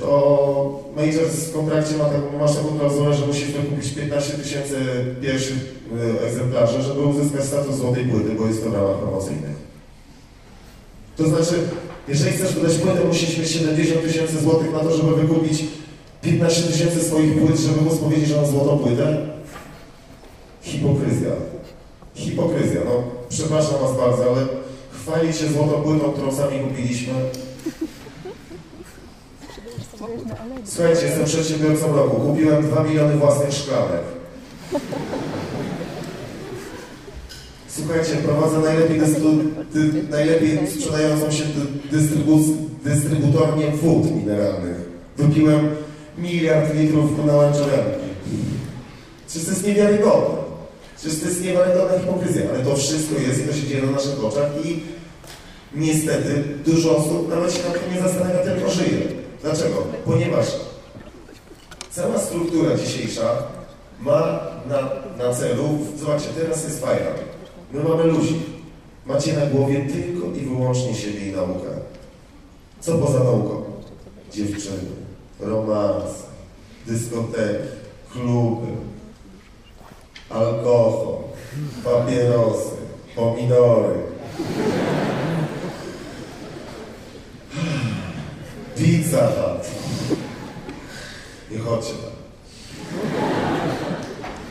to 0.00 0.82
Major 0.96 1.24
w 1.24 1.52
kontrakcie 1.52 1.96
ma 1.96 2.04
taką, 2.04 2.38
masz 2.38 2.56
taką 2.56 2.78
klauzulę, 2.78 3.14
że 3.14 3.26
musisz 3.26 3.50
wykupić 3.50 3.92
15 3.94 4.32
tysięcy 4.32 4.76
pierwszych 5.22 5.56
yy, 5.92 6.28
egzemplarzy, 6.28 6.82
żeby 6.82 7.00
uzyskać 7.00 7.44
status 7.44 7.76
złotej 7.76 8.04
płyty, 8.04 8.30
bo 8.38 8.46
jest 8.46 8.64
to 8.64 8.70
w 8.70 8.74
ramach 8.74 8.96
promocyjnych. 8.96 9.56
To 11.16 11.28
znaczy, 11.28 11.54
jeżeli 12.08 12.32
chcesz 12.32 12.54
wydać 12.54 12.74
płytę, 12.74 13.04
musisz 13.04 13.38
mieć 13.38 13.50
70 13.50 14.02
tysięcy 14.02 14.38
złotych 14.38 14.72
na 14.72 14.78
to, 14.78 14.96
żeby 14.96 15.16
wykupić 15.16 15.64
15 16.22 16.62
tysięcy 16.62 17.00
swoich 17.04 17.38
płyt, 17.38 17.58
żeby 17.58 17.80
móc 17.80 17.98
powiedzieć, 17.98 18.28
że 18.28 18.36
mam 18.36 18.46
złotą 18.46 18.78
płytę? 18.78 19.26
Hipokryzja. 20.62 21.30
Hipokryzja. 22.14 22.80
No, 22.84 23.02
przepraszam 23.28 23.80
Was 23.80 23.96
bardzo, 23.96 24.32
ale 24.32 24.46
chwalić 24.92 25.36
się 25.36 25.48
złotą 25.48 25.82
płytą, 25.82 26.12
którą 26.12 26.32
sami 26.32 26.58
kupiliśmy. 26.58 27.12
Słuchajcie, 30.64 31.06
jestem 31.06 31.24
przedsiębiorcą 31.24 31.96
roku. 31.96 32.16
Kupiłem 32.16 32.62
2 32.62 32.82
miliony 32.82 33.16
własnych 33.16 33.52
szklanek. 33.52 34.00
Słuchajcie, 37.68 38.16
prowadzę 38.24 38.58
najlepiej, 38.58 39.00
dystru, 39.00 39.30
dy, 39.74 40.02
najlepiej 40.10 40.70
sprzedającą 40.70 41.30
się 41.30 41.44
dy, 41.44 41.98
dystrybu, 41.98 42.40
dystrybutornię 42.84 43.70
wód 43.70 44.16
mineralnych. 44.16 44.76
Wypiłem 45.16 45.68
miliard 46.18 46.74
litrów 46.74 47.26
na 47.26 47.36
łęczowianki. 47.36 48.06
Przecież 49.28 49.44
to 49.44 49.50
jest 49.50 49.66
niewiarygodne. 49.66 50.42
Przecież 50.96 51.20
to 51.20 51.26
jest 51.26 51.44
niewiarygodna 51.44 51.98
hipokryzja, 51.98 52.42
ale 52.54 52.64
to 52.64 52.76
wszystko 52.76 53.20
jest 53.20 53.40
i 53.40 53.48
to 53.48 53.54
się 53.54 53.66
dzieje 53.66 53.82
na 53.82 53.92
naszych 53.92 54.24
oczach 54.24 54.50
i 54.64 54.80
niestety 55.74 56.44
dużo 56.66 56.96
osób 56.96 57.28
nawet 57.30 57.52
się 57.52 57.62
nad 57.68 57.72
tym 57.72 57.94
nie 57.94 58.00
zastanawia, 58.00 58.38
tylko 58.38 58.70
żyje. 58.70 59.21
Dlaczego? 59.42 59.76
Ponieważ 60.04 60.46
cała 61.90 62.18
struktura 62.18 62.76
dzisiejsza 62.76 63.36
ma 64.00 64.40
na, 64.68 64.78
na 65.24 65.34
celu, 65.34 65.78
zobaczcie, 65.96 66.28
teraz 66.28 66.64
jest 66.64 66.80
fajna. 66.80 67.10
My 67.72 67.82
mamy 67.84 68.04
ludzi. 68.04 68.42
Macie 69.06 69.32
na 69.32 69.46
głowie 69.46 69.86
tylko 69.86 70.26
i 70.26 70.40
wyłącznie 70.40 70.94
siebie 70.94 71.28
i 71.28 71.32
naukę. 71.32 71.68
Co 72.80 72.98
poza 72.98 73.24
nauką? 73.24 73.62
Dziewczyny, 74.32 74.90
romans, 75.40 76.10
dyskoteki, 76.86 77.68
kluby, 78.12 78.66
alkohol, 80.30 81.14
papierosy, 81.84 82.76
pomidory. 83.16 83.94
Pizza 88.76 89.26
Hut. 89.26 89.66
Nie 91.50 91.58
chodźcie 91.58 91.92
tam. 91.92 92.12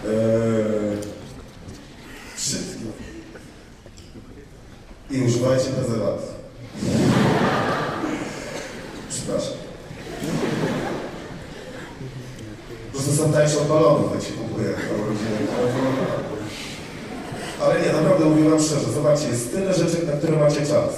Eee, 0.06 0.98
wszystkie. 2.36 2.86
I 5.12 5.22
używajcie 5.22 5.66
prezerwatyw. 5.66 6.32
Przepraszam. 9.10 9.54
Po 12.92 12.98
prostu 12.98 13.24
są 13.24 13.34
tańsze 13.34 13.58
od 13.58 13.68
balonów, 13.68 14.12
jak 14.16 14.24
się 14.24 14.34
kupuje 14.34 14.68
całą 14.68 15.06
rodzinę. 15.08 15.32
Ale 17.62 17.82
nie, 17.82 17.94
naprawdę 17.94 18.26
mówię 18.26 18.50
wam 18.50 18.60
szczerze, 18.64 18.92
zobaczcie, 18.92 19.28
jest 19.28 19.52
tyle 19.52 19.74
rzeczy, 19.74 20.08
na 20.08 20.14
które 20.14 20.38
macie 20.38 20.66
czas. 20.66 20.90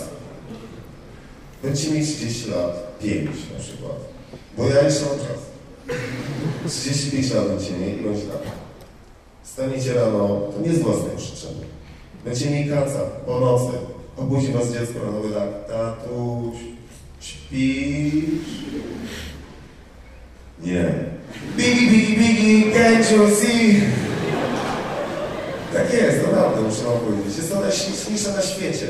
Będziecie 1.63 1.91
mieć 1.91 2.15
30 2.15 2.49
lat, 2.49 2.92
5 3.03 3.25
na 3.53 3.59
przykład. 3.59 3.97
Bo 4.57 4.67
ja 4.67 4.81
jeszcze 4.81 5.05
mam 5.05 5.17
czas. 5.17 5.43
35 6.67 7.33
lat 7.33 7.47
będziecie 7.47 7.77
mieli 7.77 7.99
i 7.99 8.03
będzie 8.03 8.21
tak. 8.21 8.41
Staniecie 9.43 9.93
rano, 9.93 10.27
to 10.27 10.67
nie 10.67 10.73
z 10.73 10.79
własnego 10.79 11.19
życzenia. 11.19 11.65
Będziecie 12.25 12.51
mieli 12.51 12.69
kaca 12.69 12.99
po 13.25 13.39
nocy. 13.39 13.77
Obudzi 14.17 14.51
was 14.51 14.67
dziecko 14.67 14.99
rano, 14.99 15.11
mówi 15.11 15.33
tak, 15.33 15.67
tatuś, 15.67 16.55
śpisz? 17.19 18.23
Nie. 20.63 20.93
Biggie, 21.57 21.91
biggie, 21.91 22.15
biggie, 22.17 22.71
can't 22.71 23.11
you 23.11 23.35
see? 23.35 23.81
Tak 25.73 25.93
jest, 25.93 26.27
naprawdę 26.27 26.61
muszę 26.61 26.83
wam 26.83 26.99
powiedzieć. 26.99 27.37
Jest 27.37 27.53
to 27.53 27.59
najśliczniejsze 27.59 28.31
na 28.31 28.41
świecie. 28.41 28.87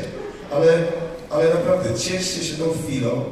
Ale, 0.51 0.83
ale 1.29 1.53
naprawdę 1.53 1.99
cieszcie 1.99 2.43
się 2.43 2.57
tą 2.57 2.63
chwilą, 2.83 3.23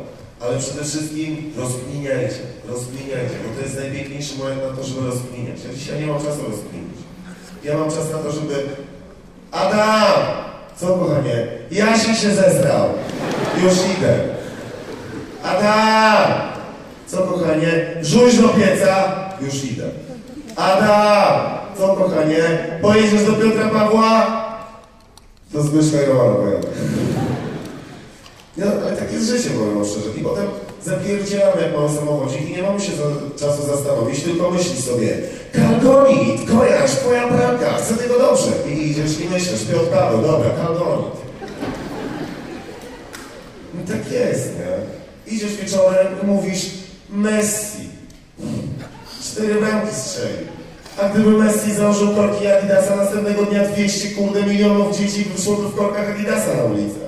ale 0.44 0.60
przede 0.60 0.84
wszystkim 0.84 1.54
rozkminiajcie, 1.58 2.40
rozkminiajcie, 2.70 3.36
bo 3.48 3.56
to 3.56 3.62
jest 3.62 3.80
najpiękniejszy 3.80 4.38
moment 4.38 4.62
na 4.70 4.78
to, 4.78 4.84
żeby 4.84 5.08
rozkminiać. 5.08 5.58
Ja 5.68 5.74
dzisiaj 5.74 6.00
nie 6.00 6.08
mam 6.08 6.18
czasu 6.18 6.42
rozkminić. 6.50 6.98
Ja 7.64 7.78
mam 7.78 7.92
czas 7.92 8.12
na 8.12 8.18
to, 8.18 8.32
żeby... 8.32 8.56
Adam! 9.52 10.22
Co 10.76 10.88
kochanie? 10.88 11.48
Jasik 11.72 12.16
się 12.16 12.32
zesrał. 12.32 12.90
Już 13.64 13.74
idę. 13.74 14.20
Adam! 15.44 16.32
Co 17.08 17.18
kochanie? 17.18 17.96
Rzuć 18.02 18.38
do 18.38 18.50
pieca. 18.50 19.14
Już 19.42 19.64
idę. 19.64 19.84
Adam! 20.56 21.42
Co 21.78 21.88
kochanie? 21.88 22.44
Pojedziesz 22.82 23.26
do 23.26 23.34
Piotra 23.34 23.70
Pawła? 23.70 24.42
Do 25.54 25.62
Zbyszka 25.62 26.02
i 26.02 26.06
Romana 26.06 26.36
pojadę. 28.56 28.76
No, 28.76 28.88
ale 28.88 28.98
tak 28.98 29.14
jest 29.14 29.28
życie, 29.28 29.50
powiem 29.50 29.86
szczerze. 29.86 30.10
I 30.18 30.24
potem 30.24 30.48
zapierdzielamy 30.86 31.62
jak 31.62 31.74
mamy 31.76 31.98
samochodzik 31.98 32.50
i 32.50 32.52
nie 32.52 32.64
mamy 32.64 32.80
się 32.80 32.92
za, 32.92 33.04
czasu 33.46 33.68
zastanowić, 33.68 34.24
tylko 34.24 34.52
myślisz 34.52 34.80
sobie 34.80 35.18
Kalgonit, 35.54 36.50
kojarz, 36.52 36.92
twoja 36.92 37.28
bramka, 37.28 37.74
chcę 37.74 37.94
tego 37.94 38.20
dobrze. 38.20 38.52
I 38.70 38.92
idziesz 38.92 39.20
i 39.20 39.30
myślisz, 39.30 39.66
Piotr 39.66 39.90
Paweł, 39.90 40.22
dobra, 40.22 40.50
Kalgonit. 40.50 41.22
No 43.74 43.82
tak 43.88 44.12
jest, 44.12 44.50
nie? 44.56 45.34
Idziesz 45.34 45.56
wieczorem 45.56 46.08
i 46.24 46.26
mówisz 46.26 46.66
Messi. 47.10 47.90
Cztery 49.24 49.56
bramki 49.56 49.96
strzeli. 49.96 50.48
A 51.02 51.10
gdyby 51.10 51.30
Messi 51.30 51.74
założył 51.74 52.16
korki 52.16 52.48
Adidasa, 52.48 52.96
następnego 52.96 53.44
dnia 53.46 53.68
200 53.68 54.10
kurde 54.10 54.44
milionów 54.44 54.98
dzieci 54.98 55.26
wyszłoby 55.36 55.68
w 55.68 55.76
korkach 55.76 56.10
Adidasa 56.10 56.56
na 56.56 56.64
ulicę. 56.64 57.01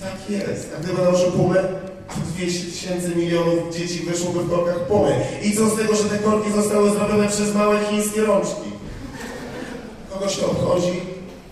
Tak 0.00 0.30
jest. 0.30 0.70
A 0.76 0.82
gdyby 0.82 1.02
nałożył 1.02 1.32
Pumę, 1.32 1.62
to 2.08 2.14
200 2.36 2.70
tysięcy 2.70 3.16
milionów 3.16 3.76
dzieci 3.76 4.00
wyszłoby 4.00 4.40
w 4.40 4.50
korkach 4.50 4.80
Pumy. 4.80 5.26
I 5.42 5.56
co 5.56 5.70
z 5.70 5.76
tego, 5.76 5.96
że 5.96 6.04
te 6.04 6.18
korki 6.18 6.52
zostały 6.52 6.90
zrobione 6.90 7.28
przez 7.28 7.54
małe 7.54 7.84
chińskie 7.84 8.20
rączki? 8.20 8.72
Kogoś 10.12 10.36
to 10.36 10.50
obchodzi? 10.50 11.00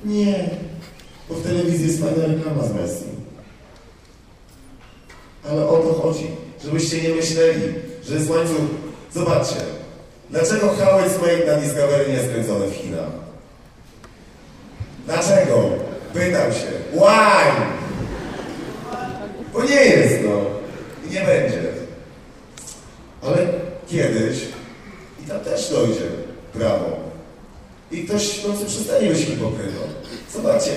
Nie. 0.04 0.50
Bo 1.28 1.34
w 1.34 1.42
telewizji 1.42 1.86
jest 1.86 2.00
fajna 2.00 2.26
reklama 2.26 2.62
z 2.62 2.74
Messi. 2.74 3.04
Ale 5.50 5.68
o 5.68 5.76
to 5.76 5.94
chodzi, 6.02 6.26
żebyście 6.64 7.02
nie 7.02 7.08
myśleli, 7.08 7.62
że 8.08 8.14
jest 8.14 8.30
łańcuch. 8.30 8.56
Zobaczcie, 9.14 9.56
dlaczego 10.30 10.68
How 10.68 11.00
It's 11.00 11.20
Made 11.20 11.54
na 11.54 11.60
Discovery 11.60 12.08
nie 12.08 12.14
jest 12.14 12.28
kręcone 12.28 12.66
w 12.66 12.74
Chinach? 12.74 13.10
Dlaczego? 15.06 15.62
Pytam 16.12 16.52
się. 16.52 16.66
Why? 16.92 17.83
Bo 19.54 19.64
nie 19.64 19.84
jest, 19.84 20.14
no. 20.24 20.40
I 21.08 21.14
nie 21.14 21.20
będzie. 21.20 21.62
Ale 23.22 23.46
kiedyś 23.88 24.38
i 25.24 25.28
tam 25.28 25.40
też 25.40 25.70
dojdzie 25.70 26.08
prawo. 26.52 26.96
I 27.92 28.04
ktoś 28.04 28.28
w 28.28 28.46
końcu 28.46 28.64
przestanie 28.64 29.08
być 29.08 29.18
hipokrytą. 29.18 29.80
Zobaczcie, 30.34 30.70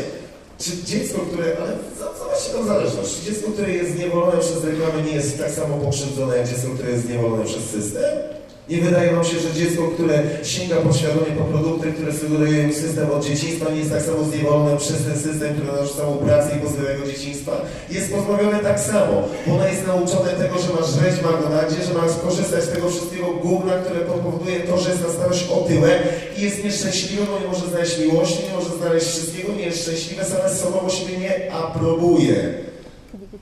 czy 0.59 0.71
dziecko, 0.85 1.19
które, 1.19 1.57
ale 1.61 1.71
zobaczcie 1.99 2.49
tą 2.53 2.65
zależność, 2.65 3.15
czy 3.15 3.31
dziecko, 3.31 3.51
które 3.51 3.71
jest 3.71 3.91
zniewolone 3.91 4.39
przez 4.39 4.63
reklamę 4.63 5.01
nie 5.01 5.11
jest 5.11 5.39
tak 5.39 5.51
samo 5.51 5.77
pokrzywdzone 5.77 6.37
jak 6.37 6.47
dziecko, 6.49 6.67
które 6.75 6.91
jest 6.91 7.05
zniewolone 7.05 7.45
przez 7.45 7.63
system? 7.63 8.36
Nie 8.69 8.81
wydaje 8.81 9.11
wam 9.11 9.23
się, 9.23 9.39
że 9.39 9.53
dziecko, 9.53 9.87
które 9.87 10.23
sięga 10.43 10.75
podświadomie 10.75 11.31
po 11.37 11.43
produkty, 11.43 11.91
które 11.91 12.13
sugeruje 12.13 12.63
im 12.63 12.73
system 12.73 13.11
od 13.11 13.25
dzieciństwa, 13.25 13.71
nie 13.71 13.79
jest 13.79 13.91
tak 13.91 14.01
samo 14.01 14.23
zniewolone 14.23 14.77
przez 14.77 15.03
ten 15.05 15.15
system, 15.15 15.55
który 15.55 15.71
narzuca 15.71 16.03
mu 16.05 16.15
pracę 16.15 16.49
i 16.57 16.59
pozbawia 16.59 17.05
dzieciństwa? 17.05 17.51
Jest 17.91 18.13
pozbawione 18.13 18.59
tak 18.59 18.79
samo, 18.79 19.15
bo 19.47 19.55
ona 19.55 19.67
jest 19.69 19.87
nauczone 19.87 20.31
tego, 20.31 20.55
że 20.59 20.69
masz 20.73 20.89
żreć 20.89 21.15
McDonaldzie, 21.25 21.75
że 21.87 21.93
masz 21.93 22.13
korzystać 22.23 22.63
z 22.63 22.69
tego 22.69 22.89
wszystkiego 22.89 23.27
gówna, 23.43 23.73
które 23.73 23.99
powoduje 23.99 24.59
to, 24.59 24.77
że 24.77 24.89
jest 24.89 25.03
na 25.03 25.09
starość 25.09 25.49
otyłe 25.49 25.99
i 26.37 26.41
jest 26.41 26.63
nieszczęśliwe, 26.63 27.23
bo 27.31 27.39
nie 27.39 27.47
może 27.47 27.67
znaleźć 27.67 27.99
miłości, 27.99 28.43
nie 28.47 28.55
może 28.55 28.77
znaleźć 28.77 29.07
wszystkiego, 29.07 29.53
nie 29.53 29.65
jest 29.65 29.81
szczęśliwe, 29.81 30.25
same 30.25 30.49
z 30.49 30.59
sobą, 30.59 30.89
siebie 30.89 31.17
nie 31.17 31.53
aprobuje. 31.53 32.53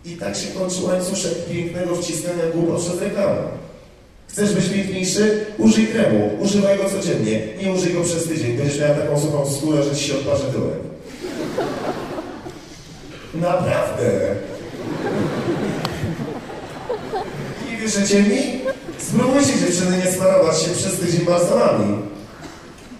I 0.05 0.11
tak 0.11 0.35
się 0.35 0.47
kończy 0.47 0.83
łańcuszek 0.83 1.45
pięknego 1.45 1.95
wciskania 1.95 2.43
głupot 2.53 2.81
przez 2.81 3.01
reklamę. 3.01 3.41
Chcesz 4.27 4.53
być 4.53 4.69
piękniejszy? 4.69 5.45
Użyj 5.57 5.87
kremu. 5.87 6.29
Używaj 6.39 6.77
go 6.77 6.89
codziennie. 6.89 7.41
Nie 7.63 7.71
użyj 7.71 7.93
go 7.93 8.01
przez 8.01 8.27
tydzień. 8.27 8.57
Będziesz 8.57 8.79
miała 8.79 8.95
taką 8.95 9.21
suchą 9.21 9.51
skórę, 9.51 9.83
że 9.83 9.95
ci 9.95 10.07
się 10.07 10.13
odparzy 10.13 10.43
tyłek. 10.43 10.79
Naprawdę. 13.33 14.35
nie 17.71 17.77
wierzycie 17.77 18.23
mi? 18.23 18.61
Spróbujcie 18.97 19.59
dziewczyny 19.59 19.97
nie 20.05 20.11
smarować 20.11 20.61
się 20.61 20.71
przez 20.71 20.99
tydzień 20.99 21.25
balsamami. 21.25 21.97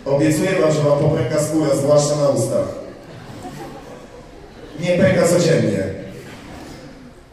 Obiecuję 0.05 0.51
wam, 0.61 0.71
że 0.71 0.81
wam 0.81 0.99
popęka 0.99 1.43
skóra, 1.43 1.75
zwłaszcza 1.75 2.15
na 2.15 2.29
ustach. 2.29 2.67
Nie 4.79 4.97
pęka 4.97 5.27
codziennie. 5.27 5.94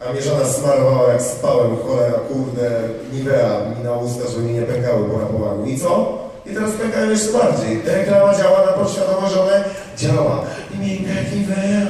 A 0.09 0.13
mnie 0.13 0.21
żona 0.21 0.45
smarowała 0.45 1.13
jak 1.13 1.21
spałem, 1.21 1.77
cholera, 1.77 2.19
kurde, 2.19 2.81
Nivea 3.13 3.61
mi 3.77 3.83
na 3.83 3.93
usta, 3.93 4.27
żeby 4.31 4.43
mi 4.43 4.53
nie 4.53 4.61
pękały 4.61 5.09
po 5.09 5.19
rapowaniu. 5.19 5.65
I 5.65 5.79
co? 5.79 6.19
I 6.45 6.53
teraz 6.53 6.71
pękają 6.71 7.09
jeszcze 7.09 7.31
bardziej. 7.31 7.81
Reklama 7.85 8.35
działa 8.35 8.65
na 8.65 8.71
podświadomość, 8.71 9.33
że 9.33 9.41
one 9.41 9.63
działa. 9.97 10.43
I 10.75 10.77
miękka 10.77 11.13
jak 11.13 11.35
Nivea. 11.35 11.85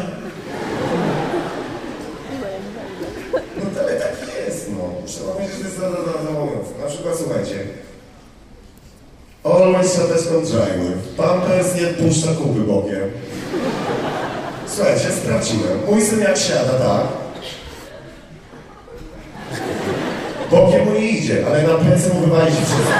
No 3.57 3.81
ale 3.81 3.93
tak 3.93 4.15
jest, 4.47 4.69
no. 4.71 5.07
Trzeba 5.07 5.33
wiedzieć, 5.35 5.55
że 5.55 5.61
to 5.61 5.67
jest 5.67 5.79
zadowalające. 5.79 6.71
Na 6.81 6.87
przykład, 6.87 7.15
słuchajcie. 7.17 7.55
Always 9.43 9.93
szczoteczką 9.93 10.43
dry 10.43 10.91
Pampers 11.17 11.75
nie 11.75 11.87
puszcza 11.87 12.27
kupy 12.27 12.59
bokiem. 12.59 13.11
Słuchajcie, 14.67 15.11
sprawdziłem. 15.11 15.79
Mój 15.89 16.01
syn 16.01 16.19
jak 16.19 16.37
siada, 16.37 16.73
tak? 16.79 17.22
Bokiem 20.51 20.85
mu 20.85 20.91
nie 20.91 21.09
idzie, 21.09 21.43
ale 21.47 21.63
na 21.63 21.73
plecy 21.73 22.13
mu 22.13 22.19
wywali 22.19 22.51
się 22.51 22.65
wszystko. 22.65 22.93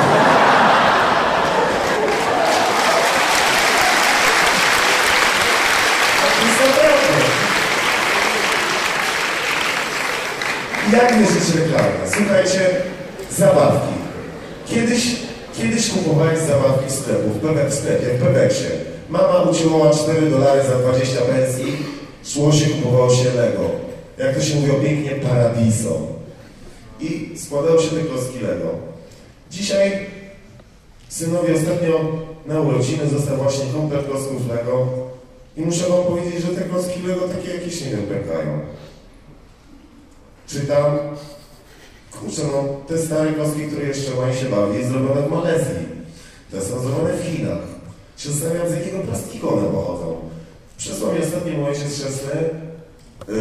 Jak 10.93 11.19
mierzyć 11.19 11.55
reklamę? 11.55 11.89
Słuchajcie, 12.05 12.75
zabawki. 13.31 13.93
Kiedyś, 14.65 15.15
kiedyś 15.57 15.89
kupowałeś 15.89 16.39
zabawki 16.39 16.85
w 16.87 16.91
sklepu, 16.91 17.29
w, 17.29 17.39
Pepe, 17.39 17.69
w 17.69 17.73
sklepie, 17.73 18.05
w 18.05 18.23
Pepeksie. 18.23 18.67
Mama 19.09 19.41
uciąła 19.41 19.91
4 19.91 20.29
dolary 20.29 20.61
za 20.63 20.75
20 20.75 21.21
pensji, 21.21 21.77
szło 22.25 22.51
się, 22.51 22.65
kupowało 22.65 23.09
się 23.09 23.23
Lego. 23.23 23.69
Jak 24.17 24.35
to 24.35 24.41
się 24.41 24.55
mówi 24.55 24.87
pięknie, 24.87 25.11
paradiso. 25.11 26.12
I 26.99 27.37
składało 27.37 27.81
się 27.81 27.89
te 27.89 28.01
klocki 28.01 28.39
Lego. 28.39 28.69
Dzisiaj 29.51 30.05
synowi 31.09 31.53
ostatnio 31.53 31.99
na 32.45 32.61
urodziny 32.61 33.07
został 33.07 33.37
właśnie 33.37 33.65
komplet 33.73 34.05
klocków 34.05 34.49
Lego 34.49 34.87
i 35.57 35.61
muszę 35.61 35.89
wam 35.89 36.03
powiedzieć, 36.03 36.41
że 36.41 36.47
te 36.47 36.61
klocki 36.61 37.01
Lego 37.07 37.27
takie 37.27 37.53
jakieś, 37.53 37.81
nie 37.81 37.91
wiem, 37.91 38.03
pękają. 38.03 38.59
Czytam, 40.47 40.97
kurczę 42.11 42.41
no, 42.51 42.63
te 42.87 42.97
stare 42.97 43.33
klocki, 43.33 43.61
które 43.61 43.87
jeszcze 43.87 44.15
mają 44.15 44.33
się 44.33 44.45
bawi, 44.45 44.83
zrobione 44.83 45.21
w 45.21 45.31
Malezji. 45.31 45.87
Te 46.51 46.61
są 46.61 46.79
zrobione 46.79 47.13
w 47.13 47.23
Chinach. 47.23 47.73
Się 48.17 48.31
zastanawiam, 48.31 48.69
z 48.69 48.75
jakiego 48.75 48.99
plastiku 48.99 49.53
one 49.53 49.67
pochodzą. 49.67 50.15
Przesłał 50.77 51.13
mi 51.13 51.19
ostatnio 51.19 51.53
mój 51.53 51.69
ojciec 51.69 52.03
yy, 53.27 53.33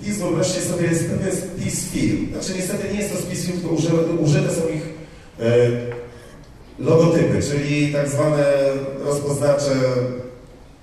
spis, 0.00 0.18
wyobraźcie 0.18 0.60
sobie, 0.60 0.86
jest 0.86 1.10
pewien 1.10 1.32
spis. 1.70 2.30
Znaczy 2.32 2.58
niestety 2.58 2.92
nie 2.92 3.00
jest 3.00 3.12
to 3.12 3.18
spis 3.18 3.46
film, 3.46 3.58
tylko 3.60 3.74
użyte, 3.74 3.94
użyte 4.20 4.54
są 4.54 4.68
ich 4.68 4.84
yy, 5.38 5.46
logotypy, 6.78 7.42
czyli 7.42 7.92
tak 7.92 8.08
zwane 8.08 8.44
rozpoznacze 9.04 9.72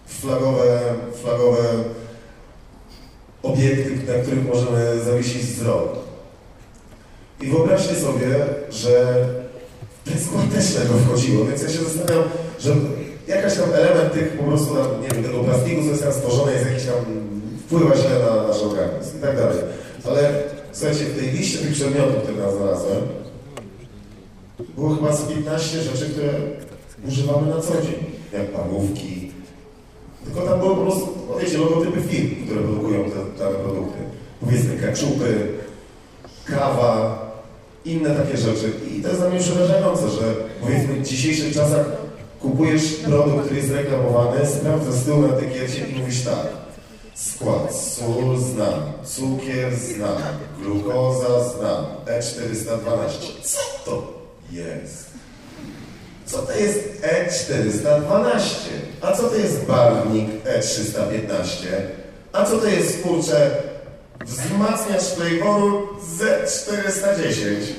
flagowe, 0.08 0.80
flagowe 1.22 1.64
obiekty, 3.44 3.92
na 4.08 4.24
których 4.24 4.46
możemy 4.46 5.04
zawiesić 5.06 5.42
wzrok. 5.42 5.90
I 7.42 7.48
wyobraźcie 7.48 7.96
sobie, 7.96 8.46
że 8.70 9.26
ten 10.06 10.20
skład 10.20 10.54
też 10.54 10.74
tego 10.74 10.94
wchodziło, 10.94 11.46
więc 11.46 11.62
ja 11.62 11.70
się 11.70 11.78
zastanawiam, 11.78 12.30
że 12.60 12.76
jakaś 13.28 13.56
tam 13.56 13.74
element 13.74 14.14
tych 14.14 14.38
po 14.38 14.44
prostu, 14.44 14.76
nie 15.02 15.08
wiem, 15.08 15.24
tego 15.24 15.44
plastiku, 15.44 15.82
co 15.82 15.90
jest 15.90 16.04
tam 16.04 16.14
stworzone, 16.14 16.52
jest 16.52 16.66
jakiś 16.66 16.86
tam, 16.86 16.96
wpływa 17.68 17.96
źle 17.96 18.20
na 18.20 18.48
nasz 18.48 18.64
organizm 18.64 19.18
i 19.18 19.22
tak 19.22 19.38
dalej. 19.38 19.58
Ale 20.08 20.44
słuchajcie, 20.72 21.06
w 21.06 21.20
tej 21.20 21.32
liście 21.32 21.60
tych 21.60 21.74
przedmiotów, 21.74 22.24
które 22.24 22.44
tam 22.44 22.52
znalazłem, 22.56 23.02
było 24.76 24.96
chyba 24.96 25.16
z 25.16 25.22
15 25.22 25.82
rzeczy, 25.82 26.10
które 26.10 26.34
używamy 27.08 27.56
na 27.56 27.62
co 27.62 27.74
dzień, 27.74 28.00
jak 28.34 28.52
parówki, 28.52 29.32
tylko 30.26 30.42
tam 30.42 30.60
było 30.60 30.76
po 30.76 30.82
prostu, 30.82 31.08
no 31.30 31.40
wiecie, 31.40 31.58
logotypy 31.58 32.02
firm, 32.02 32.46
które 32.46 32.62
produkują 32.62 33.04
te 33.38 33.46
produkty. 33.64 34.00
Powiedzmy 34.40 34.78
keczupy, 34.78 35.48
kawa, 36.46 37.22
inne 37.86 38.16
takie 38.16 38.38
rzeczy. 38.38 38.72
I 38.98 39.02
to 39.02 39.08
jest 39.08 39.20
dla 39.20 39.30
mnie 39.30 39.40
przerażające, 39.40 40.10
że 40.10 40.34
powiedzmy 40.62 40.94
w 40.94 41.08
dzisiejszych 41.08 41.54
czasach 41.54 41.86
kupujesz 42.42 42.94
produkt, 42.94 43.46
który 43.46 43.56
jest 43.56 43.72
reklamowany, 43.72 44.46
sprawdzasz 44.46 44.94
z 44.94 45.06
tyłu 45.06 45.22
na 45.22 45.28
etykiecie 45.28 45.88
i 45.88 46.00
mówisz 46.00 46.24
tak. 46.24 46.67
Skład, 47.18 47.74
sól 47.76 48.38
znam, 48.38 48.94
cukier 49.06 49.76
znam, 49.76 50.22
glukoza 50.62 51.50
znam, 51.50 51.86
E412. 52.06 53.42
Co 53.44 53.60
to 53.86 54.14
jest? 54.52 55.08
Co 56.26 56.38
to 56.38 56.52
jest 56.52 56.80
E412? 57.02 58.42
A 59.02 59.12
co 59.12 59.24
to 59.24 59.36
jest 59.36 59.66
barwnik 59.66 60.30
E315? 60.46 61.68
A 62.32 62.46
co 62.46 62.58
to 62.58 62.68
jest, 62.68 63.02
kurczę, 63.02 63.52
wzmacniacz 64.26 65.04
flaworu 65.04 65.88
Z410? 66.20 67.74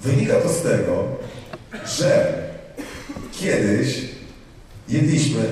Wynika 0.00 0.34
to 0.34 0.48
z 0.48 0.62
tego, 0.62 1.04
że 1.86 2.34
kiedyś 3.40 4.11
jedliśmy 4.92 5.42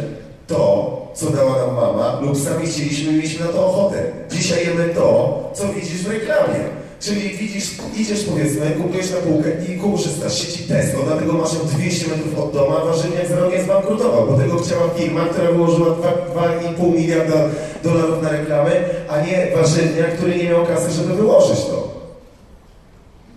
to, 0.46 1.00
co 1.14 1.30
dała 1.30 1.66
nam 1.66 1.74
mama, 1.74 2.20
lub 2.22 2.38
sami 2.38 2.66
chcieliśmy, 2.66 3.12
mieliśmy 3.12 3.46
na 3.46 3.52
to 3.52 3.66
ochotę. 3.66 4.02
Dzisiaj 4.30 4.66
jemy 4.66 4.94
to, 4.94 5.50
co 5.54 5.68
widzisz 5.68 6.02
w 6.02 6.10
reklamie. 6.10 6.60
Czyli 7.00 7.36
widzisz, 7.36 7.70
idziesz 7.96 8.24
powiedzmy, 8.24 8.70
kupujesz 8.82 9.10
na 9.10 9.16
półkę 9.16 9.50
i 9.68 9.78
korzystasz 9.78 10.38
sieci 10.38 10.62
Tesco, 10.62 10.98
dlatego 11.06 11.32
masz 11.32 11.52
ją 11.54 11.60
200 11.64 12.08
metrów 12.08 12.38
od 12.38 12.52
domu, 12.52 12.76
a 12.76 12.84
warzywniak 12.84 13.28
za 13.28 13.36
rok 13.36 13.52
zbankrutował, 13.64 14.26
bo 14.26 14.36
tego 14.36 14.56
chciała 14.56 14.88
firma, 14.88 15.24
która 15.24 15.52
wyłożyła 15.52 15.88
2,5 15.88 16.94
miliarda 16.96 17.36
dolarów 17.84 18.22
na 18.22 18.28
reklamy, 18.28 18.70
a 19.08 19.20
nie 19.20 19.56
warzywniak, 19.56 20.16
który 20.16 20.36
nie 20.36 20.44
miał 20.44 20.66
kasy, 20.66 20.90
żeby 20.90 21.14
wyłożyć 21.14 21.60
to. 21.60 22.00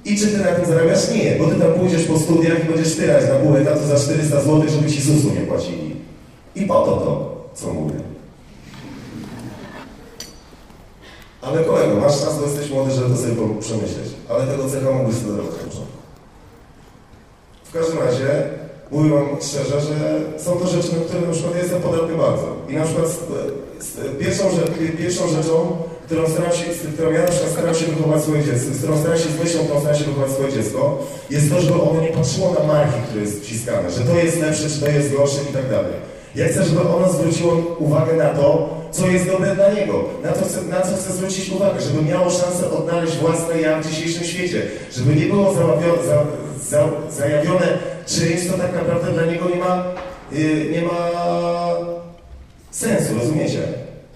I 0.06 0.18
czy 0.18 0.28
ty 0.28 0.38
na 0.38 0.52
tym 0.52 0.66
zarabiasz? 0.66 1.12
Nie, 1.12 1.36
bo 1.40 1.48
ty 1.48 1.56
tam 1.56 1.74
pójdziesz 1.74 2.04
po 2.04 2.20
studiach 2.20 2.64
i 2.64 2.74
będziesz 2.74 2.96
tyrać 2.96 3.24
na 3.30 3.36
pół 3.36 3.56
etatu 3.56 3.88
za 3.88 4.00
400 4.00 4.42
zł, 4.42 4.64
żeby 4.70 4.92
ci 4.92 5.02
ZUS-u 5.02 5.30
nie 5.30 5.48
płacili. 5.48 5.93
I 6.56 6.66
po 6.66 6.74
to 6.74 6.98
to, 6.98 7.36
co 7.54 7.74
mówię. 7.74 8.00
Ale 11.42 11.64
kolego, 11.64 11.96
masz 11.96 12.22
czas, 12.22 12.40
bo 12.40 12.46
jesteś 12.46 12.70
młody, 12.70 12.92
żeby 12.92 13.10
to 13.10 13.22
sobie 13.22 13.36
przemyśleć. 13.60 14.10
Ale 14.30 14.48
tego 14.48 14.70
cecha 14.70 14.92
mógłbyś 14.92 15.16
sobie 15.16 15.32
na 15.32 15.44
początku. 15.44 16.04
W 17.64 17.72
każdym 17.74 18.00
razie, 18.00 18.28
mówię 18.92 19.10
wam 19.10 19.28
szczerze, 19.42 19.82
że 19.82 19.98
są 20.44 20.52
to 20.52 20.68
rzeczy, 20.68 20.96
na 20.96 21.06
które 21.06 21.22
na 21.22 21.34
przykład 21.34 21.56
jestem 21.56 21.82
podatny 21.82 22.18
bardzo. 22.18 22.48
I 22.70 22.74
na 22.74 22.86
przykład 22.86 23.08
z, 23.08 23.18
z, 23.86 24.18
pierwszą, 24.20 24.44
pierwszą 24.98 25.28
rzeczą, 25.28 25.78
którą, 26.06 26.30
staram 26.30 26.52
się, 26.52 26.66
którą 26.94 27.12
ja 27.12 27.22
na 27.22 27.28
przykład 27.28 27.52
staram 27.52 27.76
się 27.76 27.86
wychować 27.86 28.22
swoje 28.24 28.44
dziecko, 28.44 28.74
z 28.74 28.78
którą 28.78 29.00
staram 29.00 29.18
się 29.18 29.30
z 29.30 29.40
myślą, 29.44 29.64
którą 29.64 29.80
staram 29.80 29.98
się 30.00 30.06
wychować 30.06 30.32
swoje 30.32 30.54
dziecko, 30.54 31.00
jest 31.30 31.50
to, 31.52 31.62
żeby 31.62 31.82
ono 31.82 32.02
nie 32.02 32.14
patrzyło 32.18 32.54
na 32.60 32.64
marki, 32.74 33.00
które 33.08 33.22
jest 33.22 33.42
wciskane, 33.42 33.92
że 33.92 34.02
to 34.02 34.16
jest 34.16 34.40
lepsze, 34.40 34.70
czy 34.70 34.80
to 34.80 34.90
jest 34.90 35.16
gorsze 35.16 35.42
i 35.50 35.54
tak 35.54 35.70
dalej. 35.70 36.13
Ja 36.36 36.48
chcę, 36.48 36.64
żeby 36.64 36.82
ono 36.82 37.14
zwróciło 37.14 37.54
uwagę 37.80 38.14
na 38.14 38.30
to, 38.30 38.70
co 38.92 39.08
jest 39.08 39.28
dobre 39.28 39.56
dla 39.56 39.74
niego, 39.74 40.04
na, 40.24 40.32
to, 40.32 40.40
na 40.70 40.82
co 40.82 40.98
chce 40.98 41.14
zwrócić 41.14 41.50
uwagę, 41.50 41.82
żeby 41.82 42.02
miało 42.02 42.30
szansę 42.30 42.72
odnaleźć 42.72 43.18
własne 43.18 43.62
ja 43.62 43.82
w 43.82 43.90
dzisiejszym 43.90 44.24
świecie, 44.24 44.62
żeby 44.92 45.16
nie 45.16 45.26
było 45.26 45.54
za, 45.54 45.64
za, 46.70 46.90
zajawione 47.12 47.68
czymś, 48.06 48.48
co 48.52 48.58
tak 48.58 48.74
naprawdę 48.74 49.12
dla 49.12 49.26
niego 49.26 49.50
nie 49.50 49.56
ma, 49.56 49.84
yy, 50.32 50.66
nie 50.72 50.82
ma 50.82 51.10
sensu, 52.72 53.14
rozumiecie? 53.20 53.60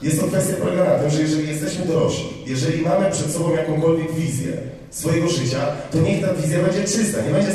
Jest 0.01 0.19
to 0.19 0.27
kwestia 0.27 0.53
polega 0.63 0.83
na 0.83 0.99
tym, 0.99 1.09
że 1.09 1.21
jeżeli 1.21 1.47
jesteśmy 1.47 1.85
dorośli, 1.85 2.29
jeżeli 2.45 2.81
mamy 2.81 3.11
przed 3.11 3.31
sobą 3.31 3.55
jakąkolwiek 3.55 4.11
wizję 4.11 4.53
swojego 4.89 5.27
życia, 5.27 5.59
to 5.91 5.97
niech 5.97 6.21
ta 6.21 6.33
wizja 6.33 6.59
będzie 6.63 6.83
czysta, 6.83 7.21
nie 7.21 7.33
będzie 7.33 7.51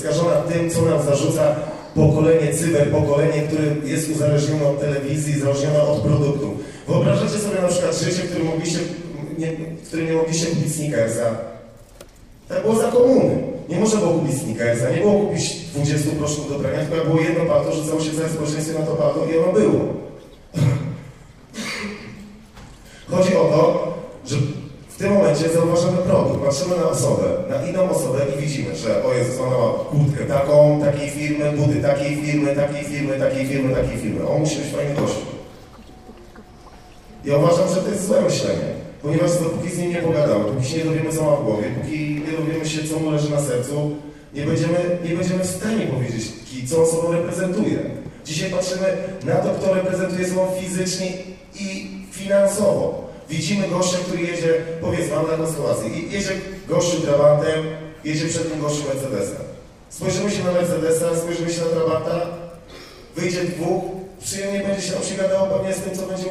skażona 0.00 0.34
tym, 0.34 0.70
co 0.70 0.82
nam 0.82 1.02
zarzuca 1.02 1.56
pokolenie 1.94 2.54
cyber, 2.54 2.90
pokolenie, 2.90 3.42
które 3.42 3.64
jest 3.84 4.10
uzależnione 4.10 4.68
od 4.68 4.80
telewizji, 4.80 5.36
uzależnione 5.36 5.82
od 5.82 6.00
produktów. 6.00 6.50
Wyobrażacie 6.88 7.38
sobie 7.38 7.62
na 7.62 7.68
przykład 7.68 7.98
życie, 7.98 8.22
w 8.22 8.30
którym, 8.30 8.46
mogliście, 8.46 8.78
nie, 9.38 9.52
w 9.82 9.88
którym 9.88 10.06
nie 10.06 10.12
mogliście 10.12 10.46
kupić 10.46 10.74
sneakersa. 10.74 11.36
Tak 12.48 12.62
było 12.62 12.76
za 12.76 12.92
komuny. 12.92 13.42
Nie 13.68 13.80
można 13.80 14.00
było 14.00 14.12
kupić 14.12 14.42
sneakersa, 14.42 14.90
nie 14.90 15.00
było 15.00 15.20
kupić 15.20 15.54
20 15.74 16.10
proszków 16.10 16.48
do 16.48 16.58
prania, 16.58 16.84
tylko 16.84 17.04
było 17.04 17.20
jedno 17.20 17.44
palto, 17.44 17.72
rzucało 17.72 18.00
się 18.00 18.10
całe 18.10 18.28
społeczeństwo 18.28 18.78
na 18.78 18.86
to 18.86 18.92
palto 18.92 19.26
i 19.32 19.38
ono 19.38 19.52
było. 19.52 19.80
Chodzi 23.10 23.36
o 23.36 23.44
to, 23.44 23.92
razie 25.10 25.48
zauważamy 25.48 25.98
produkt, 25.98 26.44
patrzymy 26.44 26.76
na 26.76 26.88
osobę, 26.88 27.24
na 27.50 27.66
inną 27.66 27.90
osobę 27.90 28.18
i 28.34 28.42
widzimy, 28.42 28.76
że 28.76 29.04
o 29.04 29.14
Jezus, 29.14 29.40
ona 29.40 29.58
ma 29.58 29.72
kurtkę 29.72 30.24
taką, 30.24 30.80
takiej 30.84 31.10
firmy, 31.10 31.52
buty 31.52 31.82
takiej 31.82 32.16
firmy, 32.16 32.56
takiej 32.56 32.84
firmy, 32.84 33.18
takiej 33.18 33.46
firmy, 33.46 33.74
takiej 33.74 33.98
firmy. 33.98 34.28
On 34.28 34.40
musi 34.40 34.56
być 34.56 34.66
fajny 34.66 34.94
gościu. 34.94 35.26
Ja 37.24 37.36
uważam, 37.36 37.68
że 37.68 37.76
to 37.76 37.90
jest 37.90 38.06
złe 38.06 38.20
myślenie, 38.20 38.68
ponieważ 39.02 39.30
dopóki 39.32 39.70
z 39.70 39.78
nim 39.78 39.90
nie 39.90 40.02
pogadamy, 40.02 40.44
póki 40.44 40.68
się 40.68 40.78
nie 40.78 40.84
dowiemy, 40.84 41.12
co 41.12 41.24
ma 41.24 41.36
w 41.36 41.44
głowie, 41.44 41.64
póki 41.82 42.22
nie 42.26 42.38
dowiemy 42.38 42.66
się, 42.68 42.88
co 42.88 43.00
mu 43.00 43.10
leży 43.10 43.30
na 43.30 43.40
sercu, 43.40 43.96
nie 44.34 44.42
będziemy, 44.42 44.98
nie 45.04 45.16
będziemy 45.16 45.44
w 45.44 45.46
stanie 45.46 45.86
powiedzieć, 45.86 46.24
co 46.70 46.82
on 46.82 46.86
sobą 46.86 47.12
reprezentuje. 47.12 47.78
Dzisiaj 48.24 48.50
patrzymy 48.50 48.96
na 49.24 49.34
to, 49.34 49.50
kto 49.50 49.74
reprezentuje 49.74 50.28
sobą 50.28 50.46
fizycznie 50.60 51.06
i 51.60 51.90
finansowo. 52.10 53.11
Widzimy 53.32 53.68
gościa, 53.68 53.98
który 54.06 54.22
jedzie, 54.22 54.52
powiedzmy, 54.80 55.16
mam 55.16 55.26
taką 55.26 55.46
sytuację, 55.46 55.88
jedzie 56.16 56.34
gościu 56.68 57.00
Trabantem, 57.00 57.60
jedzie 58.04 58.26
przed 58.28 58.52
tym 58.52 58.60
gościu 58.60 58.82
Mercedesem. 58.88 59.44
Spojrzymy 59.90 60.30
się 60.30 60.44
na 60.44 60.52
Mercedesa, 60.52 61.16
spojrzymy 61.16 61.52
się 61.52 61.60
na 61.60 61.70
Trabanta, 61.74 62.26
wyjdzie 63.16 63.44
dwóch, 63.44 63.82
przyjemnie 64.24 64.60
będzie 64.60 64.82
się 64.82 64.92
nam 64.94 65.02
się 65.02 65.14
gadało 65.14 65.46
pewnie 65.46 65.74
z 65.74 65.80
tym, 65.80 65.94
co 65.96 66.02
będzie 66.06 66.28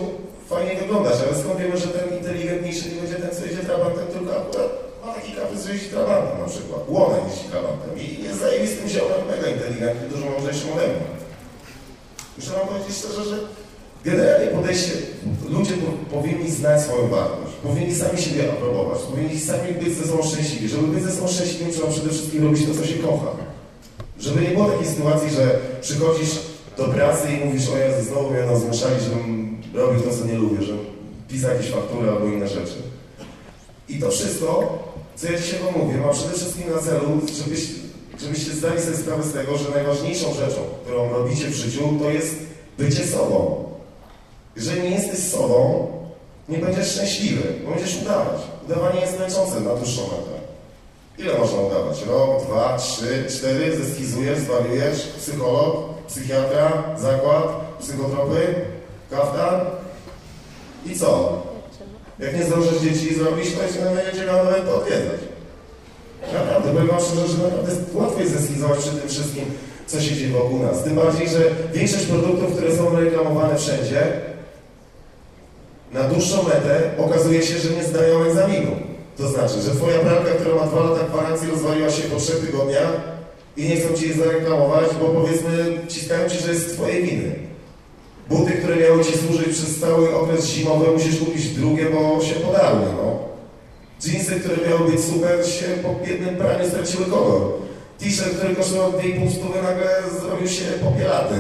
fajnie 0.50 0.76
wyglądać, 0.82 1.16
ale 1.24 1.42
skąd 1.42 1.60
wiemy, 1.60 1.78
że 1.78 1.88
ten 1.88 2.18
inteligentniejszy 2.18 2.90
nie 2.90 3.02
będzie 3.02 3.16
ten, 3.16 3.32
co 3.36 3.46
jedzie 3.46 3.64
Trabantem, 3.70 4.08
tylko 4.14 4.32
akurat 4.42 4.72
ma 5.06 5.14
taki 5.14 5.32
kaprys, 5.32 5.66
że 5.66 5.74
jeździ 5.74 5.90
Trabantem 5.90 6.40
na 6.44 6.50
przykład. 6.54 6.82
Łona 6.88 7.18
jeździ 7.28 7.46
Trabantem 7.52 7.92
i 8.04 8.24
jest 8.24 8.40
zajebistym 8.40 8.88
ziołem, 8.90 9.22
mega 9.32 9.48
inteligentny, 9.56 10.10
dużo 10.14 10.26
mądrzejszym 10.30 10.70
ode 10.74 10.88
mnie. 10.88 11.10
Muszę 12.38 12.52
wam 12.52 12.68
powiedzieć 12.68 12.98
szczerze, 12.98 13.24
że 13.30 13.38
Generalnie 14.06 14.48
podejście, 14.48 14.92
ludzie 15.50 15.74
powinni 16.12 16.52
znać 16.52 16.82
swoją 16.82 17.08
wartość, 17.08 17.54
powinni 17.64 17.96
sami 17.96 18.22
siebie 18.22 18.52
aprobować, 18.52 19.00
powinni 19.02 19.40
sami 19.40 19.74
być 19.74 19.98
ze 19.98 20.08
sobą 20.08 20.24
szczęśliwi. 20.24 20.68
Żeby 20.68 20.88
być 20.88 21.04
ze 21.04 21.12
sobą 21.12 21.28
szczęśliwym, 21.28 21.74
trzeba 21.74 21.88
przede 21.88 22.10
wszystkim 22.10 22.44
robić 22.44 22.66
to, 22.66 22.74
co 22.74 22.86
się 22.86 22.96
kocha. 22.96 23.32
Żeby 24.20 24.42
nie 24.42 24.48
było 24.48 24.66
takiej 24.66 24.88
sytuacji, 24.88 25.30
że 25.30 25.60
przychodzisz 25.82 26.40
do 26.78 26.84
pracy 26.84 27.28
i 27.32 27.46
mówisz, 27.46 27.70
o 27.70 27.78
Jezu, 27.78 28.10
znowu 28.10 28.30
mnie 28.30 28.44
nas 28.44 28.62
zmuszali, 28.62 28.96
żebym 29.04 29.58
robił 29.74 30.02
to, 30.02 30.18
co 30.18 30.26
nie 30.26 30.34
lubię, 30.34 30.66
że 30.66 30.74
pisał 31.28 31.52
jakieś 31.52 31.70
faktury 31.72 32.10
albo 32.10 32.26
inne 32.26 32.48
rzeczy. 32.48 32.78
I 33.90 34.00
to 34.00 34.12
wszystko, 34.12 34.80
co 35.16 35.32
ja 35.32 35.38
dzisiaj 35.38 35.60
wam 35.60 35.86
mówię, 35.86 35.98
ma 35.98 36.14
przede 36.14 36.34
wszystkim 36.34 36.64
na 36.76 36.82
celu, 36.82 37.22
żebyś, 37.44 37.68
żebyście 38.20 38.52
zdali 38.52 38.82
sobie 38.82 38.98
sprawę 38.98 39.24
z 39.24 39.34
tego, 39.34 39.58
że 39.58 39.70
najważniejszą 39.70 40.34
rzeczą, 40.34 40.62
którą 40.84 41.10
robicie 41.10 41.48
w 41.48 41.54
życiu, 41.54 41.80
to 42.00 42.12
jest 42.12 42.36
bycie 42.78 43.08
sobą. 43.08 43.61
Jeżeli 44.56 44.82
nie 44.82 44.96
jesteś 44.96 45.20
sobą, 45.20 45.88
nie 46.50 46.58
będziesz 46.58 46.92
szczęśliwy, 46.92 47.44
bo 47.66 47.72
będziesz 47.72 48.02
udawać. 48.02 48.42
Udawanie 48.66 49.02
jest 49.02 49.20
męczące 49.20 49.60
na 49.60 49.76
dłuższą 49.76 50.02
metę. 50.02 50.42
Ile 51.18 51.40
można 51.40 51.62
udawać? 51.62 52.06
Rok, 52.08 52.46
dwa, 52.46 52.78
trzy, 52.78 53.26
cztery, 53.30 53.78
zeskizujesz, 53.78 54.40
zwariujesz, 54.40 55.08
psycholog, 55.18 55.76
psychiatra, 56.08 56.84
zakład, 57.00 57.46
psychotropy, 57.80 58.56
kaftan 59.12 59.62
i 60.86 60.96
co? 60.96 61.42
Jak 62.20 62.38
nie 62.38 62.44
zdążysz 62.44 62.82
dzieci 62.82 63.16
zrobić, 63.16 63.48
to 63.54 63.90
nie 63.90 63.96
będzie 63.96 64.26
miał 64.26 64.46
nawet 64.46 64.66
to 64.66 64.76
odwiedzać. 64.76 65.20
Naprawdę, 66.34 66.72
powiem 66.72 66.88
wam 66.88 67.00
szczerze, 67.00 67.28
że 67.28 67.38
naprawdę 67.44 67.72
łatwo 67.94 68.20
jest 68.20 68.34
zeskizować 68.34 68.80
przy 68.80 68.90
tym 68.90 69.10
wszystkim, 69.10 69.46
co 69.88 70.02
się 70.02 70.16
dzieje 70.16 70.34
wokół 70.34 70.60
nas. 70.60 70.84
Tym 70.84 70.96
bardziej, 70.96 71.30
że 71.30 71.42
większość 71.74 72.06
produktów, 72.06 72.52
które 72.52 72.76
są 72.76 72.96
reklamowane 72.96 73.58
wszędzie, 73.58 74.22
na 75.94 76.04
dłuższą 76.04 76.44
metę 76.44 76.92
okazuje 76.98 77.42
się, 77.42 77.58
że 77.58 77.76
nie 77.76 77.84
zdają 77.84 78.24
egzaminu. 78.24 78.72
To 79.18 79.28
znaczy, 79.28 79.62
że 79.62 79.72
twoja 79.72 80.00
pralka, 80.00 80.32
która 80.32 80.56
ma 80.56 80.68
dwa 80.68 80.84
lata 80.84 81.04
gwarancji, 81.04 81.52
rozwaliła 81.52 81.90
się 81.90 82.04
po 82.04 82.20
trzech 82.20 82.40
tygodniach 82.46 82.94
i 83.58 83.64
nie 83.70 83.76
chcą 83.76 83.94
ci 83.94 84.10
jej 84.10 84.18
zareklamować, 84.18 84.86
bo 85.02 85.06
powiedzmy 85.06 85.80
ciskają 85.88 86.30
ci, 86.30 86.38
że 86.38 86.54
jest 86.54 86.70
z 86.70 86.74
twojej 86.74 87.04
winy. 87.04 87.36
Buty, 88.30 88.52
które 88.52 88.76
miały 88.76 89.06
ci 89.06 89.18
służyć 89.18 89.48
przez 89.48 89.80
cały 89.80 90.16
okres 90.16 90.46
zimowy, 90.46 90.92
musisz 90.92 91.20
kupić 91.20 91.50
drugie, 91.50 91.86
bo 91.86 92.22
się 92.22 92.36
podarły, 92.36 92.86
no. 92.98 93.20
Jeansy, 94.06 94.40
które 94.40 94.70
miały 94.70 94.92
być 94.92 95.02
super, 95.02 95.46
się 95.46 95.66
po 95.66 96.08
jednym 96.08 96.36
praniu 96.36 96.70
straciły 96.70 97.06
kolor. 97.06 97.42
T-shirt, 98.00 98.38
który 98.38 98.56
kosztował 98.56 98.92
2,5 98.92 99.32
stówy, 99.32 99.62
nagle 99.64 99.88
zrobił 100.22 100.48
się 100.48 100.66
popielaty, 100.66 101.36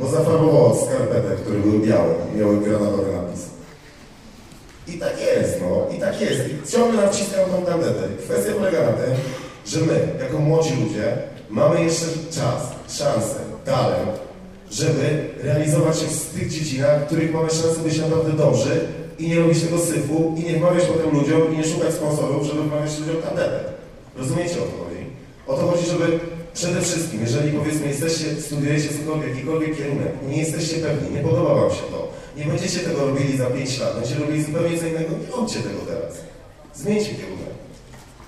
bo 0.00 0.06
zafarbował 0.08 0.76
skarpetę, 0.76 1.36
które 1.42 1.58
były 1.58 1.78
białe 1.78 2.14
i 2.34 2.38
miały 2.38 2.56
granatowy 2.56 3.12
napis. 3.12 3.55
I 4.88 4.92
tak 4.98 5.20
jest, 5.20 5.60
no, 5.60 5.96
i 5.96 6.00
tak 6.00 6.20
jest. 6.20 6.40
I 6.48 6.72
ciągle 6.72 7.02
naciskam 7.02 7.50
tą 7.50 7.62
tandetę. 7.66 8.02
Kwestia 8.24 8.52
polega 8.52 8.82
na 8.82 8.92
tym, 8.92 9.14
że 9.66 9.80
my, 9.80 10.08
jako 10.24 10.38
młodzi 10.38 10.70
ludzie, 10.82 11.16
mamy 11.50 11.84
jeszcze 11.84 12.06
czas, 12.30 12.62
szansę, 12.88 13.38
talent, 13.64 14.10
żeby 14.70 15.28
realizować 15.42 15.98
się 15.98 16.06
w 16.06 16.34
tych 16.34 16.48
dziedzinach, 16.48 17.02
w 17.02 17.06
których 17.06 17.34
mamy 17.34 17.50
szansę 17.50 17.80
być 17.84 17.98
naprawdę 17.98 18.32
dobrzy 18.32 18.80
i 19.18 19.28
nie 19.28 19.40
robić 19.40 19.62
tego 19.62 19.78
syfu 19.78 20.34
i 20.36 20.52
nie 20.52 20.58
wmawiać 20.58 20.84
potem 20.84 21.20
ludziom 21.20 21.54
i 21.54 21.58
nie 21.58 21.64
szukać 21.64 21.94
sponsorów, 21.94 22.46
żeby 22.46 22.62
wmawiać 22.62 22.98
ludziom 22.98 23.22
tandetę. 23.22 23.60
Rozumiecie 24.18 24.54
o 24.54 24.54
co 24.54 24.84
chodzi? 24.84 25.02
O 25.46 25.54
to 25.54 25.66
chodzi, 25.66 25.86
żeby 25.90 26.18
przede 26.54 26.80
wszystkim, 26.80 27.20
jeżeli 27.20 27.58
powiedzmy 27.58 27.86
jesteście, 27.86 28.24
studiujecie 28.40 28.88
cokolwiek, 28.88 29.30
jakikolwiek 29.30 29.76
kierunek, 29.76 30.12
nie 30.28 30.38
jesteście 30.38 30.76
pewni, 30.76 31.16
nie 31.16 31.22
podoba 31.22 31.54
wam 31.54 31.70
się 31.70 31.82
to, 31.90 32.08
nie 32.36 32.44
będziecie 32.44 32.80
tego 32.80 33.06
robili 33.06 33.38
za 33.38 33.46
5 33.46 33.78
lat, 33.78 33.94
będziecie 33.94 34.20
robili 34.20 34.44
zupełnie 34.44 34.78
co 34.78 34.86
innego. 34.86 35.10
Nie 35.10 35.36
róbcie 35.36 35.58
tego 35.58 35.78
teraz. 35.88 36.14
Zmieńcie 36.74 37.10
kierunek. 37.14 37.56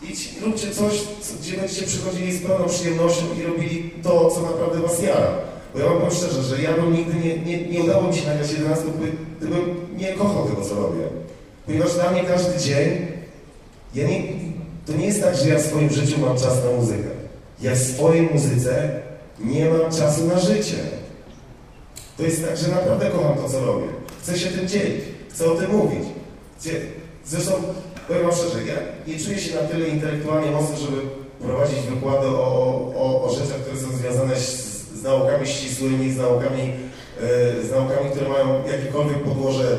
Idź, 0.02 0.34
róbcie 0.42 0.70
coś, 0.70 0.92
gdzie 1.40 1.56
będziecie 1.56 1.86
przychodzili 1.86 2.32
z 2.32 2.42
pełną 2.42 2.64
przyjemnością 2.68 3.24
i 3.40 3.42
robili 3.42 3.90
to, 4.02 4.30
co 4.30 4.40
naprawdę 4.40 4.78
was 4.78 5.02
jara. 5.02 5.30
Bo 5.72 5.78
ja 5.78 5.84
wam 5.84 5.94
powiem 5.94 6.14
szczerze, 6.14 6.42
że 6.42 6.62
ja 6.62 6.72
bym 6.72 6.92
nigdy 6.92 7.14
nie, 7.14 7.38
nie, 7.38 7.66
nie 7.66 7.80
udało 7.80 8.02
mi 8.08 8.14
się 8.14 8.26
nagrać 8.26 8.52
11, 8.52 8.84
gdybym 9.38 9.74
nie 9.96 10.12
kochał 10.12 10.48
tego, 10.48 10.62
co 10.62 10.74
robię. 10.74 11.04
Ponieważ 11.66 11.94
dla 11.94 12.10
mnie 12.10 12.24
każdy 12.24 12.58
dzień, 12.58 13.06
ja 13.94 14.08
nie, 14.08 14.22
to 14.86 14.92
nie 14.92 15.06
jest 15.06 15.22
tak, 15.22 15.36
że 15.36 15.48
ja 15.48 15.58
w 15.58 15.62
swoim 15.62 15.90
życiu 15.90 16.20
mam 16.20 16.38
czas 16.38 16.64
na 16.64 16.70
muzykę. 16.76 17.08
Ja 17.62 17.74
w 17.74 17.78
swojej 17.78 18.22
muzyce 18.22 19.00
nie 19.40 19.70
mam 19.70 19.92
czasu 19.92 20.26
na 20.26 20.38
życie. 20.38 20.76
To 22.16 22.22
jest 22.22 22.46
tak, 22.46 22.56
że 22.56 22.68
naprawdę 22.68 23.10
kocham 23.10 23.36
to, 23.36 23.48
co 23.48 23.64
robię. 23.64 23.97
Chcę 24.28 24.38
się 24.38 24.48
tym 24.48 24.68
dzielić, 24.68 25.04
chcę 25.30 25.52
o 25.52 25.54
tym 25.54 25.70
mówić. 25.70 26.02
Zresztą, 27.26 27.52
powiem 28.08 28.22
wam 28.22 28.32
szczerze, 28.32 28.64
ja 28.66 28.74
nie 29.06 29.24
czuję 29.24 29.38
się 29.38 29.54
na 29.54 29.60
tyle 29.60 29.88
intelektualnie 29.88 30.50
mocny, 30.50 30.76
żeby 30.76 30.96
prowadzić 31.40 31.78
wykłady 31.78 32.26
o, 32.26 32.92
o, 32.96 33.24
o 33.24 33.34
rzeczach, 33.34 33.60
które 33.60 33.80
są 33.80 33.96
związane 33.96 34.36
z, 34.36 34.50
z 35.00 35.02
naukami 35.02 35.46
ścisłymi, 35.46 36.12
z 36.12 36.16
naukami, 36.16 36.62
yy, 36.62 37.66
z 37.66 37.70
naukami, 37.70 38.10
które 38.10 38.28
mają 38.28 38.66
jakiekolwiek 38.66 39.18
podłoże 39.18 39.78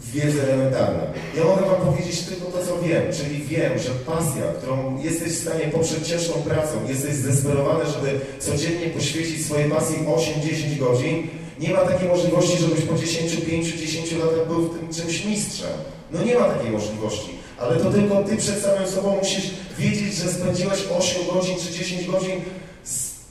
wiedzy 0.00 0.42
elementarnej. 0.42 1.06
Ja 1.36 1.44
mogę 1.44 1.62
Wam 1.62 1.92
powiedzieć 1.92 2.20
tylko 2.20 2.46
to, 2.46 2.66
co 2.66 2.78
wiem, 2.82 3.02
czyli 3.12 3.42
wiem, 3.44 3.78
że 3.78 3.90
pasja, 3.90 4.42
którą 4.58 4.98
jesteś 5.02 5.32
w 5.32 5.42
stanie 5.42 5.64
poprzez 5.64 6.02
ciężką 6.02 6.42
pracą, 6.42 6.74
jesteś 6.88 7.14
zdesperowany, 7.14 7.84
żeby 7.90 8.20
codziennie 8.38 8.86
poświęcić 8.86 9.46
swojej 9.46 9.70
pasji 9.70 9.96
8-10 9.96 10.78
godzin, 10.78 11.28
nie 11.60 11.70
ma 11.70 11.78
takiej 11.78 12.08
możliwości, 12.08 12.58
żebyś 12.58 12.80
po 12.80 12.94
10, 12.94 13.36
5, 13.36 13.66
10 13.66 14.12
latach 14.12 14.46
był 14.46 14.62
w 14.62 14.78
tym 14.78 14.94
czymś 14.94 15.24
mistrzem. 15.24 15.70
No 16.10 16.22
nie 16.22 16.34
ma 16.34 16.44
takiej 16.44 16.70
możliwości. 16.70 17.30
Ale 17.58 17.76
to 17.76 17.90
tylko 17.90 18.24
ty 18.24 18.36
przed 18.36 18.62
samym 18.62 18.88
sobą 18.88 19.16
musisz 19.16 19.50
wiedzieć, 19.78 20.14
że 20.14 20.32
spędziłeś 20.32 20.78
8 20.98 21.22
godzin 21.34 21.56
czy 21.58 21.72
10 21.72 22.06
godzin 22.06 22.40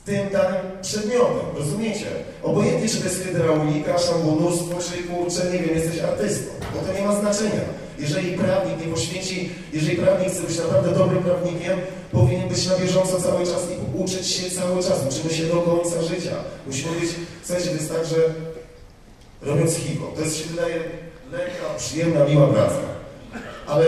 tym 0.07 0.29
danym 0.29 0.61
przedmiotem. 0.81 1.47
Rozumiecie? 1.57 2.05
Obojętnie, 2.43 2.89
czy 2.89 2.97
to 2.97 3.03
jest 3.03 3.23
hydraulika, 3.23 3.97
szambonurstwo, 3.97 4.75
czy 4.87 5.03
kurczę, 5.03 5.51
nie 5.51 5.59
wiem, 5.59 5.75
jesteś 5.75 5.99
artystą. 5.99 6.51
Bo 6.73 6.79
to 6.79 6.99
nie 6.99 7.07
ma 7.07 7.19
znaczenia. 7.19 7.61
Jeżeli 7.99 8.37
prawnik 8.37 8.85
nie 8.85 8.93
poświęci, 8.93 9.49
jeżeli 9.73 9.97
prawnik 9.97 10.29
chce 10.29 10.41
być 10.41 10.57
naprawdę 10.57 10.91
dobrym 10.91 11.23
prawnikiem, 11.23 11.79
powinien 12.11 12.49
być 12.49 12.67
na 12.67 12.77
bieżąco 12.77 13.21
cały 13.21 13.45
czas 13.45 13.61
i 13.71 13.97
uczyć 13.97 14.27
się 14.27 14.51
cały 14.51 14.83
czas. 14.83 14.97
Uczymy 15.09 15.33
się 15.33 15.43
do 15.43 15.61
końca 15.61 16.01
życia. 16.01 16.35
Musimy 16.67 16.99
być, 16.99 17.09
słuchajcie, 17.43 17.69
to 17.69 17.75
jest 17.75 17.93
tak, 17.93 18.05
że 18.05 18.17
robiąc 19.41 19.75
hip-hop, 19.75 20.15
to 20.15 20.21
jest, 20.21 20.37
się 20.37 20.45
wydaje, 20.45 20.75
lekka, 21.31 21.65
przyjemna, 21.77 22.25
miła 22.25 22.47
praca. 22.47 22.79
Ale 23.67 23.85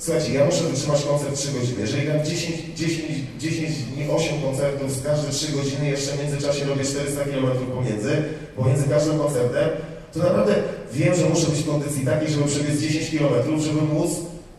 słuchajcie, 0.00 0.32
ja 0.32 0.44
muszę 0.44 0.64
wytrzymać 0.64 1.04
koncert 1.04 1.34
3 1.34 1.52
godziny. 1.52 1.80
Jeżeli 1.80 2.02
gram 2.02 2.24
10, 2.24 2.56
10, 2.76 3.04
10 3.38 3.82
dni, 3.82 4.10
8 4.10 4.42
koncertów, 4.42 4.92
z 4.92 5.02
każde 5.02 5.30
3 5.30 5.52
godziny, 5.52 5.90
jeszcze 5.90 6.12
w 6.12 6.22
międzyczasie 6.22 6.64
robię 6.64 6.84
400 6.84 7.24
km 7.24 7.46
pomiędzy, 7.74 8.22
pomiędzy 8.56 8.88
każdym 8.88 9.18
koncertem, 9.18 9.68
to 10.12 10.18
naprawdę 10.18 10.54
wiem, 10.92 11.14
że 11.14 11.28
muszę 11.28 11.46
być 11.46 11.60
w 11.60 11.66
kondycji 11.66 12.06
takiej, 12.06 12.30
żeby 12.30 12.44
przebiec 12.44 12.80
10 12.80 13.10
km, 13.10 13.60
żeby 13.60 13.82
móc 13.82 14.10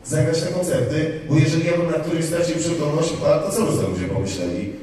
zagrać 0.06 0.42
na 0.42 0.48
koncerty, 0.48 1.20
bo 1.30 1.36
jeżeli 1.36 1.66
ja 1.66 1.78
bym 1.78 1.92
na 1.92 2.00
którymś 2.00 2.26
stracił 2.26 2.56
przytomność, 2.56 3.10
to 3.10 3.52
co 3.52 3.62
by 3.62 3.72
sobie 3.72 3.88
ludzie 3.88 4.08
pomyśleli? 4.08 4.74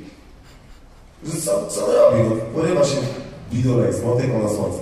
Że 1.25 1.41
co, 1.41 1.67
co 1.67 1.87
on 1.87 1.93
robi? 1.93 2.29
No, 2.29 2.37
porywa 2.55 2.85
się 2.85 2.97
bidulek 3.53 3.95
z 3.95 4.03
motyką 4.03 4.43
na 4.43 4.49
słońce. 4.49 4.79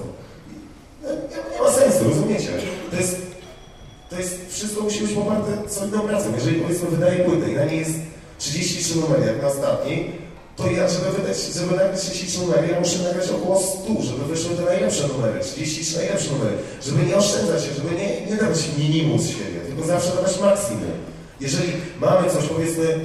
Nie, 1.02 1.08
nie, 1.56 1.62
ma 1.62 1.70
sensu, 1.70 2.04
rozumiecie? 2.08 2.48
To 2.90 2.96
jest, 2.96 3.25
to 4.16 4.22
jest, 4.22 4.36
wszystko 4.48 4.82
musi 4.82 5.00
być 5.00 5.12
poparte 5.12 5.52
solidną 5.68 6.00
pracą. 6.00 6.26
Jeżeli 6.34 6.60
powiedzmy 6.60 6.90
wydaje 6.90 7.24
płytę 7.24 7.50
i 7.50 7.54
na 7.54 7.64
niej 7.64 7.78
jest 7.78 7.94
33 8.38 8.98
numery, 8.98 9.26
jak 9.26 9.42
na 9.42 9.48
ostatniej, 9.48 10.12
to 10.56 10.70
ja, 10.70 10.88
żeby 10.88 11.10
wydać, 11.10 11.36
żeby 11.54 11.76
nagrać 11.76 12.00
33 12.00 12.40
numery, 12.40 12.68
ja 12.72 12.80
muszę 12.80 12.98
nagrać 12.98 13.28
około 13.30 13.60
100, 13.60 14.02
żeby 14.02 14.24
wyszły 14.24 14.56
te 14.56 14.62
najlepsze 14.62 15.08
numery, 15.08 15.40
33 15.40 15.96
najlepsze 15.96 16.32
numery, 16.32 16.56
żeby 16.82 17.06
nie 17.06 17.16
oszczędzać 17.16 17.64
się, 17.64 17.70
żeby 17.74 17.94
nie, 18.00 18.26
nie 18.26 18.36
dawać 18.36 18.58
minimum 18.78 19.18
z 19.18 19.28
siebie, 19.28 19.60
tylko 19.66 19.86
zawsze 19.86 20.10
dawać 20.16 20.40
maksimum. 20.40 20.96
Jeżeli 21.40 21.72
mamy 22.00 22.30
coś, 22.30 22.44
powiedzmy, 22.44 22.98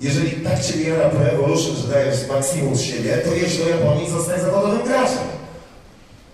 jeżeli 0.00 0.30
tak 0.30 0.64
Ciebie 0.64 0.88
jara 0.88 1.08
Pro 1.08 1.24
Evolution, 1.24 1.76
że 1.76 1.88
dajesz 1.88 2.28
maksimum 2.28 2.76
z 2.76 2.80
siebie, 2.80 3.22
to 3.24 3.34
jedź 3.34 3.58
do 3.58 3.68
Japonii 3.68 4.06
i 4.06 4.10
zawodowym 4.40 4.82
graczem. 4.84 5.29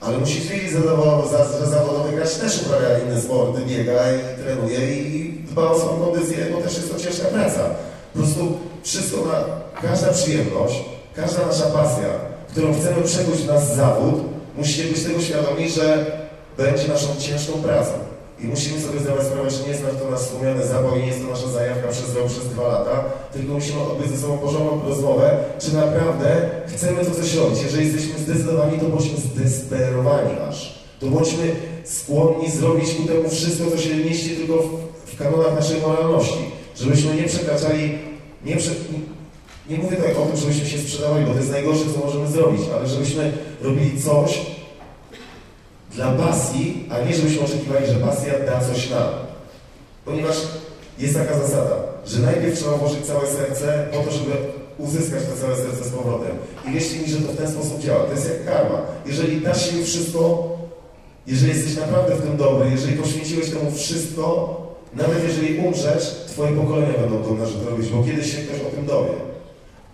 Ale 0.01 0.19
musisz 0.19 0.47
wiedzieć, 0.47 0.71
że 0.71 0.81
zawodowy, 0.81 1.29
że 1.61 1.67
zawodowy 1.67 2.13
też 2.41 2.63
uprawia 2.63 2.99
inne 2.99 3.21
sporty, 3.21 3.61
biega 3.67 4.13
i 4.13 4.43
trenuje 4.43 4.99
i 4.99 5.33
dba 5.33 5.71
o 5.71 5.79
swoją 5.79 6.01
kondycję, 6.01 6.47
bo 6.53 6.63
też 6.63 6.77
jest 6.77 6.93
to 6.93 7.01
ciężka 7.01 7.25
praca. 7.29 7.61
Po 8.13 8.19
prostu 8.19 8.59
wszystko 8.83 9.17
ma, 9.25 9.45
każda 9.83 10.13
przyjemność, 10.13 10.75
każda 11.15 11.47
nasza 11.47 11.65
pasja, 11.65 12.09
którą 12.51 12.75
chcemy 12.75 13.03
przekuć 13.03 13.37
w 13.37 13.47
nasz 13.47 13.65
zawód, 13.65 14.15
musimy 14.57 14.91
być 14.91 15.03
tego 15.03 15.21
świadomi, 15.21 15.71
że 15.71 16.07
będzie 16.57 16.89
naszą 16.89 17.09
ciężką 17.19 17.53
pracą. 17.53 17.93
I 18.41 18.47
musimy 18.47 18.81
sobie 18.81 19.01
zdawać 19.01 19.27
sprawę, 19.27 19.51
że 19.51 19.63
nie 19.63 19.69
jest 19.69 19.83
to 20.01 20.11
nasz 20.11 20.21
wspomniany 20.21 20.67
zapał 20.67 20.97
i 20.97 21.01
nie 21.01 21.07
jest 21.07 21.23
to 21.23 21.31
nasza 21.31 21.49
zajawka 21.49 21.89
przez 21.89 22.17
rok, 22.17 22.27
przez 22.27 22.49
dwa 22.49 22.69
lata, 22.69 23.05
tylko 23.33 23.53
musimy 23.53 23.81
odbyć 23.81 24.11
ze 24.11 24.17
sobą 24.17 24.39
porządną 24.39 24.83
rozmowę, 24.89 25.39
czy 25.59 25.75
naprawdę 25.75 26.51
chcemy 26.67 27.05
to 27.05 27.11
coś 27.11 27.35
robić. 27.35 27.63
Jeżeli 27.63 27.87
jesteśmy 27.87 28.19
zdecydowani, 28.19 28.79
to 28.79 28.87
bądźmy 28.87 29.19
zdesperowani 29.19 30.39
aż. 30.49 30.87
To 31.01 31.07
bądźmy 31.07 31.57
skłonni 31.85 32.51
zrobić 32.51 32.95
ku 32.95 33.03
temu 33.03 33.29
wszystko, 33.29 33.71
co 33.71 33.79
się 33.79 33.97
mieści 33.97 34.31
tylko 34.31 34.63
w, 34.63 35.11
w 35.11 35.19
kanonach 35.19 35.55
naszej 35.55 35.81
moralności. 35.81 36.39
Żebyśmy 36.77 37.15
nie 37.15 37.25
przekraczali, 37.25 37.99
nie, 38.45 38.57
prze, 38.57 38.71
nie, 39.71 39.79
mówię 39.79 39.97
tutaj 39.97 40.17
o 40.17 40.27
tym, 40.27 40.37
żebyśmy 40.37 40.67
się 40.67 40.79
sprzedawali, 40.79 41.27
bo 41.27 41.33
to 41.33 41.39
jest 41.39 41.51
najgorsze, 41.51 41.85
co 41.95 42.07
możemy 42.07 42.29
zrobić, 42.29 42.61
ale 42.77 42.89
żebyśmy 42.89 43.33
robili 43.63 44.03
coś, 44.03 44.41
dla 45.97 46.13
pasji, 46.13 46.89
a 46.91 47.01
nie 47.01 47.15
żebyśmy 47.15 47.45
oczekiwali, 47.45 47.87
że 47.87 47.95
pasja 47.95 48.33
da 48.47 48.61
coś 48.61 48.91
nam. 48.91 49.09
Ponieważ 50.05 50.37
jest 50.99 51.15
taka 51.15 51.39
zasada, 51.39 51.77
że 52.07 52.19
najpierw 52.21 52.59
trzeba 52.59 52.77
włożyć 52.77 53.07
całe 53.07 53.27
serce 53.27 53.87
po 53.93 53.99
to, 53.99 54.11
żeby 54.11 54.33
uzyskać 54.79 55.23
to 55.23 55.41
całe 55.41 55.57
serce 55.57 55.85
z 55.85 55.89
powrotem. 55.89 56.37
I 56.69 56.73
wierzcie 56.73 56.99
mi, 56.99 57.09
że 57.09 57.17
to 57.17 57.33
w 57.33 57.37
ten 57.37 57.51
sposób 57.51 57.81
działa. 57.81 58.05
To 58.05 58.13
jest 58.13 58.29
jak 58.29 58.45
karma. 58.45 58.83
Jeżeli 59.07 59.41
dasz 59.41 59.71
się 59.71 59.85
wszystko, 59.85 60.49
jeżeli 61.27 61.53
jesteś 61.53 61.77
naprawdę 61.77 62.15
w 62.15 62.23
tym 62.23 62.37
dobry, 62.37 62.71
jeżeli 62.71 62.97
poświęciłeś 62.97 63.51
temu 63.51 63.71
wszystko, 63.71 64.57
nawet 64.95 65.25
jeżeli 65.25 65.59
umrzesz, 65.59 66.25
twoje 66.29 66.57
pokolenia 66.57 66.99
będą 66.99 67.23
dumne, 67.23 67.47
że 67.47 67.55
to 67.55 67.71
robisz, 67.71 67.89
bo 67.89 68.05
kiedyś 68.05 68.33
się 68.33 68.43
ktoś 68.43 68.61
o 68.61 68.77
tym 68.77 68.87
dowie. 68.87 69.13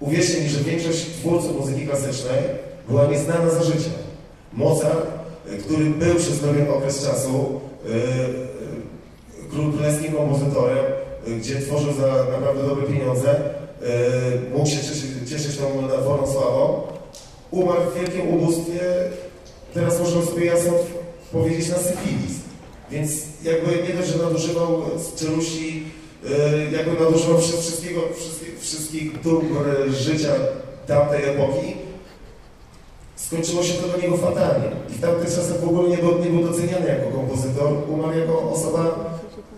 Uwierzcie 0.00 0.40
mi, 0.40 0.48
że 0.48 0.61
większość 0.61 1.07
twórców 1.07 1.61
muzyki 1.61 1.86
klasycznej 1.86 2.38
była 2.88 3.07
nieznana 3.07 3.50
za 3.50 3.62
życia. 3.62 3.90
Mozart 4.53 5.22
który 5.61 5.84
był 5.84 6.14
przez 6.14 6.38
pewien 6.38 6.70
okres 6.70 7.05
czasu 7.07 7.61
yy, 7.84 7.92
królewskim 9.50 10.12
kompozytorem, 10.12 10.84
gdzie 11.38 11.61
tworzył 11.61 11.92
za 11.92 12.07
naprawdę 12.32 12.68
dobre 12.68 12.86
pieniądze, 12.86 13.40
mógł 14.53 14.66
się 14.70 14.76
cieszyć, 14.76 15.11
cieszyć 15.30 15.57
tą 15.57 15.82
nadworną 15.82 16.26
sławą, 16.26 16.82
umarł 17.50 17.80
w 17.90 18.00
wielkim 18.00 18.28
ubóstwie, 18.28 18.80
teraz 19.74 20.00
możemy 20.00 20.26
sobie 20.26 20.44
jasno 20.44 20.72
powiedzieć 21.32 21.68
na 21.68 21.76
syfilis. 21.76 22.36
Więc 22.90 23.12
jakby 23.44 23.88
nie 23.88 23.94
dość, 23.94 24.09
że 24.09 24.18
nadużywał 24.18 24.82
z 24.98 25.22
jakby 26.72 27.05
nadużywał 27.05 27.38
wszystkiego, 27.40 28.00
wszystkich, 28.16 28.61
wszystkich 28.61 29.22
dóbr 29.22 29.90
życia 29.90 30.32
tamtej 30.86 31.24
epoki, 31.24 31.76
skończyło 33.27 33.62
się 33.62 33.75
to 33.75 33.89
dla 33.89 33.97
niego 33.97 34.16
fatalnie. 34.16 34.68
I 34.91 34.93
w 34.93 35.01
tamtych 35.01 35.29
czasach 35.29 35.61
w 35.61 35.68
ogóle 35.68 35.89
nie 35.89 35.97
był, 35.97 36.18
nie 36.18 36.31
był 36.31 36.43
doceniany 36.49 36.87
jako 36.89 37.18
kompozytor, 37.18 37.73
umarł 37.89 38.18
jako 38.18 38.51
osoba 38.51 39.11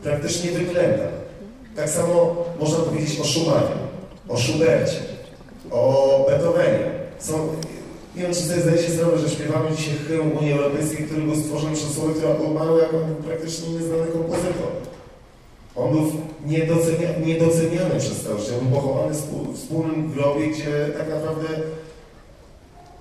praktycznie 0.03 0.51
wyklęta. 0.51 1.05
Tak 1.77 1.91
samo 1.91 2.37
można 2.61 2.79
powiedzieć 2.79 3.21
o 3.21 3.25
Schumannie, 3.25 3.77
o 4.29 4.37
Schubercie, 4.37 5.01
o 5.71 6.27
Beethovenie. 6.29 6.91
Są, 7.19 7.35
nie 8.17 8.23
wiem, 8.23 8.35
czy 8.35 8.41
sobie 8.41 8.61
zdaje 8.61 8.83
się 8.83 8.93
sprawę, 8.93 9.19
że 9.19 9.31
śpiewamy 9.31 9.77
dzisiaj 9.77 9.95
hymn 10.09 10.39
Unii 10.39 10.53
Europejskiej, 10.53 11.07
który 11.07 11.23
był 11.23 11.37
stworzony 11.37 11.75
przez 11.77 11.95
człowieka, 11.95 12.35
który 12.35 12.49
umarł 12.51 12.79
jako 12.79 12.97
praktycznie 13.27 13.69
nieznany 13.69 14.07
kompozytor. 14.07 14.71
On 15.77 15.93
był 15.93 16.13
niedoceniany, 16.47 17.27
niedoceniany 17.27 17.95
przez 17.99 18.23
cały 18.23 18.39
życie. 18.41 18.53
Był 18.63 18.81
pochowany 18.81 19.15
w 19.15 19.55
wspólnym 19.57 20.13
grobie, 20.13 20.47
gdzie 20.47 20.89
tak 20.99 21.09
naprawdę 21.09 21.49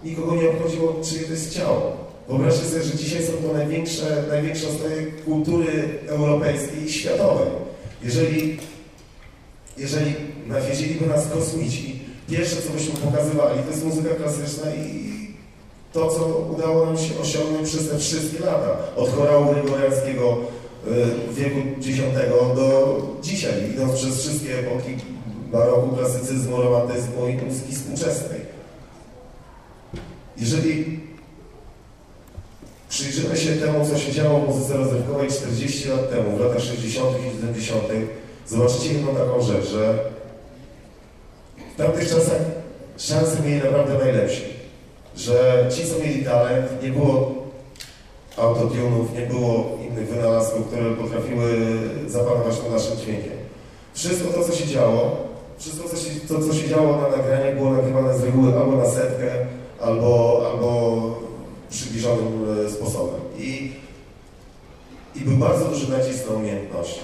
nikogo 0.03 0.35
nie 0.35 0.49
obchodziło, 0.49 0.93
to 1.27 1.31
jest 1.31 1.53
ciało. 1.53 1.97
Wyobraźcie 2.27 2.65
sobie, 2.65 2.83
że 2.83 2.97
dzisiaj 2.97 3.23
są 3.23 3.31
to 3.31 3.53
największe, 3.53 4.23
największe 4.29 4.67
ostoje 4.67 5.05
kultury 5.25 5.99
europejskiej 6.07 6.83
i 6.85 6.91
światowej. 6.91 7.47
Jeżeli, 8.03 8.57
jeżeli 9.77 10.13
nawiedzieliby 10.47 11.07
nas 11.07 11.27
kosmici, 11.27 11.99
pierwsze 12.29 12.55
co 12.55 12.69
byśmy 12.69 12.93
pokazywali, 12.93 13.63
to 13.63 13.71
jest 13.71 13.85
muzyka 13.85 14.15
klasyczna 14.15 14.75
i 14.75 15.13
to, 15.93 16.09
co 16.09 16.25
udało 16.25 16.85
nam 16.85 16.97
się 16.97 17.19
osiągnąć 17.21 17.69
przez 17.69 17.89
te 17.89 17.97
wszystkie 17.97 18.45
lata. 18.45 18.77
Od 18.95 19.09
chorału 19.09 19.53
gregoriańskiego 19.53 20.37
y, 20.87 21.33
wieku 21.33 21.59
X 21.77 21.87
do 22.55 22.97
dzisiaj, 23.21 23.53
idąc 23.73 23.93
przez 23.93 24.19
wszystkie 24.19 24.59
epoki 24.59 24.95
baroku, 25.51 25.95
klasycyzmu, 25.95 26.57
romantyzmu 26.57 27.27
i 27.27 27.45
muzyki 27.45 27.75
współczesnej. 27.75 28.39
Jeżeli 30.37 30.99
przyjrzymy 32.89 33.37
się 33.37 33.51
temu, 33.51 33.85
co 33.85 33.97
się 33.97 34.11
działo 34.11 34.39
w 34.39 34.47
muzyce 34.47 34.77
rozrywkowej 34.77 35.29
40 35.29 35.89
lat 35.89 36.09
temu, 36.09 36.37
w 36.37 36.39
latach 36.39 36.63
60. 36.63 37.09
i 37.19 37.37
70., 37.37 37.83
zobaczycie 38.47 38.93
jedną 38.93 39.15
taką 39.15 39.41
rzecz, 39.41 39.69
że 39.69 39.99
w 41.73 41.77
tamtych 41.77 42.09
czasach 42.09 42.41
szanse 42.97 43.41
mieli 43.45 43.63
naprawdę 43.63 43.97
najlepsi. 43.97 44.41
Że 45.15 45.67
ci, 45.75 45.85
co 45.85 45.99
mieli 45.99 46.25
talent, 46.25 46.83
nie 46.83 46.89
było 46.89 47.33
autotunów, 48.37 49.13
nie 49.13 49.25
było 49.25 49.77
innych 49.89 50.09
wynalazków, 50.09 50.67
które 50.67 50.95
potrafiły 50.95 51.79
zapanować 52.07 52.57
nad 52.57 52.71
naszym 52.71 52.97
dźwiękiem. 52.97 53.33
Wszystko 53.93 54.33
to, 54.33 54.43
co 54.43 54.55
się 54.55 54.67
działo, 54.67 55.17
wszystko, 55.57 55.89
co 55.89 55.97
się, 55.97 56.09
to, 56.27 56.39
co 56.39 56.53
się 56.53 56.69
działo 56.69 57.01
na 57.01 57.17
nagraniach, 57.17 57.55
było 57.55 57.73
nagrywane 57.73 58.17
z 58.17 58.23
reguły 58.23 58.53
albo 58.59 58.77
na 58.77 58.85
setkę, 58.85 59.31
albo, 59.83 60.43
albo 60.51 61.01
przybliżonym 61.69 62.45
e, 62.65 62.69
sposobem. 62.69 63.21
I, 63.37 63.71
I 65.15 65.19
był 65.19 65.37
bardzo 65.37 65.65
duży 65.65 65.91
nacisk 65.91 66.29
na 66.29 66.35
umiejętności. 66.35 66.99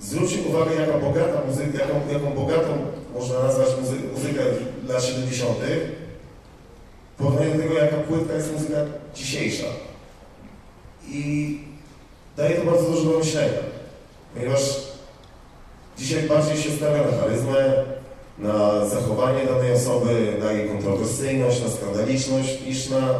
Zwróćcie 0.00 0.38
uwagę, 0.48 0.74
jaka 0.74 0.98
bogata 0.98 1.40
muzyka, 1.46 1.78
jaką, 1.78 1.94
jaką 2.12 2.30
bogatą 2.30 2.70
można 3.14 3.42
nazwać 3.42 3.68
muzy 3.80 3.96
muzykę 4.12 4.40
lat 4.88 5.04
70. 5.04 5.58
w 7.14 7.16
porównaniu 7.18 7.54
do 7.54 7.62
tego, 7.62 7.74
jaka 7.74 7.96
płytka 7.96 8.34
jest 8.34 8.52
muzyka 8.52 8.78
dzisiejsza. 9.14 9.66
I 11.08 11.58
daje 12.36 12.56
to 12.56 12.70
bardzo 12.70 12.90
dużo 12.90 13.10
do 13.10 13.18
myślenia, 13.18 13.58
ponieważ 14.34 14.60
dzisiaj 15.98 16.22
bardziej 16.22 16.56
się 16.56 16.70
stawia 16.70 17.10
na 17.10 17.16
charyzmę, 17.18 17.84
na 18.38 18.86
zachowanie 18.86 19.46
danej 19.46 19.72
osoby, 19.72 20.36
na 20.40 20.52
jej 20.52 20.68
kontrowersyjność, 20.68 21.62
na 21.62 21.68
skandaliczność, 21.68 22.66
niż 22.66 22.90
na 22.90 23.14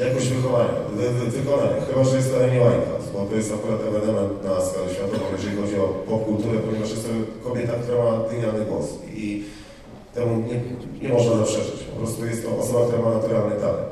jakość 0.00 0.28
wychowania, 0.28 0.74
wy, 0.96 1.10
wy, 1.10 1.26
wykonania. 1.30 1.86
Chyba, 1.88 2.04
że 2.04 2.16
jest 2.16 2.30
to 2.30 2.36
Amy 2.36 2.50
Winehouse, 2.50 3.08
bo 3.12 3.26
to 3.26 3.36
jest 3.36 3.54
akurat 3.54 3.80
ewenement 3.80 4.44
na 4.44 4.60
skalę 4.66 4.94
światową, 4.94 5.24
jeżeli 5.32 5.56
chodzi 5.56 5.76
o 5.76 5.88
popkulturę, 5.88 6.58
ponieważ 6.58 6.90
jest 6.90 7.06
to 7.06 7.48
kobieta, 7.48 7.72
która 7.72 8.04
ma 8.04 8.18
dyniany 8.18 8.64
głos 8.64 8.86
i 9.14 9.44
temu 10.14 10.42
nie, 10.48 10.60
nie 11.02 11.14
można 11.14 11.36
zaprzeczyć. 11.36 11.82
Po 11.90 11.96
prostu 11.96 12.26
jest 12.26 12.44
to 12.44 12.58
osoba, 12.58 12.86
która 12.86 13.02
ma 13.02 13.14
naturalny 13.14 13.56
talent. 13.56 13.88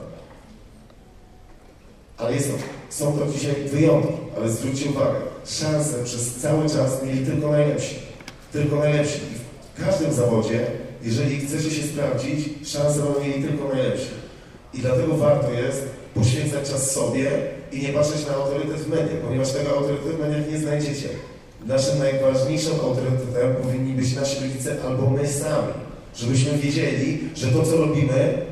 Ale 2.17 2.35
jest 2.35 2.51
to, 2.51 2.57
są 2.89 3.19
to 3.19 3.27
dzisiaj 3.27 3.55
wyjątki, 3.55 4.12
ale 4.37 4.49
zwróćcie 4.49 4.91
uwagę, 4.91 5.15
szanse 5.47 6.05
przez 6.05 6.35
cały 6.35 6.69
czas 6.69 7.03
mieli 7.03 7.27
tylko 7.27 7.49
najlepsi. 7.51 7.95
Tylko 8.53 8.77
najlepsi. 8.77 9.21
W 9.75 9.85
każdym 9.85 10.12
zawodzie, 10.12 10.66
jeżeli 11.03 11.41
chcecie 11.41 11.70
się 11.70 11.83
sprawdzić, 11.83 12.39
szanse 12.64 13.03
będą 13.03 13.20
mieli 13.20 13.43
tylko 13.43 13.68
najlepsi. 13.75 14.09
I 14.75 14.79
dlatego 14.79 15.16
warto 15.16 15.53
jest 15.53 15.83
poświęcać 16.14 16.70
czas 16.70 16.91
sobie 16.91 17.31
i 17.72 17.83
nie 17.83 17.89
patrzeć 17.89 18.27
na 18.27 18.35
autorytet 18.35 18.77
w 18.77 18.89
mediach, 18.89 19.20
ponieważ 19.27 19.53
tego 19.53 19.70
autorytetu 19.70 20.16
w 20.16 20.20
mediach 20.20 20.51
nie 20.51 20.59
znajdziecie. 20.59 21.09
Naszym 21.66 21.99
najważniejszym 21.99 22.72
autorytetem 22.81 23.55
powinni 23.62 23.93
być 23.93 24.14
nasi 24.14 24.45
rodzice 24.45 24.77
albo 24.87 25.11
my 25.11 25.29
sami, 25.29 25.72
żebyśmy 26.16 26.59
wiedzieli, 26.59 27.18
że 27.35 27.47
to, 27.47 27.62
co 27.62 27.77
robimy, 27.77 28.43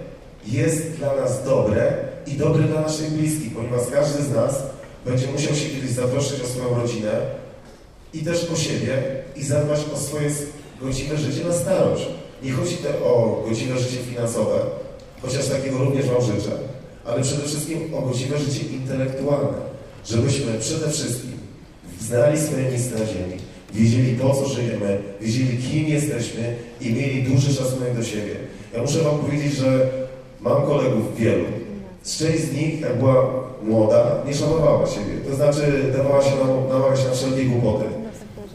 jest 0.47 0.91
dla 0.91 1.17
nas 1.17 1.45
dobre 1.45 1.95
i 2.27 2.33
dobre 2.33 2.63
dla 2.63 2.81
naszych 2.81 3.11
bliskich, 3.11 3.55
ponieważ 3.55 3.81
każdy 3.93 4.23
z 4.23 4.31
nas 4.31 4.63
będzie 5.07 5.27
musiał 5.27 5.55
się 5.55 5.71
kiedyś 5.71 5.91
zatroszczyć 5.91 6.41
o 6.41 6.47
swoją 6.47 6.75
rodzinę, 6.75 7.11
i 8.15 8.19
też 8.19 8.51
o 8.51 8.57
siebie 8.57 9.03
i 9.37 9.45
zadbać 9.45 9.81
o 9.95 9.99
swoje 9.99 10.31
godziwe 10.83 11.17
życie 11.17 11.45
na 11.45 11.53
starość. 11.53 12.07
Nie 12.43 12.53
chodzi 12.53 12.77
tu 12.77 13.07
o 13.07 13.45
godziwe 13.49 13.79
życie 13.79 13.97
finansowe, 14.11 14.59
chociaż 15.23 15.49
takiego 15.49 15.79
również 15.79 16.07
Wam 16.07 16.23
życzę, 16.23 16.51
ale 17.05 17.23
przede 17.23 17.43
wszystkim 17.43 17.95
o 17.95 18.01
godziwe 18.01 18.39
życie 18.39 18.67
intelektualne, 18.67 19.59
żebyśmy 20.07 20.59
przede 20.61 20.91
wszystkim 20.91 21.33
znali 22.01 22.41
swoje 22.41 22.71
miejsce 22.71 22.99
na 22.99 23.07
ziemi, 23.07 23.37
wiedzieli 23.75 24.17
po 24.17 24.35
co 24.35 24.49
żyjemy, 24.49 24.99
wiedzieli 25.21 25.59
kim 25.59 25.89
jesteśmy 25.89 26.57
i 26.81 26.93
mieli 26.93 27.23
duży 27.23 27.55
szacunek 27.55 27.97
do 27.97 28.05
siebie. 28.05 28.35
Ja 28.75 28.83
muszę 28.83 28.99
Wam 29.03 29.19
powiedzieć, 29.19 29.53
że 29.53 29.91
mam 30.41 30.63
kolegów 30.63 31.19
wielu. 31.19 31.45
Część 32.19 32.41
z 32.43 32.53
nich, 32.53 32.81
jak 32.81 32.99
była 32.99 33.31
młoda, 33.63 34.23
nie 34.27 34.35
szanowała 34.35 34.87
siebie. 34.87 35.13
To 35.29 35.37
znaczy 35.37 35.93
dawała 35.97 36.23
się 36.23 36.31
namawiać 36.69 37.05
na 37.05 37.11
wszelkie 37.11 37.45
głupoty. 37.45 37.85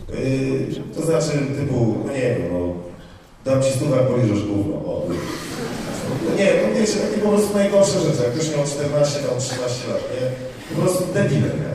Yy, 0.10 0.76
to 0.96 1.02
znaczy 1.06 1.32
typu, 1.60 1.96
no 2.06 2.14
nie 2.14 2.22
wiem, 2.22 2.42
no, 2.54 2.74
dam 3.46 3.64
ci 3.64 3.72
stówę, 3.72 3.98
poliżesz 3.98 4.44
gówno. 4.46 4.76
O, 4.76 5.04
no 6.26 6.32
nie, 6.40 6.50
no 6.62 6.80
wiecie, 6.80 6.98
takie 7.06 7.22
po 7.22 7.30
prostu 7.30 7.54
najgorsze 7.58 8.00
rzeczy. 8.00 8.22
Jak 8.24 8.34
ktoś 8.34 8.48
miał 8.56 8.66
14, 8.66 9.20
tam 9.20 9.38
13 9.40 9.88
lat, 9.92 10.04
nie? 10.14 10.26
Po 10.72 10.82
prostu 10.82 11.04
debile, 11.14 11.52
nie? 11.64 11.74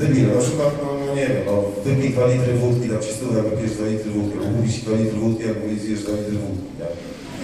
Debile. 0.00 0.34
Na 0.34 0.42
przykład, 0.44 0.70
no, 0.82 0.88
no 1.06 1.14
nie 1.14 1.26
wiem, 1.30 1.42
no, 1.46 1.56
wypij 1.84 2.10
2 2.10 2.26
litry 2.26 2.52
wódki, 2.62 2.88
dam 2.88 3.02
ci 3.02 3.12
stówę, 3.18 3.42
wypijesz 3.42 3.74
2 3.78 3.86
litry 3.86 4.10
wódki, 4.16 4.34
bo 4.38 4.44
kupić 4.44 4.74
2 4.82 4.96
litry 5.00 5.18
wódki, 5.22 5.44
mówisz, 5.62 5.82
zjesz 5.82 6.02
2 6.02 6.12
litry 6.18 6.36
wódki, 6.44 6.68
nie? 6.80 6.88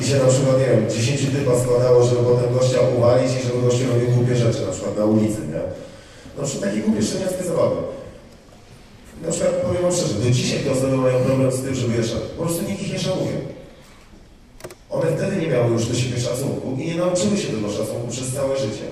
I 0.00 0.02
się 0.08 0.16
na 0.24 0.28
przykład, 0.32 0.56
nie 0.60 0.68
wiem, 0.72 0.82
10 0.90 1.20
typa 1.34 1.54
składało, 1.62 1.98
żeby 2.08 2.22
potem 2.30 2.48
gościa 2.58 2.80
uwalić 2.96 3.30
i 3.36 3.46
żeby 3.46 3.58
gościu 3.66 3.84
robił 3.92 4.08
głupie 4.16 4.36
rzeczy, 4.44 4.60
na 4.66 4.72
przykład 4.74 4.94
na 4.98 5.04
ulicy, 5.04 5.40
nie? 5.54 5.62
No 6.36 6.40
przykład 6.46 6.70
takie 6.70 6.82
głupie 6.84 7.02
szczeniackie 7.02 7.44
zabawy. 7.50 7.76
Na 9.26 9.32
przykład 9.32 9.52
powiem 9.54 9.82
wam 9.82 9.92
szczerze, 9.92 10.14
do 10.14 10.30
dzisiaj 10.30 10.60
te 10.60 10.72
osoby 10.72 10.96
mają 10.96 11.18
problem 11.18 11.52
z 11.52 11.62
tym, 11.62 11.74
żeby 11.74 11.96
je 11.96 12.04
szanować. 12.04 12.30
Po 12.30 12.42
prostu 12.42 12.62
nikt 12.68 12.82
ich 12.82 12.92
nie 12.92 12.98
szanuje. 12.98 13.38
One 14.90 15.06
wtedy 15.16 15.36
nie 15.36 15.46
miały 15.46 15.72
już 15.72 15.86
do 15.86 15.94
siebie 15.94 16.20
szacunku 16.20 16.76
i 16.78 16.86
nie 16.86 16.94
nauczyły 16.94 17.36
się 17.36 17.48
tego 17.48 17.70
szacunku 17.70 18.08
przez 18.10 18.32
całe 18.34 18.58
życie. 18.58 18.86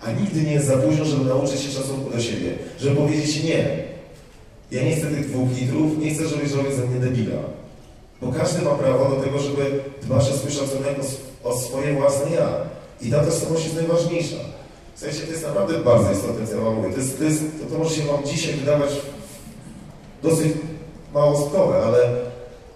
A 0.00 0.12
nigdy 0.12 0.42
nie 0.42 0.52
jest 0.52 0.66
za 0.66 0.76
późno, 0.76 1.04
żeby 1.04 1.24
nauczyć 1.24 1.60
się 1.60 1.70
szacunku 1.70 2.10
do 2.10 2.20
siebie, 2.20 2.50
żeby 2.80 2.96
powiedzieć 2.96 3.44
nie. 3.44 3.84
Ja 4.70 4.82
nie 4.82 4.96
chcę 4.96 5.06
tych 5.06 5.30
dwóch 5.30 5.48
litrów, 5.60 5.98
nie 5.98 6.14
chcę, 6.14 6.28
żebyś 6.28 6.52
robił 6.52 6.72
ze 6.72 6.86
mnie 6.86 7.00
debila. 7.00 7.42
Bo 8.22 8.32
każdy 8.32 8.62
ma 8.62 8.70
prawo 8.70 9.16
do 9.16 9.22
tego, 9.22 9.38
żeby 9.38 9.80
dbać 10.02 10.30
o 10.30 10.36
swój 10.36 10.50
szacunek, 10.50 10.96
o, 11.44 11.48
o 11.48 11.58
swoje 11.58 11.94
własne 11.94 12.30
ja. 12.36 12.48
I 13.02 13.10
ta 13.10 13.24
tożsamość 13.24 13.64
jest 13.64 13.76
najważniejsza. 13.76 14.36
W 14.94 15.00
sensie 15.00 15.20
to 15.20 15.30
jest 15.30 15.42
naprawdę 15.42 15.78
bardzo 15.78 16.12
istotne, 16.12 16.46
co 16.46 16.54
ja 16.54 16.60
wam 16.60 16.74
mówię. 16.74 16.90
To, 16.90 17.00
jest, 17.00 17.18
to, 17.18 17.24
jest, 17.24 17.42
to, 17.60 17.72
to 17.72 17.78
może 17.78 17.94
się 17.94 18.02
wam 18.02 18.24
dzisiaj 18.24 18.54
wydawać 18.54 18.90
dosyć 20.24 20.52
małostkowe, 21.14 21.74
ale, 21.86 21.98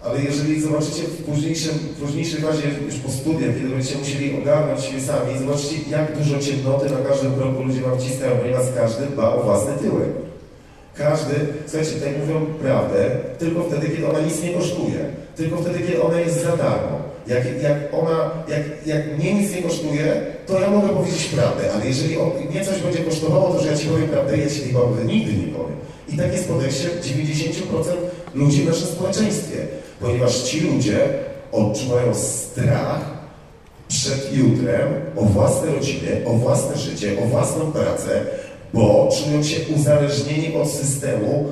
ale 0.04 0.22
jeżeli 0.22 0.60
zobaczycie 0.60 1.02
w, 1.02 1.24
późniejszym, 1.24 1.74
w 1.74 2.00
późniejszej 2.00 2.40
fazie, 2.40 2.62
już 2.86 2.94
po 2.94 3.10
studiach, 3.10 3.54
kiedy 3.54 3.68
będziecie 3.68 3.98
musieli 3.98 4.42
ogarnąć 4.42 4.84
siebie 4.84 5.00
sami, 5.00 5.38
zobaczycie 5.38 5.76
jak 5.90 6.18
dużo 6.18 6.38
ciemnoty 6.38 6.90
na 6.90 7.08
każdym 7.08 7.34
kroku 7.34 7.62
ludzie 7.62 7.80
wam 7.80 7.98
wciskają, 7.98 8.36
ponieważ 8.36 8.66
każdy 8.76 9.06
dba 9.06 9.34
o 9.34 9.42
własny 9.42 9.72
tyłek. 9.82 10.08
Każdy, 10.94 11.34
słuchajcie, 11.66 11.92
tutaj 11.92 12.14
mówią 12.20 12.46
prawdę, 12.62 13.10
tylko 13.38 13.62
wtedy, 13.62 13.88
kiedy 13.88 14.08
ona 14.08 14.20
nic 14.20 14.42
nie 14.42 14.52
kosztuje. 14.52 14.98
Tylko 15.36 15.56
wtedy, 15.56 15.78
kiedy 15.78 16.02
ona 16.02 16.20
jest 16.20 16.42
za 16.42 16.56
darmo. 16.56 16.98
Jak, 17.26 17.62
jak 17.62 17.76
ona, 17.92 18.30
jak, 18.48 18.62
jak 18.86 19.18
mnie 19.18 19.34
nic 19.34 19.54
nie 19.54 19.62
kosztuje, 19.62 20.22
to 20.48 20.60
ja 20.60 20.70
mogę 20.70 20.88
powiedzieć 20.88 21.24
prawdę, 21.24 21.72
ale 21.74 21.86
jeżeli 21.86 22.18
on, 22.18 22.30
mnie 22.50 22.64
coś 22.64 22.80
będzie 22.80 22.98
kosztowało, 22.98 23.54
to 23.54 23.62
że 23.62 23.70
ja 23.70 23.76
Ci 23.76 23.86
powiem 23.86 24.08
prawdę, 24.08 24.36
ja 24.36 24.50
Ci 24.50 24.60
tej 24.60 25.06
nigdy 25.06 25.32
nie 25.32 25.52
powiem. 25.52 25.76
I 26.08 26.16
tak 26.16 26.32
jest 26.32 26.48
podejście 26.48 26.88
90% 26.88 27.92
ludzi 28.34 28.62
w 28.62 28.66
naszym 28.66 28.86
społeczeństwie, 28.86 29.56
ponieważ 30.00 30.42
ci 30.42 30.60
ludzie 30.60 31.08
odczuwają 31.52 32.14
strach 32.14 33.00
przed 33.88 34.36
jutrem 34.36 34.88
o 35.16 35.22
własne 35.24 35.74
rodziny, 35.74 36.22
o 36.26 36.32
własne 36.32 36.78
życie, 36.78 37.16
o 37.24 37.26
własną 37.26 37.72
pracę, 37.72 38.26
bo 38.74 39.08
czują 39.18 39.42
się 39.42 39.56
uzależnieni 39.76 40.56
od 40.56 40.70
systemu, 40.70 41.46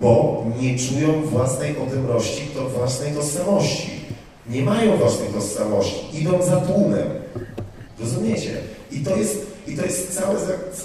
bo 0.00 0.44
nie 0.60 0.78
czują 0.78 1.22
własnej 1.22 1.74
odemrości, 1.78 2.42
to 2.54 2.68
własnej 2.68 3.12
tożsamości. 3.12 3.90
Nie 4.48 4.62
mają 4.62 4.96
własnej 4.96 5.28
tożsamości, 5.28 6.20
idą 6.20 6.42
za 6.42 6.56
tłumem. 6.56 7.06
Rozumiecie? 8.00 8.50
I 8.92 8.98
to 9.00 9.16
jest, 9.16 9.46
i 9.66 9.76
to 9.76 9.84
jest 9.84 10.14
cała, 10.14 10.34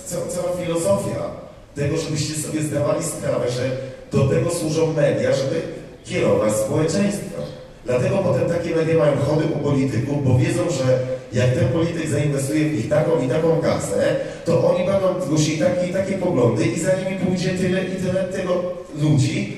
cała, 0.06 0.28
cała 0.28 0.58
filozofia 0.58 1.46
tego, 1.76 1.98
żebyście 1.98 2.34
sobie 2.34 2.62
zdawali 2.62 3.04
sprawę, 3.04 3.52
że 3.52 3.70
do 4.12 4.28
tego 4.28 4.52
służą 4.52 4.94
media, 4.94 5.34
żeby 5.34 5.62
kierować 6.06 6.54
społeczeństwo. 6.54 7.42
Dlatego 7.86 8.18
potem 8.18 8.50
takie 8.50 8.76
media 8.76 8.98
mają 8.98 9.18
chody 9.18 9.44
u 9.56 9.58
polityków, 9.64 10.28
bo 10.28 10.38
wiedzą, 10.38 10.62
że 10.70 11.00
jak 11.34 11.54
ten 11.54 11.68
polityk 11.68 12.10
zainwestuje 12.10 12.70
w 12.70 12.74
nich 12.74 12.90
taką 12.90 13.22
i 13.26 13.30
taką 13.30 13.62
kasę, 13.62 14.16
to 14.46 14.76
oni 14.76 14.86
będą 14.86 15.08
głosili 15.28 15.58
takie 15.58 15.88
i 15.88 15.94
takie 15.94 16.18
poglądy 16.18 16.66
i 16.66 16.80
za 16.80 16.92
nimi 16.94 17.20
pójdzie 17.26 17.50
tyle 17.50 17.84
i 17.84 17.96
tyle 17.96 18.24
tego 18.24 18.64
ludzi, 19.02 19.58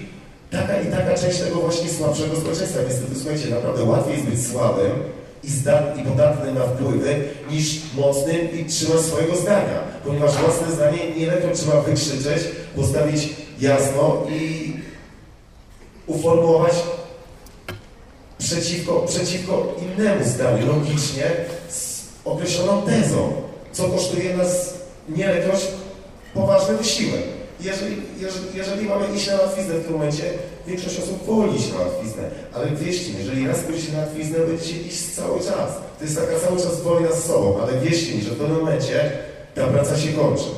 taka 0.51 0.81
i 0.81 0.91
taka 0.91 1.13
część 1.13 1.39
tego 1.39 1.55
właśnie 1.55 1.89
słabszego 1.89 2.35
społeczeństwa. 2.35 2.79
Niestety, 2.87 3.15
słuchajcie, 3.15 3.49
naprawdę 3.49 3.83
łatwiej 3.83 4.13
jest 4.13 4.25
być 4.25 4.47
słabym, 4.47 4.91
i, 5.47 5.51
zdat, 5.51 5.97
i 5.97 6.03
podatny 6.03 6.53
na 6.53 6.61
wpływy 6.61 7.23
niż 7.51 7.81
mocnym 7.95 8.59
i 8.59 8.65
trzyma 8.65 9.01
swojego 9.01 9.35
zdania, 9.35 9.79
ponieważ 10.05 10.31
własne 10.35 10.71
zdanie 10.71 11.15
nieletko 11.17 11.47
trzeba 11.53 11.81
wykrzyczeć, 11.81 12.43
postawić 12.75 13.29
jasno 13.59 14.23
i 14.29 14.73
uformułować 16.07 16.73
przeciwko, 18.37 19.05
przeciwko 19.07 19.75
innemu 19.81 20.25
zdaniu, 20.25 20.67
logicznie, 20.67 21.31
z 21.69 22.01
określoną 22.25 22.81
tezą, 22.81 23.33
co 23.71 23.89
kosztuje 23.89 24.37
nas 24.37 24.73
nieletkość 25.09 25.67
poważny 26.33 26.77
wysiłek. 26.77 27.21
Jeżeli, 27.61 27.95
jeżeli, 28.19 28.45
jeżeli 28.53 28.89
mamy 28.89 29.15
iść 29.15 29.27
na 29.27 29.41
łatwiznę 29.41 29.73
w 29.73 29.83
tym 29.83 29.93
momencie, 29.93 30.23
większość 30.67 30.99
osób 30.99 31.25
woli 31.25 31.55
iść 31.59 31.73
na 31.73 31.79
łatwiznę, 31.79 32.23
ale 32.53 32.67
wierzcie 32.71 33.13
mi, 33.13 33.19
jeżeli 33.19 33.47
raz 33.47 33.59
pójdziecie 33.59 33.93
na 33.93 33.99
łatwiznę, 33.99 34.37
będziecie 34.39 34.81
iść 34.81 35.15
cały 35.15 35.39
czas. 35.39 35.69
To 35.97 36.03
jest 36.03 36.15
taka 36.15 36.39
cały 36.39 36.57
czas 36.57 36.81
wojna 36.81 37.11
z 37.11 37.23
sobą, 37.23 37.57
ale 37.61 37.79
wierzcie 37.81 38.15
mi, 38.15 38.21
że 38.21 38.29
w 38.29 38.37
pewnym 38.37 38.57
momencie 38.59 39.11
ta 39.55 39.67
praca 39.67 39.97
się 39.97 40.11
kończy. 40.13 40.49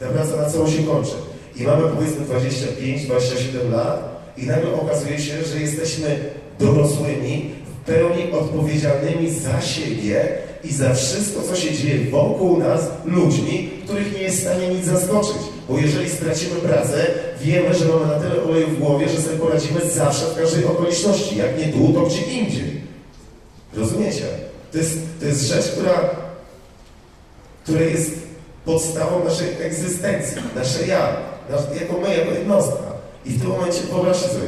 Ta 0.00 0.06
praca 0.06 0.36
na 0.36 0.50
cało 0.50 0.68
się 0.68 0.82
kończy. 0.82 1.14
I 1.56 1.62
mamy 1.62 1.82
powiedzmy 1.88 2.24
25-27 2.26 3.70
lat 3.72 4.18
i 4.36 4.46
nagle 4.46 4.72
okazuje 4.74 5.18
się, 5.18 5.44
że 5.44 5.60
jesteśmy 5.60 6.18
dorosłymi, 6.58 7.50
w 7.64 7.86
pełni 7.86 8.32
odpowiedzialnymi 8.32 9.30
za 9.30 9.60
siebie 9.60 10.28
i 10.64 10.72
za 10.72 10.94
wszystko, 10.94 11.42
co 11.42 11.56
się 11.56 11.74
dzieje 11.74 12.10
wokół 12.10 12.58
nas, 12.58 12.80
ludźmi, 13.04 13.70
których 13.84 14.14
nie 14.14 14.22
jest 14.22 14.38
w 14.38 14.40
stanie 14.40 14.68
nic 14.68 14.84
zaskoczyć. 14.84 15.42
Bo 15.68 15.78
jeżeli 15.78 16.10
stracimy 16.10 16.54
pracę, 16.54 17.06
wiemy, 17.40 17.74
że 17.74 17.84
mamy 17.84 18.06
na 18.06 18.20
tyle 18.20 18.42
oleju 18.42 18.66
w 18.66 18.78
głowie, 18.78 19.08
że 19.08 19.22
sobie 19.22 19.36
poradzimy 19.36 19.80
zawsze 19.90 20.26
w 20.26 20.36
każdej 20.36 20.64
okoliczności. 20.64 21.36
Jak 21.36 21.58
nie 21.58 21.72
tu, 21.72 21.92
to 21.92 22.00
gdzie 22.00 22.22
indziej. 22.22 22.80
Rozumiecie? 23.74 24.24
To 24.72 24.78
jest, 24.78 24.98
to 25.20 25.26
jest 25.26 25.42
rzecz, 25.42 25.66
która, 25.66 26.10
która 27.62 27.80
jest 27.80 28.10
podstawą 28.64 29.24
naszej 29.24 29.48
egzystencji, 29.62 30.42
nasze 30.56 30.86
ja, 30.86 31.16
nasz, 31.50 31.80
jako 31.80 32.00
my, 32.00 32.16
jako 32.16 32.30
jednostka. 32.30 32.88
I 33.26 33.30
w 33.30 33.40
tym 33.40 33.50
momencie 33.50 33.80
wyobraźcie 33.80 34.28
sobie, 34.28 34.46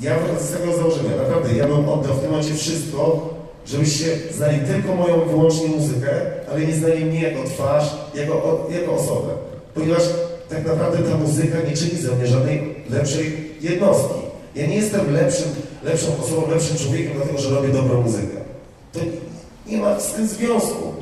ja 0.00 0.18
wychodzę 0.18 0.44
z 0.44 0.50
tego 0.50 0.76
założenia, 0.76 1.16
naprawdę, 1.16 1.54
ja 1.56 1.68
bym 1.68 1.88
oddał 1.88 2.14
w 2.14 2.20
tym 2.20 2.30
momencie 2.30 2.54
wszystko, 2.54 3.30
żebyście 3.66 4.18
znali 4.30 4.58
tylko 4.58 4.94
moją 4.94 5.28
wyłącznie 5.28 5.68
muzykę, 5.68 6.10
ale 6.50 6.60
nie 6.60 6.74
znali 6.74 7.04
mnie 7.04 7.22
jako 7.22 7.48
twarz, 7.48 7.84
jako, 8.14 8.66
jako 8.70 8.92
osobę. 8.92 9.32
Ponieważ 9.74 10.02
tak 10.54 10.66
naprawdę 10.66 10.98
ta 11.10 11.16
muzyka 11.16 11.58
nie 11.70 11.76
czyni 11.76 12.00
ze 12.00 12.16
mnie 12.16 12.26
żadnej 12.26 12.74
lepszej 12.90 13.36
jednostki. 13.60 14.20
Ja 14.54 14.66
nie 14.66 14.76
jestem 14.76 15.12
lepszym, 15.12 15.48
lepszą 15.84 16.06
osobą, 16.24 16.50
lepszym 16.50 16.76
człowiekiem, 16.76 17.12
dlatego 17.16 17.38
że 17.38 17.50
robię 17.50 17.68
dobrą 17.68 18.02
muzykę. 18.02 18.36
To 18.92 19.00
nie 19.66 19.78
ma 19.78 20.00
z 20.00 20.12
tym 20.12 20.28
związku. 20.28 20.94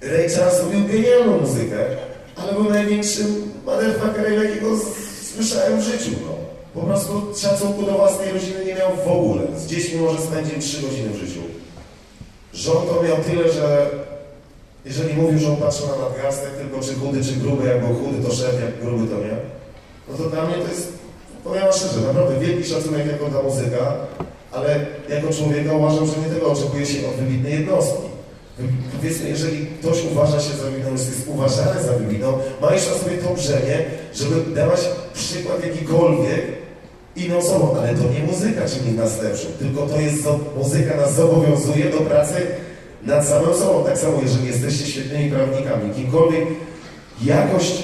Ray 0.00 0.30
Charles 0.30 0.60
robił 0.60 0.80
genialną 0.84 1.40
muzykę, 1.40 1.76
ale 2.36 2.52
był 2.52 2.70
największym 2.70 3.52
motherfuckerem, 3.66 4.44
jakiego 4.44 4.66
słyszałem 5.34 5.80
w 5.80 5.84
życiu. 5.84 6.10
No. 6.26 6.36
Po 6.80 6.86
prostu 6.86 7.34
szacunku 7.36 7.82
do 7.82 7.92
własnej 7.92 8.32
rodziny 8.32 8.64
nie 8.66 8.74
miał 8.74 8.90
w 9.06 9.10
ogóle. 9.10 9.42
Z 9.56 9.66
dziećmi 9.66 10.00
może 10.00 10.18
spędził 10.22 10.58
3 10.60 10.82
godziny 10.82 11.08
w 11.10 11.16
życiu. 11.16 11.40
Żon 12.52 12.86
to 12.86 13.02
miał 13.02 13.16
tyle, 13.16 13.52
że 13.52 13.90
jeżeli 14.86 15.14
mówił, 15.14 15.38
że 15.38 15.48
on 15.48 15.56
patrzy 15.56 15.82
na 15.86 15.96
nadgarstek, 16.04 16.50
tylko 16.50 16.80
czy 16.80 16.94
chudy, 16.94 17.24
czy 17.24 17.32
gruby, 17.32 17.68
jak 17.68 17.80
był 17.86 17.94
chudy, 17.94 18.28
to 18.28 18.34
szef, 18.34 18.54
jak 18.62 18.80
gruby, 18.80 19.06
to 19.10 19.18
nie. 19.18 19.36
No 20.08 20.16
to 20.18 20.30
dla 20.30 20.46
mnie 20.46 20.54
to 20.54 20.68
jest, 20.68 20.92
powiem 21.44 21.64
szczerze, 21.72 22.00
naprawdę 22.00 22.40
wielki 22.46 22.68
szacunek 22.68 23.06
jako 23.06 23.24
ta 23.30 23.42
muzyka, 23.42 23.94
ale 24.52 24.86
jako 25.08 25.32
człowieka 25.32 25.72
uważam, 25.72 26.06
że 26.06 26.12
nie 26.16 26.34
tego 26.34 26.52
oczekuje 26.52 26.86
się 26.86 27.08
od 27.08 27.14
wybitnej 27.14 27.52
jednostki. 27.52 28.06
Powiedzmy, 28.96 29.28
jeżeli 29.28 29.66
ktoś 29.66 30.04
uważa 30.12 30.40
się 30.40 30.56
za 30.56 30.70
winną, 30.70 30.90
jest 30.92 31.28
uważany 31.28 31.82
za 31.82 31.92
winną, 31.98 32.38
ma 32.62 32.74
jeszcze 32.74 32.94
sobie 32.94 33.16
to 33.16 33.34
brzemię, 33.34 33.84
żeby 34.14 34.54
dawać 34.54 34.80
przykład 35.14 35.64
jakikolwiek 35.64 36.42
inną 37.16 37.38
osobom, 37.38 37.70
ale 37.78 37.94
to 37.94 38.02
nie 38.02 38.32
muzyka 38.32 38.68
czyni 38.68 38.92
nas 38.92 39.22
lepszym, 39.22 39.52
tylko 39.58 39.86
to 39.86 40.00
jest, 40.00 40.28
muzyka 40.56 40.96
nas 40.96 41.14
zobowiązuje 41.14 41.90
do 41.90 41.98
pracy 41.98 42.46
nad 43.06 43.28
samym 43.28 43.54
sobą. 43.54 43.84
Tak 43.84 43.98
samo, 43.98 44.18
jeżeli 44.22 44.46
jesteście 44.46 44.86
świetnymi 44.86 45.30
prawnikami, 45.30 45.94
kimkolwiek 45.94 46.44
jakość 47.24 47.82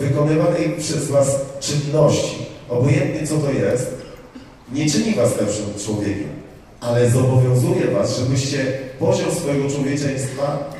wykonywanej 0.00 0.74
przez 0.78 1.10
Was 1.10 1.40
czynności, 1.60 2.46
obojętnie 2.68 3.26
co 3.26 3.38
to 3.38 3.50
jest, 3.50 3.94
nie 4.72 4.90
czyni 4.90 5.14
Was 5.14 5.40
lepszym 5.40 5.64
człowiekiem, 5.84 6.28
ale 6.80 7.10
zobowiązuje 7.10 7.86
Was, 7.86 8.18
żebyście 8.18 8.78
poziom 8.98 9.30
swojego 9.30 9.70
człowieczeństwa 9.70 10.70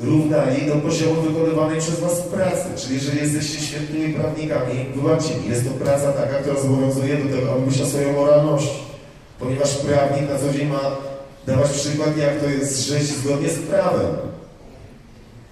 równali 0.00 0.66
do 0.66 0.76
poziomu 0.76 1.22
wykonywanej 1.22 1.80
przez 1.80 2.00
Was 2.00 2.20
pracy. 2.20 2.64
Czyli 2.76 2.94
jeżeli 2.94 3.18
jesteście 3.18 3.60
świetnymi 3.60 4.14
prawnikami, 4.14 4.86
wybaczcie 4.96 5.34
mi, 5.34 5.48
jest 5.48 5.64
to 5.64 5.70
praca 5.70 6.12
taka, 6.12 6.34
która 6.34 6.60
zobowiązuje 6.60 7.16
do 7.16 7.36
tego, 7.36 7.52
aby 7.52 7.66
myśleć 7.66 7.82
o 7.82 7.86
swojej 7.86 8.12
moralności. 8.12 8.78
Ponieważ 9.38 9.74
prawnik 9.74 10.30
na 10.30 10.38
co 10.38 10.58
dzień 10.58 10.68
ma 10.68 11.09
dawać 11.46 11.70
przykład, 11.70 12.16
jak 12.16 12.40
to 12.40 12.46
jest 12.46 12.86
żyć 12.86 13.02
zgodnie 13.02 13.48
z 13.48 13.58
prawem. 13.58 14.16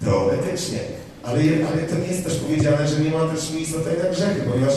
Teoretycznie. 0.03 0.79
Ale, 1.23 1.39
ale 1.41 1.81
to 1.83 1.95
nie 1.95 2.07
jest 2.07 2.23
też 2.23 2.35
powiedziane, 2.35 2.87
że 2.87 2.99
nie 2.99 3.09
ma 3.09 3.27
też 3.27 3.51
miejsca 3.51 3.77
tutaj 3.77 3.97
na 4.03 4.09
grzechy, 4.09 4.41
ponieważ 4.51 4.73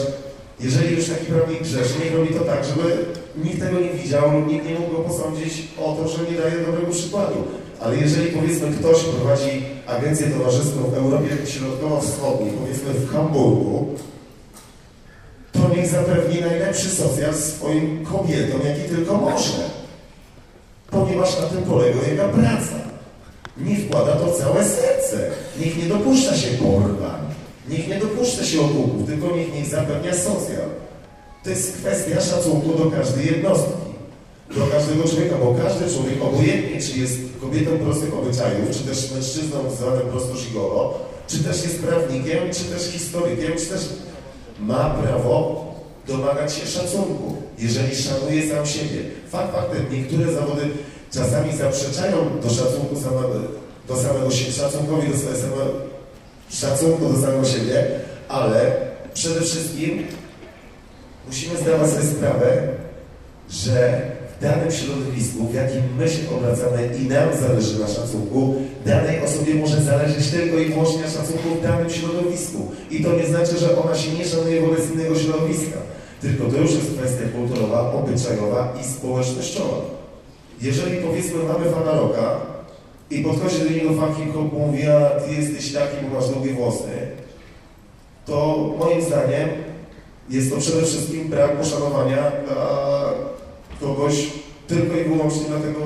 jeżeli 0.59 0.95
już 0.95 1.05
taki 1.05 1.25
prawnik 1.25 1.63
grzeszy, 1.63 1.93
niech 2.03 2.15
robi 2.15 2.33
to 2.33 2.39
tak, 2.39 2.65
żeby 2.65 3.05
nikt 3.43 3.59
tego 3.59 3.79
nie 3.79 3.89
widział 3.89 4.31
lub 4.31 4.47
nikt 4.47 4.65
nie 4.65 4.79
mógł 4.79 4.91
go 4.91 4.99
posądzić 4.99 5.53
o 5.79 5.95
to, 5.95 6.07
że 6.07 6.31
nie 6.31 6.37
daje 6.37 6.65
dobrego 6.65 6.91
przykładu. 6.91 7.35
Ale 7.79 7.97
jeżeli 7.97 8.27
powiedzmy 8.31 8.71
ktoś 8.71 9.03
prowadzi 9.03 9.63
agencję 9.87 10.27
towarzyską 10.27 10.79
w 10.91 10.93
Europie 10.93 11.29
Środkowo-Wschodniej, 11.45 12.51
powiedzmy 12.51 12.93
w 12.93 13.11
Hamburgu, 13.11 13.95
to 15.51 15.59
niech 15.75 15.87
zapewni 15.87 16.41
najlepszy 16.41 16.89
socjal 16.89 17.33
swoim 17.33 18.05
kobietom, 18.05 18.61
jaki 18.65 18.95
tylko 18.95 19.17
może. 19.17 19.82
Ponieważ 20.93 21.39
na 21.39 21.47
tym 21.47 21.63
polega 21.63 22.07
jego 22.07 22.23
praca. 22.23 22.75
Nie 23.57 23.75
wkłada 23.75 24.15
to 24.15 24.31
całe 24.31 24.65
serce. 24.65 25.31
Niech 25.59 25.77
nie 25.77 25.89
dopuszcza 25.89 26.37
się 26.37 26.47
porwań. 26.57 27.21
Niech 27.69 27.87
nie 27.87 27.99
dopuszcza 27.99 28.43
się 28.43 28.61
ogłupów, 28.61 29.07
tylko 29.07 29.35
niech 29.35 29.53
nie 29.53 29.65
zapewnia 29.65 30.13
socjal. 30.13 30.69
To 31.43 31.49
jest 31.49 31.77
kwestia 31.77 32.21
szacunku 32.21 32.77
do 32.83 32.91
każdej 32.91 33.25
jednostki 33.25 33.83
do 34.57 34.67
każdego 34.67 35.03
człowieka, 35.03 35.35
bo 35.43 35.55
każdy 35.63 35.95
człowiek, 35.95 36.23
obojętnie 36.23 36.81
czy 36.81 36.99
jest 36.99 37.19
kobietą 37.41 37.71
prostych 37.77 38.13
obyczajów, 38.13 38.71
czy 38.71 38.83
też 38.83 39.11
mężczyzną 39.11 39.59
zwanym 39.77 40.07
prosto 40.07 40.35
żigolo, 40.35 40.99
czy 41.27 41.43
też 41.43 41.63
jest 41.63 41.83
prawnikiem, 41.83 42.39
czy 42.53 42.63
też 42.63 42.91
historykiem, 42.91 43.51
czy 43.57 43.65
też 43.65 43.89
ma 44.59 44.89
prawo 44.89 45.62
domagać 46.07 46.53
się 46.53 46.67
szacunku, 46.67 47.35
jeżeli 47.57 47.95
szanuje 47.95 48.49
sam 48.49 48.65
siebie. 48.65 49.01
Fakt 49.29 49.53
faktem, 49.55 49.85
niektóre 49.91 50.33
zawody 50.33 50.61
czasami 51.11 51.57
zaprzeczają 51.57 52.39
do 52.43 52.49
szacunku 52.49 52.95
samego, 52.95 53.33
do 53.87 53.95
samego 53.95 54.31
siebie, 54.31 54.51
szacunkowi 54.51 55.07
do 55.11 55.17
samego, 55.17 55.71
szacunku 56.49 57.13
do 57.13 57.21
samego 57.21 57.45
siebie, 57.45 57.85
ale 58.29 58.75
przede 59.13 59.41
wszystkim 59.41 60.07
musimy 61.27 61.57
zdawać 61.57 61.89
sobie 61.89 62.03
sprawę, 62.03 62.67
że 63.49 64.01
danym 64.41 64.71
środowisku, 64.71 65.47
w 65.47 65.53
jakim 65.53 65.81
my 65.97 66.09
się 66.09 66.21
obracamy 66.37 66.89
i 67.01 67.07
nam 67.07 67.29
zależy 67.41 67.79
na 67.79 67.87
szacunku, 67.87 68.55
danej 68.85 69.21
osobie 69.21 69.55
może 69.55 69.81
zależeć 69.81 70.27
tylko 70.27 70.57
i 70.57 70.65
wyłącznie 70.65 71.01
na 71.01 71.09
szacunku 71.09 71.49
w 71.59 71.63
danym 71.63 71.89
środowisku. 71.89 72.71
I 72.91 73.03
to 73.03 73.13
nie 73.13 73.25
znaczy, 73.25 73.57
że 73.57 73.77
ona 73.83 73.95
się 73.95 74.11
nie 74.11 74.25
szanuje 74.25 74.61
wobec 74.61 74.91
innego 74.93 75.19
środowiska. 75.19 75.77
Tylko 76.23 76.51
to 76.51 76.57
już 76.57 76.71
jest 76.71 76.97
kwestia 76.97 77.23
kulturowa, 77.35 77.93
obyczajowa 77.93 78.73
i 78.81 78.83
społecznościowa. 78.83 79.77
Jeżeli 80.61 80.97
powiedzmy 80.97 81.43
mamy 81.43 81.71
fana 81.71 81.91
roka 81.91 82.39
i 83.09 83.23
podchodzi 83.23 83.59
do 83.59 83.69
niego 83.69 83.93
fan 83.93 84.15
hip-hop 84.15 84.53
mówi, 84.53 84.87
a 84.87 85.09
ty 85.09 85.33
jesteś 85.33 85.73
taki, 85.73 85.95
bo 86.03 86.19
masz 86.19 86.29
długie 86.29 86.53
włosy, 86.53 86.87
to 88.25 88.57
moim 88.79 89.01
zdaniem 89.01 89.49
jest 90.29 90.51
to 90.51 90.57
przede 90.57 90.81
wszystkim 90.81 91.29
brak 91.29 91.57
poszanowania 91.57 92.31
dla 92.45 93.13
kogoś 93.81 94.27
tylko 94.67 94.97
i 94.97 95.03
wyłącznie 95.03 95.43
dlatego, 95.47 95.79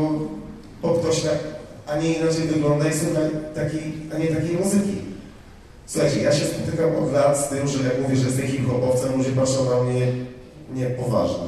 bo 0.81 0.93
ktoś 0.93 1.21
tak, 1.21 1.39
a 1.87 1.97
nie 1.97 2.13
inaczej 2.13 2.47
wygląda 2.47 2.89
i 2.89 2.93
słucha 2.93 3.19
takiej, 3.55 3.93
a 4.15 4.17
nie 4.17 4.27
takiej 4.27 4.57
muzyki. 4.57 4.97
Słuchajcie, 5.87 6.21
ja 6.21 6.31
się 6.31 6.45
spotykam 6.45 6.95
od 6.95 7.13
lat 7.13 7.37
z 7.37 7.49
tym, 7.49 7.67
że 7.67 7.83
jak 7.83 8.01
mówię, 8.01 8.15
że 8.15 8.25
jestem 8.25 8.47
hip-hopowcem, 8.47 9.17
ludzie 9.17 9.31
patrzą 9.31 9.69
na 9.69 9.83
mnie 9.83 10.07
niepoważny. 10.73 11.47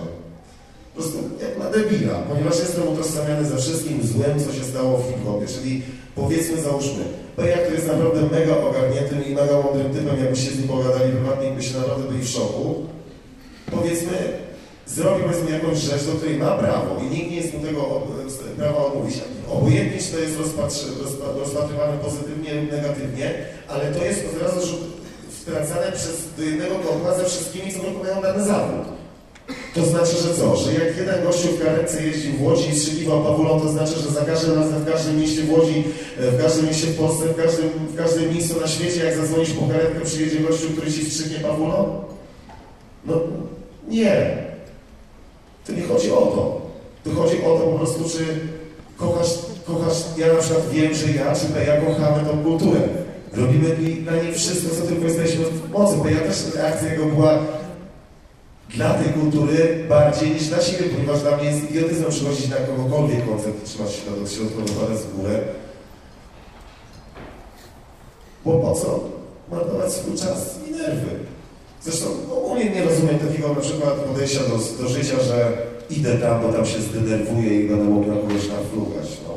Po 0.96 1.02
prostu 1.02 1.18
jak 1.42 1.58
na 1.60 1.70
debila, 1.70 2.14
ponieważ 2.30 2.60
jestem 2.60 2.88
utożsamiany 2.88 3.46
ze 3.46 3.58
wszystkim 3.58 4.08
złem, 4.08 4.40
co 4.40 4.54
się 4.54 4.64
stało 4.64 4.98
w 4.98 5.08
hip-hopie, 5.08 5.48
czyli 5.48 5.82
powiedzmy, 6.16 6.62
załóżmy, 6.62 7.04
jak 7.38 7.68
to 7.68 7.74
jest 7.74 7.88
naprawdę 7.88 8.22
mega 8.22 8.58
ogarniętym 8.58 9.26
i 9.26 9.34
mega 9.34 9.62
mądrym 9.64 9.94
typem, 9.94 10.20
jakbyście 10.20 10.52
z 10.52 10.60
nim 10.60 10.68
pogadali 10.68 11.12
prywatnie, 11.12 11.52
by 11.52 11.64
się 11.64 11.78
naprawdę 11.78 12.04
byli 12.08 12.24
w 12.24 12.30
szoku. 12.30 12.76
Powiedzmy, 13.72 14.18
zrobił 14.96 15.24
powiedzmy 15.24 15.52
jakąś 15.52 15.78
rzecz, 15.78 16.04
do 16.04 16.14
której 16.14 16.38
ma 16.38 16.52
prawo 16.52 17.02
i 17.02 17.16
nikt 17.16 17.32
nie 17.32 17.38
jest 17.38 17.54
mu 17.54 17.60
tego 17.60 18.02
prawa 18.58 18.86
odmówić. 18.86 19.16
Obojętnie, 19.52 20.02
czy 20.02 20.12
to 20.12 20.20
jest 20.20 20.38
rozpatrywane 21.40 21.98
pozytywnie 21.98 22.54
lub 22.54 22.72
negatywnie, 22.72 23.34
ale 23.68 23.92
to 23.92 24.06
jest 24.06 24.26
od 24.36 24.42
razu 24.42 24.78
wtracane 25.42 25.92
przez, 25.92 26.16
do 26.38 26.44
jednego 26.44 26.76
kotła 26.76 27.18
ze 27.18 27.26
wszystkimi, 27.26 27.74
co 27.74 27.80
wykonują 27.80 28.22
dany 28.22 28.44
zawód. 28.46 28.86
To 29.76 29.86
znaczy, 29.86 30.16
że 30.24 30.34
co? 30.34 30.56
Że 30.56 30.74
jak 30.74 30.98
jeden 30.98 31.24
gościu 31.24 31.48
w 31.48 31.64
karetce 31.64 32.04
jeździł 32.04 32.32
w 32.32 32.42
Łodzi 32.42 32.70
i 32.70 32.80
strzeliwał 32.80 33.24
pawulą, 33.24 33.60
to 33.60 33.70
znaczy, 33.70 33.94
że 34.00 34.10
za 34.10 34.22
każdym 34.22 34.56
razem 34.56 34.84
w 34.84 34.92
każdym 34.92 35.20
mieście 35.20 35.42
w 35.42 35.52
Łodzi, 35.52 35.84
e, 36.20 36.32
w 36.32 36.42
każdym 36.44 36.66
mieście 36.66 36.88
w 36.88 36.98
Polsce, 36.98 37.26
w 37.26 37.36
każdym, 37.36 37.70
w 37.70 37.98
każdym 37.98 38.34
miejscu 38.34 38.62
na 38.62 38.68
świecie, 38.68 39.06
jak 39.06 39.16
zadzwonisz 39.16 39.52
po 39.52 39.68
karetkę, 39.68 40.02
przyjedzie 40.02 40.40
gościu, 40.40 40.68
który 40.70 40.92
ci 40.92 41.12
strzygnie 41.12 41.40
pawulą? 41.40 42.04
No 43.06 43.16
nie. 43.88 44.49
To 45.70 45.76
nie 45.76 45.88
chodzi 45.88 46.12
o 46.12 46.16
to. 46.16 46.62
To 47.04 47.22
chodzi 47.22 47.44
o 47.44 47.58
to 47.58 47.60
po 47.60 47.78
prostu, 47.78 48.10
czy 48.10 48.26
kochasz, 48.98 49.30
kochasz, 49.66 50.04
ja 50.18 50.34
na 50.34 50.40
przykład 50.40 50.70
wiem, 50.70 50.94
że 50.94 51.12
ja 51.12 51.36
czy 51.36 51.66
ja 51.68 51.82
kochamy 51.82 52.30
tą 52.30 52.44
kulturę. 52.44 52.80
Robimy 53.34 53.76
dla 54.04 54.16
niej 54.16 54.34
wszystko, 54.34 54.76
co 54.76 54.88
tylko 54.88 55.06
jesteśmy 55.06 55.46
w 55.46 55.72
mocy. 55.72 55.98
Bo 55.98 56.10
ja 56.10 56.20
też 56.20 56.56
reakcja 56.56 56.92
jego 56.92 57.06
była 57.06 57.40
dla 58.70 58.94
tej 58.94 59.14
kultury 59.14 59.86
bardziej 59.90 60.32
niż 60.32 60.48
dla 60.48 60.62
siebie, 60.62 60.90
ponieważ 60.90 61.22
dla 61.22 61.38
mnie 61.38 61.46
jest 61.46 61.72
idiotyzmem 61.72 62.12
przychodzić 62.12 62.50
na 62.50 62.56
kogokolwiek 62.56 63.30
koncert 63.30 63.66
trzymać 63.66 64.02
do 64.22 64.28
środka 64.28 64.62
w 64.96 65.18
górę. 65.18 65.40
Bo 68.46 68.60
po 68.60 68.74
co? 68.74 69.00
Marnować 69.52 69.92
swój 69.92 70.18
czas 70.18 70.60
i 70.70 70.72
nerwy. 70.72 71.10
Zresztą 71.84 72.08
ogólnie 72.32 72.70
nie 72.70 72.84
rozumiem 72.84 73.20
takiego 73.20 73.54
na 73.54 73.62
przykład 73.62 73.94
podejścia 73.94 74.40
do, 74.40 74.84
do 74.84 74.90
życia, 74.90 75.24
że 75.24 75.58
idę 75.90 76.18
tam, 76.18 76.42
bo 76.42 76.54
tam 76.54 76.66
się 76.66 76.82
zdenerwuję 76.82 77.62
i 77.62 77.70
będę 77.70 77.84
mógł 77.84 78.08
na 78.08 78.16
kogoś 78.16 78.48
naflugać. 78.48 79.08
No. 79.28 79.34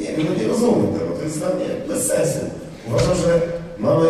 Nie 0.00 0.06
wiem, 0.06 0.26
no 0.28 0.42
nie 0.42 0.48
rozumiem 0.48 0.92
tego. 0.98 1.10
To 1.18 1.22
jest 1.22 1.38
dla 1.38 1.48
mnie 1.48 1.66
bez 1.88 2.06
sensu. 2.06 2.38
Uważam, 2.88 3.16
że 3.16 3.40
mamy 3.78 4.06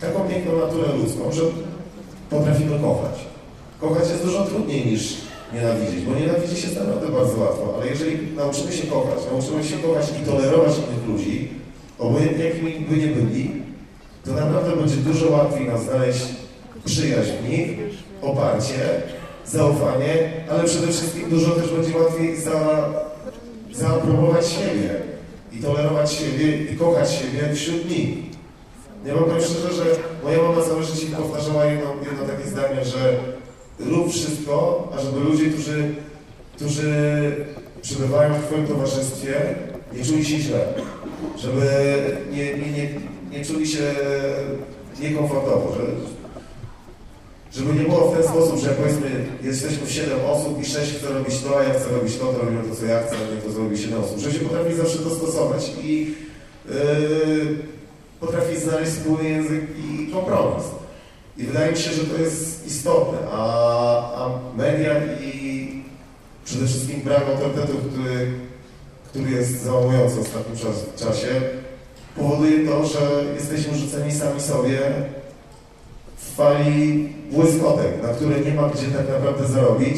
taką 0.00 0.20
piękną 0.28 0.58
naturę 0.58 0.96
ludzką, 0.96 1.32
że 1.32 1.42
potrafimy 2.30 2.78
kochać. 2.78 3.14
Kochać 3.80 4.08
jest 4.10 4.24
dużo 4.24 4.44
trudniej 4.44 4.86
niż 4.86 5.16
nienawidzić, 5.54 6.04
bo 6.04 6.14
nienawidzić 6.14 6.64
jest 6.64 6.78
naprawdę 6.78 7.08
bardzo 7.08 7.38
łatwo, 7.38 7.74
ale 7.76 7.86
jeżeli 7.86 8.36
nauczymy 8.36 8.72
się 8.72 8.86
kochać, 8.86 9.18
nauczymy 9.32 9.64
się 9.64 9.76
kochać 9.76 10.06
i 10.22 10.26
tolerować 10.26 10.72
innych 10.78 11.08
ludzi, 11.08 11.48
obojętnie 11.98 12.44
jakimi 12.44 12.80
by 12.80 12.96
nie 12.96 13.06
byli, 13.06 13.50
to 14.24 14.32
naprawdę 14.32 14.76
będzie 14.76 14.96
dużo 14.96 15.30
łatwiej 15.30 15.66
nam 15.66 15.78
znaleźć 15.78 16.24
przyjaźń 16.84 17.32
oparcie, 18.22 19.02
zaufanie, 19.46 20.32
ale 20.50 20.64
przede 20.64 20.86
wszystkim 20.86 21.30
dużo 21.30 21.50
też 21.50 21.70
będzie 21.70 21.98
łatwiej 21.98 22.36
za, 22.36 22.88
zaaprobować 23.72 24.48
siebie 24.48 24.90
i 25.52 25.58
tolerować 25.58 26.12
siebie 26.12 26.64
i 26.64 26.76
kochać 26.76 27.10
siebie 27.10 27.54
wśród 27.54 27.90
nich. 27.90 28.30
Ja 29.06 29.14
wam 29.14 29.24
powiem 29.24 29.40
szczerze, 29.40 29.72
że 29.72 29.84
moja 30.24 30.42
mama 30.42 30.62
całe 30.62 30.82
życie 30.82 31.06
powtarzała 31.16 31.64
jedno, 31.64 31.94
jedno 32.10 32.34
takie 32.34 32.48
zdanie, 32.48 32.84
że 32.84 33.16
rób 33.78 34.10
wszystko, 34.10 34.88
ażeby 34.98 35.20
ludzie, 35.20 35.50
którzy, 35.50 35.94
którzy 36.56 36.92
przebywają 37.82 38.34
w 38.34 38.46
Twoim 38.46 38.66
towarzystwie, 38.66 39.54
nie 39.92 40.04
czuli 40.04 40.24
się 40.24 40.38
źle. 40.38 40.60
Żeby 41.38 41.66
nie, 42.32 42.44
nie, 42.54 42.72
nie, 42.72 42.88
nie 43.30 43.44
czuli 43.44 43.66
się 43.68 43.94
niekomfortowo, 45.00 45.74
że 45.76 45.82
Żeby 47.52 47.74
nie 47.74 47.88
było 47.88 48.10
w 48.10 48.16
ten 48.16 48.22
sposób, 48.28 48.58
że 48.58 48.70
powiedzmy 48.70 49.10
jesteśmy 49.42 49.86
w 49.86 49.92
7 49.92 50.18
osób 50.26 50.62
i 50.62 50.66
6 50.66 50.92
chce 50.92 51.08
robić 51.08 51.40
to, 51.40 51.58
a 51.58 51.62
ja 51.62 51.74
chcę 51.74 51.88
robić 51.88 52.16
to, 52.16 52.32
to 52.32 52.38
robimy 52.38 52.62
to, 52.62 52.76
co 52.76 52.84
ja 52.86 53.02
chcę, 53.02 53.16
a 53.16 53.34
nie 53.34 53.42
to 53.42 53.52
zrobi 53.52 53.78
7 53.78 54.04
osób. 54.04 54.18
Że 54.18 54.32
się 54.32 54.38
potrafi 54.38 54.74
zawsze 54.74 54.98
dostosować 54.98 55.72
i 55.82 56.14
yy, 56.68 56.74
potrafi 58.20 58.60
znaleźć 58.60 58.92
wspólny 58.92 59.28
język 59.28 59.64
i 59.78 60.12
kompromis. 60.12 60.64
I 61.36 61.44
wydaje 61.44 61.72
mi 61.72 61.78
się, 61.78 61.90
że 61.90 62.04
to 62.04 62.22
jest 62.22 62.66
istotne, 62.66 63.18
a, 63.32 63.44
a 64.14 64.30
media 64.56 64.92
i 65.22 65.70
przede 66.44 66.66
wszystkim 66.66 67.00
brak 67.00 67.22
autorytetu, 67.28 67.78
który, 67.78 68.32
który 69.08 69.30
jest 69.30 69.62
załamujący 69.62 70.16
w 70.16 70.20
ostatnim 70.20 70.56
czas, 70.56 70.86
czasie, 70.96 71.40
powoduje 72.16 72.66
to, 72.66 72.86
że 72.86 73.00
jesteśmy 73.34 73.78
rzuceni 73.78 74.12
sami 74.12 74.40
sobie 74.40 74.80
fali 76.40 77.08
błyskotek, 77.30 78.02
na 78.02 78.08
które 78.08 78.40
nie 78.40 78.54
ma 78.54 78.68
gdzie 78.68 78.86
tak 78.86 79.08
naprawdę 79.08 79.46
zarobić, 79.46 79.96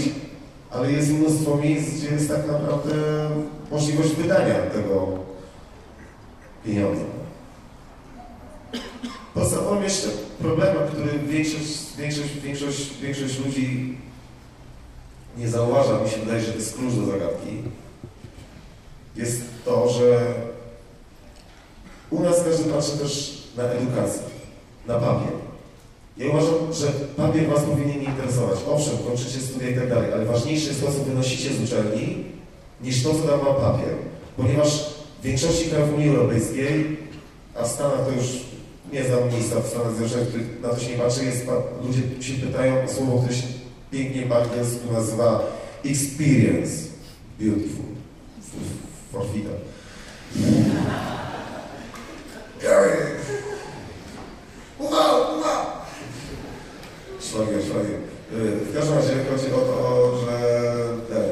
ale 0.70 0.92
jest 0.92 1.12
mnóstwo 1.12 1.56
miejsc, 1.56 1.90
gdzie 1.90 2.08
jest 2.08 2.28
tak 2.28 2.46
naprawdę 2.46 2.94
możliwość 3.70 4.14
wydania 4.14 4.54
tego 4.54 5.08
pieniądza. 6.64 7.04
Podstawowym 9.34 9.82
jeszcze 9.82 10.08
problemem, 10.38 10.88
który 10.88 11.18
większość, 11.18 11.96
większość, 11.98 12.40
większość, 12.40 12.98
większość 13.00 13.38
ludzi 13.38 13.98
nie 15.38 15.48
zauważa, 15.48 15.98
mi 16.04 16.10
się 16.10 16.18
wydaje, 16.18 16.40
że 16.40 16.52
to 16.52 16.58
jest 16.58 16.76
klucz 16.76 16.94
do 16.94 17.06
zagadki, 17.06 17.62
jest 19.16 19.42
to, 19.64 19.88
że 19.88 20.34
u 22.10 22.22
nas 22.22 22.44
każdy 22.44 22.70
patrzy 22.70 22.98
też 22.98 23.42
na 23.56 23.62
edukację, 23.62 24.22
na 24.86 24.94
papier. 24.94 25.41
Ja 26.16 26.28
uważam, 26.28 26.72
że 26.72 26.86
papier 27.16 27.48
Was 27.48 27.64
powinien 27.64 28.00
nie 28.00 28.04
interesować. 28.04 28.58
Owszem, 28.68 28.98
kończycie 28.98 29.40
studia 29.40 29.68
i 29.68 29.74
tak 29.74 29.88
dalej, 29.88 30.12
ale 30.12 30.24
ważniejsze 30.24 30.68
jest 30.68 30.80
to, 30.80 30.92
co 30.92 31.04
wynosicie 31.04 31.50
z 31.54 31.62
uczelni, 31.64 32.24
niż 32.80 33.02
to, 33.02 33.14
co 33.14 33.22
tam 33.22 33.38
ma 33.38 33.54
papier. 33.54 33.94
Ponieważ 34.36 34.68
w 35.20 35.24
większości 35.24 35.70
krajów 35.70 35.94
Unii 35.94 36.08
Europejskiej, 36.08 36.96
a 37.54 37.64
w 37.64 37.68
Stanach 37.68 38.06
to 38.06 38.10
już 38.10 38.26
nie 38.92 39.04
znam 39.04 39.28
miejsca 39.28 39.60
w 39.60 39.66
Stanach 39.66 39.92
Zjednoczonych, 39.92 40.60
na 40.62 40.68
to 40.68 40.80
się 40.80 40.90
nie 40.90 40.98
patrzy, 40.98 41.24
jest, 41.24 41.46
ludzie 41.84 42.02
się 42.24 42.46
pytają 42.46 42.84
o 42.84 42.88
słowo, 42.88 43.18
które 43.18 43.34
się 43.34 43.46
pięknie 43.90 44.22
po 44.22 44.36
angielsku 44.36 44.92
nazywa 44.92 45.40
experience. 45.84 46.72
Beautiful. 47.40 47.84
Forfita. 49.12 49.50
Wow, 54.78 55.40
wow! 55.40 55.81
Szlagier, 57.32 57.62
szlagier. 57.62 58.00
W 58.68 58.74
każdym 58.74 58.94
razie 58.94 59.12
chodzi 59.30 59.54
o 59.54 59.58
to, 59.58 60.12
że 60.24 60.36
ten... 61.08 61.24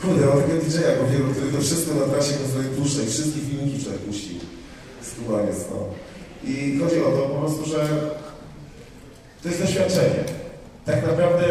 Kurde, 0.00 0.26
mam 0.26 0.40
takiego 0.40 0.60
DJ-a 0.60 0.96
go 0.96 1.10
wielu, 1.10 1.34
który 1.34 1.52
to 1.52 1.60
wszystko 1.60 1.94
na 1.94 2.06
trasie 2.12 2.34
puszcza 2.78 3.02
i 3.02 3.06
wszystkie 3.06 3.40
filmiki 3.40 3.78
wczoraj 3.78 3.98
puścił. 3.98 4.36
Skubaniec, 5.02 5.56
no. 5.70 5.78
I 6.50 6.78
chodzi 6.78 6.98
o 7.02 7.10
to 7.10 7.22
po 7.22 7.38
prostu, 7.40 7.64
że 7.70 7.78
to 9.42 9.48
jest 9.48 9.60
doświadczenie. 9.62 10.24
Tak 10.84 11.06
naprawdę 11.06 11.46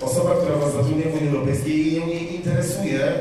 osoba, 0.00 0.34
która 0.34 0.56
Was 0.56 0.72
zatrudnia 0.72 1.10
w 1.10 1.14
Unii 1.14 1.34
Europejskiej, 1.34 1.96
ją 1.96 2.06
nie 2.06 2.20
interesuje, 2.20 3.12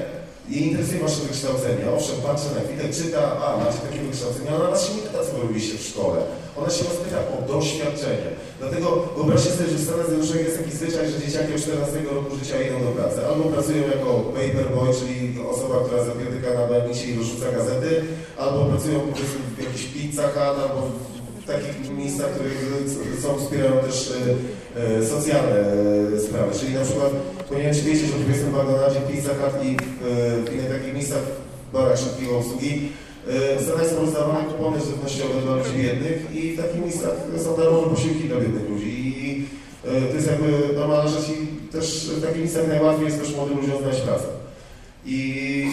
jej 0.49 0.63
interesuje 0.67 0.99
Wasze 0.99 1.21
wykształcenie. 1.21 1.83
Owszem, 1.97 2.15
patrzę 2.27 2.49
na 2.55 2.61
chwilę, 2.65 2.83
czyta, 2.99 3.21
a 3.43 3.57
macie 3.57 3.79
takie 3.87 4.01
wykształcenie, 4.07 4.49
ona 4.55 4.67
Was 4.71 4.87
się 4.87 4.93
nie 4.95 5.01
pyta, 5.01 5.19
co 5.25 5.41
robiliście 5.41 5.77
w 5.77 5.87
szkole. 5.89 6.19
Ona 6.59 6.69
się 6.75 6.83
Was 6.83 6.97
pyta 7.05 7.19
o 7.33 7.37
doświadczenie. 7.51 8.29
Dlatego 8.59 8.87
wyobraźcie 9.15 9.51
sobie, 9.51 9.69
że 9.69 9.77
w 9.77 9.85
Stanach 9.87 10.07
Zjednoczonych 10.07 10.45
jest 10.45 10.57
taki 10.59 10.71
zwyczaj, 10.79 11.03
że 11.11 11.17
dzieciaki 11.25 11.51
od 11.55 11.61
14 11.61 11.97
roku 12.17 12.31
życia 12.39 12.57
idą 12.67 12.77
do 12.87 12.91
pracy. 12.97 13.19
Albo 13.29 13.43
pracują 13.55 13.81
jako 13.95 14.09
paperboy, 14.35 14.89
czyli 14.99 15.17
osoba, 15.53 15.75
która 15.85 16.03
zapietyka 16.03 16.49
na 16.59 16.67
belnicie 16.71 17.05
i 17.07 17.17
rozrzuca 17.17 17.47
gazety, 17.57 17.91
albo 18.43 18.65
pracują 18.65 18.99
powiedzmy 18.99 19.39
w 19.57 19.63
jakichś 19.65 19.85
pizzach, 19.93 20.33
albo 20.37 20.81
w 21.13 21.16
takich 21.47 21.97
miejscach, 21.97 22.29
które 22.31 22.49
są, 23.21 23.37
wspierają 23.37 23.79
też 23.79 24.11
e, 24.11 24.81
e, 24.81 25.05
socjalne 25.05 25.59
e, 26.15 26.19
sprawy. 26.19 26.59
Czyli 26.59 26.73
na 26.73 26.81
przykład, 26.81 27.11
ponieważ 27.49 27.81
wiecie, 27.81 28.05
że 28.05 28.13
w 28.13 28.47
McDonaldzie, 28.47 28.99
Pizza 29.11 29.29
Hut 29.29 29.65
i 29.65 29.77
w, 29.77 30.03
w 30.45 30.53
innych 30.53 30.71
takich 30.71 30.93
miejscach, 30.93 31.23
w 31.69 31.73
barach 31.73 31.99
szybkiej 31.99 32.29
obsługi, 32.29 32.89
w 33.59 33.63
Stanach 33.63 33.87
są 33.87 33.95
rozdawane 33.95 34.45
kupony 34.45 34.79
żywnościowe 34.79 35.41
dla 35.41 35.55
ludzi 35.55 35.69
biednych 35.77 36.35
i 36.35 36.53
w 36.53 36.61
takich 36.61 36.81
miejscach 36.81 37.11
są 37.43 37.57
darmowe 37.57 37.89
posiłki 37.89 38.23
dla 38.23 38.37
biednych 38.39 38.69
ludzi. 38.69 38.89
I 38.89 39.45
to 39.83 40.15
jest 40.15 40.27
jakby 40.27 40.73
normalna 40.75 41.09
rzecz 41.09 41.29
i 41.29 41.71
też 41.71 42.09
w 42.09 42.21
takich 42.21 42.37
miejscach 42.37 42.67
najłatwiej 42.67 43.05
jest 43.05 43.19
też 43.19 43.35
młodym 43.35 43.57
ludziom 43.57 43.77
znaleźć 43.79 44.01
pracę. 44.01 44.27
I 45.05 45.67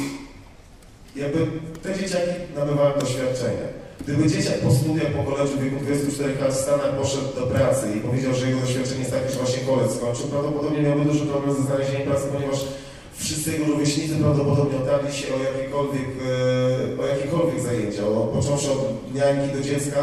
jakby 1.17 1.47
te 1.83 1.95
dzieciaki 1.95 2.31
nabywają 2.57 2.99
doświadczenie. 3.01 3.84
Gdyby 4.05 4.29
dzieciak 4.29 4.59
po 4.59 4.71
studiach 4.71 5.13
po 5.13 5.23
koledżu 5.31 5.57
w 5.57 5.63
wieku 5.63 5.77
24 5.85 6.41
lat 6.41 6.53
w 6.53 6.61
Stanach 6.65 6.93
poszedł 7.01 7.35
do 7.41 7.47
pracy 7.47 7.87
i 7.97 8.01
powiedział, 8.01 8.35
że 8.35 8.47
jego 8.47 8.61
doświadczenie 8.61 9.01
jest 9.01 9.11
takie, 9.11 9.31
że 9.31 9.39
właśnie 9.39 9.63
koledż 9.69 9.93
skończył, 9.95 10.27
prawdopodobnie 10.27 10.83
miałby 10.83 11.05
duży 11.05 11.27
problem 11.27 11.57
ze 11.57 11.63
znalezieniem 11.63 12.03
pracy, 12.09 12.25
ponieważ 12.33 12.59
wszyscy 13.17 13.53
jego 13.53 13.65
rówieśnicy 13.65 14.15
prawdopodobnie 14.17 14.79
otarli 14.79 15.13
się 15.13 15.27
o 15.35 15.39
jakiekolwiek, 15.49 16.09
e, 16.99 17.03
o 17.03 17.07
jakiekolwiek 17.07 17.61
zajęcia, 17.61 18.03
o, 18.07 18.27
począwszy 18.37 18.71
od 18.73 19.15
niańki 19.15 19.57
do 19.57 19.61
dziecka, 19.69 20.03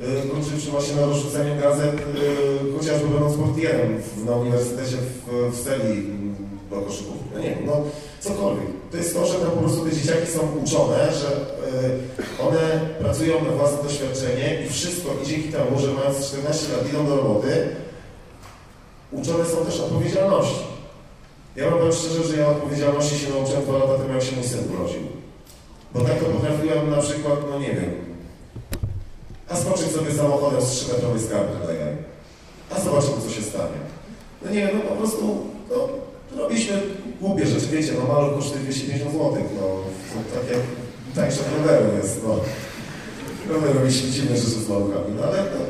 e, 0.00 0.28
kończywszy 0.32 0.70
właśnie 0.70 0.96
na 0.96 1.06
rozrzucaniu 1.06 1.60
gazet, 1.62 1.96
e, 1.96 2.02
chociażby 2.78 3.08
będąc 3.08 3.36
portierem 3.36 3.90
na 4.26 4.32
uniwersytecie 4.32 4.96
w, 4.96 5.52
w 5.52 5.60
Steli 5.60 6.06
do 6.70 6.76
koszykówki. 6.80 7.24
No 7.34 7.40
nie 7.40 7.56
no 7.66 7.82
cokolwiek. 8.20 8.77
To 8.90 8.96
jest 8.96 9.14
to, 9.14 9.26
że 9.26 9.34
tam 9.34 9.50
po 9.50 9.56
prostu 9.56 9.84
te 9.84 9.96
dzieciaki 9.96 10.26
są 10.26 10.40
uczone, 10.64 11.12
że 11.12 11.28
y, 12.40 12.42
one 12.42 12.80
pracują 12.98 13.44
na 13.44 13.50
własne 13.50 13.82
doświadczenie 13.82 14.62
i 14.66 14.68
wszystko, 14.68 15.08
i 15.22 15.26
dzięki 15.26 15.48
temu, 15.48 15.78
że 15.78 15.92
mając 15.92 16.26
14 16.26 16.72
lat 16.72 16.88
idą 16.88 17.06
do 17.06 17.16
roboty, 17.16 17.68
uczone 19.12 19.44
są 19.44 19.56
też 19.64 19.80
odpowiedzialności. 19.80 20.64
Ja 21.56 21.70
wam 21.70 21.78
powiem 21.78 21.92
szczerze, 21.92 22.22
że 22.24 22.36
ja 22.36 22.48
odpowiedzialności 22.48 23.18
się 23.18 23.30
nauczyłem 23.30 23.62
dwa 23.62 23.78
lata 23.78 23.98
temu, 23.98 24.14
jak 24.14 24.22
się 24.22 24.36
mój 24.36 24.44
syn 24.44 24.60
urodził. 24.74 25.00
Bo 25.94 26.00
tak 26.00 26.18
to 26.18 26.24
potrafiłem 26.24 26.90
na 26.90 26.96
przykład, 26.96 27.38
no 27.50 27.58
nie 27.58 27.74
wiem, 27.74 28.08
a 29.48 29.56
skoczyć 29.56 29.90
sobie 29.90 30.12
samochodem 30.12 30.60
z 30.60 30.64
3-metrowej 30.64 31.26
skarby 31.26 31.66
daję. 31.66 31.96
A 32.70 32.80
zobaczymy, 32.80 33.14
co 33.24 33.30
się 33.30 33.42
stanie. 33.42 33.78
No 34.42 34.50
nie 34.50 34.66
wiem, 34.66 34.70
no 34.74 34.90
po 34.90 34.96
prostu, 34.96 35.46
no, 35.70 35.88
robiliśmy 36.42 36.82
głupie 37.20 37.46
rzeczy, 37.46 37.66
wiecie, 37.66 37.92
no 37.98 38.14
maluch 38.14 38.34
kosztuje 38.34 38.60
250 38.64 39.12
zł, 39.12 39.30
no, 39.30 39.66
to 40.12 40.40
takie 40.40 40.60
tańsze 41.14 41.40
roweru 41.58 41.96
jest, 41.96 42.20
no. 42.26 42.40
Rower 43.48 43.74
robi 43.76 43.92
dziwne 43.92 44.36
rzeczy 44.36 44.50
z 44.50 44.68
maluchami, 44.68 45.14
no 45.16 45.22
ale 45.24 45.38
no, 45.38 45.60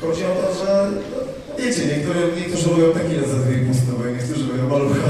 chodzi 0.00 0.24
o 0.24 0.34
to, 0.34 0.54
że, 0.54 0.90
no, 1.10 1.16
wiecie, 1.64 1.86
niektórzy, 1.86 2.32
niektórzy 2.36 2.70
lubią 2.70 2.92
tequilę 2.92 3.28
za 3.28 3.34
2,5 3.34 3.74
stówy, 3.74 4.12
niektórzy 4.12 4.44
lubią 4.44 4.68
malucha. 4.68 5.08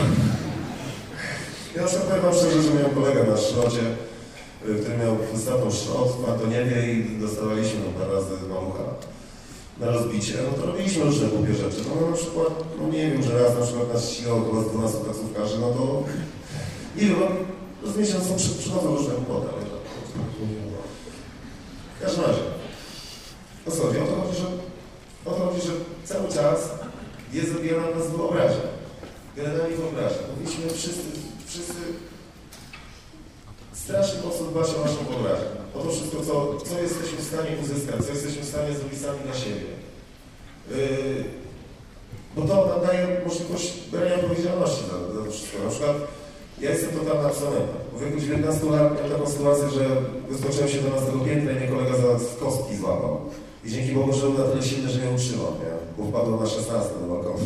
Ja 1.77 1.83
na 1.83 1.89
powiem 1.89 2.23
wam 2.23 2.35
szczerze, 2.35 2.63
że 2.63 2.75
miałem 2.75 2.95
kolegę 2.95 3.25
na 3.31 3.37
szrocie, 3.37 3.85
który 4.61 4.99
miał 4.99 5.17
wystatą 5.33 5.71
szrot 5.71 6.09
w 6.21 6.31
Antoniewie 6.31 6.93
i 6.93 7.21
dostawaliśmy 7.21 7.81
parę 7.99 8.13
razy 8.15 8.49
malucha 8.49 8.85
na 9.81 9.91
rozbicie, 9.91 10.35
no 10.51 10.63
to 10.63 10.67
robiliśmy 10.67 11.05
różne 11.05 11.29
głupie 11.29 11.55
rzeczy. 11.55 11.77
No 11.89 12.11
na 12.11 12.17
przykład, 12.17 12.49
no 12.81 12.89
nie 12.89 13.11
wiem, 13.11 13.23
że 13.23 13.43
raz 13.43 13.59
na 13.59 13.67
przykład 13.67 13.95
nas 13.95 14.11
ścigało 14.11 14.45
chyba 14.45 14.63
z 14.63 14.71
12 14.71 14.99
taksówkarzy, 14.99 15.59
no 15.59 15.71
to 15.71 16.03
nie 16.97 17.07
wiem, 17.07 17.17
no 17.83 17.93
są 18.25 18.37
przy, 18.37 18.51
przychodzą 18.51 18.97
różne 18.97 19.15
kłopoty, 19.15 19.49
ale 19.53 19.65
to... 19.65 19.77
W 21.99 22.03
każdym 22.05 22.25
razie, 22.25 22.43
o 23.67 23.71
co 23.71 23.83
chodzi? 23.83 23.99
O 23.99 24.07
to 24.07 24.17
chodzi, 24.17 24.39
że, 24.39 24.47
o 25.25 25.31
to 25.31 25.47
chodzi, 25.47 25.67
że 25.67 25.73
cały 26.05 26.29
czas 26.29 26.71
jest 27.33 27.53
zabijana 27.53 27.91
nas 27.91 28.11
wyobraźnia. 28.11 28.69
Generalnie 29.37 29.77
wyobraźnia. 29.77 30.23
Powinniśmy 30.23 30.71
wszyscy, 30.71 31.03
wszyscy 31.47 31.75
strasznie 33.85 34.19
mocno 34.25 34.47
dbać 34.47 34.69
o 34.69 34.85
naszą 34.87 35.01
wyobraźnię. 35.11 35.61
O 35.75 35.79
to 35.83 35.91
wszystko, 35.91 36.17
co, 36.27 36.35
co 36.69 36.75
jesteśmy 36.87 37.19
w 37.19 37.31
stanie 37.31 37.51
uzyskać, 37.63 37.97
co 38.07 38.13
jesteśmy 38.13 38.43
w 38.43 38.53
stanie 38.53 38.71
zrobić 38.75 38.99
sami 39.01 39.21
na 39.31 39.35
siebie. 39.43 39.71
Yy, 40.71 41.25
bo 42.37 42.43
to 42.43 42.55
nam 42.67 42.81
daje 42.87 43.21
możliwość 43.27 43.67
brania 43.93 44.15
odpowiedzialności 44.15 44.83
za, 44.89 45.15
za 45.15 45.21
to 45.25 45.31
wszystko. 45.31 45.65
Na 45.65 45.71
przykład 45.71 45.97
ja 46.61 46.71
jestem 46.71 46.91
totalnym 46.99 47.27
absolwentem. 47.27 47.81
W 47.97 48.01
wieku 48.01 48.21
19 48.21 48.67
lat 48.67 48.95
miałem 48.95 49.13
taką 49.13 49.31
sytuację, 49.31 49.67
że 49.77 49.85
wyskoczyłem 50.31 50.69
się 50.69 50.81
do 50.83 50.91
nas 50.91 51.05
piętra 51.27 51.53
i 51.53 51.57
mnie 51.57 51.69
kolega 51.69 51.95
za 51.97 52.11
kostki 52.45 52.77
złapał. 52.77 53.15
I 53.65 53.71
dzięki 53.71 53.93
Bogu, 53.95 54.13
że 54.13 54.21
był 54.21 54.39
na 54.39 54.45
tyle 54.45 54.63
silny, 54.63 54.89
że 54.91 54.99
mnie 54.99 55.11
utrzymał, 55.17 55.53
nie? 55.63 55.75
bo 55.97 56.11
wpadłem 56.11 56.41
na 56.41 56.47
16 56.47 56.91
do 57.01 57.07
balkonu. 57.15 57.45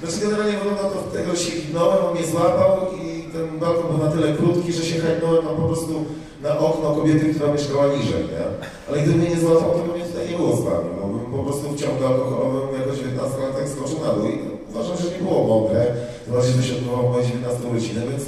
Znaczy 0.00 0.20
generalnie 0.26 0.58
wygląda 0.58 0.82
to 0.82 0.98
tego, 1.16 1.36
się 1.36 1.50
hipnąłem, 1.50 2.04
on 2.04 2.14
mnie 2.14 2.26
złapał 2.26 2.76
i 3.02 3.07
ten 3.32 3.58
balkon 3.58 3.86
był 3.90 4.06
na 4.06 4.12
tyle 4.12 4.32
krótki, 4.36 4.72
że 4.72 4.84
się 4.84 5.00
hajnąłem 5.00 5.44
no, 5.44 5.50
po 5.50 5.62
prostu 5.62 6.04
na 6.42 6.58
okno 6.58 6.94
kobiety, 6.94 7.34
która 7.34 7.52
mieszkała 7.52 7.86
niżej, 7.86 8.22
nie? 8.32 8.44
Ale 8.88 9.02
gdyby 9.02 9.18
mnie 9.18 9.30
nie 9.30 9.40
złapał, 9.40 9.70
to 9.70 9.94
mnie 9.94 10.04
tutaj 10.04 10.28
nie 10.30 10.36
było 10.36 10.56
z 10.56 10.62
wami, 10.64 10.88
bo 11.00 11.08
bym 11.08 11.32
po 11.36 11.44
prostu 11.44 11.64
w 11.70 11.80
ciągu 11.80 12.04
alkoholowym 12.06 12.80
jako 12.80 12.96
19 12.96 13.38
latek 13.38 13.68
skoczył 13.68 13.98
na 14.06 14.12
dół 14.12 14.26
i 14.26 14.38
uważam, 14.70 14.96
że 14.96 15.10
nie 15.10 15.22
było 15.24 15.46
mądre, 15.46 15.86
tym 16.24 16.62
że 16.62 16.68
się 16.68 16.74
odbywało 16.74 17.12
moje 17.12 17.26
19 17.26 17.68
urodziny, 17.70 18.00
więc 18.10 18.24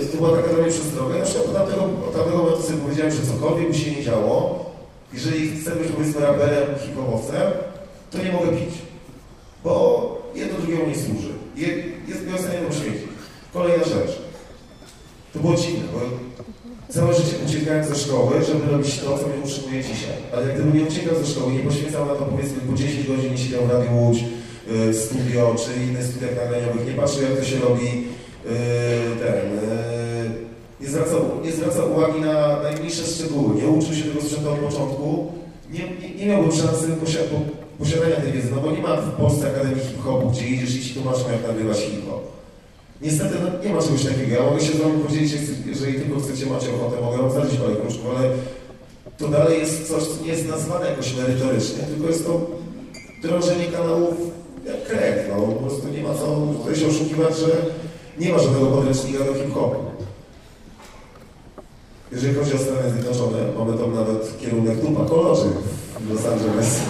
yy, 0.00 0.06
to 0.06 0.16
była 0.16 0.30
taka 0.36 0.48
dla 0.48 0.62
mnie 0.62 0.72
przestroga. 0.72 1.14
Ja 1.16 1.24
od 1.24 1.54
tamtego, 1.54 1.82
od 2.08 2.14
tamtego 2.14 2.36
momentu 2.38 2.62
sobie 2.62 2.78
powiedziałem, 2.78 3.12
że 3.12 3.22
cokolwiek 3.30 3.68
by 3.68 3.74
się 3.74 3.90
nie 3.96 4.02
działo, 4.02 4.64
jeżeli 5.12 5.50
chcę 5.56 5.70
być 5.70 5.88
powiedzmy 5.92 6.20
raperem, 6.20 6.66
hip-hopowcem, 6.82 7.46
to 8.10 8.18
nie 8.24 8.32
mogę 8.32 8.48
pić, 8.58 8.74
bo 9.64 9.72
jedno 10.34 10.58
drugiemu 10.58 10.86
nie 10.86 10.98
służy. 11.04 11.32
Je, 11.56 11.68
jest 12.08 12.22
ostatnio 12.34 12.68
poświęcić. 12.68 13.09
Kolejna 13.52 13.84
rzecz. 13.84 14.18
To 15.32 15.38
było 15.38 15.54
dziwne, 15.54 15.84
bo 15.92 16.00
całe 16.92 17.14
życie 17.14 17.36
uciekałem 17.46 17.84
ze 17.84 17.94
szkoły, 17.94 18.42
żeby 18.46 18.72
robić 18.72 18.98
to, 18.98 19.18
co 19.18 19.28
mnie 19.28 19.44
utrzymuje 19.44 19.82
dzisiaj. 19.82 20.16
Ale 20.36 20.54
gdybym 20.54 20.76
nie 20.76 20.84
uciekał 20.84 21.14
ze 21.14 21.26
szkoły, 21.26 21.52
nie 21.52 21.60
poświęcał 21.60 22.06
na 22.06 22.14
to 22.14 22.24
powiedzmy 22.24 22.60
po 22.60 22.76
10 22.76 23.06
godzin, 23.06 23.30
nie 23.30 23.38
siedział 23.38 23.66
w 23.66 23.70
Radiu 23.70 23.96
Łódź, 23.96 24.18
yy, 24.70 24.94
studio, 24.94 25.54
czy 25.58 25.84
innych 25.84 26.04
studiach 26.04 26.36
nagraniowych, 26.36 26.86
nie 26.86 26.92
patrzył 26.92 27.22
jak 27.22 27.38
to 27.38 27.44
się 27.44 27.58
robi, 27.58 27.84
yy, 27.84 28.50
ten, 29.20 29.36
yy, 29.54 30.80
nie, 30.80 30.88
zwracał, 30.88 31.20
nie 31.44 31.52
zwracał 31.52 31.92
uwagi 31.92 32.20
na 32.20 32.62
najmniejsze 32.62 33.04
szczegóły, 33.06 33.54
nie 33.54 33.68
uczył 33.68 33.94
się 33.94 34.04
tego 34.04 34.22
sprzętu 34.22 34.50
od 34.50 34.58
początku, 34.58 35.32
nie, 35.70 35.78
nie, 35.78 36.14
nie 36.14 36.26
miałbym 36.26 36.52
szansy 36.52 36.88
posiad 37.00 37.24
posiadania 37.78 38.16
tej 38.16 38.32
wiedzy, 38.32 38.48
no 38.54 38.60
bo 38.60 38.70
nie 38.70 38.82
ma 38.82 38.96
w 38.96 39.10
Polsce 39.10 39.50
Akademii 39.50 39.84
Hip-Hopu, 39.84 40.30
gdzie 40.30 40.48
jedziesz 40.48 40.76
i 40.76 40.82
ci 40.82 40.94
tłumaczą 40.94 41.20
jak 41.32 41.48
nagrywać 41.48 41.78
hip-hop. 41.78 42.39
Niestety 43.02 43.34
no, 43.42 43.68
nie 43.68 43.74
ma 43.74 43.82
czegoś 43.82 44.04
takiego. 44.04 44.34
Ja 44.36 44.50
mogę 44.50 44.60
się 44.60 44.72
z 44.72 44.80
wami 44.80 45.04
podzielić, 45.04 45.32
jeżeli 45.66 45.94
tylko 45.94 46.20
chcecie, 46.20 46.46
macie 46.46 46.74
ochotę, 46.74 47.00
mogę 47.00 47.18
wam 47.18 47.32
zadać 47.32 47.56
parę 47.56 47.76
kruczków, 47.76 48.06
ale 48.16 48.28
to 49.18 49.28
dalej 49.28 49.58
jest 49.58 49.88
coś, 49.88 50.02
co 50.02 50.24
nie 50.24 50.28
jest 50.28 50.48
nazwane 50.48 50.90
jakoś 50.90 51.16
merytorycznie, 51.16 51.82
tylko 51.82 52.06
jest 52.06 52.26
to 52.26 52.46
drążenie 53.22 53.66
kanałów 53.66 54.14
jak 54.66 54.84
krew. 54.84 55.28
No, 55.28 55.42
po 55.42 55.52
prostu 55.52 55.88
nie 55.88 56.02
ma 56.02 56.14
co 56.14 56.46
tutaj 56.58 56.76
się 56.76 56.86
oszukiwać, 56.86 57.38
że 57.38 57.50
nie 58.18 58.32
ma 58.32 58.38
żadnego 58.38 58.66
podręcznika 58.66 59.24
do 59.24 59.34
hip-hopu. 59.34 59.76
Jeżeli 62.12 62.34
chodzi 62.34 62.54
o 62.54 62.58
Stany 62.58 62.90
Zjednoczone, 62.92 63.38
mamy 63.58 63.78
tam 63.78 63.94
nawet 63.94 64.38
kierunek 64.40 64.80
dupa 64.80 65.04
kolorzy 65.04 65.48
w 66.00 66.10
Los 66.10 66.26
Angeles. 66.26 66.80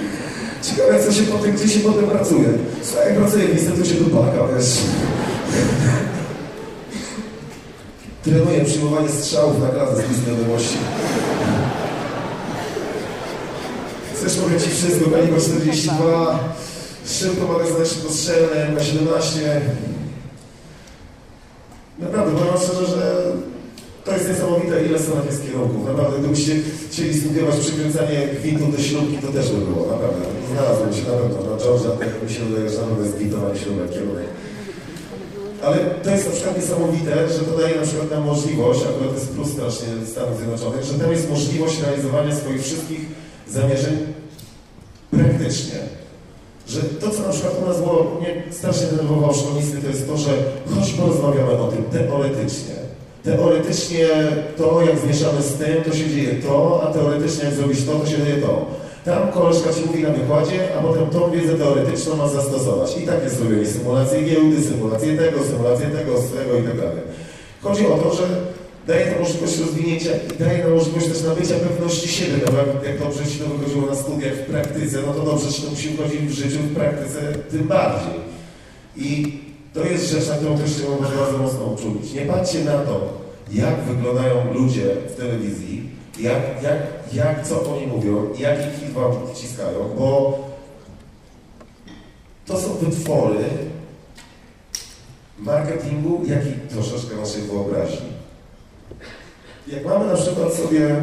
Ciekawe, 0.66 1.04
co 1.04 1.12
się 1.12 1.22
potem, 1.22 1.52
gdzie 1.52 1.68
się 1.68 1.80
potem 1.80 2.04
pracuje. 2.04 2.48
Słuchaj, 2.82 3.08
jak 3.08 3.18
pracuję 3.18 3.48
w 3.48 3.52
Instytucie 3.52 3.94
Dupaka, 3.94 4.48
wiesz. 4.54 4.78
Trenuję 8.24 8.64
przyjmowanie 8.64 9.08
strzałów 9.08 9.60
na 9.60 9.68
klasę 9.68 10.02
z 10.14 10.28
wiadomości. 10.28 10.76
Chcesz 14.14 14.34
powiedzieć 14.34 14.64
Ci 14.64 14.70
wszystko, 14.70 15.10
kaliber 15.10 15.40
42, 15.40 16.54
szybko 17.06 17.52
magazyn 17.52 17.86
szybkostrzelny, 17.86 18.76
M17. 18.76 19.38
Naprawdę, 21.98 22.32
powiem 22.38 22.54
szczerze, 22.62 22.86
że 22.86 23.32
to 24.04 24.12
jest 24.12 24.28
niesamowite, 24.28 24.84
ile 24.84 24.98
stronach 24.98 25.26
jest 25.26 25.46
kierunków. 25.46 25.86
Naprawdę, 25.86 26.18
gdybyście 26.18 26.52
chcieli 26.90 27.20
studiować 27.20 27.56
przykręcanie 27.56 28.28
gwintu 28.40 28.66
do 28.66 28.82
śrubki, 28.82 29.18
to 29.18 29.28
też 29.32 29.50
by 29.52 29.60
było, 29.60 29.86
naprawdę. 29.86 30.24
Znalazłem 30.52 30.92
się 30.92 31.02
na 31.02 31.16
pewno 31.18 31.50
na 31.50 31.56
George'a, 31.62 31.98
tak 31.98 32.22
mi 32.22 32.34
się 32.34 32.44
wydaje, 32.44 32.70
że 32.70 32.76
pewno 32.76 33.04
jest 33.04 33.16
gwintowany 33.16 33.58
śrubek 33.58 33.90
kierunek. 33.90 34.26
Ale 35.62 35.78
to 35.78 36.10
jest 36.10 36.26
na 36.26 36.32
przykład 36.32 36.56
niesamowite, 36.56 37.28
że 37.28 37.38
to 37.38 37.58
daje 37.58 37.76
na 37.76 37.82
przykład 37.82 38.10
nam 38.10 38.24
możliwość, 38.24 38.80
akurat 38.82 39.14
jest 39.14 39.28
plus 39.28 39.52
strasznie 39.52 39.88
Stanów 40.12 40.36
Zjednoczonych, 40.36 40.84
że 40.84 40.94
tam 40.94 41.12
jest 41.12 41.30
możliwość 41.30 41.82
realizowania 41.82 42.36
swoich 42.36 42.62
wszystkich 42.62 43.00
zamierzeń 43.48 43.96
praktycznie. 45.10 45.78
Że 46.68 46.80
to, 46.80 47.10
co 47.10 47.22
na 47.22 47.28
przykład 47.28 47.54
u 47.62 47.66
nas 47.68 47.78
było, 47.78 48.16
mnie 48.20 48.42
strasznie 48.50 48.86
denerwowało 48.86 49.34
szkolnictwie, 49.34 49.78
to 49.80 49.88
jest 49.88 50.06
to, 50.08 50.16
że 50.16 50.30
choć 50.74 50.92
porozmawiamy 50.92 51.52
o 51.52 51.68
tym 51.68 51.84
teoretycznie, 51.84 52.74
teoretycznie 53.24 54.06
to, 54.56 54.82
jak 54.82 54.98
zmieszamy 54.98 55.42
z 55.42 55.54
tym, 55.54 55.84
to 55.84 55.96
się 55.96 56.10
dzieje 56.10 56.34
to, 56.34 56.82
a 56.88 56.92
teoretycznie 56.92 57.44
jak 57.44 57.54
zrobić 57.54 57.84
to, 57.84 57.92
to 57.92 58.06
się 58.06 58.16
dzieje 58.16 58.36
to. 58.36 58.79
Tam 59.04 59.28
koleżka 59.32 59.72
ci 59.72 59.86
mówi 59.86 60.02
na 60.02 60.10
wykładzie, 60.10 60.68
a 60.78 60.82
potem 60.82 61.06
tą 61.06 61.30
wiedzę 61.30 61.54
teoretyczną 61.54 62.16
ma 62.16 62.28
zastosować. 62.28 62.98
I 62.98 63.06
tak 63.06 63.22
jest 63.24 63.36
zrobione 63.36 63.66
symulacje 63.66 64.22
giełdy, 64.22 64.62
symulacje 64.62 65.16
tego, 65.16 65.44
symulacje 65.44 65.86
tego, 65.86 66.22
swego 66.22 66.58
i 66.58 66.62
tak 66.62 66.76
dalej. 66.76 67.02
Chodzi 67.62 67.86
o 67.86 67.98
to, 67.98 68.14
że 68.14 68.22
daje 68.86 69.06
to 69.06 69.20
możliwość 69.20 69.58
rozwinięcia 69.58 70.10
i 70.34 70.38
daje 70.38 70.64
nam 70.64 70.74
możliwość 70.74 71.06
też 71.06 71.22
nabycia 71.22 71.54
pewności 71.54 72.08
siebie. 72.08 72.32
No, 72.46 72.88
jak 72.88 72.98
dobrze 72.98 73.26
ci 73.26 73.38
to 73.38 73.44
wychodziło 73.46 73.86
na 73.86 73.94
studiach 73.94 74.34
w 74.34 74.50
praktyce, 74.50 74.98
no 75.06 75.14
to 75.14 75.22
dobrze 75.22 75.52
ci 75.52 75.62
to 75.62 75.70
musi 75.70 75.88
wychodzić 75.88 76.20
w 76.20 76.32
życiu, 76.32 76.58
w 76.58 76.74
praktyce 76.74 77.20
tym 77.50 77.68
bardziej. 77.68 78.20
I 78.96 79.38
to 79.74 79.84
jest 79.84 80.10
rzecz, 80.10 80.28
na 80.28 80.34
którą 80.34 80.58
też 80.58 80.70
trzeba 80.70 80.90
bardzo 80.90 81.38
mocno 81.38 81.64
uczulić. 81.64 82.12
Nie 82.12 82.20
patrzcie 82.20 82.64
na 82.64 82.78
to, 82.78 83.20
jak 83.52 83.80
wyglądają 83.80 84.54
ludzie 84.54 84.86
w 85.08 85.16
telewizji, 85.16 85.90
jak, 86.20 86.62
jak, 86.62 86.78
jak 87.12 87.46
co 87.46 87.74
oni 87.76 87.86
mówią, 87.86 88.28
jaki 88.38 88.70
hit 88.80 88.90
wam 88.90 89.12
wciskają, 89.34 89.78
bo 89.98 90.38
to 92.46 92.60
są 92.60 92.74
wytwory 92.74 93.44
marketingu, 95.38 96.22
jak 96.26 96.46
i 96.46 96.74
troszeczkę 96.74 97.16
naszej 97.16 97.42
wyobraźni. 97.42 98.10
Jak 99.66 99.84
mamy 99.84 100.06
na 100.06 100.14
przykład 100.14 100.54
sobie 100.54 100.96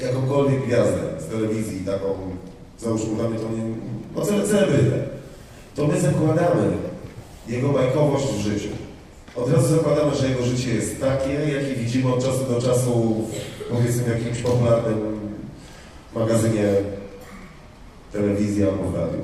jakąkolwiek 0.00 0.66
gwiazdę 0.66 1.00
z 1.18 1.26
telewizji, 1.26 1.84
taką, 1.86 2.06
załóżmy 2.78 3.22
mamy 3.22 3.36
to 3.36 3.42
nie, 3.42 3.74
no 4.16 4.26
celebrytę, 4.46 5.04
to 5.74 5.86
my 5.86 6.00
zakładamy 6.00 6.72
jego 7.48 7.68
bajkowość 7.68 8.26
w 8.26 8.40
życiu. 8.40 8.68
Od 9.36 9.52
razu 9.52 9.76
zakładamy, 9.76 10.16
że 10.16 10.28
jego 10.28 10.42
życie 10.42 10.74
jest 10.74 11.00
takie, 11.00 11.32
jakie 11.32 11.74
widzimy 11.74 12.14
od 12.14 12.24
czasu 12.24 12.44
do 12.50 12.62
czasu 12.62 13.24
powiedzmy 13.70 14.02
w 14.04 14.08
jakimś 14.08 14.38
popularnym 14.38 15.16
magazynie 16.14 16.64
telewizji 18.12 18.64
albo 18.64 18.90
w 18.90 18.94
radiu. 18.94 19.18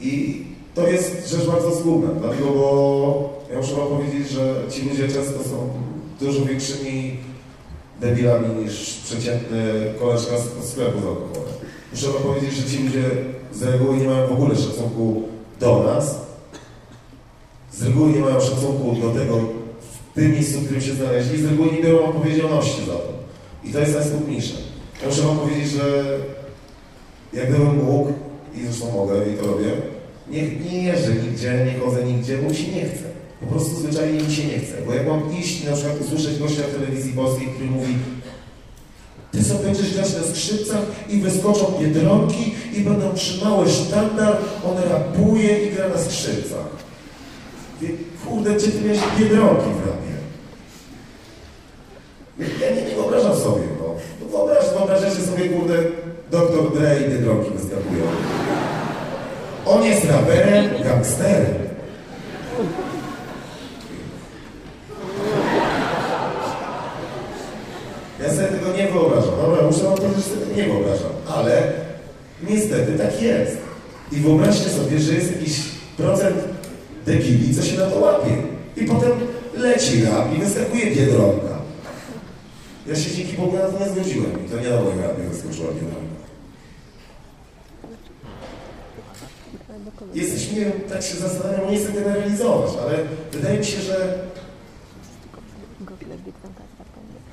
I 0.00 0.44
to 0.74 0.88
jest 0.88 1.28
rzecz 1.28 1.46
bardzo 1.46 1.74
zgubna, 1.74 2.10
dlatego, 2.20 2.46
bo 2.46 3.40
ja 3.52 3.58
muszę 3.58 3.74
wam 3.74 3.88
powiedzieć, 3.88 4.30
że 4.30 4.54
ci 4.70 4.88
ludzie 4.88 5.08
często 5.08 5.44
są 5.44 5.70
dużo 6.20 6.44
większymi 6.44 7.16
debilami 8.00 8.64
niż 8.64 9.00
przeciętny 9.04 9.92
koleżka 10.00 10.38
z 10.38 10.70
sklepu 10.70 10.98
z. 11.00 11.04
Muszę 11.92 12.06
wam 12.12 12.22
powiedzieć, 12.22 12.54
że 12.54 12.70
ci 12.70 12.82
ludzie 12.82 13.02
z 13.52 13.62
reguły 13.62 13.96
nie 13.96 14.06
mają 14.06 14.26
w 14.26 14.32
ogóle 14.32 14.56
szacunku 14.56 15.22
do 15.60 15.82
nas, 15.82 16.20
z 17.72 17.82
reguły 17.82 18.12
nie 18.12 18.20
mają 18.20 18.40
szacunku 18.40 18.96
do 19.02 19.10
tego 19.10 19.36
w 20.12 20.14
tym 20.14 20.32
miejscu, 20.32 20.60
w 20.60 20.64
którym 20.64 20.82
się 20.82 20.94
znaleźli, 20.94 21.42
z 21.42 21.44
reguły 21.44 21.72
nie 21.72 21.82
biorą 21.82 22.04
odpowiedzialności 22.04 22.80
za 22.86 22.92
to. 22.92 23.13
I 23.64 23.72
to 23.72 23.80
jest 23.80 23.94
najsmutniejsze. 23.94 24.54
Ja 25.02 25.08
muszę 25.08 25.22
wam 25.22 25.38
powiedzieć, 25.38 25.68
że 25.68 26.04
jak 27.32 27.48
gdybym 27.48 27.84
mógł, 27.84 28.12
i 28.54 28.66
zresztą 28.66 28.92
mogę 28.92 29.14
i 29.28 29.38
to 29.38 29.46
robię, 29.46 29.70
nie, 30.30 30.42
nie 30.42 30.82
jeżdżę 30.82 31.14
nigdzie, 31.14 31.66
nie 31.66 31.80
chodzę 31.80 32.04
nigdzie, 32.04 32.38
bo 32.38 32.50
mi 32.50 32.56
się 32.56 32.72
nie 32.72 32.84
chce. 32.84 33.04
Po 33.40 33.46
prostu 33.46 33.76
zwyczajnie 33.76 34.20
mi 34.20 34.32
się 34.34 34.44
nie 34.46 34.58
chce. 34.58 34.74
Bo 34.86 34.94
jak 34.94 35.06
mam 35.06 35.38
iść 35.38 35.62
i 35.62 35.66
na 35.66 35.72
przykład 35.72 36.00
usłyszeć 36.00 36.38
gościa 36.38 36.62
w 36.62 36.74
telewizji 36.74 37.12
polskiej, 37.12 37.46
który 37.46 37.70
mówi 37.70 37.94
ty 39.34 39.44
sobie 39.44 39.64
będziesz 39.64 39.94
grać 39.94 40.14
na 40.14 40.22
skrzypcach 40.22 40.82
i 41.08 41.20
wyskoczą 41.20 41.72
biedronki 41.80 42.54
i 42.74 42.80
będą 42.80 43.14
trzymały 43.14 43.70
sztandar, 43.70 44.36
on 44.64 44.90
rapuje 44.90 45.66
i 45.66 45.74
gra 45.74 45.88
na 45.88 45.98
skrzypcach. 45.98 46.66
Kurde, 48.26 48.54
gdzie 48.54 48.66
ty 48.66 48.80
miałeś 48.80 49.00
biedronki 49.18 49.64
w 49.64 49.86
rapie? 49.86 50.13
Ja 52.38 52.70
nie, 52.70 52.94
wyobrażam 52.94 53.36
sobie, 53.36 53.62
no. 53.80 53.94
no 54.20 54.26
wyobraź, 54.38 54.64
wyobrażacie 54.78 55.22
sobie, 55.22 55.48
kurde, 55.48 55.74
doktor 56.30 56.72
Dre 56.74 57.00
i 57.00 57.10
biedronki 57.10 57.50
wyskakują. 57.50 58.04
On 59.66 59.84
jest 59.84 60.04
raperem, 60.04 60.68
gangsterem. 60.84 61.54
Ja 68.22 68.30
sobie 68.34 68.48
tego 68.48 68.76
nie 68.76 68.88
wyobrażam. 68.88 69.34
Dobra, 69.42 69.62
muszę 69.62 69.84
wam 69.84 69.94
powiedzieć, 69.94 70.24
że 70.24 70.34
sobie 70.34 70.56
nie 70.56 70.64
wyobrażam. 70.64 71.10
Ale 71.36 71.72
niestety 72.48 72.98
tak 72.98 73.22
jest. 73.22 73.56
I 74.12 74.16
wyobraźcie 74.16 74.70
sobie, 74.70 74.98
że 74.98 75.14
jest 75.14 75.32
jakiś 75.32 75.60
procent 75.96 76.36
debili, 77.06 77.54
co 77.54 77.62
się 77.62 77.78
na 77.78 77.86
to 77.86 77.98
łapie. 77.98 78.36
I 78.76 78.84
potem 78.84 79.10
leci 79.56 80.04
rap 80.04 80.36
i 80.36 80.40
wyskakuje 80.40 80.96
Biedronka. 80.96 81.53
Ja 82.86 82.96
się 82.96 83.10
dzięki 83.10 83.36
Bogu 83.36 83.56
na 83.56 83.68
to 83.68 83.84
nie 83.84 83.90
zgodziłem 83.90 84.46
i 84.46 84.50
to 84.50 84.60
nie 84.60 84.70
na 84.70 84.82
moim 84.82 85.00
rapie 85.00 85.22
wyskoczyła 85.22 85.68
Biedronka. 85.72 86.14
Jesteśmy, 90.14 90.72
tak 90.88 91.02
się 91.02 91.14
zastanawiam, 91.14 91.70
nie 91.70 91.78
chcę 91.78 91.92
generalizować, 91.92 92.70
ale 92.82 92.98
wydaje 93.32 93.58
mi 93.58 93.64
się, 93.64 93.80
że 93.80 94.18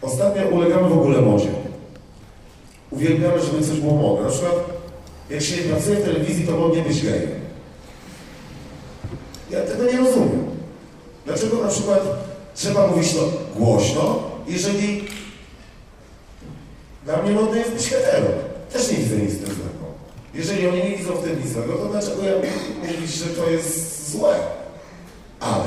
Ostatnio 0.01 0.47
ulegamy 0.47 0.89
w 0.89 0.99
ogóle 0.99 1.21
modzie. 1.21 1.49
Uwielbiamy, 2.91 3.41
żeby 3.41 3.65
coś 3.65 3.79
było 3.79 3.95
modne. 3.95 4.25
Na 4.25 4.31
przykład, 4.31 4.53
jak 5.29 5.41
się 5.41 5.55
pracuje 5.57 5.95
w 5.95 6.03
telewizji, 6.03 6.47
to 6.47 6.57
modnie 6.57 6.81
być 6.81 7.01
gejem. 7.01 7.29
Ja 9.51 9.61
tego 9.61 9.83
nie 9.83 9.97
rozumiem. 9.97 10.45
Dlaczego 11.25 11.63
na 11.63 11.67
przykład 11.67 12.01
trzeba 12.55 12.87
mówić 12.87 13.13
to 13.13 13.31
głośno, 13.55 14.23
jeżeli 14.47 15.03
dla 17.05 17.21
mnie 17.21 17.31
modne 17.31 17.59
jest 17.59 17.71
być? 17.71 17.93
Też 18.73 18.91
nie 18.91 18.97
widzę 18.97 19.15
nic 19.15 19.33
w 19.33 19.45
tym 19.45 19.55
złego. 19.55 19.85
Jeżeli 20.33 20.67
oni 20.67 20.77
nie 20.77 20.97
widzą 20.97 21.11
w 21.13 21.23
tym 21.23 21.39
nic 21.39 21.53
złego, 21.53 21.73
to 21.73 21.85
dlaczego 21.85 22.23
ja 22.23 22.33
mówić, 22.83 23.13
że 23.13 23.25
to 23.25 23.49
jest 23.49 24.11
złe? 24.11 24.35
Ale 25.39 25.63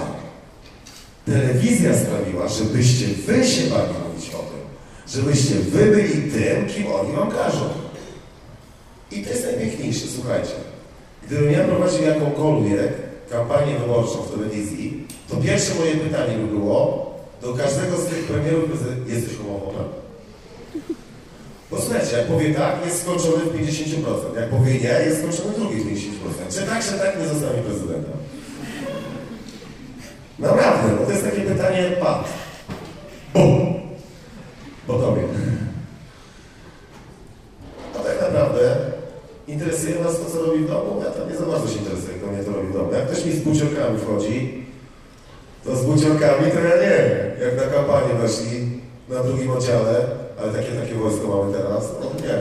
telewizja 1.26 1.98
sprawiła, 1.98 2.48
żebyście 2.48 3.06
wy 3.06 3.46
się 3.46 3.62
bali 3.62 3.92
mówić 4.08 4.30
o 4.30 4.38
tym. 4.38 4.64
Żebyście 5.08 5.54
wy 5.54 5.86
byli 5.86 6.32
tym, 6.32 6.66
kim 6.66 6.86
oni 6.92 7.12
wam 7.12 7.30
każą. 7.30 7.68
I 9.12 9.22
to 9.22 9.30
jest 9.30 9.44
najpiękniejsze, 9.44 10.06
słuchajcie. 10.14 10.52
Gdybym 11.26 11.52
ja 11.52 11.64
prowadził 11.64 12.02
jakąkolwiek 12.02 12.92
kampanię 13.30 13.78
wyborczą 13.78 14.22
w 14.22 14.30
telewizji, 14.30 15.06
to 15.30 15.36
pierwsze 15.36 15.74
moje 15.74 15.96
pytanie 15.96 16.36
by 16.36 16.46
było 16.46 17.14
do 17.42 17.54
każdego 17.54 17.96
z 17.96 18.06
tych 18.06 18.24
premierów, 18.24 18.70
jesteś 19.08 19.36
homofobem? 19.36 20.03
Bo 21.74 21.80
słuchajcie, 21.80 22.16
jak 22.16 22.26
powie 22.26 22.54
tak, 22.54 22.74
jest 22.86 23.02
skończony 23.02 23.44
w 23.44 23.54
50%. 23.54 24.36
Jak 24.36 24.50
powie 24.50 24.72
nie, 24.72 25.04
jest 25.06 25.18
skończony 25.18 25.52
w 25.52 25.58
drugich 25.60 25.86
50%. 25.86 26.10
Czy 26.50 26.62
tak, 26.62 26.84
czy 26.84 26.98
tak 26.98 27.20
nie 27.20 27.28
zostanie 27.28 27.62
prezydentem? 27.62 28.12
Naprawdę, 30.38 30.96
bo 30.98 31.06
to 31.06 31.12
jest 31.12 31.24
takie 31.24 31.40
pytanie, 31.40 31.90
pat. 32.00 32.28
Bum! 33.34 33.74
Po 34.86 34.94
tobie. 34.94 35.22
A 37.94 37.98
tak 37.98 38.20
naprawdę 38.20 38.76
interesuje 39.48 39.94
nas 40.00 40.18
to, 40.18 40.24
co 40.24 40.42
robi 40.46 40.58
w 40.58 40.68
domu. 40.68 41.02
Ja 41.04 41.10
tam 41.10 41.30
nie 41.30 41.36
za 41.36 41.46
bardzo 41.46 41.68
się 41.68 41.78
interesuję, 41.78 42.18
kto 42.18 42.26
mnie 42.26 42.44
to 42.44 42.52
robi 42.52 42.68
w 42.68 42.72
domu. 42.72 42.92
Jak 42.92 43.06
ktoś 43.06 43.24
mi 43.24 43.32
z 43.32 43.40
buciorkami 43.40 43.98
wchodzi, 43.98 44.64
to 45.64 45.76
z 45.76 45.84
buciorkami 45.84 46.50
to 46.52 46.60
ja 46.60 46.76
nie 46.76 46.96
wiem. 47.04 47.40
Jak 47.40 47.56
na 47.56 47.76
kampanię 47.76 48.14
weszli 48.14 48.80
na 49.08 49.22
drugim 49.22 49.50
oddziale, 49.50 50.23
ale 50.40 50.52
takie, 50.52 50.72
takie 50.72 50.94
wojsko 50.94 51.28
mamy 51.28 51.52
teraz, 51.52 51.84
no 52.00 52.26
nie. 52.26 52.38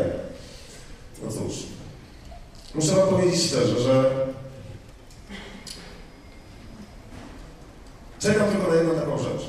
No 1.24 1.32
cóż. 1.32 1.56
Muszę 2.76 2.95
wam 2.95 3.07
powiedzieć 3.07 3.41
szczerze, 3.41 3.80
że 3.80 4.11
czekam 8.20 8.49
tylko 8.49 8.72
na 8.72 8.76
jedną 8.76 8.95
taką 8.95 9.18
rzecz. 9.18 9.44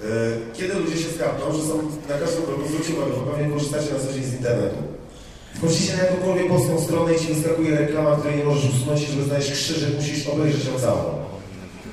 Yy, 0.00 0.08
Kiedy 0.54 0.74
ludzie 0.74 0.96
się 0.96 1.10
skapną, 1.10 1.52
że 1.52 1.62
są 1.62 1.74
na 2.08 2.18
każdym 2.18 2.42
kroku, 2.42 2.68
zwróćcie 2.68 2.94
uwagę, 2.94 3.12
pewnie 3.30 3.54
korzystacie 3.54 3.92
na 3.92 4.00
co 4.00 4.12
dzień 4.12 4.24
z 4.24 4.32
internetu. 4.34 4.76
Wchodzicie 5.54 5.96
na 5.96 6.02
jakąkolwiek 6.02 6.48
polską 6.48 6.80
stronę 6.80 7.14
i 7.14 7.20
ci 7.20 7.34
wyskakuje 7.34 7.78
reklama, 7.78 8.16
której 8.16 8.38
nie 8.38 8.44
możesz 8.44 8.70
usunąć 8.70 9.00
żeby 9.00 9.22
znaleźć 9.22 9.52
krzyżyk, 9.52 9.96
musisz 9.96 10.28
obejrzeć 10.28 10.64
ją 10.64 10.78
całą. 10.80 11.02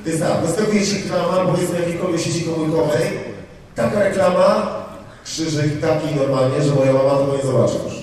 Jest 0.05 0.19
tak, 0.19 0.45
wyskakuje 0.45 0.87
ci 0.87 1.03
reklama, 1.03 1.45
powiedzmy 1.45 1.79
jakiejkolwiek 1.79 2.21
sieci 2.21 2.43
komórkowej, 2.43 3.07
taka 3.75 3.99
reklama, 3.99 4.80
krzyżyk 5.23 5.81
taki 5.81 6.15
normalnie, 6.15 6.61
że 6.61 6.75
moja 6.75 6.93
mama 6.93 7.17
tego 7.17 7.37
nie 7.37 7.43
zobaczy 7.43 7.75
już. 7.85 7.93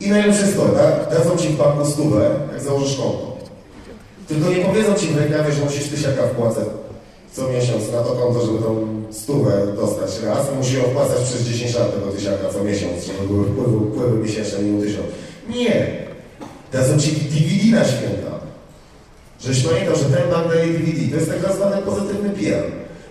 I 0.00 0.10
najlepsze 0.10 0.42
jest 0.42 0.56
to, 0.56 0.68
tak? 0.68 1.10
Dadzą 1.10 1.36
ci 1.36 1.48
w 1.48 1.56
banku 1.56 1.86
stówę, 1.86 2.30
jak 2.52 2.62
założysz 2.62 2.96
konto. 2.96 3.36
Tylko 4.28 4.50
nie 4.50 4.64
powiedzą 4.64 4.94
ci 4.94 5.06
w 5.06 5.16
reklamie, 5.16 5.52
że 5.52 5.64
musisz 5.64 5.88
tysiaka 5.88 6.22
wpłacać 6.22 6.64
co 7.34 7.48
miesiąc 7.48 7.92
na 7.92 8.00
to 8.02 8.12
konto, 8.12 8.46
żeby 8.46 8.58
tą 8.58 8.86
stówę 9.10 9.66
dostać 9.76 10.10
raz. 10.24 10.46
Musi 10.56 10.76
ją 10.76 10.82
wpłacać 10.82 11.22
przez 11.22 11.42
10 11.42 11.74
lat 11.74 11.94
tego 11.94 12.12
tysiaka 12.12 12.48
co 12.52 12.64
miesiąc, 12.64 13.04
żeby 13.04 13.28
były 13.28 13.44
wpływy, 13.44 13.90
wpływy 13.90 14.18
miesięczne 14.18 14.58
minimum 14.58 14.82
tysiąc. 14.82 15.06
Nie! 15.48 16.04
Dadzą 16.72 16.98
ci 16.98 17.10
DVD 17.12 17.78
na 17.78 17.84
święta. 17.84 18.34
Żeś 19.40 19.62
pamiętał, 19.62 19.96
że 19.96 20.04
ten 20.04 20.30
bank 20.30 20.48
daje 20.48 20.66
DVD. 20.66 21.08
To 21.10 21.16
jest 21.16 21.42
tak 21.42 21.52
zwany 21.52 21.82
pozytywny 21.82 22.30
PR. 22.30 22.64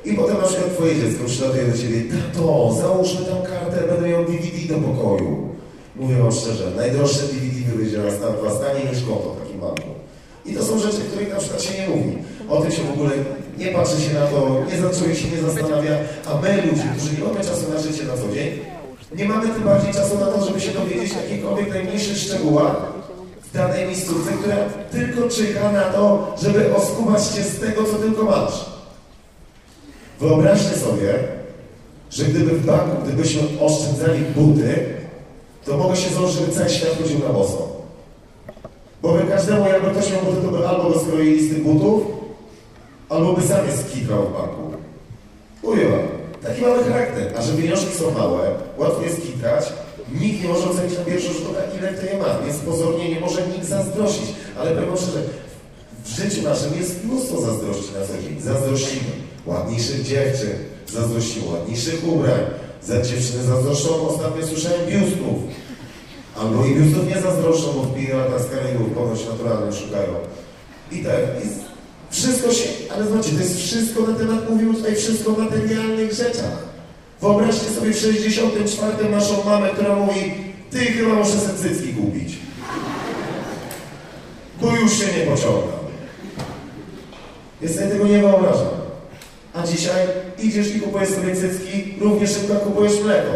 I 0.05 0.13
potem 0.13 0.37
na 0.37 0.47
przykład 0.47 0.73
twoje 0.73 0.95
dziecko 0.95 1.25
przylatuje 1.25 1.63
do 1.65 1.77
ciebie, 1.77 2.01
tato, 2.11 2.75
załóżmy 2.81 3.25
tę 3.25 3.35
kartę, 3.49 3.87
będę 3.87 4.09
miał 4.09 4.25
DVD 4.25 4.73
do 4.73 4.87
pokoju. 4.87 5.49
Mówię 5.95 6.15
wam 6.15 6.31
szczerze, 6.31 6.71
najdroższe 6.75 7.21
DVD 7.21 7.77
wyjdzie 7.77 7.97
na 7.97 8.11
stan 8.11 8.33
was 8.43 8.59
taniej 8.59 8.85
niż 8.89 9.03
konto 9.03 9.33
w 9.33 9.39
takim 9.39 9.59
banku. 9.59 9.89
I 10.45 10.53
to 10.53 10.63
są 10.63 10.79
rzeczy, 10.79 10.97
których 10.97 11.29
na 11.29 11.39
przykład 11.39 11.61
się 11.61 11.81
nie 11.81 11.95
mówi. 11.95 12.17
O 12.49 12.61
tym 12.61 12.71
się 12.71 12.81
w 12.83 12.91
ogóle 12.91 13.11
nie 13.57 13.67
patrzy 13.67 14.01
się 14.01 14.13
na 14.13 14.27
to, 14.27 14.63
nie 14.71 14.81
zaczuje 14.81 15.15
się, 15.15 15.27
nie 15.31 15.41
zastanawia, 15.41 15.97
a 16.25 16.41
my 16.41 16.55
ludzie, 16.55 16.83
którzy 16.97 17.17
nie 17.17 17.23
mamy 17.27 17.39
czasu 17.39 17.73
na 17.73 17.79
życie 17.79 18.03
na 18.03 18.17
co 18.17 18.35
dzień, 18.35 18.59
nie 19.15 19.25
mamy 19.25 19.47
tym 19.47 19.63
bardziej 19.63 19.93
czasu 19.93 20.19
na 20.19 20.25
to, 20.25 20.45
żeby 20.45 20.61
się 20.61 20.71
dowiedzieć 20.71 21.13
o 21.13 21.21
jakichkolwiek 21.21 21.69
najmniejszych 21.69 22.17
szczegółach 22.17 22.75
w 23.43 23.53
danej 23.53 23.87
miejscówce, 23.87 24.31
która 24.31 24.57
tylko 24.91 25.29
czeka 25.29 25.71
na 25.71 25.83
to, 25.83 26.35
żeby 26.41 26.75
oskubać 26.75 27.27
cię 27.27 27.43
z 27.43 27.59
tego, 27.59 27.83
co 27.83 27.93
tylko 27.93 28.23
masz. 28.23 28.72
Wyobraźcie 30.19 30.75
sobie, 30.75 31.13
że 32.11 32.25
gdyby 32.25 32.51
w 32.51 32.65
banku, 32.65 33.03
gdybyśmy 33.03 33.41
oszczędzali 33.59 34.19
buty, 34.35 34.85
to 35.65 35.77
mogę 35.77 35.95
się 35.95 36.09
założyć, 36.09 36.39
żeby 36.39 36.51
cały 36.51 36.69
świat 36.69 36.97
chodził 37.01 37.19
na 37.19 37.33
boso. 37.33 37.67
Bo 39.01 39.13
by 39.13 39.23
każdemu, 39.23 39.65
jakby 39.65 39.91
ktoś 39.91 40.11
miał 40.11 40.21
buty, 40.21 40.41
to 40.41 40.51
by 40.51 40.67
albo 40.67 40.89
go 40.89 40.99
skroili 40.99 41.47
z 41.47 41.49
tych 41.49 41.63
butów, 41.63 42.03
albo 43.09 43.33
by 43.33 43.41
sam 43.41 43.65
je 43.65 43.77
skitrał 43.77 44.23
w 44.23 44.33
banku. 44.33 44.73
Mówię 45.63 45.89
wam, 45.89 45.99
taki 46.43 46.61
mamy 46.61 46.83
charakter. 46.83 47.33
A 47.37 47.41
że 47.41 47.53
pieniążki 47.53 47.97
są 47.97 48.11
małe, 48.11 48.51
łatwo 48.77 49.01
jest 49.01 49.21
kitrać, 49.21 49.73
nikt 50.21 50.43
nie 50.43 50.49
może 50.49 50.69
ocenić 50.69 50.97
na 50.97 51.03
pierwszy 51.03 51.33
rzut 51.33 51.47
oka, 51.51 51.77
ile 51.79 51.93
kto 51.93 52.05
je 52.05 52.17
ma, 52.17 52.39
więc 52.45 52.57
pozornie 52.57 53.09
nie 53.09 53.19
może 53.19 53.47
nikt 53.47 53.65
zazdrościć. 53.65 54.29
Ale 54.59 54.71
powiem 54.71 54.97
szczerze, 54.97 55.23
w 56.03 56.07
życiu 56.07 56.41
naszym 56.41 56.73
jest 56.79 57.03
mnóstwo 57.03 57.41
zazdrości 57.41 57.93
na 57.99 58.07
co 58.07 58.13
dzień. 58.21 58.41
Zazdrościmy 58.41 59.11
ładniejszych 59.45 60.03
dziewczyn, 60.03 60.49
zazdrościmy 60.87 61.45
ładniejszych 61.45 62.07
ubrań, 62.07 62.39
za 62.83 63.01
dziewczyny 63.01 63.43
zazdroszczą, 63.43 64.07
ostatnio 64.07 64.47
słyszałem 64.47 64.81
biustów. 64.87 65.35
Albo 66.37 66.65
i 66.65 66.75
biustów 66.75 67.07
nie 67.07 67.21
zazdroszczą, 67.21 67.73
bo 67.73 67.83
w 67.83 67.95
piratach 67.95 68.41
z 68.41 68.45
ponoć 68.95 69.25
naturalnie 69.25 69.73
szukają. 69.73 70.13
I 70.91 71.03
tak, 71.03 71.13
i 71.13 71.47
wszystko 72.15 72.53
się, 72.53 72.69
ale 72.95 73.07
zobaczcie, 73.07 73.31
to 73.31 73.39
jest 73.39 73.57
wszystko 73.57 74.01
na 74.01 74.13
temat, 74.13 74.49
mówimy 74.49 74.73
tutaj 74.73 74.95
wszystko 74.95 75.35
o 75.35 75.39
materialnych 75.39 76.13
rzeczach. 76.13 76.63
Wyobraźcie 77.21 77.69
sobie 77.69 77.93
w 77.93 77.99
64 77.99 79.09
naszą 79.09 79.43
mamę, 79.43 79.69
która 79.69 79.95
mówi, 79.95 80.33
ty 80.71 80.79
chyba 80.79 81.13
muszę 81.13 81.39
sobie 81.39 81.59
cycki 81.59 81.93
kupić. 81.93 82.37
Bo 84.61 84.75
już 84.75 84.91
się 84.91 85.05
nie 85.05 85.25
pociąga. 85.25 85.73
Więc 87.61 87.75
sobie 87.75 87.87
tego 87.87 88.07
nie 88.07 88.19
wyobrażam. 88.19 88.82
A 89.53 89.67
dzisiaj 89.67 90.07
idziesz 90.39 90.75
i 90.75 90.79
kupujesz 90.79 91.09
sobie 91.09 91.35
cycki, 91.35 91.95
równie 91.99 92.27
szybko 92.27 92.55
kupujesz 92.55 93.03
mleko. 93.03 93.31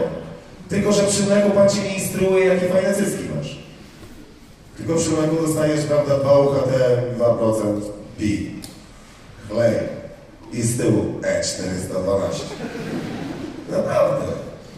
Tylko, 0.69 0.91
że 0.91 1.03
przy 1.03 1.23
mleku 1.23 1.51
pan 1.51 1.69
ci 1.69 1.81
nie 1.81 1.95
instruuje, 1.95 2.45
jakie 2.45 2.69
fajne 2.69 2.93
cycki 2.93 3.23
masz. 3.35 3.57
Tylko 4.77 4.95
przy 4.95 5.09
mleku 5.09 5.47
dostajesz, 5.47 5.85
prawda, 5.85 6.19
2 6.19 6.39
UHT, 6.39 6.71
2% 7.19 7.81
pi, 8.17 8.51
chlej 9.49 9.75
i 10.53 10.61
z 10.61 10.77
tyłu 10.77 11.03
E412. 11.21 12.41
Naprawdę. 13.71 14.25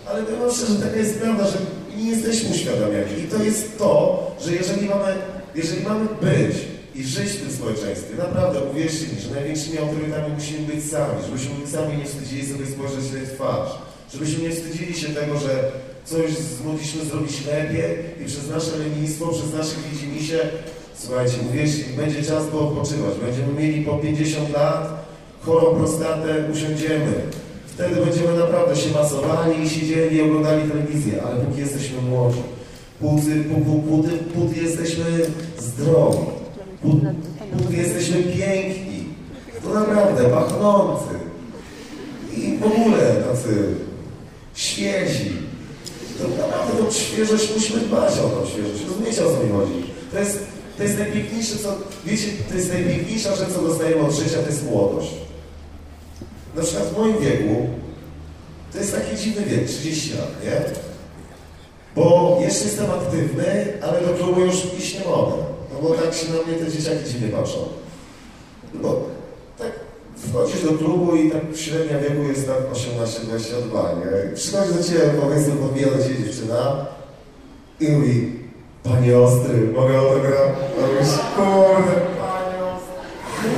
Ale 0.06 0.24
powiem 0.24 0.52
szczerze, 0.52 0.76
taka 0.76 0.96
jest 0.96 1.20
prawda, 1.20 1.48
że 1.48 1.58
nie 1.98 2.12
jesteśmy 2.12 2.50
uświadamiani. 2.50 3.20
I 3.20 3.28
to 3.28 3.44
jest 3.44 3.78
to, 3.78 4.24
że 4.42 4.56
jeżeli 4.56 4.90
mamy, 4.90 5.16
jeżeli 5.56 5.84
mamy 5.84 6.06
być 6.22 6.56
i 7.00 7.04
żyć 7.04 7.30
w 7.30 7.42
tym 7.42 7.52
społeczeństwie, 7.52 8.16
naprawdę 8.18 8.60
uwierzcie 8.72 9.06
mi, 9.16 9.22
że 9.22 9.32
największymi 9.36 9.78
autorytetami 9.78 10.34
musimy 10.34 10.68
być 10.68 10.92
sami, 10.92 11.16
żebyśmy 11.26 11.68
sami 11.68 11.98
nie 11.98 12.06
wstydzili 12.06 12.48
sobie 12.48 12.66
spojrzeć 12.66 13.04
w 13.04 13.34
twarz, 13.36 13.70
żebyśmy 14.14 14.44
nie 14.44 14.52
wstydzili 14.56 14.94
się 14.94 15.08
tego, 15.08 15.40
że 15.40 15.72
coś 16.06 16.32
mogliśmy 16.66 17.06
zrobić 17.06 17.46
lepiej 17.46 17.90
i 18.22 18.26
przez 18.26 18.50
nasze 18.50 18.78
lenistwo, 18.78 19.28
przez 19.28 19.54
nasze 19.54 19.76
widzimisię, 19.92 20.40
słuchajcie, 20.96 21.38
uwierzcie 21.50 21.84
mi, 21.88 21.98
będzie 21.98 22.24
czas 22.24 22.50
by 22.52 22.58
odpoczywać, 22.58 23.14
będziemy 23.26 23.54
mieli 23.54 23.86
po 23.86 23.98
50 23.98 24.54
lat 24.54 25.06
chorą 25.42 25.76
prostatę, 25.76 26.30
usiądziemy, 26.54 27.14
Wtedy 27.80 28.06
będziemy 28.06 28.38
naprawdę 28.38 28.76
się 28.76 28.90
masowali 28.92 29.64
i 29.64 29.70
siedzieli 29.70 30.18
i 30.18 30.22
oglądali 30.22 30.70
telewizję, 30.70 31.24
ale 31.24 31.46
póki 31.46 31.60
jesteśmy 31.60 32.02
młodzi, 32.02 32.42
póty, 33.00 33.44
póty, 33.44 33.88
póty, 33.90 34.10
póty 34.34 34.62
jesteśmy 34.62 35.06
zdrowi, 35.60 36.39
jesteśmy 37.70 38.24
piękni, 38.24 39.06
to 39.64 39.74
naprawdę 39.74 40.30
pachnący 40.30 41.16
i 42.38 42.58
w 42.58 42.66
ogóle 42.66 43.16
tacy 43.16 43.76
świezi. 44.54 45.32
To 46.22 46.28
naprawdę 46.28 46.84
tą 46.84 46.92
świeżość 46.92 47.54
musimy 47.56 47.80
dbać 47.80 48.14
o 48.20 48.30
tą 48.30 48.46
świeżość. 48.46 48.86
Rozumiecie 48.88 49.26
o 49.26 49.38
co 49.38 49.44
mi 49.44 49.52
chodzi? 49.52 49.84
To 50.12 50.20
jest, 50.20 50.40
to 50.78 50.84
jest 50.84 50.98
najpiękniejsze, 51.00 51.58
co, 51.58 51.78
wiecie, 52.06 52.28
to 52.50 52.56
jest 52.56 52.74
najpiękniejsza 52.74 53.36
rzecz, 53.36 53.50
co 53.50 53.62
dostajemy 53.62 54.02
od 54.02 54.14
życia, 54.14 54.38
to 54.44 54.50
jest 54.50 54.66
młodość. 54.66 55.12
na 56.56 56.62
przykład 56.62 56.88
w 56.88 56.98
moim 56.98 57.18
wieku, 57.20 57.68
to 58.72 58.78
jest 58.78 58.96
taki 58.96 59.18
dziwny 59.18 59.42
wiek, 59.46 59.68
30 59.68 60.14
lat, 60.14 60.44
nie? 60.44 60.62
Bo 61.96 62.38
jeszcze 62.42 62.64
jestem 62.64 62.92
aktywny, 62.92 63.74
ale 63.82 64.02
do 64.02 64.14
klubu 64.14 64.42
już 64.42 64.56
iść 64.80 65.00
nie 65.00 65.06
mogę. 65.06 65.49
No 65.82 65.90
bo 65.90 65.96
tak 65.96 66.14
się 66.14 66.28
na 66.34 66.44
mnie 66.44 66.66
te 66.66 66.72
dzieciaki 66.72 67.10
dziwnie 67.10 67.28
patrzą. 67.28 67.58
No 68.74 68.80
bo 68.82 69.06
tak 69.58 69.72
wchodzisz 70.16 70.64
do 70.64 70.78
klubu 70.78 71.16
i 71.16 71.32
tak 71.32 71.42
średnia 71.56 72.00
wieku 72.00 72.24
jest 72.24 72.48
tak 72.48 72.58
18-22, 72.58 73.98
nie? 74.00 74.36
Przychodzi 74.36 74.74
do 74.74 74.84
ciebie, 74.84 75.00
powiedzmy, 75.22 75.54
podbija 75.54 75.88
do 75.88 76.04
dziewczyna 76.04 76.86
i 77.80 77.88
mówi, 77.88 78.40
panie 78.84 79.18
Ostry, 79.20 79.72
mogę 79.76 79.98
autograf? 79.98 80.50
Mówisz, 80.76 81.14
kurde, 81.36 81.96
panie 82.20 82.58
Ostry. 82.76 83.50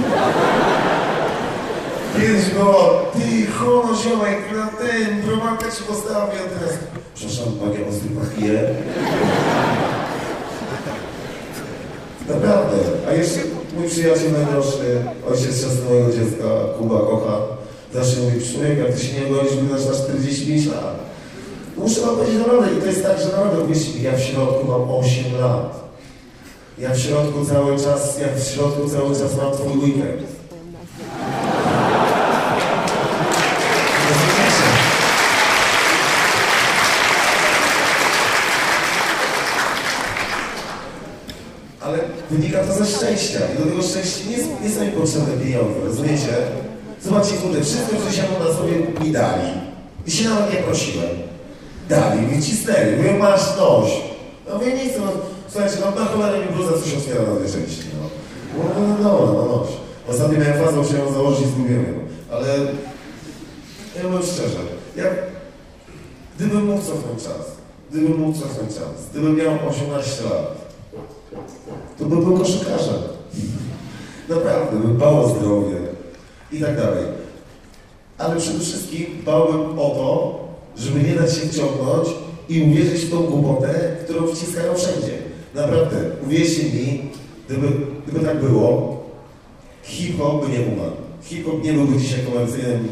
Kiedyś 2.15 2.49
było, 2.49 3.05
ty 3.13 3.51
hono 3.51 3.95
ziomek, 3.95 4.39
na 4.55 4.67
tym, 4.67 5.21
bromankę 5.21 5.71
ci 5.71 5.83
postawię, 5.83 6.39
a 6.45 6.59
teraz, 6.59 6.77
przepraszam, 7.15 7.53
panie 7.53 7.87
Ostry, 7.89 8.09
pachije. 8.09 8.75
Naprawdę. 12.29 12.77
A 13.09 13.13
jeszcze 13.13 13.39
mój 13.77 13.89
przyjaciel 13.89 14.31
najdroższy, 14.31 15.03
ojciec 15.31 15.61
ciasny 15.61 15.81
mojego 15.89 16.11
dziecka, 16.11 16.45
Kuba 16.77 16.99
kocha, 16.99 17.37
zawsze 17.93 18.19
mówi, 18.21 18.51
człowiek, 18.53 18.77
jak 18.77 18.93
ty 18.93 19.05
się 19.05 19.21
nie 19.21 19.35
gonisz, 19.35 19.55
wydasz 19.55 19.85
na 19.85 19.93
45 19.93 20.65
lat. 20.65 20.95
Muszę 21.77 22.01
wam 22.01 22.15
powiedzieć 22.15 22.37
naprawdę, 22.39 22.73
i 22.77 22.81
to 22.81 22.85
jest 22.85 23.03
tak, 23.03 23.19
że 23.19 23.25
naprawdę, 23.25 23.67
wiecie, 23.67 24.01
ja 24.01 24.17
w 24.17 24.21
środku 24.21 24.67
mam 24.67 24.81
8 24.81 25.41
lat. 25.41 25.81
Ja 26.79 26.89
w 26.93 26.99
środku 26.99 27.45
cały 27.45 27.77
czas, 27.77 28.19
ja 28.19 28.27
w 28.35 28.53
środku 28.53 28.89
cały 28.89 29.09
czas 29.15 29.37
mam 29.37 29.51
twój 29.53 29.83
weekend. 29.83 30.40
Ze 42.85 42.97
szczęścia 42.97 43.39
i 43.53 43.57
do 43.57 43.69
tego 43.69 43.81
szczęścia 43.81 44.19
nie, 44.29 44.37
nie 44.67 44.75
są 44.75 44.85
mi 44.85 44.91
potrzebne 44.91 45.33
pieniądze, 45.43 45.79
rozumiecie? 45.85 46.33
Zobaczcie, 47.01 47.35
kurde, 47.35 47.61
wszystko, 47.61 47.95
co 48.05 48.11
się 48.11 48.23
na 48.39 48.53
sobie 48.53 49.05
mi 49.05 49.11
dali. 49.11 49.49
I 50.07 50.11
się 50.11 50.29
nawet 50.29 50.53
nie 50.53 50.59
prosiłem. 50.59 51.09
Dali 51.89 52.21
mi, 52.21 52.43
cisnęli, 52.43 52.97
mówią, 52.97 53.17
masz 53.17 53.57
noś. 53.57 53.91
No 54.47 54.57
mówię, 54.57 54.73
nie 54.73 54.89
chcę, 54.89 54.99
no, 54.99 55.11
słuchajcie, 55.49 55.77
no 55.81 56.01
na 56.01 56.05
cholerę 56.05 56.45
mi 56.45 56.53
bluza 56.53 56.71
coś 56.71 56.93
otwiera 56.93 57.21
na 57.21 57.35
dwie 57.39 57.49
części, 57.53 57.83
no. 57.93 58.09
No, 58.57 58.63
no, 58.79 59.03
no, 59.03 59.33
no, 59.33 59.45
no. 59.45 59.67
Ostatnio 60.09 60.39
miałem 60.39 60.65
fazę, 60.65 60.77
musiałem 60.77 61.05
ją 61.05 61.13
założyć 61.13 61.41
i 61.45 61.49
zgubiłem 61.49 61.83
ją. 61.83 61.99
Ale 62.31 62.47
ja 63.95 64.01
powiem 64.03 64.21
szczerze, 64.23 64.59
ja, 64.95 65.03
gdybym 66.37 66.65
mógł 66.65 66.81
cofnąć 66.81 67.23
czas, 67.23 67.45
gdybym 67.91 68.19
mógł 68.19 68.39
cofnąć 68.39 68.75
czas, 68.75 69.09
gdybym 69.11 69.35
miał 69.35 69.69
18 69.69 70.23
lat, 70.23 70.60
to 71.99 72.05
bym 72.05 72.23
był 72.23 72.37
koszykarzem. 72.37 72.95
Naprawdę, 74.29 74.79
bym 74.79 74.95
dbał 74.95 75.25
o 75.25 75.29
zdrowie 75.29 75.77
i 76.51 76.59
tak 76.59 76.75
dalej. 76.77 77.05
Ale 78.17 78.35
przede 78.35 78.59
wszystkim 78.59 79.05
bałbym 79.25 79.79
o 79.79 79.89
to, 79.89 80.39
żeby 80.77 81.03
nie 81.03 81.15
dać 81.15 81.33
się 81.33 81.47
wciągnąć 81.47 82.07
i 82.49 82.61
uwierzyć 82.61 83.01
w 83.01 83.11
tą 83.11 83.23
głupotę, 83.23 83.95
którą 84.03 84.27
wciskają 84.27 84.75
wszędzie. 84.75 85.17
Naprawdę, 85.55 85.97
uwierzcie 86.25 86.63
mi, 86.63 87.09
gdyby, 87.47 87.67
gdyby 88.07 88.25
tak 88.25 88.39
było, 88.39 88.97
hip-hop 89.83 90.45
by 90.45 90.51
nie 90.51 90.59
umarł. 90.59 90.95
Hip-hop 91.23 91.63
nie 91.63 91.73
byłby 91.73 91.97
dzisiaj 91.97 92.19
komercyjnym, 92.25 92.87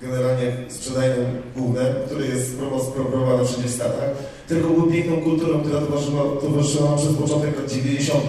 generalnie 0.00 0.52
sprzedajnym 0.68 1.26
głównym, 1.56 1.86
który 2.06 2.26
jest 2.26 2.56
promowany 2.94 3.46
wszędzie 3.46 3.68
w 3.68 3.74
Stanach, 3.74 4.10
tylko 4.52 4.68
był 4.68 4.86
piękną 4.92 5.16
kulturą, 5.16 5.60
która 5.60 5.80
towarzyszyła, 5.80 6.22
towarzyszyła 6.40 6.96
przez 6.96 7.12
początek 7.12 7.56
lat 7.60 7.70
90. 7.70 8.20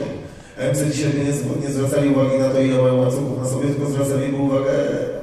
MC 0.71 0.91
dzisiaj 0.91 1.11
nie, 1.17 1.23
nie 1.67 1.73
zwracali 1.73 2.09
uwagi 2.09 2.37
na 2.39 2.49
to, 2.49 2.61
ile 2.61 2.81
mają 2.81 3.01
łańcuchów 3.01 3.37
na 3.43 3.49
sobie, 3.49 3.67
tylko 3.67 3.89
zwracali 3.89 4.35
uwagę 4.35 4.73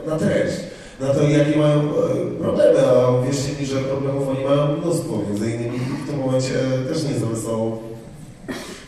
na 0.07 0.19
treść, 0.19 0.57
na 1.01 1.15
to, 1.15 1.23
jakie 1.23 1.59
mają 1.59 1.81
e, 1.81 1.85
problemy, 2.41 2.79
a 2.79 3.23
wierzcie 3.27 3.53
mi, 3.61 3.67
że 3.67 3.77
problemów 3.77 4.29
oni 4.29 4.45
mają 4.45 4.77
mnóstwo, 4.77 5.13
między 5.29 5.51
innymi 5.51 5.79
w 5.79 6.11
tym 6.11 6.19
momencie 6.19 6.55
też 6.89 7.05
nie 7.05 7.21
są 7.21 7.79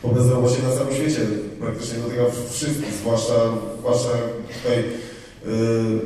bo 0.03 0.09
bezrobocie 0.09 0.63
na 0.63 0.77
całym 0.77 0.95
świecie. 0.95 1.21
Praktycznie 1.61 1.99
dotyka 1.99 2.23
wszystkich, 2.51 2.93
zwłaszcza, 2.93 3.35
zwłaszcza 3.79 4.09
tutaj 4.63 4.79
yy, 5.47 6.01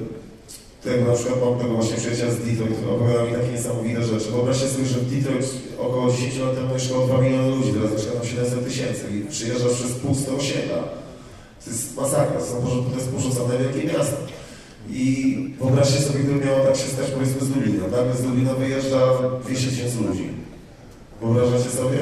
Tutaj 0.86 1.04
na 1.04 1.12
przykład 1.18 1.38
mam 1.44 1.58
tego 1.58 1.74
właśnie 1.74 1.96
przyjaciela 1.96 2.32
z 2.32 2.38
Detroit, 2.46 2.76
który 2.76 2.90
opowiada 2.96 3.24
mi 3.24 3.32
takie 3.38 3.52
niesamowite 3.56 4.02
rzeczy. 4.04 4.30
Wyobraźcie 4.30 4.68
sobie, 4.68 4.86
że 4.86 4.98
w 4.98 5.06
Detroit 5.12 5.46
około 5.86 6.10
10 6.10 6.38
lat 6.38 6.54
temu 6.54 6.74
mieszkało 6.74 7.06
2 7.06 7.20
miliony 7.22 7.48
ludzi, 7.56 7.72
teraz 7.72 7.92
mieszka 7.92 8.12
tam 8.12 8.26
700 8.26 8.64
tysięcy 8.68 9.04
i 9.14 9.18
przyjeżdżasz 9.34 9.74
przez 9.78 9.92
puste 10.02 10.30
osiedla. 10.40 10.80
To 11.64 11.66
jest 11.70 11.96
masakra, 11.96 12.38
to, 12.40 12.46
są, 12.46 12.54
to 12.92 12.98
jest 12.98 13.10
porzucone 13.14 13.54
wielkie 13.58 13.82
miasto. 13.92 14.16
I 14.90 15.06
wyobraźcie 15.60 16.00
sobie, 16.06 16.20
gdyby 16.24 16.44
miało 16.46 16.60
tak 16.66 16.76
się 16.76 16.88
stać 16.94 17.08
powiedzmy 17.14 17.40
z 17.46 17.50
Lublina. 17.50 17.84
Nagle 17.96 18.14
z 18.20 18.24
Lublina 18.24 18.52
wyjeżdża 18.54 19.00
200 19.44 19.70
tysięcy 19.70 19.96
ludzi. 20.08 20.26
Wyobrażacie 21.20 21.70
sobie? 21.80 22.00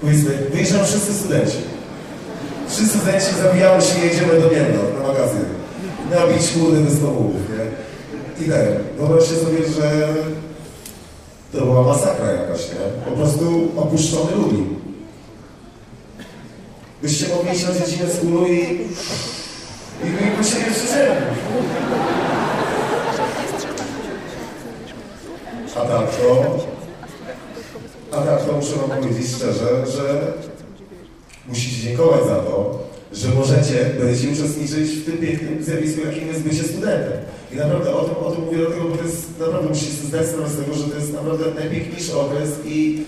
Powiedzmy, 0.00 0.30
wyjeżdżają 0.52 0.84
wszyscy 0.84 1.12
studenci. 1.14 1.60
Wszyscy 2.68 2.98
studenci 2.98 3.30
zabijają 3.42 3.80
się 3.80 3.94
i 3.98 4.02
jedziemy 4.08 4.40
do 4.40 4.48
Mielna 4.50 4.82
na 4.96 5.08
magazyn. 5.08 5.46
Nabić 6.10 6.44
kurde 6.52 6.80
wysłowów, 6.80 7.34
nie? 7.50 7.81
I 8.40 8.44
tak, 8.50 8.66
wyobraźcie 8.98 9.34
sobie, 9.34 9.58
że 9.68 10.14
to 11.52 11.64
była 11.64 11.82
masakra 11.82 12.32
jakaś, 12.32 12.68
nie? 12.68 13.10
Po 13.10 13.10
prostu 13.10 13.68
opuszczony 13.76 14.32
Lublin. 14.36 14.82
Byście 17.02 17.26
mogli 17.28 17.52
iść 17.52 17.66
na 17.66 17.74
dziedzinę 17.74 18.10
z 18.10 18.20
kulu 18.20 18.46
i... 18.46 18.58
i 20.04 20.36
by 20.38 20.44
się 20.44 20.56
nie. 20.58 21.16
A 25.76 25.80
tak 25.80 26.16
to... 26.16 26.58
A 28.12 28.22
tak 28.22 28.44
to 28.46 28.52
muszę 28.52 28.76
wam 28.76 28.90
powiedzieć 28.90 29.36
szczerze, 29.36 29.86
że 29.86 30.32
musicie 31.48 31.82
dziękować 31.82 32.24
za 32.24 32.36
to, 32.36 32.78
że 33.12 33.28
możecie, 33.28 33.90
będziecie 34.00 34.32
uczestniczyć 34.32 34.90
w 34.90 35.04
tym 35.04 35.18
pięknym 35.18 35.64
zjawisku, 35.64 36.00
jakim 36.06 36.28
jest 36.28 36.40
bycie 36.40 36.62
studentem. 36.62 37.12
I 37.52 37.56
naprawdę 37.56 37.94
o 37.94 38.04
tym, 38.04 38.16
o 38.16 38.30
tym 38.30 38.44
mówię 38.44 38.58
dlatego, 38.58 38.84
bo 38.84 38.96
to 38.96 39.04
jest, 39.04 39.38
naprawdę 39.38 39.68
musicie 39.68 39.92
sobie 39.92 40.08
zdać 40.08 40.26
z 40.26 40.56
tego, 40.56 40.74
że 40.74 40.84
to 40.84 40.98
jest 40.98 41.12
naprawdę 41.12 41.44
najpiękniejszy 41.54 42.18
okres 42.18 42.48
i 42.66 43.04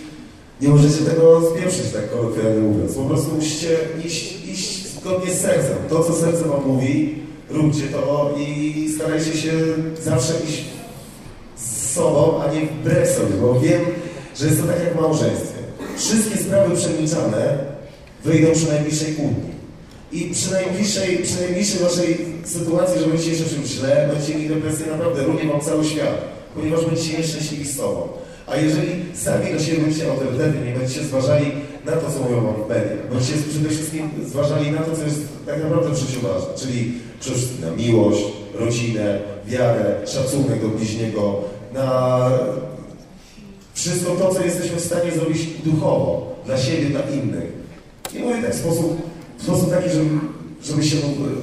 nie 0.61 0.69
możecie 0.69 1.05
tego 1.05 1.43
spieprzyć, 1.51 1.93
tak 1.93 2.11
kolokwialnie 2.11 2.61
mówiąc. 2.61 2.95
Po 2.95 3.05
prostu 3.05 3.35
musicie 3.35 3.77
iść, 4.05 4.49
iść 4.49 4.87
zgodnie 4.87 5.35
z 5.35 5.41
sercem. 5.41 5.77
To, 5.89 6.05
co 6.05 6.13
serce 6.13 6.45
wam 6.45 6.67
mówi, 6.67 7.15
róbcie 7.51 7.83
to 7.83 8.35
i 8.39 8.89
starajcie 8.97 9.37
się 9.37 9.53
zawsze 10.03 10.33
iść 10.49 10.65
z 11.57 11.93
sobą, 11.93 12.43
a 12.43 12.53
nie 12.55 12.61
wbrew 12.61 13.09
sobie, 13.09 13.37
bo 13.41 13.61
wiem, 13.61 13.81
że 14.37 14.47
jest 14.47 14.61
to 14.61 14.67
tak 14.67 14.81
jak 14.81 14.97
w 14.97 15.01
małżeństwie. 15.01 15.59
Wszystkie 15.97 16.39
sprawy 16.39 16.77
przemilczane 16.77 17.59
wyjdą 18.25 18.53
przy 18.53 18.69
najbliższej 18.69 19.15
kłótni. 19.15 19.54
I 20.15 20.31
przy 20.35 20.53
najbliższej, 20.53 21.19
przy 21.19 21.41
najbliższej 21.41 21.81
waszej 21.81 22.19
sytuacji, 22.45 23.01
że 23.01 23.07
będziecie 23.07 23.31
jeszcze 23.31 23.55
czymś 23.55 23.67
źle, 23.67 24.09
będziecie 24.13 24.39
mieli 24.39 24.55
depresję, 24.55 24.87
naprawdę 24.87 25.23
runie 25.23 25.45
wam 25.45 25.61
cały 25.61 25.85
świat, 25.85 26.19
ponieważ 26.55 26.85
będziecie 26.85 27.19
nieszczęśliwi 27.19 27.65
z 27.65 27.77
sobą. 27.77 28.09
A 28.47 28.57
jeżeli 28.57 28.91
sami 29.15 29.53
do 29.53 29.61
siebie 29.61 29.79
będziecie 29.79 30.11
autorytetni, 30.11 30.67
nie 30.67 30.79
będziecie 30.79 31.05
zważali 31.05 31.53
na 31.85 31.93
to, 31.93 32.11
co 32.11 32.21
mówią 32.21 32.45
wam 32.45 32.55
w 32.55 32.69
mediach, 32.69 33.11
będziecie 33.11 33.39
przede 33.51 33.69
wszystkim 33.69 34.11
zważali 34.27 34.71
na 34.71 34.79
to, 34.79 34.97
co 34.97 35.03
jest 35.03 35.21
tak 35.47 35.63
naprawdę 35.63 35.91
w 35.91 35.99
życiu 35.99 36.21
ważne, 36.21 36.55
czyli 36.57 36.93
przede 37.21 37.37
wszystkim 37.37 37.61
na 37.61 37.71
miłość, 37.71 38.25
rodzinę, 38.55 39.19
wiarę, 39.47 39.95
szacunek 40.07 40.63
do 40.63 40.69
bliźniego, 40.69 41.41
na 41.75 42.31
wszystko 43.75 44.15
to, 44.15 44.35
co 44.35 44.45
jesteśmy 44.45 44.77
w 44.77 44.85
stanie 44.85 45.11
zrobić 45.13 45.41
duchowo, 45.65 46.35
dla 46.47 46.59
siebie, 46.59 46.87
dla 46.87 47.01
innych. 47.01 47.53
Nie 48.15 48.21
mówię 48.21 48.43
tak 48.43 48.55
w 48.55 48.59
sposób 48.59 49.03
w 49.39 49.43
sposób 49.43 49.71
taki, 49.71 49.91
żeby, 49.91 50.11
żebyście 50.63 50.97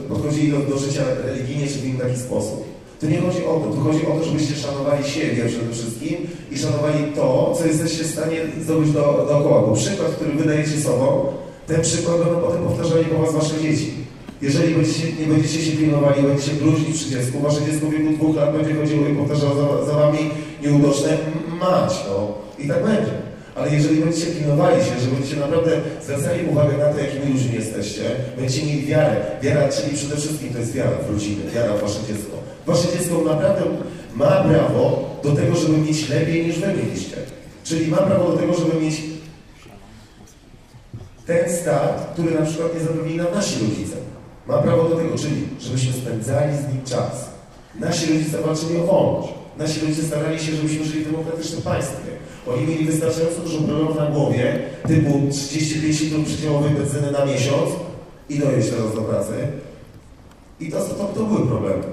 podchodzili 0.09 0.51
do, 0.51 0.59
do 0.59 0.77
życia 0.77 1.03
religijnie 1.25 1.67
czy 1.67 1.73
w 1.73 1.85
inny 1.85 1.99
taki 1.99 2.19
sposób. 2.19 2.63
Tu 3.01 3.09
nie 3.09 3.21
chodzi 3.21 3.45
o 3.45 3.59
to, 3.59 3.75
tu 3.75 3.81
chodzi 3.81 4.05
o 4.07 4.19
to, 4.19 4.25
żebyście 4.25 4.55
szanowali 4.55 5.03
siebie 5.03 5.45
przede 5.47 5.73
wszystkim 5.73 6.17
i 6.51 6.57
szanowali 6.57 7.03
to, 7.15 7.53
co 7.57 7.65
jesteście 7.65 8.03
w 8.03 8.07
stanie 8.07 8.37
zdobyć 8.61 8.91
do, 8.91 9.01
dookoła. 9.01 9.61
Bo 9.61 9.73
przykład, 9.73 10.11
który 10.11 10.31
wydajecie 10.31 10.81
sobą, 10.81 11.25
ten 11.67 11.81
przykład 11.81 12.17
będą 12.17 12.41
potem 12.41 12.63
powtarzali 12.63 13.05
po 13.05 13.21
was 13.21 13.33
wasze 13.33 13.61
dzieci. 13.61 13.91
Jeżeli 14.41 14.75
będziecie, 14.75 15.07
nie 15.19 15.27
będziecie 15.27 15.61
się 15.61 15.71
pilnowali, 15.77 16.23
będziecie 16.23 16.51
bluźnić 16.51 16.97
przy 16.97 17.09
dziecku, 17.09 17.39
wasze 17.39 17.61
dziecko 17.65 17.87
w 17.87 17.91
wieku 17.91 18.13
dwóch 18.13 18.35
lat 18.35 18.57
będzie 18.57 18.75
chodziło 18.75 19.07
i 19.07 19.15
powtarzało 19.15 19.55
za, 19.55 19.85
za 19.85 19.93
wami 19.93 20.19
nieudoczne 20.63 21.17
mać, 21.59 21.93
no. 22.09 22.33
I 22.59 22.67
tak 22.67 22.83
będzie. 22.83 23.30
Ale 23.55 23.71
jeżeli 23.71 24.01
będziecie 24.01 24.31
pilnowali 24.31 24.83
się, 24.83 24.99
że 24.99 25.07
będziecie 25.07 25.39
naprawdę 25.39 25.71
zwracali 26.03 26.45
uwagę 26.45 26.77
na 26.77 26.85
to, 26.85 26.99
jakimi 26.99 27.33
ludźmi 27.33 27.55
jesteście, 27.55 28.01
będziecie 28.37 28.65
mieli 28.65 28.85
wiarę. 28.85 29.15
Wiara, 29.41 29.69
czyli 29.69 29.97
przede 29.97 30.15
wszystkim 30.15 30.53
to 30.53 30.59
jest 30.59 30.73
wiara 30.73 30.97
w 31.07 31.11
rodzinę, 31.11 31.51
wiara 31.55 31.73
w 31.73 31.81
wasze 31.81 31.99
dziecko. 32.07 32.37
Wasze 32.65 32.97
dziecko 32.97 33.21
naprawdę 33.25 33.61
ma 34.15 34.43
prawo 34.43 35.09
do 35.23 35.31
tego, 35.31 35.55
żeby 35.55 35.77
mieć 35.77 36.09
lepiej 36.09 36.45
niż 36.45 36.59
wy 36.59 36.67
mieliście. 36.67 37.17
Czyli 37.63 37.87
ma 37.87 37.97
prawo 37.97 38.31
do 38.31 38.37
tego, 38.37 38.53
żeby 38.53 38.81
mieć 38.81 39.01
ten 41.25 41.57
start, 41.61 42.13
który 42.13 42.39
na 42.39 42.45
przykład 42.45 42.73
nie 42.73 42.79
zapewnili 42.79 43.17
nam 43.17 43.27
nasi 43.35 43.59
rodzice. 43.59 43.95
Ma 44.47 44.57
prawo 44.57 44.89
do 44.89 44.95
tego, 44.95 45.17
czyli 45.17 45.47
żebyśmy 45.59 45.93
spędzali 45.93 46.57
z 46.57 46.73
nim 46.73 46.83
czas. 46.85 47.29
Nasi 47.79 48.13
rodzice 48.13 48.41
walczyli 48.41 48.77
o 48.77 48.83
wolność. 48.83 49.33
Nasi 49.57 49.79
rodzice 49.79 50.03
starali 50.03 50.39
się, 50.39 50.51
żebyśmy 50.51 50.85
żyli 50.85 51.05
w 51.05 51.11
demokratycznym 51.11 51.61
państwie. 51.61 52.20
Oni 52.47 52.67
mieli 52.67 52.85
wystarczająco 52.85 53.41
dużo 53.41 53.57
problemów 53.57 53.97
na 53.97 54.05
głowie, 54.05 54.59
typu 54.87 55.21
35 55.31 56.01
litrów 56.01 56.25
przydziałowej 56.25 56.71
benzyny 56.71 57.11
na 57.11 57.25
miesiąc 57.25 57.69
i 58.29 58.39
dojeść 58.39 58.69
teraz 58.69 58.95
do 58.95 59.01
pracy. 59.01 59.33
I 60.59 60.71
to, 60.71 60.77
to, 60.79 61.05
to 61.05 61.23
były 61.23 61.47
problemy. 61.47 61.83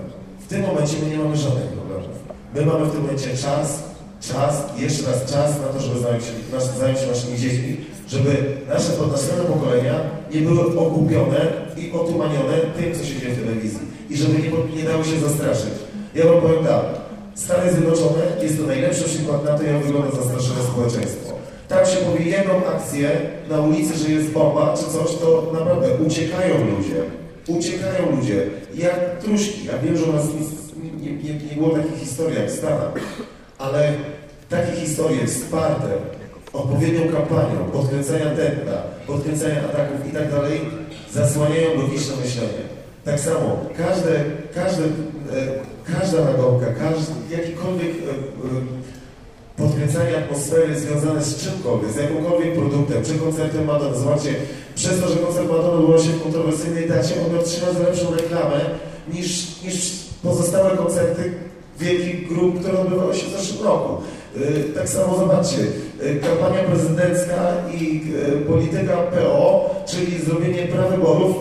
W 0.40 0.46
tym 0.46 0.62
momencie 0.62 0.94
my 1.02 1.10
nie 1.10 1.18
mamy 1.18 1.36
żadnych 1.36 1.66
problemów. 1.66 2.16
My 2.54 2.66
mamy 2.66 2.86
w 2.86 2.92
tym 2.92 3.00
momencie 3.00 3.36
czas, 3.36 3.82
czas, 4.20 4.62
jeszcze 4.78 5.10
raz 5.10 5.32
czas 5.32 5.60
na 5.60 5.66
to, 5.66 5.80
żeby 5.80 6.00
zająć 6.00 6.24
się, 6.24 6.30
zająć 6.78 6.98
się 6.98 7.06
naszymi 7.06 7.38
dziećmi, 7.38 7.76
żeby 8.08 8.56
nasze 8.68 8.92
następne 9.12 9.44
pokolenia 9.44 10.00
nie 10.34 10.40
były 10.40 10.78
okupione 10.78 11.40
i 11.76 11.92
otumanione 11.92 12.56
tym, 12.78 12.94
co 12.94 13.04
się 13.04 13.20
dzieje 13.20 13.34
w 13.34 13.40
telewizji. 13.44 13.80
I 14.10 14.16
żeby 14.16 14.32
nie, 14.38 14.76
nie 14.76 14.88
dały 14.88 15.04
się 15.04 15.20
zastraszyć. 15.20 15.74
Ja 16.14 16.24
wam 16.24 16.40
powiem 16.40 16.64
tak, 16.64 16.84
Stany 17.44 17.72
Zjednoczone 17.72 18.22
jest 18.42 18.58
to 18.58 18.66
najlepszy 18.66 19.04
przykład 19.04 19.44
na 19.44 19.58
to, 19.58 19.62
jak 19.62 19.84
wygląda 19.84 20.10
zastraszone 20.10 20.62
społeczeństwo. 20.62 21.34
Tam 21.68 21.86
się 21.86 21.96
powie 21.96 22.24
jedną 22.24 22.66
akcję 22.66 23.10
na 23.50 23.60
ulicy, 23.60 23.98
że 23.98 24.08
jest 24.12 24.30
bomba 24.30 24.74
czy 24.76 24.84
coś, 24.84 25.16
to 25.16 25.52
naprawdę 25.52 25.88
uciekają 26.06 26.54
ludzie. 26.54 27.00
Uciekają 27.48 28.16
ludzie. 28.16 28.46
Jak 28.74 29.22
truszki. 29.22 29.64
Ja 29.64 29.78
wiem, 29.78 29.96
że 29.96 30.04
u 30.04 30.12
nas 30.12 30.24
nie, 31.02 31.12
nie, 31.12 31.34
nie 31.34 31.56
było 31.56 31.70
takich 31.70 31.98
historii 31.98 32.36
jak 32.36 32.50
w 32.50 32.58
Stanach, 32.58 32.92
ale 33.58 33.92
takie 34.48 34.72
historie 34.72 35.26
wsparte 35.26 35.88
odpowiednią 36.52 37.12
kampanią, 37.12 37.64
podkręcania 37.72 38.24
tętna, 38.24 38.82
podkręcania 39.06 39.58
ataków 39.64 40.08
i 40.10 40.10
tak 40.10 40.30
dalej, 40.30 40.60
zasłaniają 41.12 41.82
logiczne 41.82 42.16
myślenie. 42.24 42.77
Tak 43.04 43.20
samo, 43.20 43.56
każde, 43.76 44.24
każde, 44.54 44.84
e, 44.84 45.98
każda 45.98 46.24
nagonka, 46.24 46.66
każdy, 46.66 47.36
jakikolwiek 47.36 47.90
e, 47.90 48.10
e, 48.10 48.18
podkręcanie 49.56 50.16
atmosfery 50.18 50.80
związane 50.80 51.24
z 51.24 51.44
czymkolwiek, 51.44 51.90
z 51.92 51.96
jakimkolwiek 51.96 52.54
produktem, 52.54 53.04
czy 53.04 53.14
koncertem 53.14 53.64
Madonna. 53.64 53.96
Zobaczcie, 53.96 54.34
przez 54.74 55.00
to, 55.00 55.08
że 55.08 55.16
koncert 55.16 55.48
Madonna 55.48 55.72
odbywał 55.72 55.98
się 55.98 56.08
w 56.10 56.22
kontrowersyjnej 56.22 56.88
dacie, 56.88 57.14
on 57.26 57.34
miał 57.34 57.42
trzy 57.42 57.66
razy 57.66 57.82
lepszą 57.82 58.14
reklamę 58.14 58.60
niż, 59.12 59.62
niż 59.62 59.92
pozostałe 60.22 60.76
koncerty 60.76 61.32
wielkich 61.78 62.28
grup, 62.28 62.60
które 62.60 62.78
odbywały 62.78 63.14
się 63.14 63.26
w 63.26 63.40
zeszłym 63.40 63.66
roku. 63.66 64.02
Tak 64.74 64.88
samo 64.88 65.18
zobaczcie, 65.18 65.56
kampania 66.22 66.62
prezydencka 66.64 67.52
i 67.80 68.02
polityka 68.48 68.96
PO, 68.96 69.70
czyli 69.86 70.18
zrobienie 70.18 70.62
prawyborów, 70.62 71.36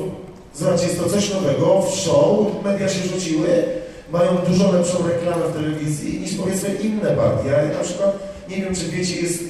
zobaczcie, 0.60 0.88
jest 0.88 1.00
to 1.00 1.10
coś 1.10 1.34
nowego, 1.34 1.82
w 1.82 1.96
show, 1.96 2.38
media 2.64 2.90
się 2.90 3.08
rzuciły, 3.08 3.48
mają 4.12 4.32
dużo 4.50 4.72
lepszą 4.72 4.98
reklamę 5.08 5.44
w 5.50 5.54
telewizji 5.54 6.20
niż 6.20 6.34
powiedzmy 6.34 6.70
inne 6.84 7.10
partie. 7.12 7.50
Ja 7.50 7.78
na 7.78 7.84
przykład, 7.84 8.20
nie 8.50 8.56
wiem 8.56 8.76
czy 8.76 8.86
wiecie, 8.86 9.22
jest 9.22 9.44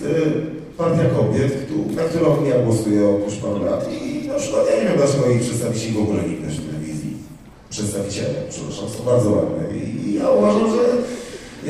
partia 0.77 1.03
kobiet, 1.17 1.53
na 1.95 2.03
którą 2.03 2.45
ja 2.45 2.59
głosuję 2.59 3.09
od 3.09 3.23
już 3.25 3.63
lat 3.65 3.89
i 3.91 4.27
na 4.27 4.33
przykład 4.33 4.63
ja 4.69 4.75
nie 4.83 4.89
wiem 4.89 4.97
dlaczego 4.97 5.29
ich 5.29 5.41
przedstawicieli 5.41 5.93
w 5.93 6.01
ogóle 6.01 6.23
nie 6.23 6.35
w 6.35 6.69
telewizji. 6.69 7.17
Przedstawiciele, 7.69 8.35
przepraszam, 8.49 8.89
są 8.89 9.03
bardzo 9.03 9.29
ładne 9.29 9.77
i 9.77 10.13
ja 10.13 10.29
uważam, 10.29 10.67
że 10.75 10.83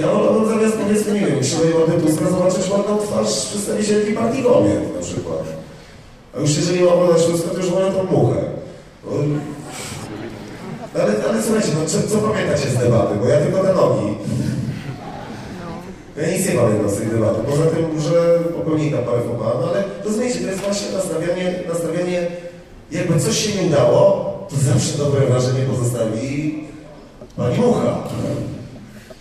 ja 0.02 0.08
wolałbym 0.08 0.50
zamiast 0.50 0.78
powiedzmy, 0.78 1.14
nie 1.14 1.28
wiem, 1.28 1.40
Krzywej 1.40 1.74
Ładny 1.74 2.02
Tuska 2.02 2.30
zobaczyć 2.30 2.72
ładną 2.72 2.98
twarz 2.98 3.46
przedstawicielki 3.46 4.14
partii 4.14 4.44
kobiet 4.44 4.96
na 4.96 5.02
przykład. 5.02 5.44
A 6.36 6.40
już 6.40 6.58
jeżeli 6.58 6.80
mam 6.80 6.94
oglądać 6.94 7.26
Tuska, 7.26 7.50
to 7.50 7.58
już 7.58 7.70
wolę 7.70 7.92
tą 7.92 8.18
muchę. 8.18 8.36
Ale, 10.94 11.14
ale 11.30 11.44
słuchajcie, 11.44 11.70
no, 11.80 11.86
co, 11.86 12.08
co 12.08 12.18
pamiętacie 12.18 12.70
z 12.70 12.78
debaty? 12.78 13.16
Bo 13.22 13.28
ja 13.28 13.38
tylko 13.38 13.64
te 13.64 13.74
nogi. 13.74 14.18
Ja 16.18 16.38
nic 16.38 16.50
nie 16.50 16.56
pamiętam 16.56 16.90
z 16.90 16.98
tej 16.98 17.08
debaty, 17.08 17.40
poza 17.50 17.64
tym, 17.66 18.02
że 18.02 18.40
popełnika 18.40 18.98
parę 18.98 19.22
fopa, 19.22 19.60
no 19.62 19.68
ale 19.70 19.84
rozumiecie, 20.06 20.40
to 20.40 20.48
jest 20.48 20.62
właśnie 20.62 20.92
nastawianie, 20.92 21.60
nastawianie, 21.68 22.28
jakby 22.92 23.20
coś 23.20 23.38
się 23.38 23.62
nie 23.62 23.68
udało, 23.68 24.02
to 24.50 24.56
zawsze 24.56 24.98
dobre 24.98 25.26
wrażenie 25.26 25.66
pozostawi 25.66 26.64
pani 27.38 27.58
mucha 27.58 28.04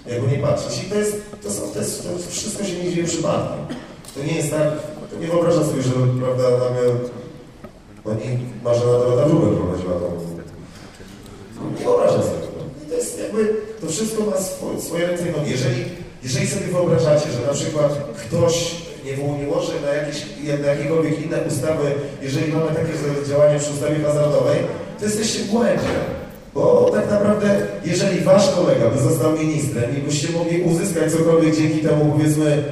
jakby 0.06 0.30
nie 0.30 0.38
patrzeć. 0.38 0.84
I 0.84 0.90
to 0.90 0.94
jest, 0.94 1.22
to, 1.42 1.50
są, 1.50 1.62
to, 1.72 1.78
jest, 1.78 2.02
to 2.02 2.30
wszystko 2.30 2.64
się 2.64 2.72
nie 2.84 2.92
dzieje 2.92 3.06
przypadkiem. 3.06 3.76
To 4.14 4.22
nie 4.22 4.32
jest 4.32 4.50
tak, 4.50 4.68
to 5.10 5.20
nie 5.20 5.26
wyobrażam 5.26 5.64
sobie, 5.64 5.82
że 5.82 5.90
prawda, 6.20 6.42
na 6.50 6.66
mnie 8.14 8.24
pani 8.24 8.38
Marzena 8.64 8.92
Dorota 8.92 9.28
Wróbel 9.28 9.56
prowadziła 9.56 9.92
tą... 9.92 10.06
Nie 11.78 11.84
wyobrażam 11.84 12.22
sobie. 12.22 12.46
I 12.86 12.90
to 12.90 12.96
jest 12.96 13.20
jakby, 13.20 13.56
to 13.80 13.86
wszystko 13.86 14.22
ma 14.30 14.36
swoje, 14.36 14.80
swoje 14.80 15.06
ręce 15.06 15.24
i. 15.24 15.50
Jeżeli, 15.50 15.84
jeżeli 16.22 16.46
sobie 16.46 16.66
wyobrażacie, 16.66 17.30
że 17.30 17.46
na 17.46 17.52
przykład 17.52 17.92
ktoś 18.26 18.74
nie, 19.04 19.16
może 19.46 19.72
na, 19.80 19.92
jakieś, 19.92 20.26
na 20.62 20.66
jakiekolwiek 20.66 21.26
inne 21.26 21.38
ustawy, 21.48 21.92
jeżeli 22.22 22.52
mamy 22.52 22.66
takie 22.66 22.92
działania 23.28 23.58
przy 23.58 23.70
ustawie 23.70 24.04
hazardowej, 24.04 24.58
to 24.98 25.04
jesteście 25.04 25.38
w 25.38 25.50
błędzie. 25.50 25.96
Bo 26.54 26.90
tak 26.94 27.10
naprawdę, 27.10 27.66
jeżeli 27.84 28.20
wasz 28.20 28.50
kolega 28.50 28.90
by 28.90 28.98
został 28.98 29.38
ministrem 29.38 29.98
i 29.98 30.00
byście 30.00 30.32
mogli 30.32 30.62
uzyskać 30.62 31.12
cokolwiek 31.12 31.56
dzięki 31.56 31.78
temu, 31.78 32.12
powiedzmy, 32.12 32.64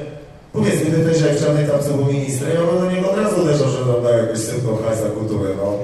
powiedzmy, 0.55 0.85
ty 0.91 1.05
też 1.05 1.21
jak 1.21 1.37
w 1.37 1.45
czarnej 1.45 1.67
tapce 1.67 1.89
był 1.89 2.05
ministrem, 2.05 2.51
ja 2.53 2.79
do 2.81 2.91
niego 2.91 3.11
od 3.11 3.17
razu 3.17 3.41
uderzał, 3.41 3.69
że 3.69 3.85
nam 3.85 4.03
da 4.03 4.09
jakąś 4.09 4.39
sypką 4.39 4.77
hajs 4.77 4.99
za 4.99 5.09
kulturę, 5.09 5.49
no. 5.57 5.77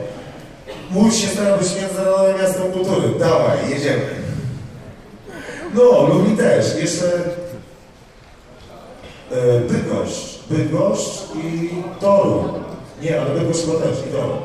Łódź 0.96 1.16
się 1.16 1.28
stara 1.28 1.58
być 1.58 1.68
międzynarodowym 1.76 2.42
miastem 2.42 2.72
kultury. 2.72 3.08
Dawaj, 3.20 3.58
jedziemy. 3.70 4.02
No, 5.74 6.08
lubi 6.08 6.38
też. 6.38 6.76
Jeszcze 6.76 7.06
e, 9.32 9.60
Bydgoszcz. 9.60 10.40
Bydgoszcz 10.50 11.22
i 11.36 11.70
Toruń. 12.00 12.44
Nie, 13.02 13.22
ale 13.22 13.40
Bydgoszcz 13.40 13.66
chyba 13.66 13.80
też 13.80 13.98
i 14.10 14.12
Toruń. 14.12 14.38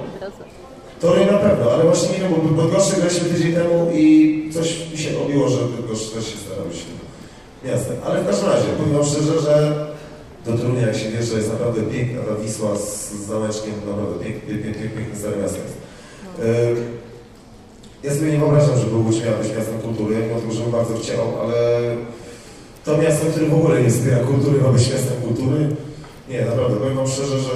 Toruń 1.01 1.27
na 1.27 1.39
pewno, 1.39 1.71
ale 1.71 1.85
właśnie 1.85 2.09
nie 2.09 2.19
wiem, 2.19 2.35
bo 2.57 2.63
Bydgoszczy 2.63 2.97
graliśmy 2.97 3.29
tydzień 3.29 3.55
temu 3.55 3.91
i 3.95 4.51
coś 4.55 4.91
mi 4.93 4.99
się 4.99 5.11
obiło, 5.25 5.49
że 5.49 5.57
Bydgoszcz 5.57 6.11
też 6.11 6.25
się 6.25 6.39
starał 6.39 6.73
się 6.73 6.97
miastem. 7.65 7.97
Ale 8.05 8.23
w 8.23 8.27
każdym 8.27 8.49
razie, 8.49 8.65
powiem 8.65 9.05
szczerze, 9.05 9.41
że 9.41 9.87
do 10.47 10.59
Torunia 10.59 10.87
jak 10.87 10.97
się 10.97 11.09
wjeżdża 11.11 11.37
jest 11.37 11.53
naprawdę 11.53 11.83
piękna 11.83 12.21
ta 12.23 12.35
Wisła 12.43 12.77
z, 12.77 13.13
zameczkiem, 13.13 13.73
naprawdę 13.87 14.25
piękny, 14.25 14.55
piękny, 14.55 14.89
piękny, 14.89 15.19
stare 15.19 15.37
miasto. 15.37 15.59
Yy, 16.39 16.77
ja 18.03 18.15
sobie 18.15 18.33
nie 18.33 18.39
wyobrażam, 18.39 18.79
że 18.79 18.97
Łódź 18.97 19.25
miała 19.25 19.39
być 19.39 19.57
miastem 19.57 19.79
kultury, 19.79 20.17
mimo 20.17 20.41
tego, 20.41 20.63
bym 20.63 20.73
bardzo 20.73 20.95
chciał, 20.95 21.41
ale 21.41 21.57
to 22.85 22.99
miasto, 22.99 23.27
które 23.27 23.47
w 23.47 23.55
ogóle 23.55 23.83
nie 23.83 23.91
wspiera 23.91 24.19
kultury, 24.19 24.61
ma 24.61 24.69
być 24.69 24.93
miastem 24.93 25.17
kultury. 25.23 25.69
Nie, 26.29 26.45
naprawdę, 26.45 26.77
powiem 26.77 26.97
wam 26.97 27.09
szczerze, 27.09 27.39
że, 27.39 27.55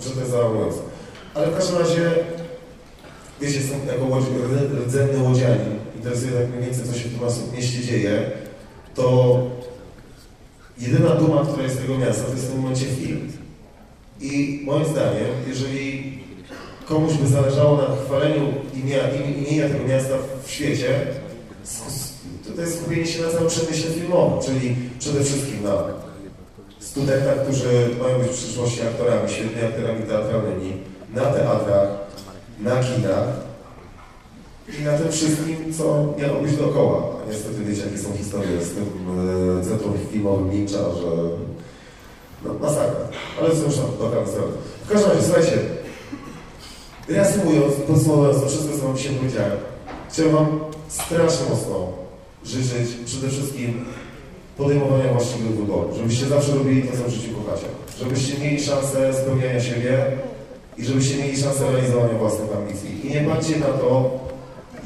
że 0.00 0.10
to 0.10 0.20
jest 0.20 0.30
załamające. 0.30 0.78
Ale 1.34 1.46
w 1.46 1.56
każdym 1.56 1.78
razie 1.78 2.10
wiecie, 3.40 3.56
jestem 3.56 3.78
jako 3.86 4.04
łodzi, 4.04 4.26
rdzenny 4.86 5.22
łodzianin, 5.22 5.78
interesuje 5.96 6.32
tak 6.32 6.48
mniej 6.48 6.62
więcej, 6.62 6.84
co 6.86 6.98
się 6.98 7.08
w 7.08 7.12
tym 7.12 7.56
mieście 7.56 7.82
dzieje, 7.82 8.30
to 8.94 9.36
jedyna 10.78 11.14
duma, 11.14 11.42
która 11.44 11.62
jest 11.62 11.76
z 11.76 11.78
tego 11.78 11.98
miasta, 11.98 12.24
to 12.24 12.30
jest 12.30 12.44
w 12.46 12.50
tym 12.50 12.60
momencie 12.60 12.86
film. 12.86 13.32
I 14.20 14.60
moim 14.64 14.84
zdaniem, 14.84 15.26
jeżeli 15.48 16.18
komuś 16.86 17.12
by 17.12 17.26
zależało 17.28 17.76
na 17.76 17.96
chwaleniu 17.96 18.54
imienia, 18.74 19.10
imienia 19.10 19.68
tego 19.68 19.88
miasta 19.88 20.14
w 20.44 20.50
świecie, 20.50 21.06
to, 22.56 22.60
jest 22.62 22.80
skupienie 22.80 23.06
się 23.06 23.22
na 23.22 23.30
całym 23.30 23.48
przemyśle 23.48 23.90
filmowym, 23.90 24.42
czyli 24.42 24.76
przede 24.98 25.24
wszystkim 25.24 25.62
na 25.62 25.84
studentach, 26.78 27.42
którzy 27.42 27.88
mają 28.02 28.18
być 28.18 28.28
w 28.28 28.34
przyszłości 28.34 28.82
aktorami, 28.82 29.30
świetnymi 29.30 29.66
aktorami 29.66 30.02
teatralnymi, 30.02 30.72
na 31.14 31.22
teatrach, 31.22 31.88
na 32.60 32.70
kinach 32.70 33.28
i 34.68 34.82
na 34.84 34.98
tym 34.98 35.12
wszystkim, 35.12 35.74
co 35.78 36.14
miało 36.18 36.42
być 36.42 36.56
dookoła. 36.56 37.02
A 37.22 37.30
niestety 37.30 37.64
wiecie, 37.64 37.82
jakie 37.82 37.98
są 37.98 38.16
historie 38.16 38.60
z 38.64 38.70
tym 38.70 38.84
e, 39.60 39.64
centrum 39.64 39.94
filmowym 40.12 40.50
Lincza, 40.50 40.78
że 40.78 41.10
no, 42.44 42.54
masakra. 42.60 43.00
Ale 43.40 43.50
to 43.50 43.56
już 43.56 43.76
lokalna 44.00 44.26
sprawa. 44.26 44.48
W 44.84 44.88
każdym 44.88 45.10
razie, 45.10 45.22
słuchajcie, 45.22 45.58
reasumując, 47.08 47.74
podsumowując 47.74 48.40
to 48.40 48.48
wszystko, 48.48 48.76
co 48.78 48.86
wam 48.86 48.96
dzisiaj 48.96 49.14
powiedziałem, 49.14 49.58
chciałem 50.10 50.32
wam 50.32 50.60
strasznie 50.88 51.50
mocno 51.50 51.88
życzyć 52.44 52.88
przede 53.06 53.28
wszystkim 53.28 53.84
podejmowania 54.56 55.12
właściwych 55.12 55.56
wyborów, 55.56 55.96
żebyście 55.96 56.26
zawsze 56.26 56.54
robili 56.54 56.82
to, 56.82 56.96
co 56.96 57.04
w 57.04 57.12
życiu 57.12 57.28
kochacie, 57.34 57.66
żebyście 57.98 58.38
mieli 58.38 58.64
szansę 58.64 59.14
spełniania 59.14 59.60
siebie 59.60 60.06
i 60.78 60.84
żebyście 60.84 61.16
mieli 61.16 61.36
szansę 61.36 61.72
realizowania 61.72 62.18
własnych 62.18 62.56
ambicji. 62.56 63.06
I 63.06 63.10
nie 63.10 63.20
patrzcie 63.20 63.58
na 63.58 63.66
to, 63.66 64.18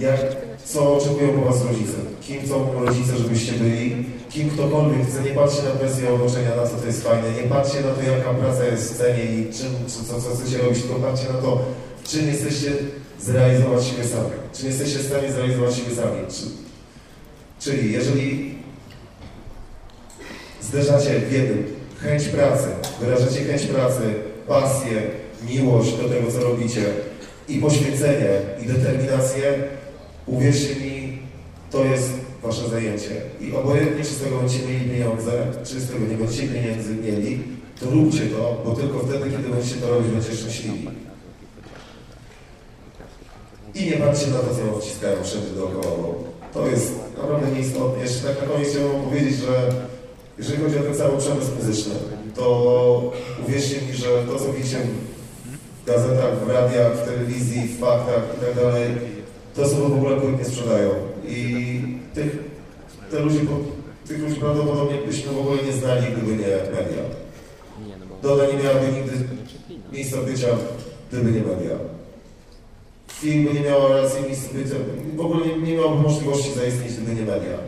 jak, 0.01 0.21
co 0.65 0.97
oczekują 0.97 1.33
po 1.33 1.51
was 1.51 1.65
rodzice, 1.65 1.99
kim 2.21 2.49
są 2.49 2.85
rodzice, 2.85 3.19
żebyście 3.19 3.53
byli, 3.53 4.05
kim 4.31 4.51
ktokolwiek 4.51 5.07
chce, 5.07 5.23
nie 5.23 5.31
patrzcie 5.31 5.63
na 5.63 5.71
presję 5.71 6.11
otoczenia, 6.11 6.57
na 6.57 6.67
co 6.67 6.77
to 6.77 6.87
jest 6.87 7.05
fajne, 7.05 7.33
nie 7.43 7.49
patrzcie 7.49 7.81
na 7.81 7.91
to, 7.91 8.03
jaka 8.03 8.35
praca 8.35 8.65
jest 8.65 8.95
w 8.95 8.99
cenie 8.99 9.25
i 9.25 9.45
czym, 9.45 9.71
czy, 9.87 10.05
co, 10.05 10.21
co 10.21 10.37
chcecie 10.37 10.59
robić, 10.59 10.83
tylko 10.83 10.97
patrzcie 10.97 11.33
na 11.33 11.39
to, 11.39 11.65
czym 12.05 12.27
jesteście 12.27 12.73
zrealizować 13.21 13.87
siebie 13.87 14.05
sami, 14.05 14.31
czym 14.53 14.67
jesteście 14.67 14.99
w 14.99 15.07
stanie 15.07 15.33
zrealizować 15.33 15.75
siebie 15.77 15.97
sami. 15.97 16.21
Czy, 16.29 16.45
czyli 17.61 17.93
jeżeli 17.93 18.55
zderzacie 20.63 21.21
w 21.21 21.33
jednym 21.33 21.67
chęć 22.01 22.25
pracy, 22.25 22.69
wyrażacie 23.01 23.45
chęć 23.45 23.63
pracy, 23.63 24.03
pasję, 24.49 25.03
miłość 25.49 25.93
do 25.93 26.09
tego, 26.09 26.33
co 26.33 26.41
robicie 26.41 26.83
i 27.49 27.59
poświęcenie 27.59 28.29
i 28.63 28.67
determinację, 28.67 29.55
uwierzcie 30.29 30.77
mi, 30.77 31.19
to 31.71 31.85
jest 31.85 32.11
wasze 32.43 32.69
zajęcie. 32.69 33.23
I 33.41 33.53
obojętnie, 33.53 34.05
czy 34.05 34.11
z 34.11 34.21
tego 34.21 34.37
będziecie 34.37 34.67
mieli 34.67 34.91
pieniądze, 34.91 35.33
czy 35.65 35.81
z 35.81 35.91
tego 35.91 36.07
nie 36.07 36.17
będziecie 36.17 36.49
pieniędzy 36.49 36.95
mieli, 36.95 37.43
to 37.81 37.91
róbcie 37.91 38.27
to, 38.27 38.63
bo 38.65 38.75
tylko 38.75 38.99
wtedy, 38.99 39.31
kiedy 39.31 39.49
będziecie 39.49 39.81
to 39.81 39.91
robić, 39.91 40.11
będziecie 40.11 40.37
szczęśliwi. 40.37 40.89
I 43.75 43.85
nie 43.85 43.97
patrzcie 43.97 44.31
na 44.31 44.39
to, 44.39 44.55
co 44.55 44.81
wciskają 44.81 45.23
wszędzie 45.23 45.51
dookoła, 45.51 45.97
bo 45.97 46.25
to 46.55 46.69
jest 46.69 46.93
naprawdę 47.17 47.53
nieistotne. 47.53 48.03
Jeszcze 48.03 48.29
tak 48.29 48.43
na 48.43 48.49
koniec 48.49 48.69
chciałbym 48.71 49.03
powiedzieć, 49.03 49.37
że 49.37 49.73
jeżeli 50.39 50.63
chodzi 50.63 50.79
o 50.79 50.83
ten 50.83 50.95
cały 50.95 51.19
przemysł 51.19 51.51
muzyczny, 51.57 51.95
to 52.35 53.13
uwierzcie 53.47 53.77
mi, 53.83 53.93
że 53.93 54.07
to, 54.27 54.39
co 54.39 54.53
widzicie 54.53 54.79
w 55.83 55.87
gazetach, 55.87 56.45
w 56.45 56.51
radiach, 56.51 56.97
w 56.97 57.05
telewizji, 57.05 57.69
w 57.69 57.81
faktach 57.81 58.23
i 59.18 59.18
to 59.59 59.65
osoby 59.65 59.89
w 59.89 59.93
ogóle 59.93 60.17
płyt 60.17 60.39
nie 60.39 60.45
sprzedają. 60.45 60.91
I 61.29 61.81
tych, 62.15 62.39
te 63.11 63.21
ludzi, 63.21 63.41
tych 64.09 64.19
ludzi 64.19 64.35
prawdopodobnie 64.35 64.99
byśmy 65.07 65.33
w 65.33 65.39
ogóle 65.39 65.63
nie 65.63 65.73
znali, 65.73 66.07
gdyby 66.13 66.33
nie 66.33 66.49
media. 66.49 67.03
Doda 68.23 68.47
nie 68.47 68.63
miałaby 68.63 68.93
nigdy 68.93 69.13
miejsca 69.93 70.17
bycia, 70.17 70.49
gdyby 71.09 71.33
nie 71.33 71.41
media. 71.41 71.77
Film 73.09 73.45
by 73.45 73.55
nie 73.55 73.61
miał 73.61 73.89
racji 73.89 74.23
miejsca 74.23 74.49
bycia, 74.55 74.75
w 75.17 75.21
ogóle 75.21 75.47
nie, 75.47 75.59
nie 75.59 75.75
miałby 75.75 76.03
możliwości 76.03 76.53
zaistnieć, 76.53 76.93
gdyby 76.93 77.15
nie 77.15 77.27
media. 77.27 77.59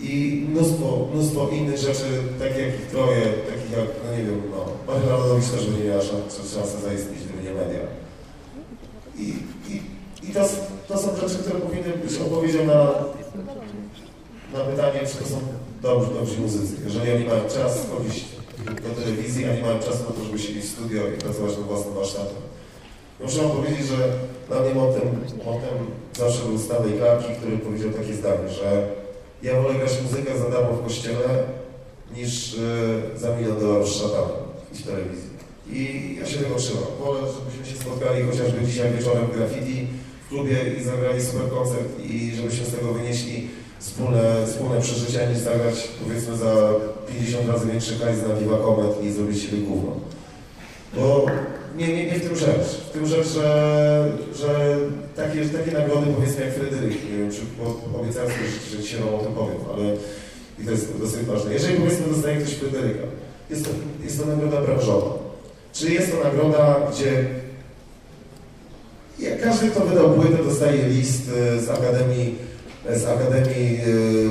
I 0.00 0.46
mnóstwo, 0.48 1.08
mnóstwo 1.14 1.48
innych 1.48 1.78
rzeczy, 1.78 2.04
takie 2.38 2.60
jak 2.60 2.76
troje, 2.76 3.22
takich 3.22 3.70
jak, 3.70 3.88
no 4.04 4.16
nie 4.16 4.24
wiem, 4.24 4.42
no, 4.50 4.66
Maria 4.86 5.10
Narodowicz 5.10 5.48
też 5.48 5.66
by 5.66 5.78
nie 5.78 5.84
miała 5.90 6.02
szansy 6.02 6.80
zaistnieć, 6.82 7.18
gdyby 7.24 7.48
nie 7.48 7.54
media. 7.54 7.80
I, 9.18 9.28
i, 9.72 9.95
i 10.28 10.32
to, 10.32 10.40
to 10.88 10.98
są 10.98 11.16
rzeczy, 11.16 11.38
które 11.42 11.60
powinny 11.60 11.92
być 12.04 12.18
odpowiedzią 12.18 12.66
na, 12.66 12.84
na 14.58 14.64
pytanie, 14.70 15.00
czy 15.06 15.16
to 15.16 15.28
są 15.28 15.38
dobrzy, 15.82 16.10
dobrzy 16.14 16.40
muzycy. 16.40 16.74
Jeżeli 16.84 17.12
oni 17.12 17.24
mają 17.24 17.40
czas 17.44 17.86
chodzić 17.90 18.24
do 18.64 19.02
telewizji, 19.02 19.44
a 19.44 19.54
nie 19.54 19.62
mają 19.62 19.78
czasu 19.78 20.04
na 20.04 20.10
to, 20.10 20.24
żeby 20.24 20.38
siedzieć 20.38 20.64
w 20.64 20.68
studio 20.68 21.02
i 21.08 21.18
pracować 21.18 21.56
nad 21.56 21.66
własnym 21.66 21.94
warsztatem. 21.94 22.42
Muszę 23.20 23.42
wam 23.42 23.50
powiedzieć, 23.50 23.86
że 23.86 23.96
dla 24.48 24.60
mnie 24.60 24.74
motem, 24.74 25.02
motem 25.46 25.76
zawsze 26.14 26.44
był 26.46 26.58
Stanley 26.58 26.98
Clarki, 26.98 27.34
który 27.34 27.58
powiedział 27.58 27.90
takie 27.90 28.14
zdanie, 28.14 28.48
że 28.48 28.88
ja 29.42 29.62
wolę 29.62 29.74
grać 29.74 30.02
muzykę 30.02 30.38
za 30.38 30.50
darmo 30.50 30.72
w 30.72 30.82
kościele, 30.84 31.28
niż 32.16 32.54
y, 32.54 32.58
za 33.16 33.36
milion 33.36 33.60
dolarów 33.60 33.88
z 33.88 33.94
szatanem 33.94 34.36
w 34.72 34.82
telewizji. 34.82 35.30
I 35.70 36.16
ja 36.20 36.26
się 36.26 36.38
tego 36.38 36.54
trzymam. 36.54 36.84
Wolę, 37.00 37.20
żebyśmy 37.20 37.66
się 37.66 37.82
spotkali 37.82 38.22
chociażby 38.22 38.66
dzisiaj 38.66 38.92
wieczorem 38.92 39.26
w 39.26 39.36
graffiti 39.36 39.86
klubie 40.28 40.56
i 40.80 40.82
zagrali 40.82 41.22
super 41.22 41.48
koncert 41.50 42.00
i 42.10 42.32
żebyśmy 42.36 42.66
z 42.66 42.74
tego 42.74 42.92
wynieśli 42.92 43.48
wspólne, 43.78 44.46
wspólne 44.46 44.80
przeżycia, 44.80 45.30
niż 45.30 45.38
zagrać 45.38 45.88
powiedzmy 46.04 46.36
za 46.36 46.74
50 47.08 47.48
razy 47.48 47.66
większy 47.66 47.98
hajs 47.98 48.18
na 48.28 48.34
Viva 48.34 48.58
Comet 48.58 49.04
i 49.04 49.10
zrobić 49.10 49.42
siebie 49.42 49.58
gówno. 49.58 49.92
Bo 50.94 51.26
nie, 51.76 51.88
nie, 51.88 52.06
nie 52.06 52.18
w 52.18 52.28
tym 52.28 52.36
rzecz. 52.36 52.66
W 52.88 52.90
tym 52.90 53.06
rzecz, 53.06 53.28
że, 53.28 54.12
że 54.34 54.78
takie, 55.16 55.44
takie 55.44 55.72
nagrody 55.72 56.06
powiedzmy 56.16 56.44
jak 56.44 56.54
Fryderyk, 56.54 57.10
nie 57.10 57.18
wiem, 57.18 57.30
czy 57.30 57.40
obiecałem 58.00 58.30
sobie, 58.30 58.82
że, 58.82 58.98
wam 58.98 59.14
o 59.14 59.18
tym 59.18 59.32
powiem, 59.32 59.58
ale 59.74 59.96
i 60.58 60.64
to 60.64 60.70
jest 60.70 60.98
dosyć 60.98 61.20
ważne. 61.26 61.52
Jeżeli 61.52 61.76
powiedzmy 61.76 62.06
dostaje 62.06 62.36
ktoś 62.36 62.54
Fryderyka, 62.54 63.06
jest 63.50 63.64
to, 63.64 63.70
jest 64.04 64.20
to 64.20 64.26
nagroda 64.26 64.62
branżowa. 64.62 65.18
Czyli 65.72 65.94
jest 65.94 66.12
to 66.12 66.24
nagroda, 66.24 66.76
gdzie 66.92 67.24
jak 69.18 69.42
każdy, 69.42 69.70
kto 69.70 69.80
wydał 69.80 70.14
płytę, 70.14 70.44
dostaje 70.44 70.88
list 70.88 71.22
e, 71.28 71.60
z 71.60 71.70
Akademii, 71.70 72.38
z 72.94 73.04
Akademii 73.04 73.72
yy, 73.72 74.30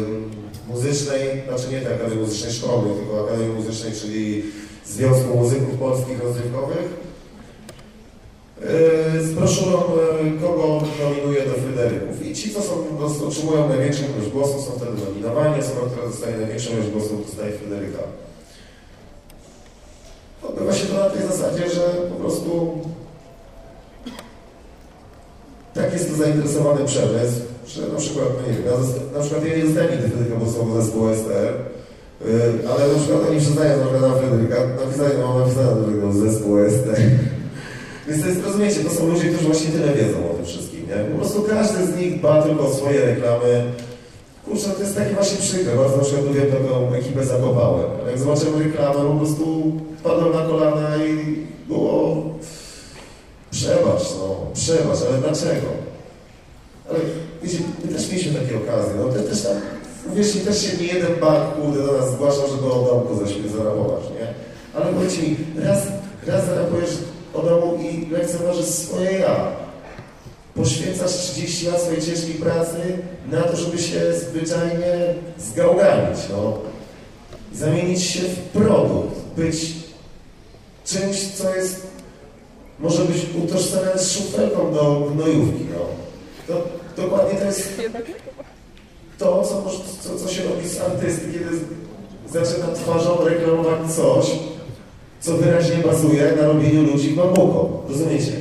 Muzycznej, 0.67 1.41
znaczy 1.47 1.71
nie 1.71 1.81
tej 1.81 1.93
Akademii 1.93 2.23
Muzycznej 2.23 2.53
Szkoły, 2.53 2.89
tylko 2.95 3.25
Akademii 3.25 3.53
Muzycznej, 3.53 3.93
czyli 3.93 4.43
Związku 4.85 5.37
Muzyków 5.37 5.79
Polskich 5.79 6.23
Rozrywkowych, 6.23 7.05
z 9.21 9.33
broszurą, 9.33 9.83
kogo 10.41 10.81
nominuje 11.03 11.45
do 11.45 11.53
Fryderyków. 11.53 12.25
I 12.25 12.35
ci, 12.35 12.53
co 12.53 12.61
są, 12.61 12.73
otrzymują 13.27 13.69
największą 13.69 14.03
ilość 14.03 14.31
głosów, 14.31 14.65
są 14.65 14.71
wtedy 14.71 14.91
nominowani, 15.05 15.59
osoba, 15.59 15.81
która 15.91 16.07
dostaje 16.07 16.37
największą 16.37 16.73
ilość 16.73 16.89
głosów, 16.89 17.25
dostaje 17.25 17.51
Fryderyka. 17.51 17.99
Odbywa 20.43 20.73
się 20.73 20.85
to 20.85 20.93
na 20.93 21.09
tej 21.09 21.27
zasadzie, 21.27 21.69
że 21.69 21.81
po 22.09 22.15
prostu 22.15 22.79
tak 25.75 25.93
jest 25.93 26.09
to 26.09 26.15
zainteresowany 26.15 26.85
przemysł, 26.85 27.39
że 27.67 27.81
na 27.93 27.99
przykład, 28.03 28.27
no 28.35 28.47
nie 28.47 28.53
wiem, 28.53 28.65
na, 28.65 29.17
na 29.17 29.19
przykład 29.23 29.45
ja 29.45 29.57
nie 29.57 29.63
dostałem 29.63 29.91
nigdy 29.91 30.07
Fryderyka, 30.09 30.35
bo 30.39 30.51
są 30.51 30.81
zespołu 30.81 31.07
STR, 31.15 31.53
ale 32.71 32.81
na 32.93 32.99
przykład 32.99 33.21
oni 33.29 33.39
przyznają 33.39 33.77
na 34.01 34.13
Fryderyka, 34.15 34.55
napisali, 34.85 35.13
no 35.19 35.39
napisano 35.39 35.75
do 35.75 35.87
tego 35.87 36.13
zespołu 36.13 36.57
STR. 36.69 37.01
Więc 38.07 38.21
to 38.21 38.27
jest, 38.27 38.43
rozumiecie, 38.45 38.79
to 38.83 38.89
są 38.89 39.07
ludzie, 39.07 39.29
którzy 39.29 39.45
właśnie 39.45 39.71
tyle 39.71 39.93
wiedzą 39.93 40.31
o 40.31 40.33
tym 40.33 40.45
wszystkim, 40.45 40.81
nie? 40.89 41.11
Po 41.11 41.17
prostu 41.17 41.41
każdy 41.41 41.87
z 41.87 41.97
nich 41.97 42.19
dba 42.19 42.43
tylko 42.43 42.67
o 42.67 42.73
swoje 42.73 43.05
reklamy. 43.05 43.63
Kurczę, 44.45 44.69
to 44.69 44.81
jest 44.81 44.95
takie 44.95 45.15
właśnie 45.15 45.37
przykre. 45.37 45.75
Bardzo 45.75 45.97
na 45.97 46.03
przykład 46.03 46.25
lubię 46.25 46.41
taką 46.41 46.93
ekipę 46.93 47.25
zakopałem. 47.25 47.89
Jak 48.07 48.19
zobaczyłem 48.19 48.61
reklamę, 48.63 48.99
po 49.09 49.17
prostu 49.17 49.71
padłem 50.03 50.33
na 50.33 50.41
kolana 50.41 51.05
i 51.05 51.37
było 51.67 52.23
przebacz, 53.55 54.03
no, 54.19 54.35
przebacz, 54.53 54.99
ale 55.09 55.17
dlaczego? 55.17 55.67
Ale 56.89 56.99
wiecie, 57.43 57.57
my 57.85 57.93
też 57.93 58.11
mieliśmy 58.11 58.39
takie 58.39 58.57
okazje, 58.57 58.93
no 58.97 59.13
te, 59.13 59.19
też 59.19 59.41
tam, 59.41 59.53
uwierzcie, 60.11 60.39
też 60.39 60.61
się 60.61 60.77
nie 60.77 60.87
jeden 60.87 61.15
bank, 61.21 61.55
kurde, 61.55 61.83
do 61.83 61.97
nas 61.97 62.11
zgłaszał, 62.11 62.47
żeby 62.47 62.71
o 62.71 62.85
domku 62.85 63.25
za 63.25 63.31
świecie 63.31 63.49
zarabować, 63.49 64.03
nie? 64.03 64.33
Ale 64.73 64.93
powiedzcie 64.93 65.21
mi, 65.21 65.37
raz, 65.55 65.79
raz 66.27 66.45
zarabujesz 66.45 66.97
o 67.33 67.41
domu 67.41 67.77
i 67.81 68.09
lekceważysz 68.11 68.65
swoje 68.65 69.11
ja. 69.11 69.47
Poświęcasz 70.55 71.11
30 71.11 71.67
lat 71.67 71.81
swojej 71.81 72.01
ciężkiej 72.01 72.35
pracy 72.35 72.77
na 73.31 73.41
to, 73.41 73.57
żeby 73.57 73.77
się 73.77 73.99
zwyczajnie 74.13 75.13
zgałganić, 75.39 76.19
no. 76.29 76.57
Zamienić 77.53 78.03
się 78.03 78.19
w 78.19 78.39
produkt, 78.39 79.15
być 79.37 79.73
czymś, 80.85 81.31
co 81.31 81.55
jest, 81.55 81.87
może 82.79 83.03
być 83.03 83.25
utożsamiane 83.43 83.99
z 83.99 84.11
szufelką 84.11 84.73
do 84.73 85.11
gnojówki, 85.15 85.65
no. 85.73 85.85
To, 86.47 86.63
dokładnie 87.01 87.39
to 87.39 87.45
jest 87.45 87.69
to, 89.17 89.43
co, 89.43 89.63
co, 90.01 90.19
co 90.19 90.33
się 90.33 90.43
robi 90.43 90.69
z 90.69 90.81
artysty, 90.81 91.25
kiedy 91.33 91.45
zaczyna 92.31 92.67
twarzą 92.67 93.25
reklamować 93.25 93.79
coś, 93.95 94.25
co 95.19 95.37
wyraźnie 95.37 95.77
bazuje 95.77 96.33
na 96.41 96.47
robieniu 96.47 96.83
ludzi 96.83 97.11
bambuką. 97.11 97.81
Rozumiecie? 97.89 98.31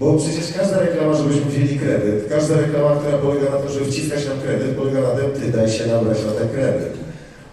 Bo 0.00 0.14
przecież 0.14 0.52
każda 0.58 0.80
reklama, 0.80 1.14
żebyśmy 1.14 1.44
wzięli 1.44 1.78
kredyt, 1.78 2.28
każda 2.28 2.56
reklama, 2.56 2.96
która 2.96 3.18
polega 3.18 3.50
na 3.50 3.56
to, 3.56 3.72
żeby 3.72 3.84
wciskać 3.84 4.26
nam 4.26 4.40
kredyt, 4.40 4.76
polega 4.76 5.00
na 5.00 5.10
tym, 5.10 5.30
ty 5.30 5.58
daj 5.58 5.68
się 5.68 5.86
nabrać 5.86 6.18
na 6.26 6.32
ten 6.32 6.48
kredyt. 6.48 6.94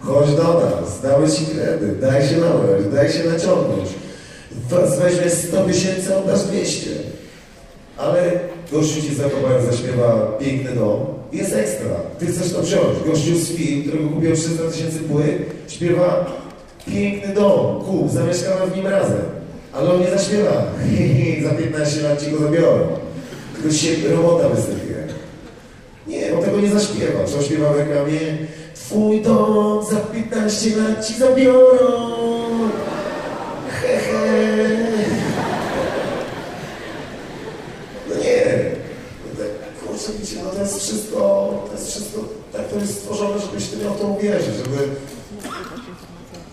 Chodź 0.00 0.30
do 0.30 0.42
nas, 0.42 1.00
damy 1.02 1.30
ci 1.30 1.46
kredyt, 1.46 2.00
daj 2.00 2.28
się 2.28 2.36
nabrać, 2.36 2.84
daj 2.94 3.10
się 3.10 3.24
naciągnąć. 3.24 3.88
Weźmiesz 4.98 5.32
100 5.32 5.64
tysięcy, 5.64 6.16
oddasz 6.16 6.42
200. 6.42 6.90
Ale 7.98 8.30
gościu 8.72 9.02
ci 9.02 9.14
zakopałem, 9.14 9.66
zaśpiewa 9.66 10.38
piękny 10.40 10.70
dom, 10.70 11.00
jest 11.32 11.52
ekstra. 11.52 11.90
Ty 12.18 12.26
chcesz 12.26 12.52
to 12.52 12.62
wziąć. 12.62 12.98
Gościu 13.06 13.38
z 13.38 13.48
film, 13.48 13.82
którego 13.82 14.08
kupił 14.08 14.36
300 14.36 14.62
tysięcy 14.70 14.98
płyt, 14.98 15.36
śpiewa 15.68 16.26
Piękny 16.86 17.34
dom, 17.34 17.84
kup, 17.84 18.10
zamieszkamy 18.10 18.66
w 18.66 18.76
nim 18.76 18.86
razem. 18.86 19.22
Ale 19.72 19.90
on 19.90 20.00
nie 20.00 20.10
zaśpiewa. 20.10 20.64
Za 21.42 21.50
15 21.50 22.02
lat 22.02 22.24
ci 22.24 22.30
go 22.30 22.38
zabiorą. 22.38 22.86
Tylko 23.54 23.72
się 23.72 23.88
robota 24.16 24.48
wysypie. 24.48 24.94
Nie, 26.06 26.34
on 26.34 26.44
tego 26.44 26.60
nie 26.60 26.70
zaśpiewa. 26.70 27.24
Co 27.24 27.42
śpiewa 27.42 27.72
w 27.72 27.76
reklamie? 27.76 28.18
Twój 28.74 29.20
dom 29.20 29.84
za 29.90 29.96
15 29.96 30.76
lat 30.76 31.06
ci 31.06 31.14
zabiorą. 31.14 32.12
He, 33.68 33.98
he. 33.98 34.86
No 38.08 38.14
nie. 38.14 38.44
No 39.24 39.44
tak, 39.44 39.86
kurczę, 39.86 40.12
wiecie, 40.20 40.36
no 40.44 40.50
to 40.50 40.66
wszystko, 40.82 41.18
to 41.66 41.72
jest 41.72 41.90
wszystko, 41.90 42.20
tak 42.52 42.68
to 42.68 42.76
jest 42.76 42.94
stworzone, 42.94 43.40
żebyś 43.40 43.68
ty 43.68 43.76
miał 43.76 43.94
to 43.94 44.06
uwierzyć, 44.06 44.54
żeby... 44.56 44.88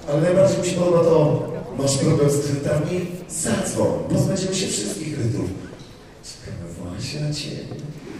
Ale 0.09 0.21
najbardziej 0.21 0.59
mi 0.59 0.67
się 0.67 0.75
podoba 0.75 1.03
to, 1.03 1.43
masz 1.77 1.97
problem 1.97 2.29
z 2.29 2.45
kredytami? 2.45 3.05
Zadzwoń, 3.29 3.99
pozbędziemy 4.13 4.55
się 4.55 4.67
wszystkich 4.67 5.15
kredytów. 5.15 5.49
Czekamy 6.29 6.65
właśnie 6.79 7.19
na 7.19 7.33
ciebie. 7.33 7.57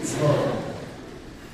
Dzwoń. 0.06 0.70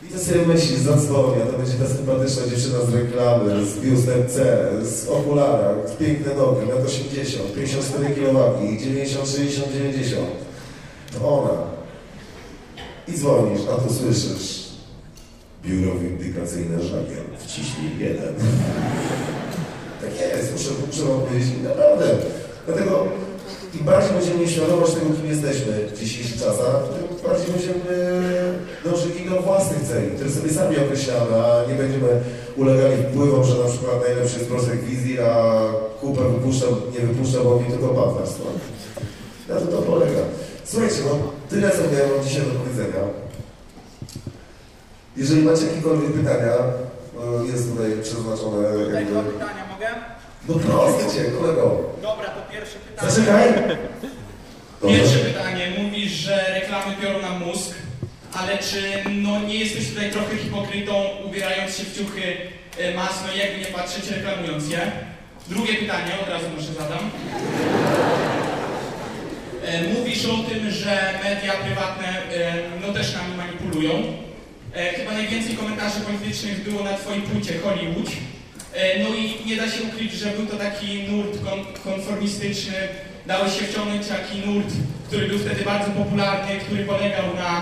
I 0.10 0.14
to 0.14 0.20
sobie 0.20 0.46
myślisz, 0.48 0.80
zadzwoni, 0.80 1.42
a 1.42 1.46
to 1.46 1.58
będzie 1.58 1.74
ta 1.74 1.88
sympatyczna 1.88 2.48
dziewczyna 2.48 2.80
z 2.86 2.94
reklamy, 2.94 3.66
z 3.66 3.80
biustem 3.80 4.28
C, 4.28 4.68
z 4.84 5.10
okularach, 5.10 5.98
piękne 6.00 6.36
nogi, 6.36 6.68
lat 6.68 6.86
80, 6.86 7.54
54 7.56 8.16
kg, 8.16 8.60
90, 8.80 9.30
60, 9.30 9.74
90. 9.74 10.22
To 11.14 11.30
ona. 11.30 11.75
I 13.08 13.14
dzwonisz, 13.14 13.62
a 13.74 13.76
tu 13.82 13.94
słyszysz. 13.94 14.66
Biuro 15.64 16.00
windykacyjne 16.00 16.84
żagiel. 16.84 17.26
Wciśnij 17.40 18.00
jeden. 18.00 18.34
tak 20.02 20.38
jest, 20.38 20.52
muszę, 20.54 20.70
muszę 20.88 21.04
wam 21.04 21.22
powiedzieć, 21.22 21.50
naprawdę. 21.64 22.06
Dlatego 22.66 23.06
im 23.80 23.86
bardziej 23.86 24.12
będziemy 24.18 24.48
świadomość 24.48 24.94
tego, 24.94 25.06
kim 25.06 25.26
jesteśmy 25.26 25.88
w 25.88 26.00
dzisiejszych 26.00 26.40
czasach, 26.40 26.76
tym 26.94 27.30
bardziej 27.30 27.48
będziemy 27.54 27.94
dążyli 28.86 29.30
do 29.30 29.42
własnych 29.42 29.82
celi, 29.82 30.12
które 30.16 30.30
sobie 30.30 30.54
sami 30.54 30.78
określamy, 30.78 31.36
a 31.46 31.66
nie 31.70 31.76
będziemy 31.76 32.10
ulegali 32.58 33.04
wpływom, 33.04 33.44
że 33.44 33.64
na 33.64 33.70
przykład 33.70 34.02
najlepszy 34.08 34.38
jest 34.38 34.50
prospekt 34.50 34.84
wizji, 34.84 35.20
a 35.20 35.60
kupę 36.02 36.22
wypuszcza, 36.30 36.66
nie 36.94 37.08
wypuszcza, 37.08 37.40
bo 37.44 37.60
mi 37.60 37.66
tylko 37.66 37.88
partnerstwo. 37.88 38.44
Na 39.50 39.56
to 39.56 39.66
to 39.66 39.82
polega. 39.82 40.22
Słuchajcie, 40.66 40.96
no 41.06 41.35
tyle 41.50 41.72
co 41.72 41.78
miałem 41.78 42.24
dzisiaj 42.24 42.42
do 42.42 42.60
powiedzenia. 42.60 43.04
Jeżeli 45.18 45.42
macie 45.42 45.66
jakiekolwiek 45.66 46.14
pytania, 46.14 46.54
no, 47.16 47.44
jest 47.44 47.72
tutaj 47.72 47.92
przeznaczone 48.04 48.86
Tutaj 48.86 49.06
dwa 49.06 49.24
pytania 49.24 49.66
mogę? 49.72 49.88
No 50.50 50.56
proszę 50.56 51.16
cię, 51.16 51.32
kolego. 51.32 51.80
Dobra, 52.02 52.26
to 52.26 52.52
pierwsze 52.52 52.80
pytanie. 52.80 53.12
Zaczekaj. 53.12 53.54
Pierwsze 54.88 55.20
pytanie. 55.20 55.72
Mówisz, 55.78 56.12
że 56.12 56.46
reklamy 56.60 56.96
biorą 57.02 57.22
nam 57.22 57.44
mózg, 57.44 57.72
ale 58.34 58.58
czy 58.58 59.10
no, 59.10 59.40
nie 59.40 59.56
jesteś 59.56 59.90
tutaj 59.90 60.12
trochę 60.12 60.38
hipokrytą, 60.38 60.94
ubierając 61.26 61.78
się 61.78 61.84
w 61.84 61.98
ciuchy 61.98 62.22
e, 62.78 62.94
masno 62.94 63.28
i 63.36 63.40
jakby 63.40 63.60
nie 63.60 63.66
patrzeć, 63.66 64.12
reklamując 64.12 64.70
je? 64.70 64.92
Drugie 65.48 65.74
pytanie, 65.74 66.12
od 66.24 66.30
razu 66.30 66.46
może 66.56 66.74
zadam. 66.74 67.10
E, 69.66 69.84
Mówisz 69.94 70.26
o 70.26 70.38
tym, 70.50 70.72
że 70.72 71.20
media 71.24 71.54
prywatne 71.54 72.08
e, 72.08 72.54
no 72.88 72.94
też 72.94 73.14
nami 73.14 73.36
manipulują. 73.38 73.92
E, 74.74 74.94
Chyba 74.94 75.12
najwięcej 75.12 75.56
komentarzy 75.56 76.00
politycznych 76.00 76.70
było 76.70 76.84
na 76.84 76.94
Twojej 76.98 77.22
płycie 77.22 77.54
Hollywood. 77.60 78.10
No 79.04 79.16
i 79.16 79.46
nie 79.46 79.56
da 79.56 79.64
się 79.70 79.84
ukryć, 79.84 80.14
że 80.14 80.26
był 80.30 80.46
to 80.46 80.58
taki 80.58 81.04
nurt 81.04 81.44
kon- 81.46 81.66
konformistyczny. 81.84 82.74
Dałeś 83.26 83.60
się 83.60 83.66
wciągnąć 83.66 84.08
taki 84.08 84.40
nurt, 84.48 84.68
który 85.08 85.28
był 85.28 85.40
wtedy 85.40 85.64
bardzo 85.66 85.92
popularny, 85.92 86.56
który 86.66 86.86
polegał 86.86 87.26
na, 87.36 87.62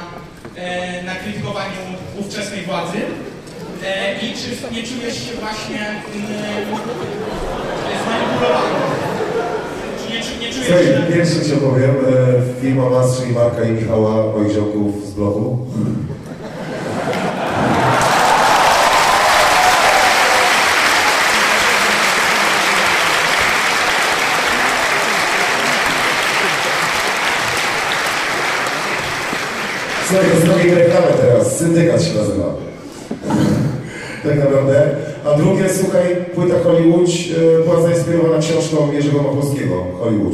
na 1.04 1.16
krytykowaniu 1.16 1.78
ówczesnej 2.20 2.62
władzy. 2.62 2.98
I 4.22 4.26
czy 4.34 4.76
nie 4.76 4.84
czujesz 4.84 5.16
się 5.16 5.34
właśnie 5.42 5.80
mm, 5.88 6.80
zmanipulowany? 8.04 9.03
Nie, 10.41 10.48
nie 10.48 10.54
Słuchaj, 10.54 10.86
że... 10.86 11.14
pierwszy 11.14 11.45
ci 11.45 11.54
opowiem. 11.54 11.90
E, 11.90 12.62
Firma 12.62 12.90
Mas, 12.90 13.18
czyli 13.18 13.34
Marka 13.34 13.64
i 13.64 13.72
Michała, 13.72 14.34
moich 14.38 14.52
ziomków 14.52 15.08
z 15.08 15.12
bloku. 15.12 15.58
Słuchaj, 30.08 30.26
zrobimy 30.45 30.76
reklamę 30.76 31.08
teraz. 31.22 31.58
Syndykat 31.58 32.04
się 32.04 32.14
nazywa. 32.18 32.45
tak 34.24 34.38
naprawdę. 34.38 34.95
A 35.26 35.34
drugie, 35.38 35.70
słuchaj, 35.82 36.16
płyta 36.36 36.56
Hollywood 36.64 37.10
e, 37.10 37.64
była 37.64 37.82
zainspirowana 37.82 38.38
książką 38.40 38.91
Jerzego 38.94 39.24
Machowskiego, 39.24 39.76
Hollywood. 40.00 40.34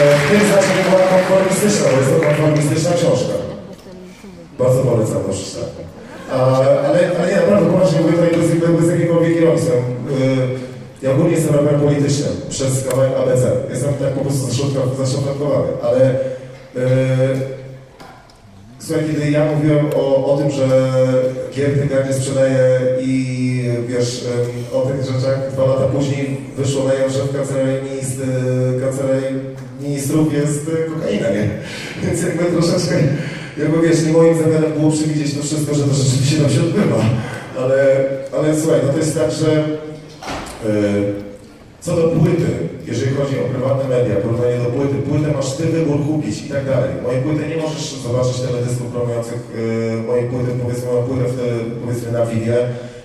E, 0.00 0.16
W 0.18 0.30
tym 0.30 0.40
znaczeniu 0.48 0.82
była 0.90 1.02
konformistyczna, 1.12 1.86
bo 1.92 1.98
jest 2.00 2.10
to 2.14 2.26
konformistyczna 2.26 2.90
książka. 2.96 3.34
Bardzo 4.58 4.82
polecam 4.82 5.22
to 5.22 5.32
przeczytać. 5.32 5.68
Ale, 6.32 6.80
ale 7.18 7.28
nie, 7.30 7.36
naprawdę, 7.36 7.70
poważnie 7.70 8.00
mówię 8.00 8.12
tutaj 8.12 8.30
bez, 8.40 8.80
bez, 8.80 8.90
jakiejkolwiek 8.90 9.36
ironii. 9.36 9.62
Y, 9.62 11.02
ja 11.02 11.10
ogólnie 11.10 11.32
jestem 11.32 11.54
raperem 11.54 11.80
politycznym 11.80 12.32
przez 12.48 12.88
kawałek 12.88 13.12
ABC. 13.22 13.42
Jestem 13.70 13.94
tak 13.94 14.12
po 14.12 14.20
prostu 14.20 14.46
zaszuflad- 14.46 14.96
zaszufladkowany, 14.98 15.68
ale 15.82 16.10
y, 16.10 17.61
Słuchaj, 18.86 19.04
kiedy 19.06 19.30
ja 19.30 19.52
mówiłem 19.52 19.86
o, 19.96 20.34
o 20.34 20.38
tym, 20.38 20.50
że 20.50 20.92
Giertych 21.54 21.90
nie 22.08 22.14
sprzedaje 22.14 22.80
i 23.00 23.70
wiesz, 23.88 24.24
o 24.72 24.80
tych 24.80 25.04
rzeczach, 25.04 25.52
dwa 25.52 25.66
lata 25.66 25.86
później 25.86 26.40
wyszło 26.56 26.84
na 26.84 26.94
jaw, 26.94 27.12
że 27.12 27.24
w 27.24 27.36
kancelarii, 27.36 27.90
ministr, 27.90 28.22
kancelarii 28.80 29.38
ministrów 29.80 30.34
jest 30.34 30.68
e, 30.68 30.90
kokaina, 30.90 31.30
nie? 31.30 31.48
Więc 32.02 32.22
jakby 32.22 32.44
troszeczkę, 32.44 32.94
jakby 33.58 33.88
wiesz, 33.88 34.06
nie 34.06 34.12
moim 34.12 34.38
zamiarem 34.38 34.72
było 34.72 34.92
przewidzieć 34.92 35.34
to 35.34 35.42
wszystko, 35.42 35.74
że 35.74 35.84
to 35.84 35.94
rzeczywiście 35.94 36.36
tam 36.36 36.50
się 36.50 36.60
odbywa. 36.60 37.04
Ale, 37.58 38.04
ale 38.38 38.60
słuchaj, 38.60 38.80
no 38.86 38.92
to 38.92 38.98
jest 38.98 39.18
tak, 39.18 39.30
że 39.32 39.52
e, 39.52 41.31
co 41.82 41.96
do 41.96 42.08
płyty, 42.08 42.50
jeżeli 42.86 43.16
chodzi 43.16 43.34
o 43.40 43.44
prywatne 43.52 43.84
media, 43.96 44.16
porównanie 44.16 44.58
do 44.58 44.70
płyty, 44.76 44.94
płytę 45.08 45.28
masz 45.36 45.50
ty 45.56 45.64
wybór 45.64 45.98
kupić 46.06 46.46
i 46.46 46.48
tak 46.54 46.64
dalej. 46.66 46.90
Moje 47.02 47.18
płyty 47.22 47.42
nie 47.48 47.56
możesz 47.62 47.84
zobaczyć 48.06 48.36
teledysków 48.40 48.86
promujących 48.86 49.40
yy, 49.56 50.02
moje 50.08 50.22
płyty, 50.22 50.50
powiedzmy, 50.62 50.88
mam 50.92 51.04
płytę 51.04 51.24
w 51.32 51.36
te, 51.38 51.44
powiedzmy 51.82 52.12
na 52.12 52.26
Vivie, 52.26 52.56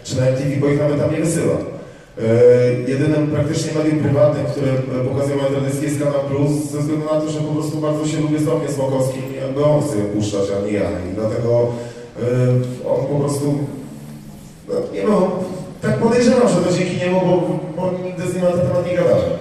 czy 0.03 0.17
na 0.19 0.25
MTV, 0.27 0.49
bo 0.61 0.67
ich 0.67 0.79
nawet 0.79 0.99
tam 0.99 1.11
nie 1.11 1.21
wysyła. 1.27 1.57
Yy, 1.57 2.93
jedynym 2.93 3.27
praktycznie 3.27 3.71
medium 3.77 3.99
prywatnym, 3.99 4.45
które 4.45 4.71
e, 4.71 5.05
pokazuje 5.09 5.35
moje 5.37 5.49
teledyski 5.49 5.85
jest 5.85 5.99
Kanal 5.99 6.25
Plus, 6.29 6.51
ze 6.71 6.79
względu 6.79 7.05
na 7.05 7.21
to, 7.21 7.29
że 7.29 7.39
po 7.39 7.53
prostu 7.53 7.77
bardzo 7.77 8.07
się 8.07 8.19
lubię 8.19 8.39
z 8.39 8.45
Tomkiem 8.45 8.71
Smokowskim 8.71 9.23
i 9.33 9.35
jakby 9.43 9.63
on 9.63 9.81
je 9.99 10.03
puszczać, 10.13 10.47
a 10.55 10.65
nie 10.65 10.71
ja. 10.71 10.89
I 11.07 11.15
dlatego 11.15 11.67
yy, 12.19 12.89
on 12.91 12.99
po 13.05 13.19
prostu 13.19 13.47
no, 14.67 14.73
nie 14.93 15.03
no, 15.03 15.31
tak 15.81 15.97
podejrzewam, 15.97 16.49
że 16.49 16.55
to 16.55 16.77
dzięki 16.77 16.97
niemu, 16.97 17.19
bo, 17.27 17.33
bo 17.75 17.83
nigdy 18.05 18.23
z 18.27 18.33
nim 18.33 18.43
na 18.43 18.51
ten 18.51 18.67
temat 18.67 18.85
nie 18.87 18.97
gadałem. 18.97 19.31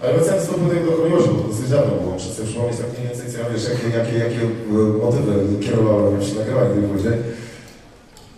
Ale 0.00 0.14
wracając 0.14 0.46
do 0.46 0.52
tutaj 0.52 0.84
do 0.84 0.92
Hollywood, 0.96 1.26
bo 1.28 1.42
to 1.42 1.48
dosyć 1.48 1.68
dawno 1.70 1.92
było, 2.00 2.20
sobie 2.20 2.48
przypomnieć 2.48 2.76
tak 2.80 2.90
mniej 2.92 3.04
więcej, 3.08 3.26
co 3.32 3.36
ja 3.38 3.46
wiesz, 3.52 3.64
jakie, 3.70 3.86
jakie, 3.98 4.16
jakie 4.24 4.42
e, 4.44 5.04
motywy 5.04 5.32
kierowały 5.64 6.02
mnie 6.10 6.20
przy 6.24 6.34
nagrywaniu 6.38 6.70
tej 6.74 6.82
płyty. 6.90 7.12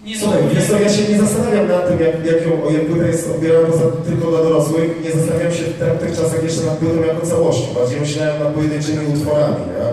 Nie 0.04 0.18
Słuchaj, 0.18 0.42
wiesz 0.54 0.66
co, 0.68 0.80
ja 0.80 0.88
się 0.88 1.02
nie 1.12 1.18
zastanawiam 1.24 1.68
nad 1.68 1.88
tym, 1.88 1.98
jak, 2.06 2.14
jak, 2.32 2.40
ją, 2.46 2.52
jak 2.76 2.84
płyta 2.86 3.06
jest 3.06 3.30
odbierana 3.30 3.68
poza 3.68 3.84
tylko 4.08 4.30
dla 4.30 4.42
dorosłych, 4.42 4.90
nie 5.04 5.10
zastanawiam 5.12 5.52
się 5.52 5.64
w 5.64 6.00
tych 6.02 6.16
czasach 6.18 6.42
jeszcze 6.42 6.62
nad 6.66 6.76
płytą 6.78 7.00
jako 7.10 7.26
całością, 7.26 7.66
bardziej 7.74 8.00
myślałem 8.00 8.42
nad 8.42 8.54
pojedynczymi 8.54 9.02
utworami, 9.14 9.62
nie? 9.72 9.86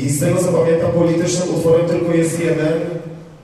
I 0.00 0.10
z 0.10 0.20
tego 0.20 0.36
co 0.44 0.52
pamiętam, 0.52 0.90
politycznym 0.92 1.54
utworem 1.54 1.86
tylko 1.86 2.12
jest 2.12 2.40
jeden, 2.44 2.74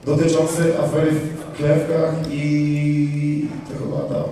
dotyczący 0.05 0.61
afery 0.83 1.11
Klewkach 1.57 2.13
i 2.31 3.47
to 3.67 3.85
chyba 3.85 3.97
tam, 4.13 4.29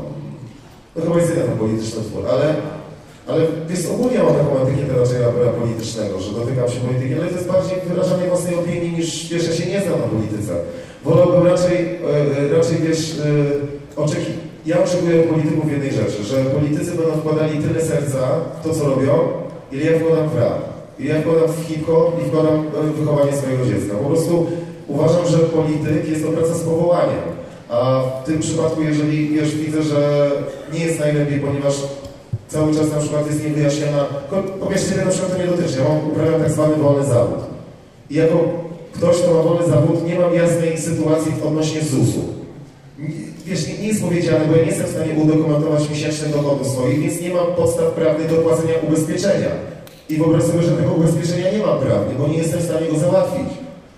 to 0.95 1.01
chyba 1.01 1.15
jest 1.17 1.29
jeden 1.29 1.57
polityczny 1.57 1.99
utwór, 1.99 2.23
ale, 2.33 2.55
ale 3.27 3.41
wiesz, 3.69 3.85
ogólnie 3.85 4.17
mam 4.17 4.33
taką 4.33 4.61
etykietę 4.61 4.93
raczej 4.99 5.19
rapera 5.21 5.51
politycznego, 5.51 6.19
że 6.19 6.31
dotykam 6.31 6.69
się 6.69 6.79
polityki, 6.79 7.13
ale 7.13 7.27
to 7.27 7.35
jest 7.35 7.47
bardziej 7.47 7.77
wyrażanie 7.87 8.27
własnej 8.27 8.55
opinii 8.55 8.91
niż, 8.91 9.29
wiesz, 9.29 9.47
ja 9.47 9.53
się 9.53 9.65
nie 9.71 9.81
znam 9.81 9.99
na 9.99 10.07
polityce. 10.07 10.53
Wolałbym 11.03 11.47
raczej, 11.47 11.77
e, 12.49 12.57
raczej 12.57 12.77
wiesz, 12.77 13.19
e, 13.19 14.01
oczeki... 14.01 14.31
ja 14.65 14.83
oczekuję 14.83 15.23
polityków 15.23 15.71
jednej 15.71 15.91
rzeczy, 15.91 16.23
że 16.23 16.45
politycy 16.45 16.91
będą 16.91 17.11
wkładali 17.11 17.59
tyle 17.63 17.81
serca 17.81 18.19
w 18.59 18.63
to, 18.63 18.73
co 18.73 18.89
robią, 18.89 19.13
ile 19.71 19.91
ja 19.91 19.99
wkładam 19.99 20.29
w 20.29 20.35
rap, 20.35 20.59
ile 20.99 21.15
ja 21.15 21.21
wkładam 21.21 21.47
w 21.47 21.67
hip-hop 21.67 22.21
i 22.21 22.29
wkładam 22.29 22.65
w 22.93 22.99
wychowanie 22.99 23.33
swojego 23.33 23.65
dziecka. 23.65 23.93
Po 24.03 24.09
prostu 24.09 24.47
uważam, 24.87 25.27
że 25.27 25.37
polityk 25.37 26.09
jest 26.09 26.23
to 26.25 26.31
praca 26.31 26.53
z 26.55 26.59
powołaniem. 26.61 27.25
A 27.69 28.01
w 28.23 28.25
tym 28.25 28.39
przypadku, 28.39 28.81
jeżeli 28.81 29.29
wiesz, 29.29 29.55
widzę, 29.55 29.83
że 29.83 30.31
nie 30.73 30.85
jest 30.85 30.99
najlepiej, 30.99 31.39
ponieważ 31.39 31.73
cały 32.47 32.73
czas 32.75 32.91
na 32.91 32.97
przykład 32.99 33.27
jest 33.27 33.43
niewyjaśniona, 33.43 34.05
ko- 34.29 34.43
po 34.59 34.65
pierwsze, 34.65 34.89
ciebie 34.89 35.05
na 35.05 35.11
przykład 35.11 35.31
to 35.31 35.37
nie 35.37 35.47
dotyczy, 35.47 35.79
ja 35.79 35.89
mam, 35.89 36.11
uprawiam 36.11 36.41
tak 36.41 36.51
zwany 36.51 36.75
wolny 36.75 37.05
zawód. 37.05 37.39
I 38.09 38.15
jako 38.15 38.39
ktoś, 38.93 39.15
kto 39.17 39.33
ma 39.33 39.41
wolny 39.43 39.67
zawód, 39.67 40.07
nie 40.07 40.19
mam 40.19 40.33
jasnej 40.33 40.77
sytuacji 40.77 41.31
odnośnie 41.47 41.81
ZUS-u. 41.81 42.21
Wiesz, 43.45 43.67
nie 43.67 43.87
jest 43.87 44.03
powiedziane, 44.03 44.45
bo 44.45 44.55
ja 44.55 44.61
nie 44.61 44.67
jestem 44.67 44.87
w 44.87 44.89
stanie 44.89 45.13
udokumentować 45.23 45.89
miesięcznych 45.89 46.31
dochodów 46.31 46.67
swoich, 46.67 46.99
więc 47.01 47.21
nie 47.21 47.33
mam 47.33 47.45
podstaw 47.57 47.91
prawnych 47.91 48.29
do 48.29 48.35
płacenia 48.35 48.73
ubezpieczenia. 48.87 49.49
I 50.09 50.17
wyobraź 50.17 50.43
sobie, 50.43 50.61
że 50.63 50.71
tego 50.71 50.91
ubezpieczenia 50.91 51.51
nie 51.51 51.57
mam 51.65 51.79
prawnie, 51.79 52.13
bo 52.19 52.27
nie 52.27 52.37
jestem 52.37 52.59
w 52.59 52.63
stanie 52.63 52.87
go 52.91 52.97
załatwić. 52.97 53.47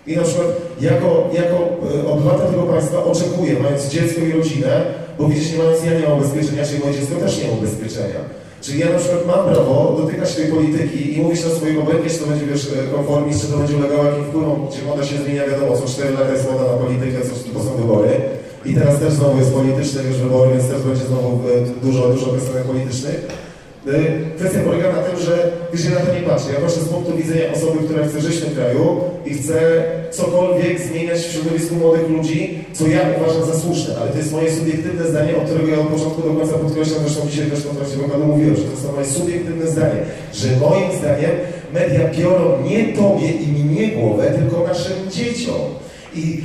I 0.07 0.15
na 0.15 0.23
przykład 0.23 0.47
jako, 0.81 1.29
jako 1.33 1.57
e, 2.03 2.07
obywatel 2.07 2.47
tego 2.47 2.63
państwa 2.63 3.03
oczekuję, 3.03 3.59
mając 3.63 3.87
dziecko 3.87 4.21
i 4.21 4.31
rodzinę, 4.31 4.85
bo 5.19 5.27
widzisz, 5.27 5.51
nie 5.51 5.57
mając 5.57 5.85
ja 5.85 5.99
nie 5.99 6.07
mam 6.07 6.17
ubezpieczenia, 6.17 6.65
czyli 6.65 6.79
moje 6.79 6.93
dziecko 6.93 7.15
też 7.15 7.43
nie 7.43 7.47
ma 7.47 7.57
ubezpieczenia. 7.57 8.19
Czyli 8.61 8.79
ja 8.79 8.89
na 8.89 8.99
przykład 8.99 9.25
mam 9.27 9.45
prawo 9.45 9.95
dotykać 10.01 10.35
tej 10.35 10.47
polityki 10.47 11.17
i 11.17 11.21
mówić 11.21 11.43
na 11.43 11.49
swoim 11.49 11.79
obojętnie, 11.79 12.09
czy 12.09 12.19
to 12.19 12.27
będzie 12.27 12.45
wiesz, 12.45 12.67
e, 12.67 12.95
konformizm, 12.95 13.39
czy 13.41 13.47
to 13.47 13.57
będzie 13.57 13.77
ulegało 13.77 14.03
jakim 14.03 14.23
wpływom, 14.23 14.67
gdzie 14.67 14.81
moda 14.85 15.05
się 15.05 15.17
zmienia, 15.17 15.47
wiadomo, 15.47 15.77
co 15.77 15.87
4 15.87 16.13
lata 16.13 16.31
jest 16.31 16.51
moda 16.51 16.63
na 16.71 16.77
politykę, 16.77 17.17
co 17.27 17.53
to 17.53 17.63
są 17.65 17.71
wybory. 17.81 18.09
I 18.65 18.73
teraz 18.73 18.99
też 18.99 19.13
znowu 19.13 19.37
jest 19.39 19.53
polityczny 19.53 20.03
już 20.03 20.17
wybory, 20.17 20.51
więc 20.51 20.69
też 20.69 20.81
będzie 20.81 21.05
znowu 21.05 21.29
e, 21.29 21.85
dużo, 21.85 22.07
dużo 22.07 22.25
piosenek 22.25 22.63
politycznych. 22.63 23.46
E, 23.87 24.37
Kwestia 24.37 24.59
polega 24.59 24.91
na 24.91 25.01
tym, 25.01 25.19
że 25.25 25.51
wiesz, 25.73 25.85
ja 25.85 25.91
na 25.91 26.05
to 26.05 26.13
nie 26.13 26.21
patrzę. 26.21 26.53
Ja 26.53 26.59
patrzę 26.59 26.81
z 26.81 26.89
punktu 26.89 27.17
widzenia 27.17 27.53
osoby, 27.55 27.77
która 27.85 28.07
chce 28.07 28.21
żyć 28.21 28.35
w 28.35 28.45
tym 28.45 28.55
kraju 28.55 28.99
i 29.25 29.33
chce 29.33 29.83
cokolwiek 30.11 30.79
zmieniać 30.79 31.19
w 31.19 31.31
środowisku 31.31 31.75
młodych 31.75 32.09
ludzi, 32.09 32.63
co 32.73 32.87
ja 32.87 33.01
uważam 33.17 33.45
za 33.45 33.59
słuszne, 33.59 33.95
ale 34.01 34.11
to 34.11 34.17
jest 34.17 34.31
moje 34.31 34.51
subiektywne 34.51 35.07
zdanie, 35.07 35.37
o 35.37 35.41
którego 35.41 35.67
ja 35.67 35.79
od 35.79 35.87
początku 35.87 36.21
do 36.21 36.33
końca 36.33 36.53
podkreślam, 36.53 36.99
zresztą 37.05 37.29
dzisiaj 37.29 37.51
też 37.51 37.59
w 37.59 37.77
trakcie 37.77 37.97
wywiadu 37.97 38.25
mówiłem, 38.25 38.55
że 38.55 38.63
to 38.63 38.71
jest 38.71 38.93
moje 38.95 39.05
subiektywne 39.05 39.67
zdanie, 39.67 39.99
że 40.33 40.47
moim 40.61 40.91
zdaniem 40.99 41.31
media 41.73 42.09
biorą 42.17 42.63
nie 42.63 42.83
tobie 42.85 43.31
i 43.31 43.47
mnie 43.47 43.87
głowę, 43.87 44.33
tylko 44.37 44.67
naszym 44.67 45.11
dzieciom. 45.11 45.61
I 46.17 46.41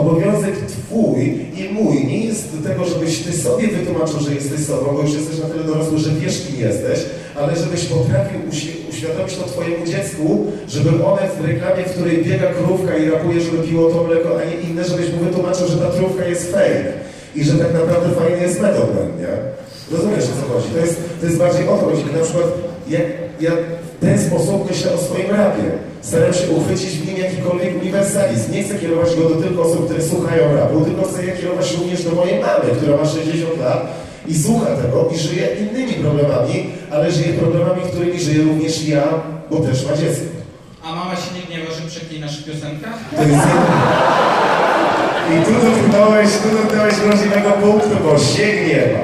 obowiązek 0.00 0.54
twój 0.66 1.20
i 1.60 1.68
mój 1.72 2.04
nie 2.06 2.24
jest 2.26 2.56
do 2.56 2.68
tego, 2.68 2.84
żebyś 2.84 3.18
ty 3.18 3.32
sobie 3.32 3.68
wytłumaczył, 3.68 4.20
że 4.20 4.34
jesteś 4.34 4.60
sobą, 4.66 4.86
bo 4.96 5.02
już 5.02 5.14
jesteś 5.14 5.38
na 5.38 5.44
tyle 5.48 5.64
dorosły, 5.64 5.98
że 5.98 6.10
wiesz 6.10 6.46
kim 6.46 6.60
jesteś, 6.60 6.98
ale 7.36 7.56
żebyś 7.56 7.84
potrafił 7.84 8.40
uświ- 8.50 8.76
uświadomić 8.90 9.36
to 9.36 9.44
twojemu 9.44 9.86
dziecku, 9.86 10.46
żeby 10.68 10.90
one 11.04 11.22
w 11.40 11.44
reklamie, 11.44 11.82
w 11.84 11.92
której 11.92 12.24
biega 12.24 12.46
krówka 12.52 12.96
i 12.96 13.10
rapuje, 13.10 13.40
żeby 13.40 13.58
piło 13.68 13.90
to 13.90 14.04
mleko, 14.04 14.28
a 14.40 14.44
nie 14.50 14.68
inne, 14.70 14.84
żebyś 14.84 15.12
mu 15.12 15.18
wytłumaczył, 15.24 15.68
że 15.68 15.76
ta 15.76 15.90
krówka 15.98 16.24
jest 16.24 16.52
fake 16.52 16.84
i 17.36 17.44
że 17.44 17.52
tak 17.58 17.74
naprawdę 17.74 18.08
fajny 18.20 18.42
jest 18.42 18.60
metoden, 18.60 19.08
nie? 19.20 19.34
Rozumiesz 19.96 20.24
o 20.24 20.36
co 20.42 20.54
chodzi? 20.54 20.68
To 20.74 20.78
jest, 20.86 20.96
to 21.20 21.26
jest 21.26 21.38
bardziej 21.38 21.68
o 21.68 21.76
to 21.78 21.84
chodzi. 21.86 22.02
Na 22.18 22.24
przykład 22.24 22.46
ja 23.40 23.50
w 23.98 24.00
ten 24.04 24.18
sposób 24.26 24.70
myślę 24.70 24.92
o 24.92 24.98
swoim 24.98 25.30
rapie. 25.30 25.62
Staram 26.02 26.34
się 26.34 26.50
uchwycić 26.50 26.90
w 26.90 27.06
nim 27.06 27.16
jakikolwiek 27.16 27.82
uniwersalizm. 27.82 28.52
Nie 28.52 28.62
chcę 28.62 28.74
kierować 28.74 29.16
go 29.16 29.28
do 29.28 29.34
tylko 29.34 29.62
osób, 29.62 29.84
które 29.84 30.02
słuchają 30.02 30.56
rapu, 30.56 30.80
tylko 30.80 31.02
chcę 31.02 31.24
je 31.26 31.32
kierować 31.32 31.76
również 31.78 32.04
do 32.04 32.10
mojej 32.10 32.40
mamy, 32.40 32.76
która 32.76 32.96
ma 32.96 33.06
60 33.06 33.60
lat 33.60 33.86
i 34.28 34.38
słucha 34.38 34.66
tego 34.66 35.08
i 35.14 35.18
żyje 35.18 35.48
innymi 35.60 35.92
problemami, 35.92 36.66
ale 36.90 37.12
żyje 37.12 37.32
problemami, 37.32 37.82
którymi 37.82 38.20
żyję 38.20 38.42
również 38.42 38.88
ja, 38.88 39.04
bo 39.50 39.56
też 39.56 39.86
ma 39.86 39.96
dziecko. 39.96 40.24
A 40.84 40.94
mama 40.94 41.16
się 41.16 41.34
nie 41.34 41.42
gniewa, 41.46 41.74
że 41.74 41.88
przeklinasz 41.88 42.38
w 42.38 42.44
piosenkach? 42.44 42.98
To 43.16 43.22
jest. 43.22 43.46
I 45.32 45.44
tu 45.44 45.52
dotknąłeś, 45.52 46.28
tu 46.42 46.56
dotknąłeś 46.56 46.94
wrażliwego 46.94 47.50
punktu, 47.50 47.88
bo 48.04 48.18
się 48.18 48.46
gniewa. 48.64 48.98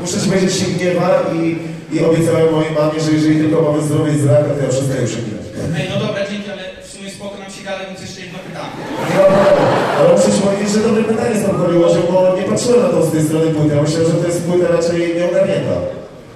Muszę 0.00 0.20
ci 0.20 0.28
powiedzieć, 0.28 0.56
się 0.56 0.66
gniewa 0.66 1.20
i, 1.34 1.58
i 1.92 1.96
obiecałem 2.08 2.48
mojej 2.56 2.72
mamie, 2.80 2.98
że 3.04 3.10
jeżeli 3.16 3.36
tylko 3.42 3.56
mamy 3.62 3.82
zdrowie 3.86 4.10
i 4.12 4.18
zraka, 4.24 4.50
to 4.54 4.62
ja 4.66 4.68
przestaję 4.76 5.02
przeklinać. 5.10 5.46
Ej, 5.78 5.86
no 5.92 5.96
dobra, 6.06 6.20
dzięki, 6.30 6.48
ale 6.54 6.64
w 6.86 6.88
sumie 6.92 7.08
spoko 7.16 7.34
nam 7.42 7.50
się 7.54 7.62
gada, 7.68 7.82
więc 7.88 8.00
jeszcze 8.06 8.20
jedno 8.24 8.38
pytanie. 8.48 8.72
Nie 9.10 9.16
ma 9.20 9.24
problemu. 9.32 9.72
Ale 9.98 10.06
muszę 10.14 10.30
ci 10.34 10.40
powiedzieć, 10.46 10.68
że 10.74 10.80
dobre 10.88 11.02
pytanie 11.12 11.34
z 11.38 11.42
tą 11.44 11.50
ułożył, 11.76 12.02
bo 12.12 12.36
nie 12.38 12.46
patrzyłem 12.50 12.80
na 12.86 12.88
to 12.94 12.98
z 13.06 13.12
tej 13.12 13.22
strony 13.26 13.46
płyty. 13.54 13.72
Ja 13.76 13.82
myślałem, 13.82 14.08
że 14.10 14.16
to 14.20 14.26
jest 14.30 14.42
płyta 14.48 14.66
raczej 14.76 14.98
nieogarnięta. 15.18 15.76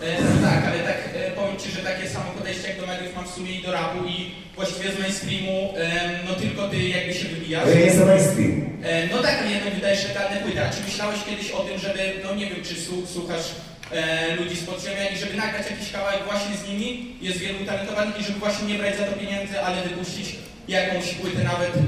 E, 0.06 0.08
no 0.28 0.34
tak, 0.48 0.60
ale 0.68 0.78
tak 0.90 0.98
e, 1.16 1.30
powiem 1.38 1.56
Ci, 1.62 1.68
że 1.76 1.80
takie 1.90 2.04
samo 2.14 2.28
podejście 2.38 2.64
jak 2.68 2.76
do 2.80 2.86
mediów 2.92 3.10
mam 3.16 3.26
w 3.28 3.34
sumie 3.36 3.52
i 3.58 3.62
do 3.66 3.70
rapu 3.78 3.98
i 4.14 4.16
właściwie 4.58 4.88
z 4.94 4.98
mainstreamu, 5.02 5.56
em, 5.76 6.10
no 6.28 6.32
tylko 6.42 6.60
Ty 6.72 6.78
jakby 6.96 7.12
się 7.18 7.26
wybijasz. 7.34 7.68
Ja 7.68 7.74
nie 7.80 7.86
jestem 7.90 8.06
mainstream. 8.12 8.52
E, 8.88 8.90
no 9.12 9.16
tak, 9.26 9.34
ale 9.40 9.50
jednak 9.56 9.72
wydajesz 9.78 10.02
legalne 10.08 10.36
płyty. 10.44 10.58
A 10.64 10.66
czy 10.74 10.80
myślałeś 10.88 11.18
kiedyś 11.28 11.48
o 11.58 11.60
tym, 11.66 11.76
żeby, 11.84 12.02
no 12.24 12.28
nie 12.40 12.46
wiem, 12.50 12.60
czy 12.68 12.74
słu- 12.84 13.06
słuchasz 13.14 13.46
e, 13.93 14.36
ludzi 14.36 14.56
z 14.56 14.64
podziemia 14.64 15.09
i 15.09 15.16
żeby 15.19 15.35
nagrać 15.36 15.70
jakiś 15.70 15.93
kawałek 15.93 16.20
właśnie 16.31 16.56
z 16.56 16.69
nimi? 16.69 17.16
Jest 17.20 17.39
wielu 17.39 17.59
talentowanych 17.66 18.20
i 18.20 18.24
żeby 18.24 18.39
właśnie 18.39 18.69
nie 18.69 18.78
brać 18.78 18.97
za 18.98 19.05
to 19.05 19.12
pieniędzy, 19.12 19.60
ale 19.60 19.82
wypuścić 19.82 20.36
jakąś 20.69 21.14
płytę 21.14 21.44
nawet... 21.44 21.77
em, 21.77 21.82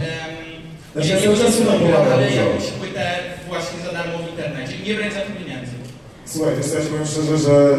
Znaczy, 0.95 1.09
nie 1.09 1.29
Polaka 1.79 2.15
ale 2.15 2.31
jakąś 2.31 2.65
płytę 2.81 3.11
właśnie 3.49 3.79
za 3.87 3.93
darmo 3.93 4.19
w 4.19 4.31
internecie. 4.31 4.79
Nie 4.87 4.95
brać 4.95 5.13
za 5.13 5.21
to 5.21 5.31
pieniędzy. 5.41 5.73
Słuchaj, 6.27 6.55
ci 6.83 6.87
powiem 6.91 7.07
szczerze, 7.07 7.39
że 7.39 7.77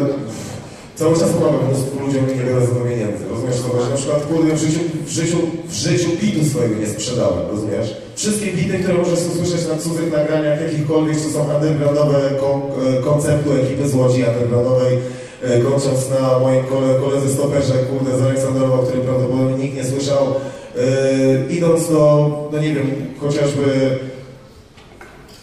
cały 0.96 1.14
czas 1.20 1.30
pomagam 1.30 1.66
mnóstwu 1.66 2.00
ludziom 2.00 2.24
i 2.30 2.36
nie 2.36 2.44
biorę 2.44 2.66
za 2.66 2.74
to 2.74 2.80
pieniędzy. 2.80 3.22
Rozumiesz 3.30 3.56
co 3.56 3.68
chodzi? 3.68 3.90
Na 3.90 3.96
przykład, 3.96 4.22
kurde, 4.26 4.54
w 4.54 4.58
życiu, 4.58 4.80
w 5.06 5.10
życiu, 5.10 5.36
w 5.68 5.74
życiu 5.74 6.08
bitu 6.22 6.44
swojego 6.44 6.74
nie 6.80 6.86
sprzedałem, 6.86 7.48
rozumiesz? 7.50 7.96
Wszystkie 8.16 8.46
bity, 8.52 8.78
które 8.78 8.98
możesz 8.98 9.20
usłyszeć 9.32 9.68
na 9.68 9.76
cudzych 9.76 10.12
nagraniach, 10.12 10.60
jakichkolwiek, 10.60 11.16
czy 11.22 11.30
są 11.30 11.40
undergroundowe 11.54 12.20
kon, 12.40 12.60
e, 12.62 13.02
konceptu 13.02 13.52
ekipy 13.52 13.88
z 13.88 13.94
Łodzi 13.94 14.24
undergroundowej, 14.30 14.98
e, 15.42 15.60
kończąc 15.60 16.10
na 16.10 16.38
moim 16.38 16.64
kole, 16.64 16.94
koledze 17.04 17.28
stoperze, 17.28 17.74
kurde, 17.90 18.18
z 18.18 18.22
Aleksandrowa, 18.22 18.78
który 18.86 19.00
prawdopodobnie 19.00 19.64
nikt 19.64 19.76
nie 19.76 19.84
słyszał, 19.84 20.24
e, 20.26 21.52
idąc 21.52 21.88
do, 21.88 22.30
no 22.52 22.58
nie 22.58 22.74
wiem, 22.74 22.90
chociażby 23.20 23.64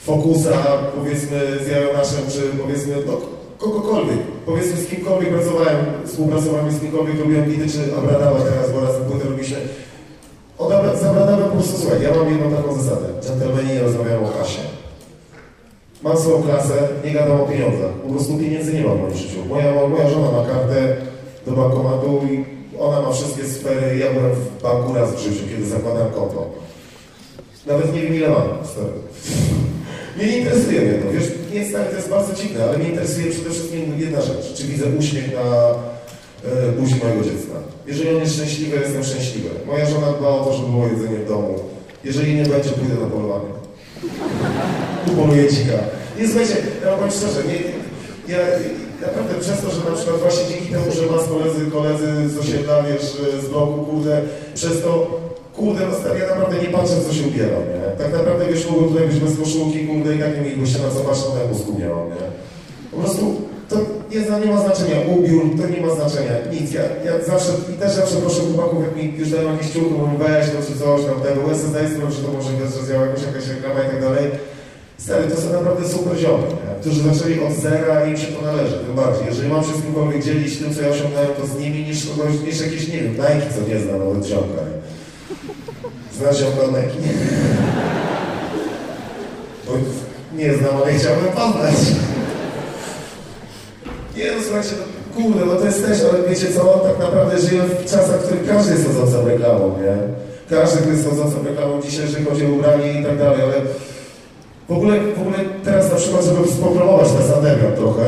Fokusa, 0.05 0.57
powiedzmy 0.95 1.39
z 1.65 1.67
Jajonaszem, 1.67 2.21
czy 2.31 2.41
powiedzmy 2.61 2.95
no, 3.07 3.32
kogokolwiek. 3.63 4.19
Powiedzmy 4.45 4.77
z 4.77 4.87
kimkolwiek 4.87 5.29
pracowałem, 5.29 5.77
współpracowałem 6.05 6.71
z 6.71 6.79
kimkolwiek, 6.79 7.19
robiłem 7.19 7.45
bity, 7.45 7.67
czy 7.73 7.79
Abradama 7.97 8.39
teraz, 8.39 8.71
bo 8.71 8.81
razem 8.81 9.03
płytę 9.03 9.25
robiliśmy. 9.29 9.57
Od 10.57 10.71
Abra- 10.71 10.97
z 10.97 11.03
Abradamem 11.03 11.45
po 11.49 11.55
prostu, 11.55 11.77
słuchaj, 11.77 12.01
ja 12.01 12.15
mam 12.15 12.29
jedną 12.29 12.55
taką 12.55 12.81
zasadę. 12.81 13.07
Dżentelmeni 13.21 13.73
nie 13.73 13.81
rozmawiają 13.81 14.19
o 14.25 14.31
kasie. 14.39 14.61
Mam 16.03 16.17
swoją 16.17 16.43
klasę, 16.43 16.73
nie 17.05 17.11
gadam 17.11 17.41
o 17.41 17.45
pieniądzach. 17.45 17.91
Po 17.91 18.09
prostu 18.09 18.37
pieniędzy 18.37 18.73
nie 18.73 18.83
mam 18.83 18.97
w 18.97 19.01
moim 19.01 19.13
życiu. 19.15 19.45
Moja, 19.49 19.87
moja 19.87 20.09
żona 20.09 20.31
ma 20.31 20.45
kartę 20.45 20.95
do 21.45 21.51
bankomatu 21.51 22.21
i 22.31 22.45
ona 22.79 23.01
ma 23.01 23.11
wszystkie 23.11 23.43
sfery. 23.43 23.97
Ja 23.97 24.13
byłem 24.13 24.31
w 24.31 24.61
banku 24.63 24.93
raz 24.93 25.15
w 25.15 25.19
życiu, 25.19 25.43
kiedy 25.49 25.65
zakładam 25.65 26.11
konto. 26.11 26.45
Nawet 27.67 27.93
nie 27.93 28.01
wiem 28.01 28.15
ile 28.15 28.29
mam, 28.29 28.47
stary. 28.63 28.93
Mnie 30.17 30.27
nie 30.27 30.37
interesuje 30.37 30.81
mnie 30.81 30.93
to, 30.93 31.11
wiesz, 31.11 31.31
nie 31.53 31.59
jest 31.59 31.73
tak, 31.73 31.89
to 31.89 31.95
jest 31.95 32.09
bardzo 32.09 32.33
dziwne, 32.33 32.63
ale 32.63 32.77
mnie 32.77 32.89
interesuje 32.89 33.31
przede 33.31 33.49
wszystkim 33.49 33.99
jedna 33.99 34.21
rzecz. 34.21 34.53
Czy 34.55 34.63
widzę 34.63 34.85
uśmiech 34.99 35.33
na 35.35 35.69
e, 36.49 36.71
buzi 36.79 36.95
mojego 36.95 37.23
dziecka? 37.23 37.55
Jeżeli 37.87 38.09
on 38.09 38.21
jest 38.21 38.35
szczęśliwy, 38.35 38.77
jestem 38.77 39.03
szczęśliwy. 39.03 39.49
Moja 39.67 39.85
żona 39.85 40.11
dba 40.11 40.27
o 40.27 40.45
to, 40.45 40.53
żeby 40.53 40.69
było 40.69 40.87
jedzenie 40.87 41.17
w 41.17 41.27
domu. 41.27 41.59
Jeżeli 42.03 42.35
nie 42.35 42.43
będzie, 42.43 42.69
pójdę 42.69 42.93
na 42.93 43.07
polowanie. 43.07 43.49
Upoluję 45.11 45.51
dzika. 45.51 45.77
Nie 46.19 46.27
słuchajcie, 46.27 46.55
ja 46.81 46.89
wam 46.89 46.99
powiem 46.99 47.13
szczerze, 47.13 47.41
nie, 47.47 47.59
ja 48.33 48.39
naprawdę 49.01 49.35
przez 49.39 49.61
to, 49.61 49.71
że 49.71 49.89
na 49.89 49.95
przykład 49.95 50.17
właśnie 50.21 50.43
dzięki 50.49 50.73
temu, 50.73 50.85
że 50.91 51.07
was 51.07 51.27
koledzy, 51.27 51.71
koledzy 51.71 52.29
z 52.29 52.37
osiedla, 52.37 52.83
wiesz, 52.83 53.17
z 53.45 53.49
bloku, 53.49 53.85
kurde, 53.85 54.21
przez 54.55 54.81
to 54.81 55.19
Kurde, 55.55 55.87
no 55.87 55.95
stary, 55.99 56.19
ja 56.19 56.27
naprawdę 56.27 56.57
nie 56.61 56.69
patrzę, 56.77 56.95
co 57.07 57.13
się 57.13 57.27
ubieram, 57.27 57.63
nie? 57.73 58.03
Tak 58.03 58.13
naprawdę, 58.13 58.45
wiesz, 58.45 58.69
mogłem 58.69 58.89
tutaj 58.89 59.07
być 59.07 59.19
bez 59.19 59.37
koszulki, 59.37 59.87
kurde, 59.87 60.15
i 60.15 60.19
tak 60.19 60.35
nie 60.35 60.41
mielibyście 60.41 60.79
na 60.79 60.89
co 60.89 60.99
patrzeć, 60.99 61.25
na 61.25 61.51
mózgu 61.51 61.79
nie 61.79 61.89
mam, 61.93 62.09
nie? 62.09 62.25
Po 62.91 62.97
prostu 62.97 63.23
to 63.69 63.75
nie, 64.11 64.45
nie 64.45 64.51
ma 64.53 64.59
znaczenia, 64.65 64.97
ubiór, 65.15 65.43
to 65.59 65.63
nie 65.73 65.81
ma 65.85 65.95
znaczenia, 65.95 66.35
nic. 66.53 66.71
Ja, 66.71 66.83
ja 67.07 67.13
zawsze, 67.31 67.51
i 67.73 67.77
też 67.81 67.91
zawsze 67.91 68.15
proszę 68.15 68.41
chłopaków, 68.41 68.83
jak 68.83 68.95
mi 68.95 69.19
już 69.19 69.29
dają 69.29 69.51
jakieś 69.51 69.69
ciuchy, 69.73 69.89
mówię, 69.89 70.17
weź 70.23 70.45
to 70.53 70.59
czy 70.67 70.79
coś 70.79 71.01
tam, 71.05 71.17
tego, 71.25 71.41
sobie 71.41 71.71
zdaję 71.73 71.89
sprawę, 71.89 72.11
że 72.11 72.21
to 72.23 72.31
może 72.31 72.49
że 72.75 72.85
zjała 72.87 73.05
jakaś, 73.05 73.23
jakaś 73.29 73.47
reklama 73.47 73.79
i 73.83 73.89
tak 73.91 74.01
dalej. 74.01 74.25
Stary, 74.97 75.27
to 75.27 75.41
są 75.41 75.53
naprawdę 75.53 75.89
super 75.89 76.17
ziomy, 76.17 76.47
nie? 76.47 76.73
którzy 76.81 76.99
zaczęli 77.09 77.39
od 77.47 77.53
zera 77.53 78.05
i 78.05 78.09
im 78.11 78.17
się 78.17 78.27
to 78.27 78.41
należy, 78.41 78.73
tym 78.73 78.95
bardziej. 78.95 79.25
Jeżeli 79.25 79.49
mam 79.49 79.63
się 79.63 79.73
z 79.77 79.81
kimkolwiek 79.81 80.23
dzielić 80.23 80.57
tym, 80.57 80.75
co 80.75 80.81
ja 80.81 80.89
osiągnąłem, 80.89 81.29
to 81.39 81.47
z 81.47 81.59
nimi 81.59 81.79
niż 81.87 81.97
kogoś, 82.09 82.33
niż 82.45 82.61
jakieś, 82.61 82.87
nie 82.87 82.99
wiem, 83.01 83.13
Nike, 83.13 83.47
co 83.55 83.69
nie 83.69 83.79
zna 83.79 83.97
nawet 83.97 84.25
ziomka. 84.25 84.61
Nie? 84.69 84.82
Znasz 86.17 86.41
Nike? 86.41 87.09
Bo 89.67 89.71
nie 90.37 90.53
znam, 90.53 90.77
ale 90.77 90.93
chciałbym 90.93 91.25
poznać. 91.25 91.75
Nie 94.17 94.31
no, 94.31 94.41
słuchajcie, 94.43 94.69
no, 94.79 95.23
kurde, 95.23 95.45
no 95.45 95.55
to 95.55 95.65
jest 95.65 95.85
też, 95.85 95.99
ale 96.01 96.29
wiecie 96.29 96.47
co, 96.53 96.63
tak 96.63 96.99
naprawdę 96.99 97.39
żyjemy 97.39 97.69
w 97.69 97.85
czasach, 97.85 98.21
w 98.21 98.23
których 98.25 98.47
każdy 98.47 98.71
jest 98.71 98.87
chodzącą 98.87 99.25
reklamą, 99.25 99.77
nie? 99.81 99.97
Każdy, 100.57 100.81
kto 100.81 100.89
jest 100.89 101.09
chodzącą 101.09 101.43
reklamą 101.43 101.81
dzisiaj, 101.81 102.05
jeżeli 102.05 102.25
chodzi 102.25 102.45
o 102.45 102.49
ubranie 102.49 103.01
i 103.01 103.03
tak 103.03 103.17
dalej, 103.17 103.41
ale 103.41 103.53
w 104.69 104.71
ogóle, 104.71 104.99
w 104.99 105.21
ogóle 105.21 105.37
teraz 105.63 105.91
na 105.91 105.95
przykład, 105.95 106.25
żeby 106.25 106.47
spopromować 106.47 107.07
ten 107.07 107.37
underground 107.37 107.75
trochę, 107.75 108.03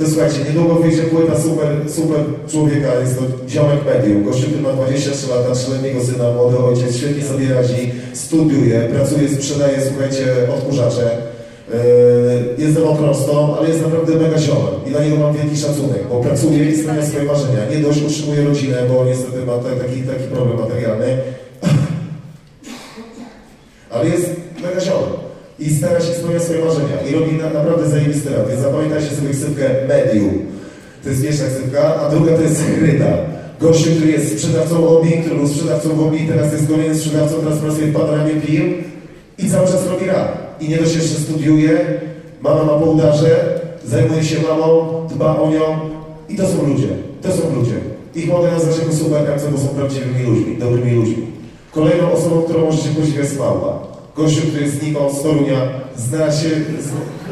to 0.00 0.06
słuchajcie, 0.10 0.38
niedługo 0.48 0.74
wyjdzie 0.74 1.02
płyta 1.02 1.40
super, 1.40 1.68
super 1.88 2.20
człowieka, 2.48 2.94
jest 3.00 3.18
to 3.18 3.22
ziomek 3.48 3.78
medium. 3.86 4.24
Gościu, 4.24 4.46
ma 4.62 4.72
23 4.72 5.28
lata, 5.28 5.54
trzyletniego 5.54 6.04
syna, 6.04 6.32
młody 6.32 6.58
ojciec, 6.58 6.96
świetnie 6.96 7.24
sobie 7.24 7.54
radzi, 7.54 7.92
studiuje, 8.12 8.80
pracuje, 8.80 9.28
sprzedaje, 9.28 9.78
słuchajcie, 9.88 10.24
odkurzacze. 10.54 11.16
Yy, 12.58 12.64
Jest 12.64 12.76
prostą, 12.98 13.56
ale 13.58 13.68
jest 13.68 13.82
naprawdę 13.82 14.14
mega 14.16 14.38
ziomem 14.38 14.74
i 14.86 14.90
dla 14.90 15.04
niego 15.04 15.16
mam 15.16 15.32
wielki 15.36 15.56
szacunek, 15.56 16.02
bo 16.10 16.20
pracuje 16.20 16.64
i 16.70 16.76
spełnia 16.76 17.06
swoje 17.06 17.24
marzenia. 17.24 17.60
Nie 17.70 17.76
dość 17.76 18.02
utrzymuje 18.02 18.44
rodzinę, 18.44 18.76
bo 18.88 19.04
niestety 19.04 19.46
ma 19.46 19.52
ta- 19.52 19.84
taki, 19.84 20.02
taki 20.02 20.24
problem 20.32 20.58
materialny, 20.60 21.16
ale 23.90 24.08
jest 24.08 24.30
mega 24.62 24.80
ziomem 24.80 25.19
i 25.60 25.74
stara 25.74 26.00
się 26.00 26.12
spełniać 26.14 26.42
swoje 26.42 26.64
marzenia 26.64 27.00
i 27.10 27.14
robi 27.14 27.32
na, 27.32 27.50
naprawdę 27.50 27.88
zajebisty 27.88 28.30
rap, 28.30 28.48
więc 28.48 28.60
zapamiętajcie 28.60 29.10
sobie 29.16 29.30
ksywkę 29.30 29.64
Medium. 29.88 30.38
To 31.02 31.08
jest 31.08 31.22
pierwsza 31.22 31.44
ksywka, 31.44 31.94
a 31.94 32.10
druga 32.10 32.36
to 32.36 32.42
jest 32.42 32.62
Hryda. 32.62 33.12
Gościu, 33.60 33.90
który 33.90 34.10
jest 34.10 34.32
sprzedawcą 34.32 34.88
obi, 34.88 35.10
który 35.10 35.36
był 35.36 35.48
sprzedawcą 35.48 36.06
obi, 36.06 36.18
teraz 36.28 36.52
jest 36.52 36.68
kolejnym 36.68 36.98
sprzedawcą, 36.98 37.34
teraz 37.40 37.58
pracuje 37.58 37.86
w 37.86 37.92
panoramie 37.92 38.34
pił 38.34 38.64
i 39.38 39.50
cały 39.50 39.66
czas 39.66 39.86
robi 39.86 40.06
rap. 40.06 40.38
I 40.60 40.68
nie 40.68 40.76
dość 40.76 40.94
jeszcze 40.94 41.20
studiuje, 41.20 42.00
mama 42.40 42.64
ma 42.64 42.72
po 42.72 42.84
udarze, 42.84 43.60
zajmuje 43.84 44.24
się 44.24 44.36
mamą, 44.42 45.06
dba 45.10 45.40
o 45.40 45.50
nią 45.50 45.60
i 46.28 46.36
to 46.36 46.48
są 46.48 46.66
ludzie, 46.66 46.88
to 47.22 47.32
są 47.32 47.54
ludzie. 47.56 47.74
Ich 48.14 48.28
mogę 48.28 48.50
nazwać 48.50 48.78
jako 48.78 48.92
superkapce, 48.92 49.50
bo 49.50 49.58
są 49.58 49.68
prawdziwymi 49.68 50.26
ludźmi, 50.26 50.56
dobrymi 50.56 50.94
ludźmi. 50.94 51.26
Kolejną 51.72 52.12
osobą, 52.12 52.42
którą 52.42 52.64
możecie 52.64 52.88
podziwiać 52.88 53.24
jest 53.24 53.38
Małpa. 53.38 53.89
Gościu, 54.20 54.42
który 54.48 54.70
znikąd 54.70 55.12
z 55.18 55.22
Torunia, 55.22 55.60
zna 55.96 56.32
się, 56.32 56.48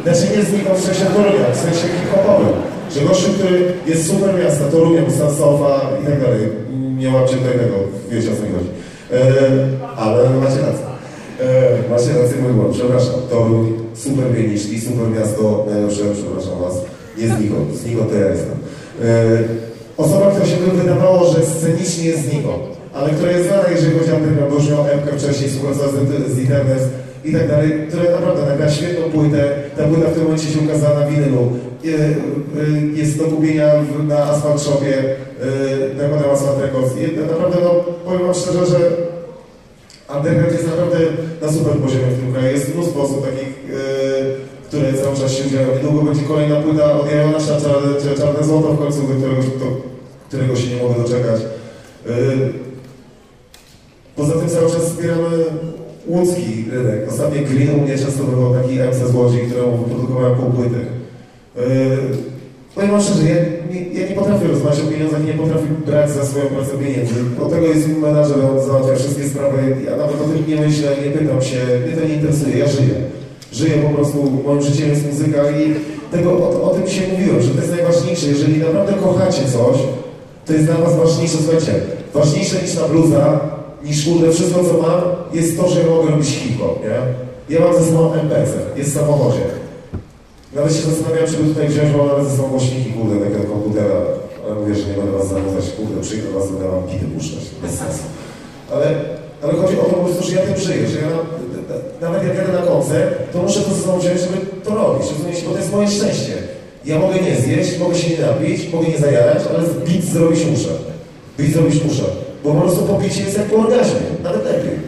znaczy 0.02 0.36
nie 0.36 0.42
znikąd 0.42 0.78
w 0.78 0.84
sensie 0.84 1.04
Torunia, 1.04 1.46
w 1.52 1.56
sensie 1.56 1.86
hip-hopowym. 1.94 2.54
Że 2.94 3.00
gościu, 3.00 3.28
który 3.38 3.72
jest 3.86 4.06
super 4.10 4.34
miasta, 4.34 4.64
Torunia, 4.64 5.02
Bustansowa 5.02 5.90
i 6.02 6.06
tak 6.06 6.20
dalej. 6.20 6.40
Nie 6.98 7.10
łapcie 7.10 7.36
tutaj 7.36 7.52
tego, 7.52 7.76
wiecie 8.10 8.28
o 8.32 8.36
co 8.36 8.42
mi 8.42 8.52
chodzi. 8.54 8.70
E, 9.12 9.20
ale 9.96 10.30
macie 10.30 10.60
rację. 10.60 10.86
E, 11.40 11.90
macie 11.90 12.22
rację, 12.22 12.42
mój 12.42 12.52
błąd, 12.52 12.74
przepraszam. 12.74 13.14
Toruń, 13.30 13.72
super 13.94 14.24
pieniczki, 14.36 14.80
super 14.80 15.08
miasto, 15.18 15.66
najlepsze, 15.70 16.02
przepraszam 16.14 16.60
was. 16.60 16.74
Nie 17.18 17.26
znikąd, 17.28 17.76
znikąd 17.76 18.10
to 18.10 18.16
ja 18.16 18.28
jestem. 18.28 18.56
E, 19.02 19.38
osoba, 19.96 20.30
która 20.30 20.46
się 20.46 20.56
by 20.56 20.82
wydawało, 20.82 21.32
że 21.32 21.46
scenicznie 21.46 22.04
jest 22.04 22.30
znikąd, 22.30 22.62
ale 22.98 23.10
która 23.10 23.32
jest 23.32 23.48
znana, 23.48 23.68
jeżeli 23.70 23.98
chodzi 23.98 24.12
o 24.12 24.14
ten, 24.14 24.36
bo 24.50 24.54
już 24.54 24.70
miał 24.70 24.86
Emkę 24.86 25.18
wcześniej, 25.18 25.50
współpracował 25.50 25.90
z, 25.90 26.32
z 26.32 26.38
Internet 26.38 26.82
i 27.24 27.32
tak 27.32 27.48
dalej, 27.48 27.70
która 27.88 28.02
naprawdę 28.10 28.46
nagrała 28.46 28.70
świetną 28.70 29.10
płytę. 29.10 29.42
Ta 29.76 29.84
płyta 29.84 30.08
w 30.08 30.14
tym 30.14 30.22
momencie 30.22 30.48
się 30.48 30.60
ukazała 30.60 31.00
na 31.00 31.06
winylu. 31.06 31.52
E, 31.84 31.88
e, 31.88 33.00
Jest 33.00 33.18
do 33.18 33.24
kupienia 33.24 33.68
na 34.08 34.18
Asphalt 34.18 34.60
Shopie, 34.60 34.96
e, 34.98 36.02
nakładam 36.02 36.30
Asphalt 36.30 36.60
Records. 36.60 36.92
I 36.96 37.16
naprawdę, 37.32 37.56
no, 37.64 37.70
powiem 38.04 38.22
wam 38.22 38.34
szczerze, 38.34 38.66
że 38.66 38.78
Underground 40.16 40.52
jest 40.52 40.66
naprawdę 40.66 40.98
na 41.42 41.52
super 41.52 41.72
poziomie 41.72 42.06
w 42.06 42.20
tym 42.20 42.32
kraju. 42.32 42.56
Jest 42.56 42.74
mnóstwo 42.74 43.02
osób 43.02 43.24
takich, 43.24 43.52
które 44.68 44.92
cały 44.92 45.16
czas 45.16 45.32
się 45.32 45.50
dzieją. 45.50 45.68
Niedługo 45.76 46.02
będzie 46.02 46.22
kolejna 46.22 46.56
płyta 46.56 46.92
od 46.92 47.12
Janusza, 47.12 47.60
Czarne, 47.60 48.16
Czarne 48.18 48.44
Złoto 48.44 48.68
w 48.72 48.78
końcu, 48.78 49.02
którego, 49.02 49.42
do 49.42 49.66
którego 50.28 50.56
się 50.56 50.66
nie 50.74 50.82
mogę 50.82 51.02
doczekać. 51.02 51.40
Poza 54.18 54.32
tym 54.32 54.48
cały 54.48 54.70
czas 54.70 54.82
wspieramy 54.82 55.28
łódzki 56.06 56.64
rynek. 56.72 57.08
Ostatnio 57.08 57.42
Green 57.42 57.78
u 57.78 57.82
mnie 57.82 57.98
często 57.98 58.24
bywał 58.24 58.54
taki 58.54 58.74
MC 58.74 59.10
z 59.10 59.14
Łodzi, 59.14 59.38
któremu 59.38 59.76
wyprodukowałem 59.76 60.36
pół 60.38 60.50
płyty. 60.50 60.80
Yy, 61.56 61.62
Powiem 62.74 62.90
wam 62.90 63.02
szczerze, 63.02 63.28
ja 63.28 63.34
nie, 63.72 64.00
ja 64.00 64.08
nie 64.08 64.14
potrafię 64.14 64.46
rozmawiać 64.48 64.80
o 64.80 64.90
pieniądzach, 64.92 65.24
nie 65.26 65.32
potrafię 65.32 65.66
brać 65.86 66.10
za 66.10 66.24
swoją 66.24 66.46
pracę 66.46 66.70
pieniędzy. 66.78 67.14
Od 67.42 67.50
tego 67.50 67.66
jest 67.66 67.88
menadżer, 67.88 68.36
on 68.44 68.66
załatwia 68.66 68.94
wszystkie 68.94 69.24
sprawy. 69.24 69.76
Ja 69.86 69.96
nawet 69.96 70.20
o 70.20 70.24
tym 70.24 70.44
nie 70.48 70.56
myślę, 70.66 70.88
nie 71.04 71.10
pytam 71.10 71.42
się, 71.42 71.56
mnie 71.86 71.96
to 71.96 72.08
nie 72.08 72.14
interesuje, 72.14 72.58
ja 72.58 72.68
żyję. 72.68 72.94
Żyję 73.52 73.74
po 73.86 73.94
prostu, 73.94 74.42
moim 74.46 74.62
życiem 74.62 74.88
jest 74.88 75.06
muzyka 75.06 75.50
i 75.50 75.74
tego, 76.12 76.30
o, 76.32 76.62
o 76.62 76.74
tym 76.74 76.88
się 76.88 77.02
mówiłem, 77.12 77.42
że 77.42 77.50
to 77.50 77.60
jest 77.60 77.72
najważniejsze. 77.72 78.26
Jeżeli 78.26 78.58
naprawdę 78.58 78.92
kochacie 78.92 79.42
coś, 79.44 79.76
to 80.46 80.52
jest 80.52 80.64
dla 80.64 80.76
was 80.76 80.96
ważniejsze, 80.96 81.38
słuchajcie, 81.38 81.74
ważniejsze 82.14 82.62
niż 82.62 82.74
ta 82.74 82.88
bluza, 82.88 83.40
niż 83.84 84.04
kurde, 84.04 84.32
wszystko 84.32 84.64
co 84.64 84.82
mam, 84.82 85.02
jest 85.32 85.56
to, 85.56 85.68
że 85.68 85.84
mogę 85.84 86.10
robić 86.10 86.28
hip-hop, 86.28 86.80
nie? 86.84 86.98
Ja 87.56 87.64
mam 87.64 87.74
ze 87.74 87.90
sobą 87.90 88.12
MPC, 88.12 88.52
jest 88.76 88.90
w 88.90 88.94
samochodzie. 88.94 89.46
Nawet 90.54 90.76
się 90.76 90.82
zastanawiałem, 90.82 91.30
czy 91.30 91.36
by 91.36 91.48
tutaj 91.48 91.68
wziąć, 91.68 91.90
bo 91.90 92.04
mam 92.04 92.24
ze 92.24 92.36
sobą 92.36 92.48
głośniki, 92.48 92.92
kurde, 92.92 93.16
takiego 93.24 93.52
komputera, 93.52 93.96
ale 94.44 94.54
mówię, 94.54 94.74
że 94.74 94.86
nie 94.86 94.96
będę 94.96 95.12
was 95.12 95.28
zanudzać, 95.28 95.64
kurde, 95.76 96.00
przyjdę 96.00 96.30
was, 96.30 96.50
będę 96.50 96.68
wam 96.68 96.82
pity 96.82 97.06
puszczać, 97.14 97.44
bez 97.62 97.70
sensu. 97.70 98.04
Ale, 98.72 98.86
ale 99.42 99.52
chodzi 99.52 99.80
o 99.80 99.84
to 99.84 99.90
po 99.90 100.04
prostu, 100.04 100.22
że 100.26 100.36
ja 100.36 100.42
tym 100.42 100.56
żyję, 100.56 100.88
że 100.88 100.98
ja 101.00 101.08
nawet 102.00 102.22
jak 102.24 102.36
jadę 102.36 102.52
na 102.52 102.62
koncert, 102.66 103.32
to 103.32 103.42
muszę 103.42 103.60
to 103.60 103.74
ze 103.74 103.82
sobą 103.82 103.98
wziąć, 103.98 104.20
żeby 104.20 104.36
to 104.64 104.74
robić, 104.74 105.06
rozumiecie, 105.12 105.42
bo 105.46 105.52
to 105.52 105.58
jest 105.58 105.72
moje 105.72 105.88
szczęście. 105.88 106.34
Ja 106.84 106.98
mogę 106.98 107.14
nie 107.20 107.36
zjeść, 107.36 107.78
mogę 107.78 107.94
się 107.94 108.10
nie 108.10 108.26
napić, 108.26 108.72
mogę 108.72 108.88
nie 108.88 108.98
zajarać, 108.98 109.42
ale 109.50 109.58
beat 109.86 110.04
zrobić 110.04 110.46
muszę. 110.46 110.68
Beat 111.38 111.52
zrobić 111.52 111.84
muszę, 111.84 112.04
bo 112.44 112.54
po 112.54 112.60
prostu 112.60 112.82
po 112.82 112.98
bicie 112.98 113.22
jest 113.22 113.38
jak 113.38 113.46
po 113.46 113.56
orgazmie, 113.56 114.00
nawet 114.22 114.44
lepiej, 114.44 114.78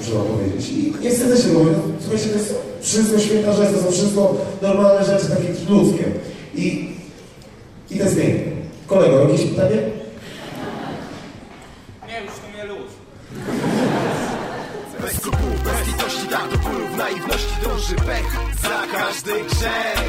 muszę 0.00 0.12
wam 0.12 0.26
powiedzieć. 0.26 0.70
I 0.70 1.04
nie 1.04 1.10
wstydzę 1.10 1.36
się 1.36 1.48
mówię, 1.48 1.70
no, 1.72 1.78
słuchajcie, 2.00 2.28
to 2.28 2.38
jest 2.38 2.54
wszystko 2.80 3.18
święta 3.18 3.52
rzecz, 3.52 3.68
to 3.72 3.82
są 3.82 3.90
wszystko 3.90 4.36
normalne 4.62 5.04
rzeczy, 5.04 5.26
takie 5.28 5.72
ludzkie. 5.72 6.04
I, 6.54 6.88
i 7.90 7.98
to 7.98 8.04
jest 8.04 8.16
piękne. 8.16 8.52
Kolego, 8.86 9.20
jakieś 9.20 9.46
pytanie? 9.46 9.76
Dąży 17.64 17.96
pech 17.96 18.30
za 18.62 18.78
każdy 18.92 19.32
grzech. 19.44 20.08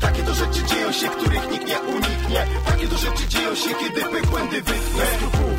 Takie 0.00 0.22
to 0.22 0.34
rzeczy 0.34 0.60
dzieją 0.70 0.92
się, 0.92 1.08
których 1.08 1.50
nikt 1.50 1.66
nie 1.68 1.80
uniknie. 1.80 2.40
Takie 2.66 2.88
to 2.88 2.96
rzeczy 2.96 3.28
dzieją 3.28 3.54
się, 3.54 3.70
kiedy 3.80 4.00
pech 4.12 4.26
błędy 4.30 4.62
wytnie. 4.62 5.06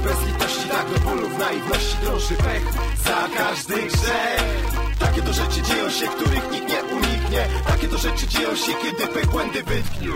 Bez 0.04 0.18
bez 0.18 0.28
litości, 0.28 0.70
tak 0.70 0.86
do 0.94 1.00
bólu 1.10 1.28
w 1.30 1.38
naiwności 1.40 1.98
dąży 2.06 2.36
pech 2.36 2.66
za 3.06 3.20
każdy 3.38 3.76
grzech. 3.76 4.44
Takie 5.00 5.22
to 5.22 5.34
rzeczy 5.34 5.62
dzieją 5.62 5.90
się, 5.90 6.08
których 6.08 6.52
nikt 6.52 6.70
nie 6.70 6.82
uniknie. 6.96 7.42
Takie 7.68 7.88
to 7.88 7.98
rzeczy 7.98 8.28
dzieją 8.28 8.56
się, 8.56 8.72
kiedy 8.84 9.08
pech 9.14 9.28
błędy 9.28 9.64
wytknie 9.64 10.10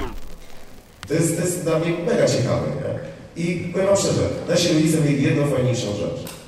To 1.08 1.14
jest, 1.14 1.64
dla 1.64 1.80
mnie 1.80 1.92
mega 2.08 2.28
ciekawe, 2.28 2.68
nie? 2.68 3.12
I 3.44 3.70
powiem 3.74 3.88
wam 3.88 3.98
szczerze, 3.98 4.30
nasi 4.50 4.74
rodzice 4.74 5.02
mieli 5.02 5.24
jedną 5.24 5.48
fajniejszą 5.52 5.88
rzecz. 5.96 6.41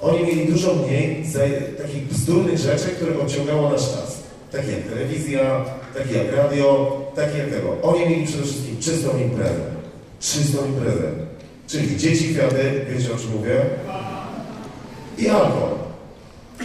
Oni 0.00 0.26
mieli 0.26 0.52
dużo 0.52 0.74
mniej 0.74 1.24
takich 1.78 2.08
bzdurnych 2.08 2.58
rzeczy, 2.58 2.84
które 2.88 3.18
odciągało 3.18 3.70
nasz 3.70 3.80
czas. 3.80 4.18
Takie 4.52 4.70
jak 4.72 4.82
telewizja, 4.82 5.64
takie 5.98 6.18
jak 6.18 6.36
radio, 6.36 7.00
takie 7.16 7.38
jak 7.38 7.50
tego. 7.50 7.76
Oni 7.82 8.00
mieli 8.00 8.26
przede 8.26 8.42
wszystkim 8.42 8.76
czystą 8.80 9.18
imprezę. 9.18 9.64
Czystą 10.20 10.66
imprezę. 10.66 11.08
Czyli 11.66 11.96
dzieci, 11.96 12.34
kwiaty, 12.34 12.86
wiecie 12.90 13.14
o 13.14 13.16
czym 13.16 13.30
mówię? 13.36 13.60
I 15.18 15.28
alkohol. 15.28 15.74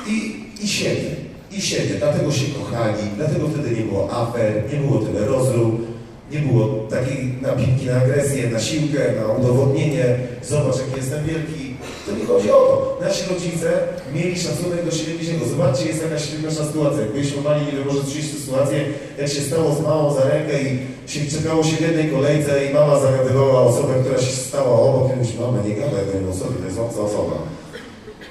I, 0.07 0.45
i 0.64 0.68
siebie. 0.68 1.15
I 1.51 1.61
siebie. 1.61 1.95
Dlatego 1.99 2.31
się 2.31 2.45
kochali, 2.45 3.03
dlatego 3.18 3.47
wtedy 3.47 3.76
nie 3.76 3.81
było 3.81 4.11
afer, 4.11 4.64
nie 4.73 4.80
było 4.80 4.99
tyle 4.99 5.26
rozrób, 5.26 5.88
nie 6.31 6.39
było 6.39 6.68
takiej 6.89 7.34
napinki 7.41 7.85
na 7.85 7.93
agresję, 8.01 8.49
na 8.49 8.60
siłkę, 8.60 8.99
na 9.22 9.34
udowodnienie. 9.34 10.18
Zobacz, 10.43 10.77
jaki 10.77 10.97
jestem 10.97 11.26
wielki. 11.26 11.69
To 12.05 12.11
nie 12.19 12.26
chodzi 12.26 12.51
o 12.51 12.59
to. 12.69 12.97
Nasi 13.01 13.30
rodzice 13.34 13.69
mieli 14.13 14.39
szacunek 14.39 14.85
do 14.85 14.91
siebie 14.91 15.13
bliźniego. 15.13 15.45
Zobaczcie, 15.45 15.85
jest 15.85 16.03
jakaś 16.03 16.30
śmieszna 16.30 16.65
sytuacja. 16.65 17.01
Jak 17.01 17.11
byliśmy 17.11 17.41
mali, 17.41 17.65
nie 17.65 17.71
wiem, 17.71 17.85
może 17.88 18.01
słyszeliście 18.01 18.38
sytuację, 18.38 18.85
jak 19.17 19.27
się 19.30 19.41
stało 19.41 19.76
z 19.76 19.81
mamą 19.81 20.13
za 20.13 20.23
rękę 20.23 20.53
i 20.63 20.80
się 21.11 21.38
czekało 21.38 21.63
się 21.63 21.76
w 21.76 21.81
jednej 21.81 22.09
kolejce 22.11 22.65
i 22.65 22.73
mama 22.73 22.99
zagadywała 22.99 23.61
osobę, 23.61 23.93
która 24.03 24.19
się 24.21 24.31
stała 24.31 24.80
obok 24.80 25.11
i 25.13 25.15
mówi, 25.15 25.39
mama, 25.39 25.57
nie 25.67 25.76
gadaj 25.76 26.05
do 26.26 26.31
osoby, 26.31 26.53
to 26.59 26.65
jest 26.65 26.80
obca 26.80 27.01
osoba. 27.01 27.35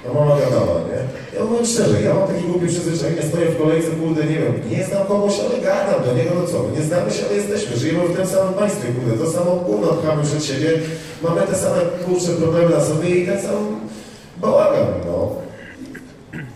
No 0.05 0.13
mama 0.13 0.35
gadała, 0.39 0.75
nie? 0.89 0.99
Ja 1.39 1.45
mówię 1.45 1.65
szczerze, 1.65 2.01
ja 2.01 2.13
mam 2.13 2.27
takie 2.27 2.41
głupie 2.41 2.67
przyzwyczajenie, 2.67 3.23
stoję 3.23 3.45
w 3.45 3.57
kolejce, 3.57 3.89
kurde, 3.91 4.23
nie 4.23 4.39
wiem, 4.41 4.53
nie 4.71 4.83
znam 4.85 5.07
kogoś, 5.07 5.33
ale 5.39 5.61
gadam 5.61 6.03
do 6.05 6.13
niego, 6.13 6.31
no 6.35 6.47
co, 6.47 6.57
nie 6.77 6.83
znamy 6.87 7.11
się, 7.11 7.21
ale 7.25 7.35
jesteśmy, 7.35 7.77
żyjemy 7.77 8.07
w 8.07 8.15
tym 8.17 8.27
samym 8.27 8.53
państwie, 8.53 8.87
kurde, 8.95 9.25
to 9.25 9.31
samo 9.31 9.55
gówno 9.55 9.87
pchamy 9.87 10.23
przed 10.23 10.43
siebie, 10.43 10.69
mamy 11.23 11.41
te 11.41 11.55
same, 11.55 11.81
kurcze 12.05 12.31
problemy 12.31 12.69
na 12.75 12.81
sobie 12.81 13.09
i 13.09 13.25
ten 13.25 13.41
sam 13.41 13.79
bałagan, 14.37 14.87
no. 15.07 15.35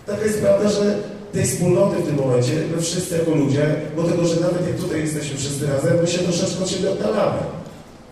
Taka 0.05 0.23
jest 0.23 0.41
prawda, 0.41 0.69
że 0.69 0.97
tej 1.33 1.45
wspólnoty 1.45 1.95
w 1.97 2.05
tym 2.05 2.15
momencie, 2.15 2.53
my 2.75 2.81
wszyscy 2.81 3.17
jako 3.17 3.31
ludzie, 3.31 3.75
bo 3.95 4.03
tego, 4.03 4.25
że 4.25 4.41
nawet 4.41 4.67
jak 4.67 4.77
tutaj 4.77 4.99
jesteśmy 4.99 5.37
wszyscy 5.37 5.67
razem, 5.67 5.97
my 6.01 6.07
się 6.07 6.19
troszeczkę 6.19 6.63
od 6.63 6.69
siebie 6.69 6.91
oddalamy. 6.91 7.39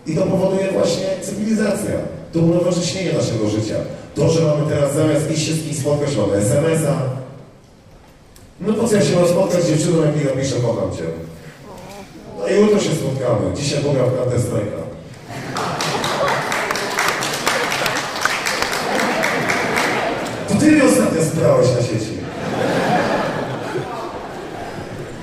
I 0.06 0.16
to 0.16 0.22
powoduje 0.22 0.68
właśnie 0.72 1.06
cywilizacja, 1.22 1.94
to 2.32 2.38
unowocześnienie 2.38 3.12
naszego 3.12 3.48
życia. 3.48 3.74
To, 4.14 4.28
że 4.30 4.40
mamy 4.44 4.70
teraz 4.70 4.94
zamiast 4.94 5.30
iść 5.30 5.46
się 5.46 5.52
z 5.52 5.62
kimś 5.64 5.78
spotkać, 5.78 6.16
mamy 6.16 6.32
SMS-a. 6.32 7.22
No 8.60 8.74
po 8.74 8.88
co 8.88 8.96
ja 8.96 9.02
się 9.02 9.16
mam 9.16 9.28
spotkać 9.28 9.62
z 9.62 9.68
dziewczyną, 9.68 10.02
jak 10.04 10.16
mi 10.16 10.24
napiszę, 10.24 10.56
kocham 10.56 10.96
cię. 10.96 11.04
No 12.38 12.44
A 12.44 12.50
jutro 12.50 12.80
się 12.80 12.90
spotkamy. 12.90 13.56
Dzisiaj 13.56 13.82
pogram 13.82 14.06
w 14.10 14.16
Counter 14.16 14.38
Strike'a. 14.38 14.82
To 20.48 20.54
ty 20.54 20.70
mnie 20.70 20.84
ostatnio 20.84 21.24
sprałeś 21.24 21.66
na 21.76 21.82
sieci. 21.82 22.12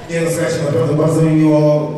Nie 0.09 0.21
no, 0.21 0.29
słuchajcie, 0.31 0.57
naprawdę 0.65 0.93
bardzo 0.93 1.21
mi 1.21 1.35
miło. 1.35 1.91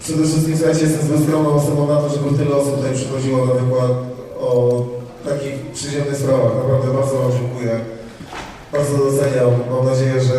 Przede 0.00 0.24
wszystkim, 0.24 0.56
słuchajcie, 0.56 0.82
jestem 0.82 1.06
zbyt 1.06 1.22
skromną 1.22 1.54
osobą 1.54 1.86
na 1.86 1.96
to, 1.96 2.08
żeby 2.08 2.38
tyle 2.38 2.56
osób 2.56 2.76
tutaj 2.76 2.94
przychodziło 2.94 3.46
na 3.46 3.54
wykład 3.54 3.90
o 4.40 4.82
takich 5.28 5.56
przyziemnych 5.74 6.16
sprawach. 6.16 6.54
Naprawdę 6.54 6.88
bardzo 6.98 7.14
Wam 7.18 7.32
dziękuję. 7.32 7.80
Bardzo 8.72 8.98
doceniam. 8.98 9.50
Mam 9.70 9.86
nadzieję, 9.86 10.20
że 10.20 10.38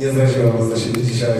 nie 0.00 0.12
zraziłem 0.12 0.52
Was 0.58 0.68
za 0.68 0.84
siebie 0.84 1.02
dzisiaj. 1.02 1.38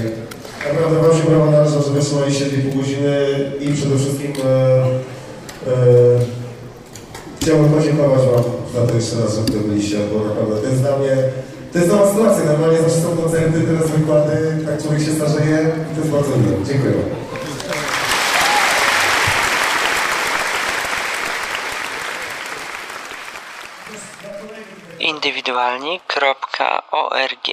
Naprawdę 0.69 1.09
Wam 1.09 1.19
się 1.19 1.31
brawa 1.31 1.51
należą, 1.51 1.83
że 1.83 1.91
wytrzymaliście 1.91 2.47
tej 2.47 2.59
pół 2.59 2.81
godziny 2.81 3.15
i 3.61 3.73
przede 3.73 3.97
wszystkim 3.99 4.33
e, 4.45 4.83
e, 5.71 5.79
chciałbym 7.41 7.69
podziękować 7.73 8.21
Wam 8.21 8.45
za 8.75 8.87
to 8.87 8.95
jeszcze 8.95 9.17
raz, 9.21 9.37
że 9.37 9.43
tutaj 9.43 9.61
byliście, 9.61 9.97
bo 10.13 10.29
naprawdę 10.29 10.57
to 10.63 10.69
jest 10.69 10.83
dla 10.83 10.99
mnie, 10.99 11.17
to 11.73 11.79
jest 11.79 11.91
nowa 11.91 12.11
sytuacja. 12.11 12.45
Normalnie 12.45 12.79
zawsze 12.79 13.01
są 13.01 13.17
koncerty, 13.17 13.61
teraz 13.61 13.91
wykłady, 13.91 14.37
tak 14.67 14.83
człowiek 14.83 15.03
się 15.03 15.13
starzeje 15.13 15.59
i 15.93 15.95
to 15.95 16.01
jest 16.01 16.13
bardzo 16.13 16.31
miłe. 16.37 16.57
Dziękuję 16.69 16.93
Wam. 16.93 17.19
indywidualni.org 25.19 27.47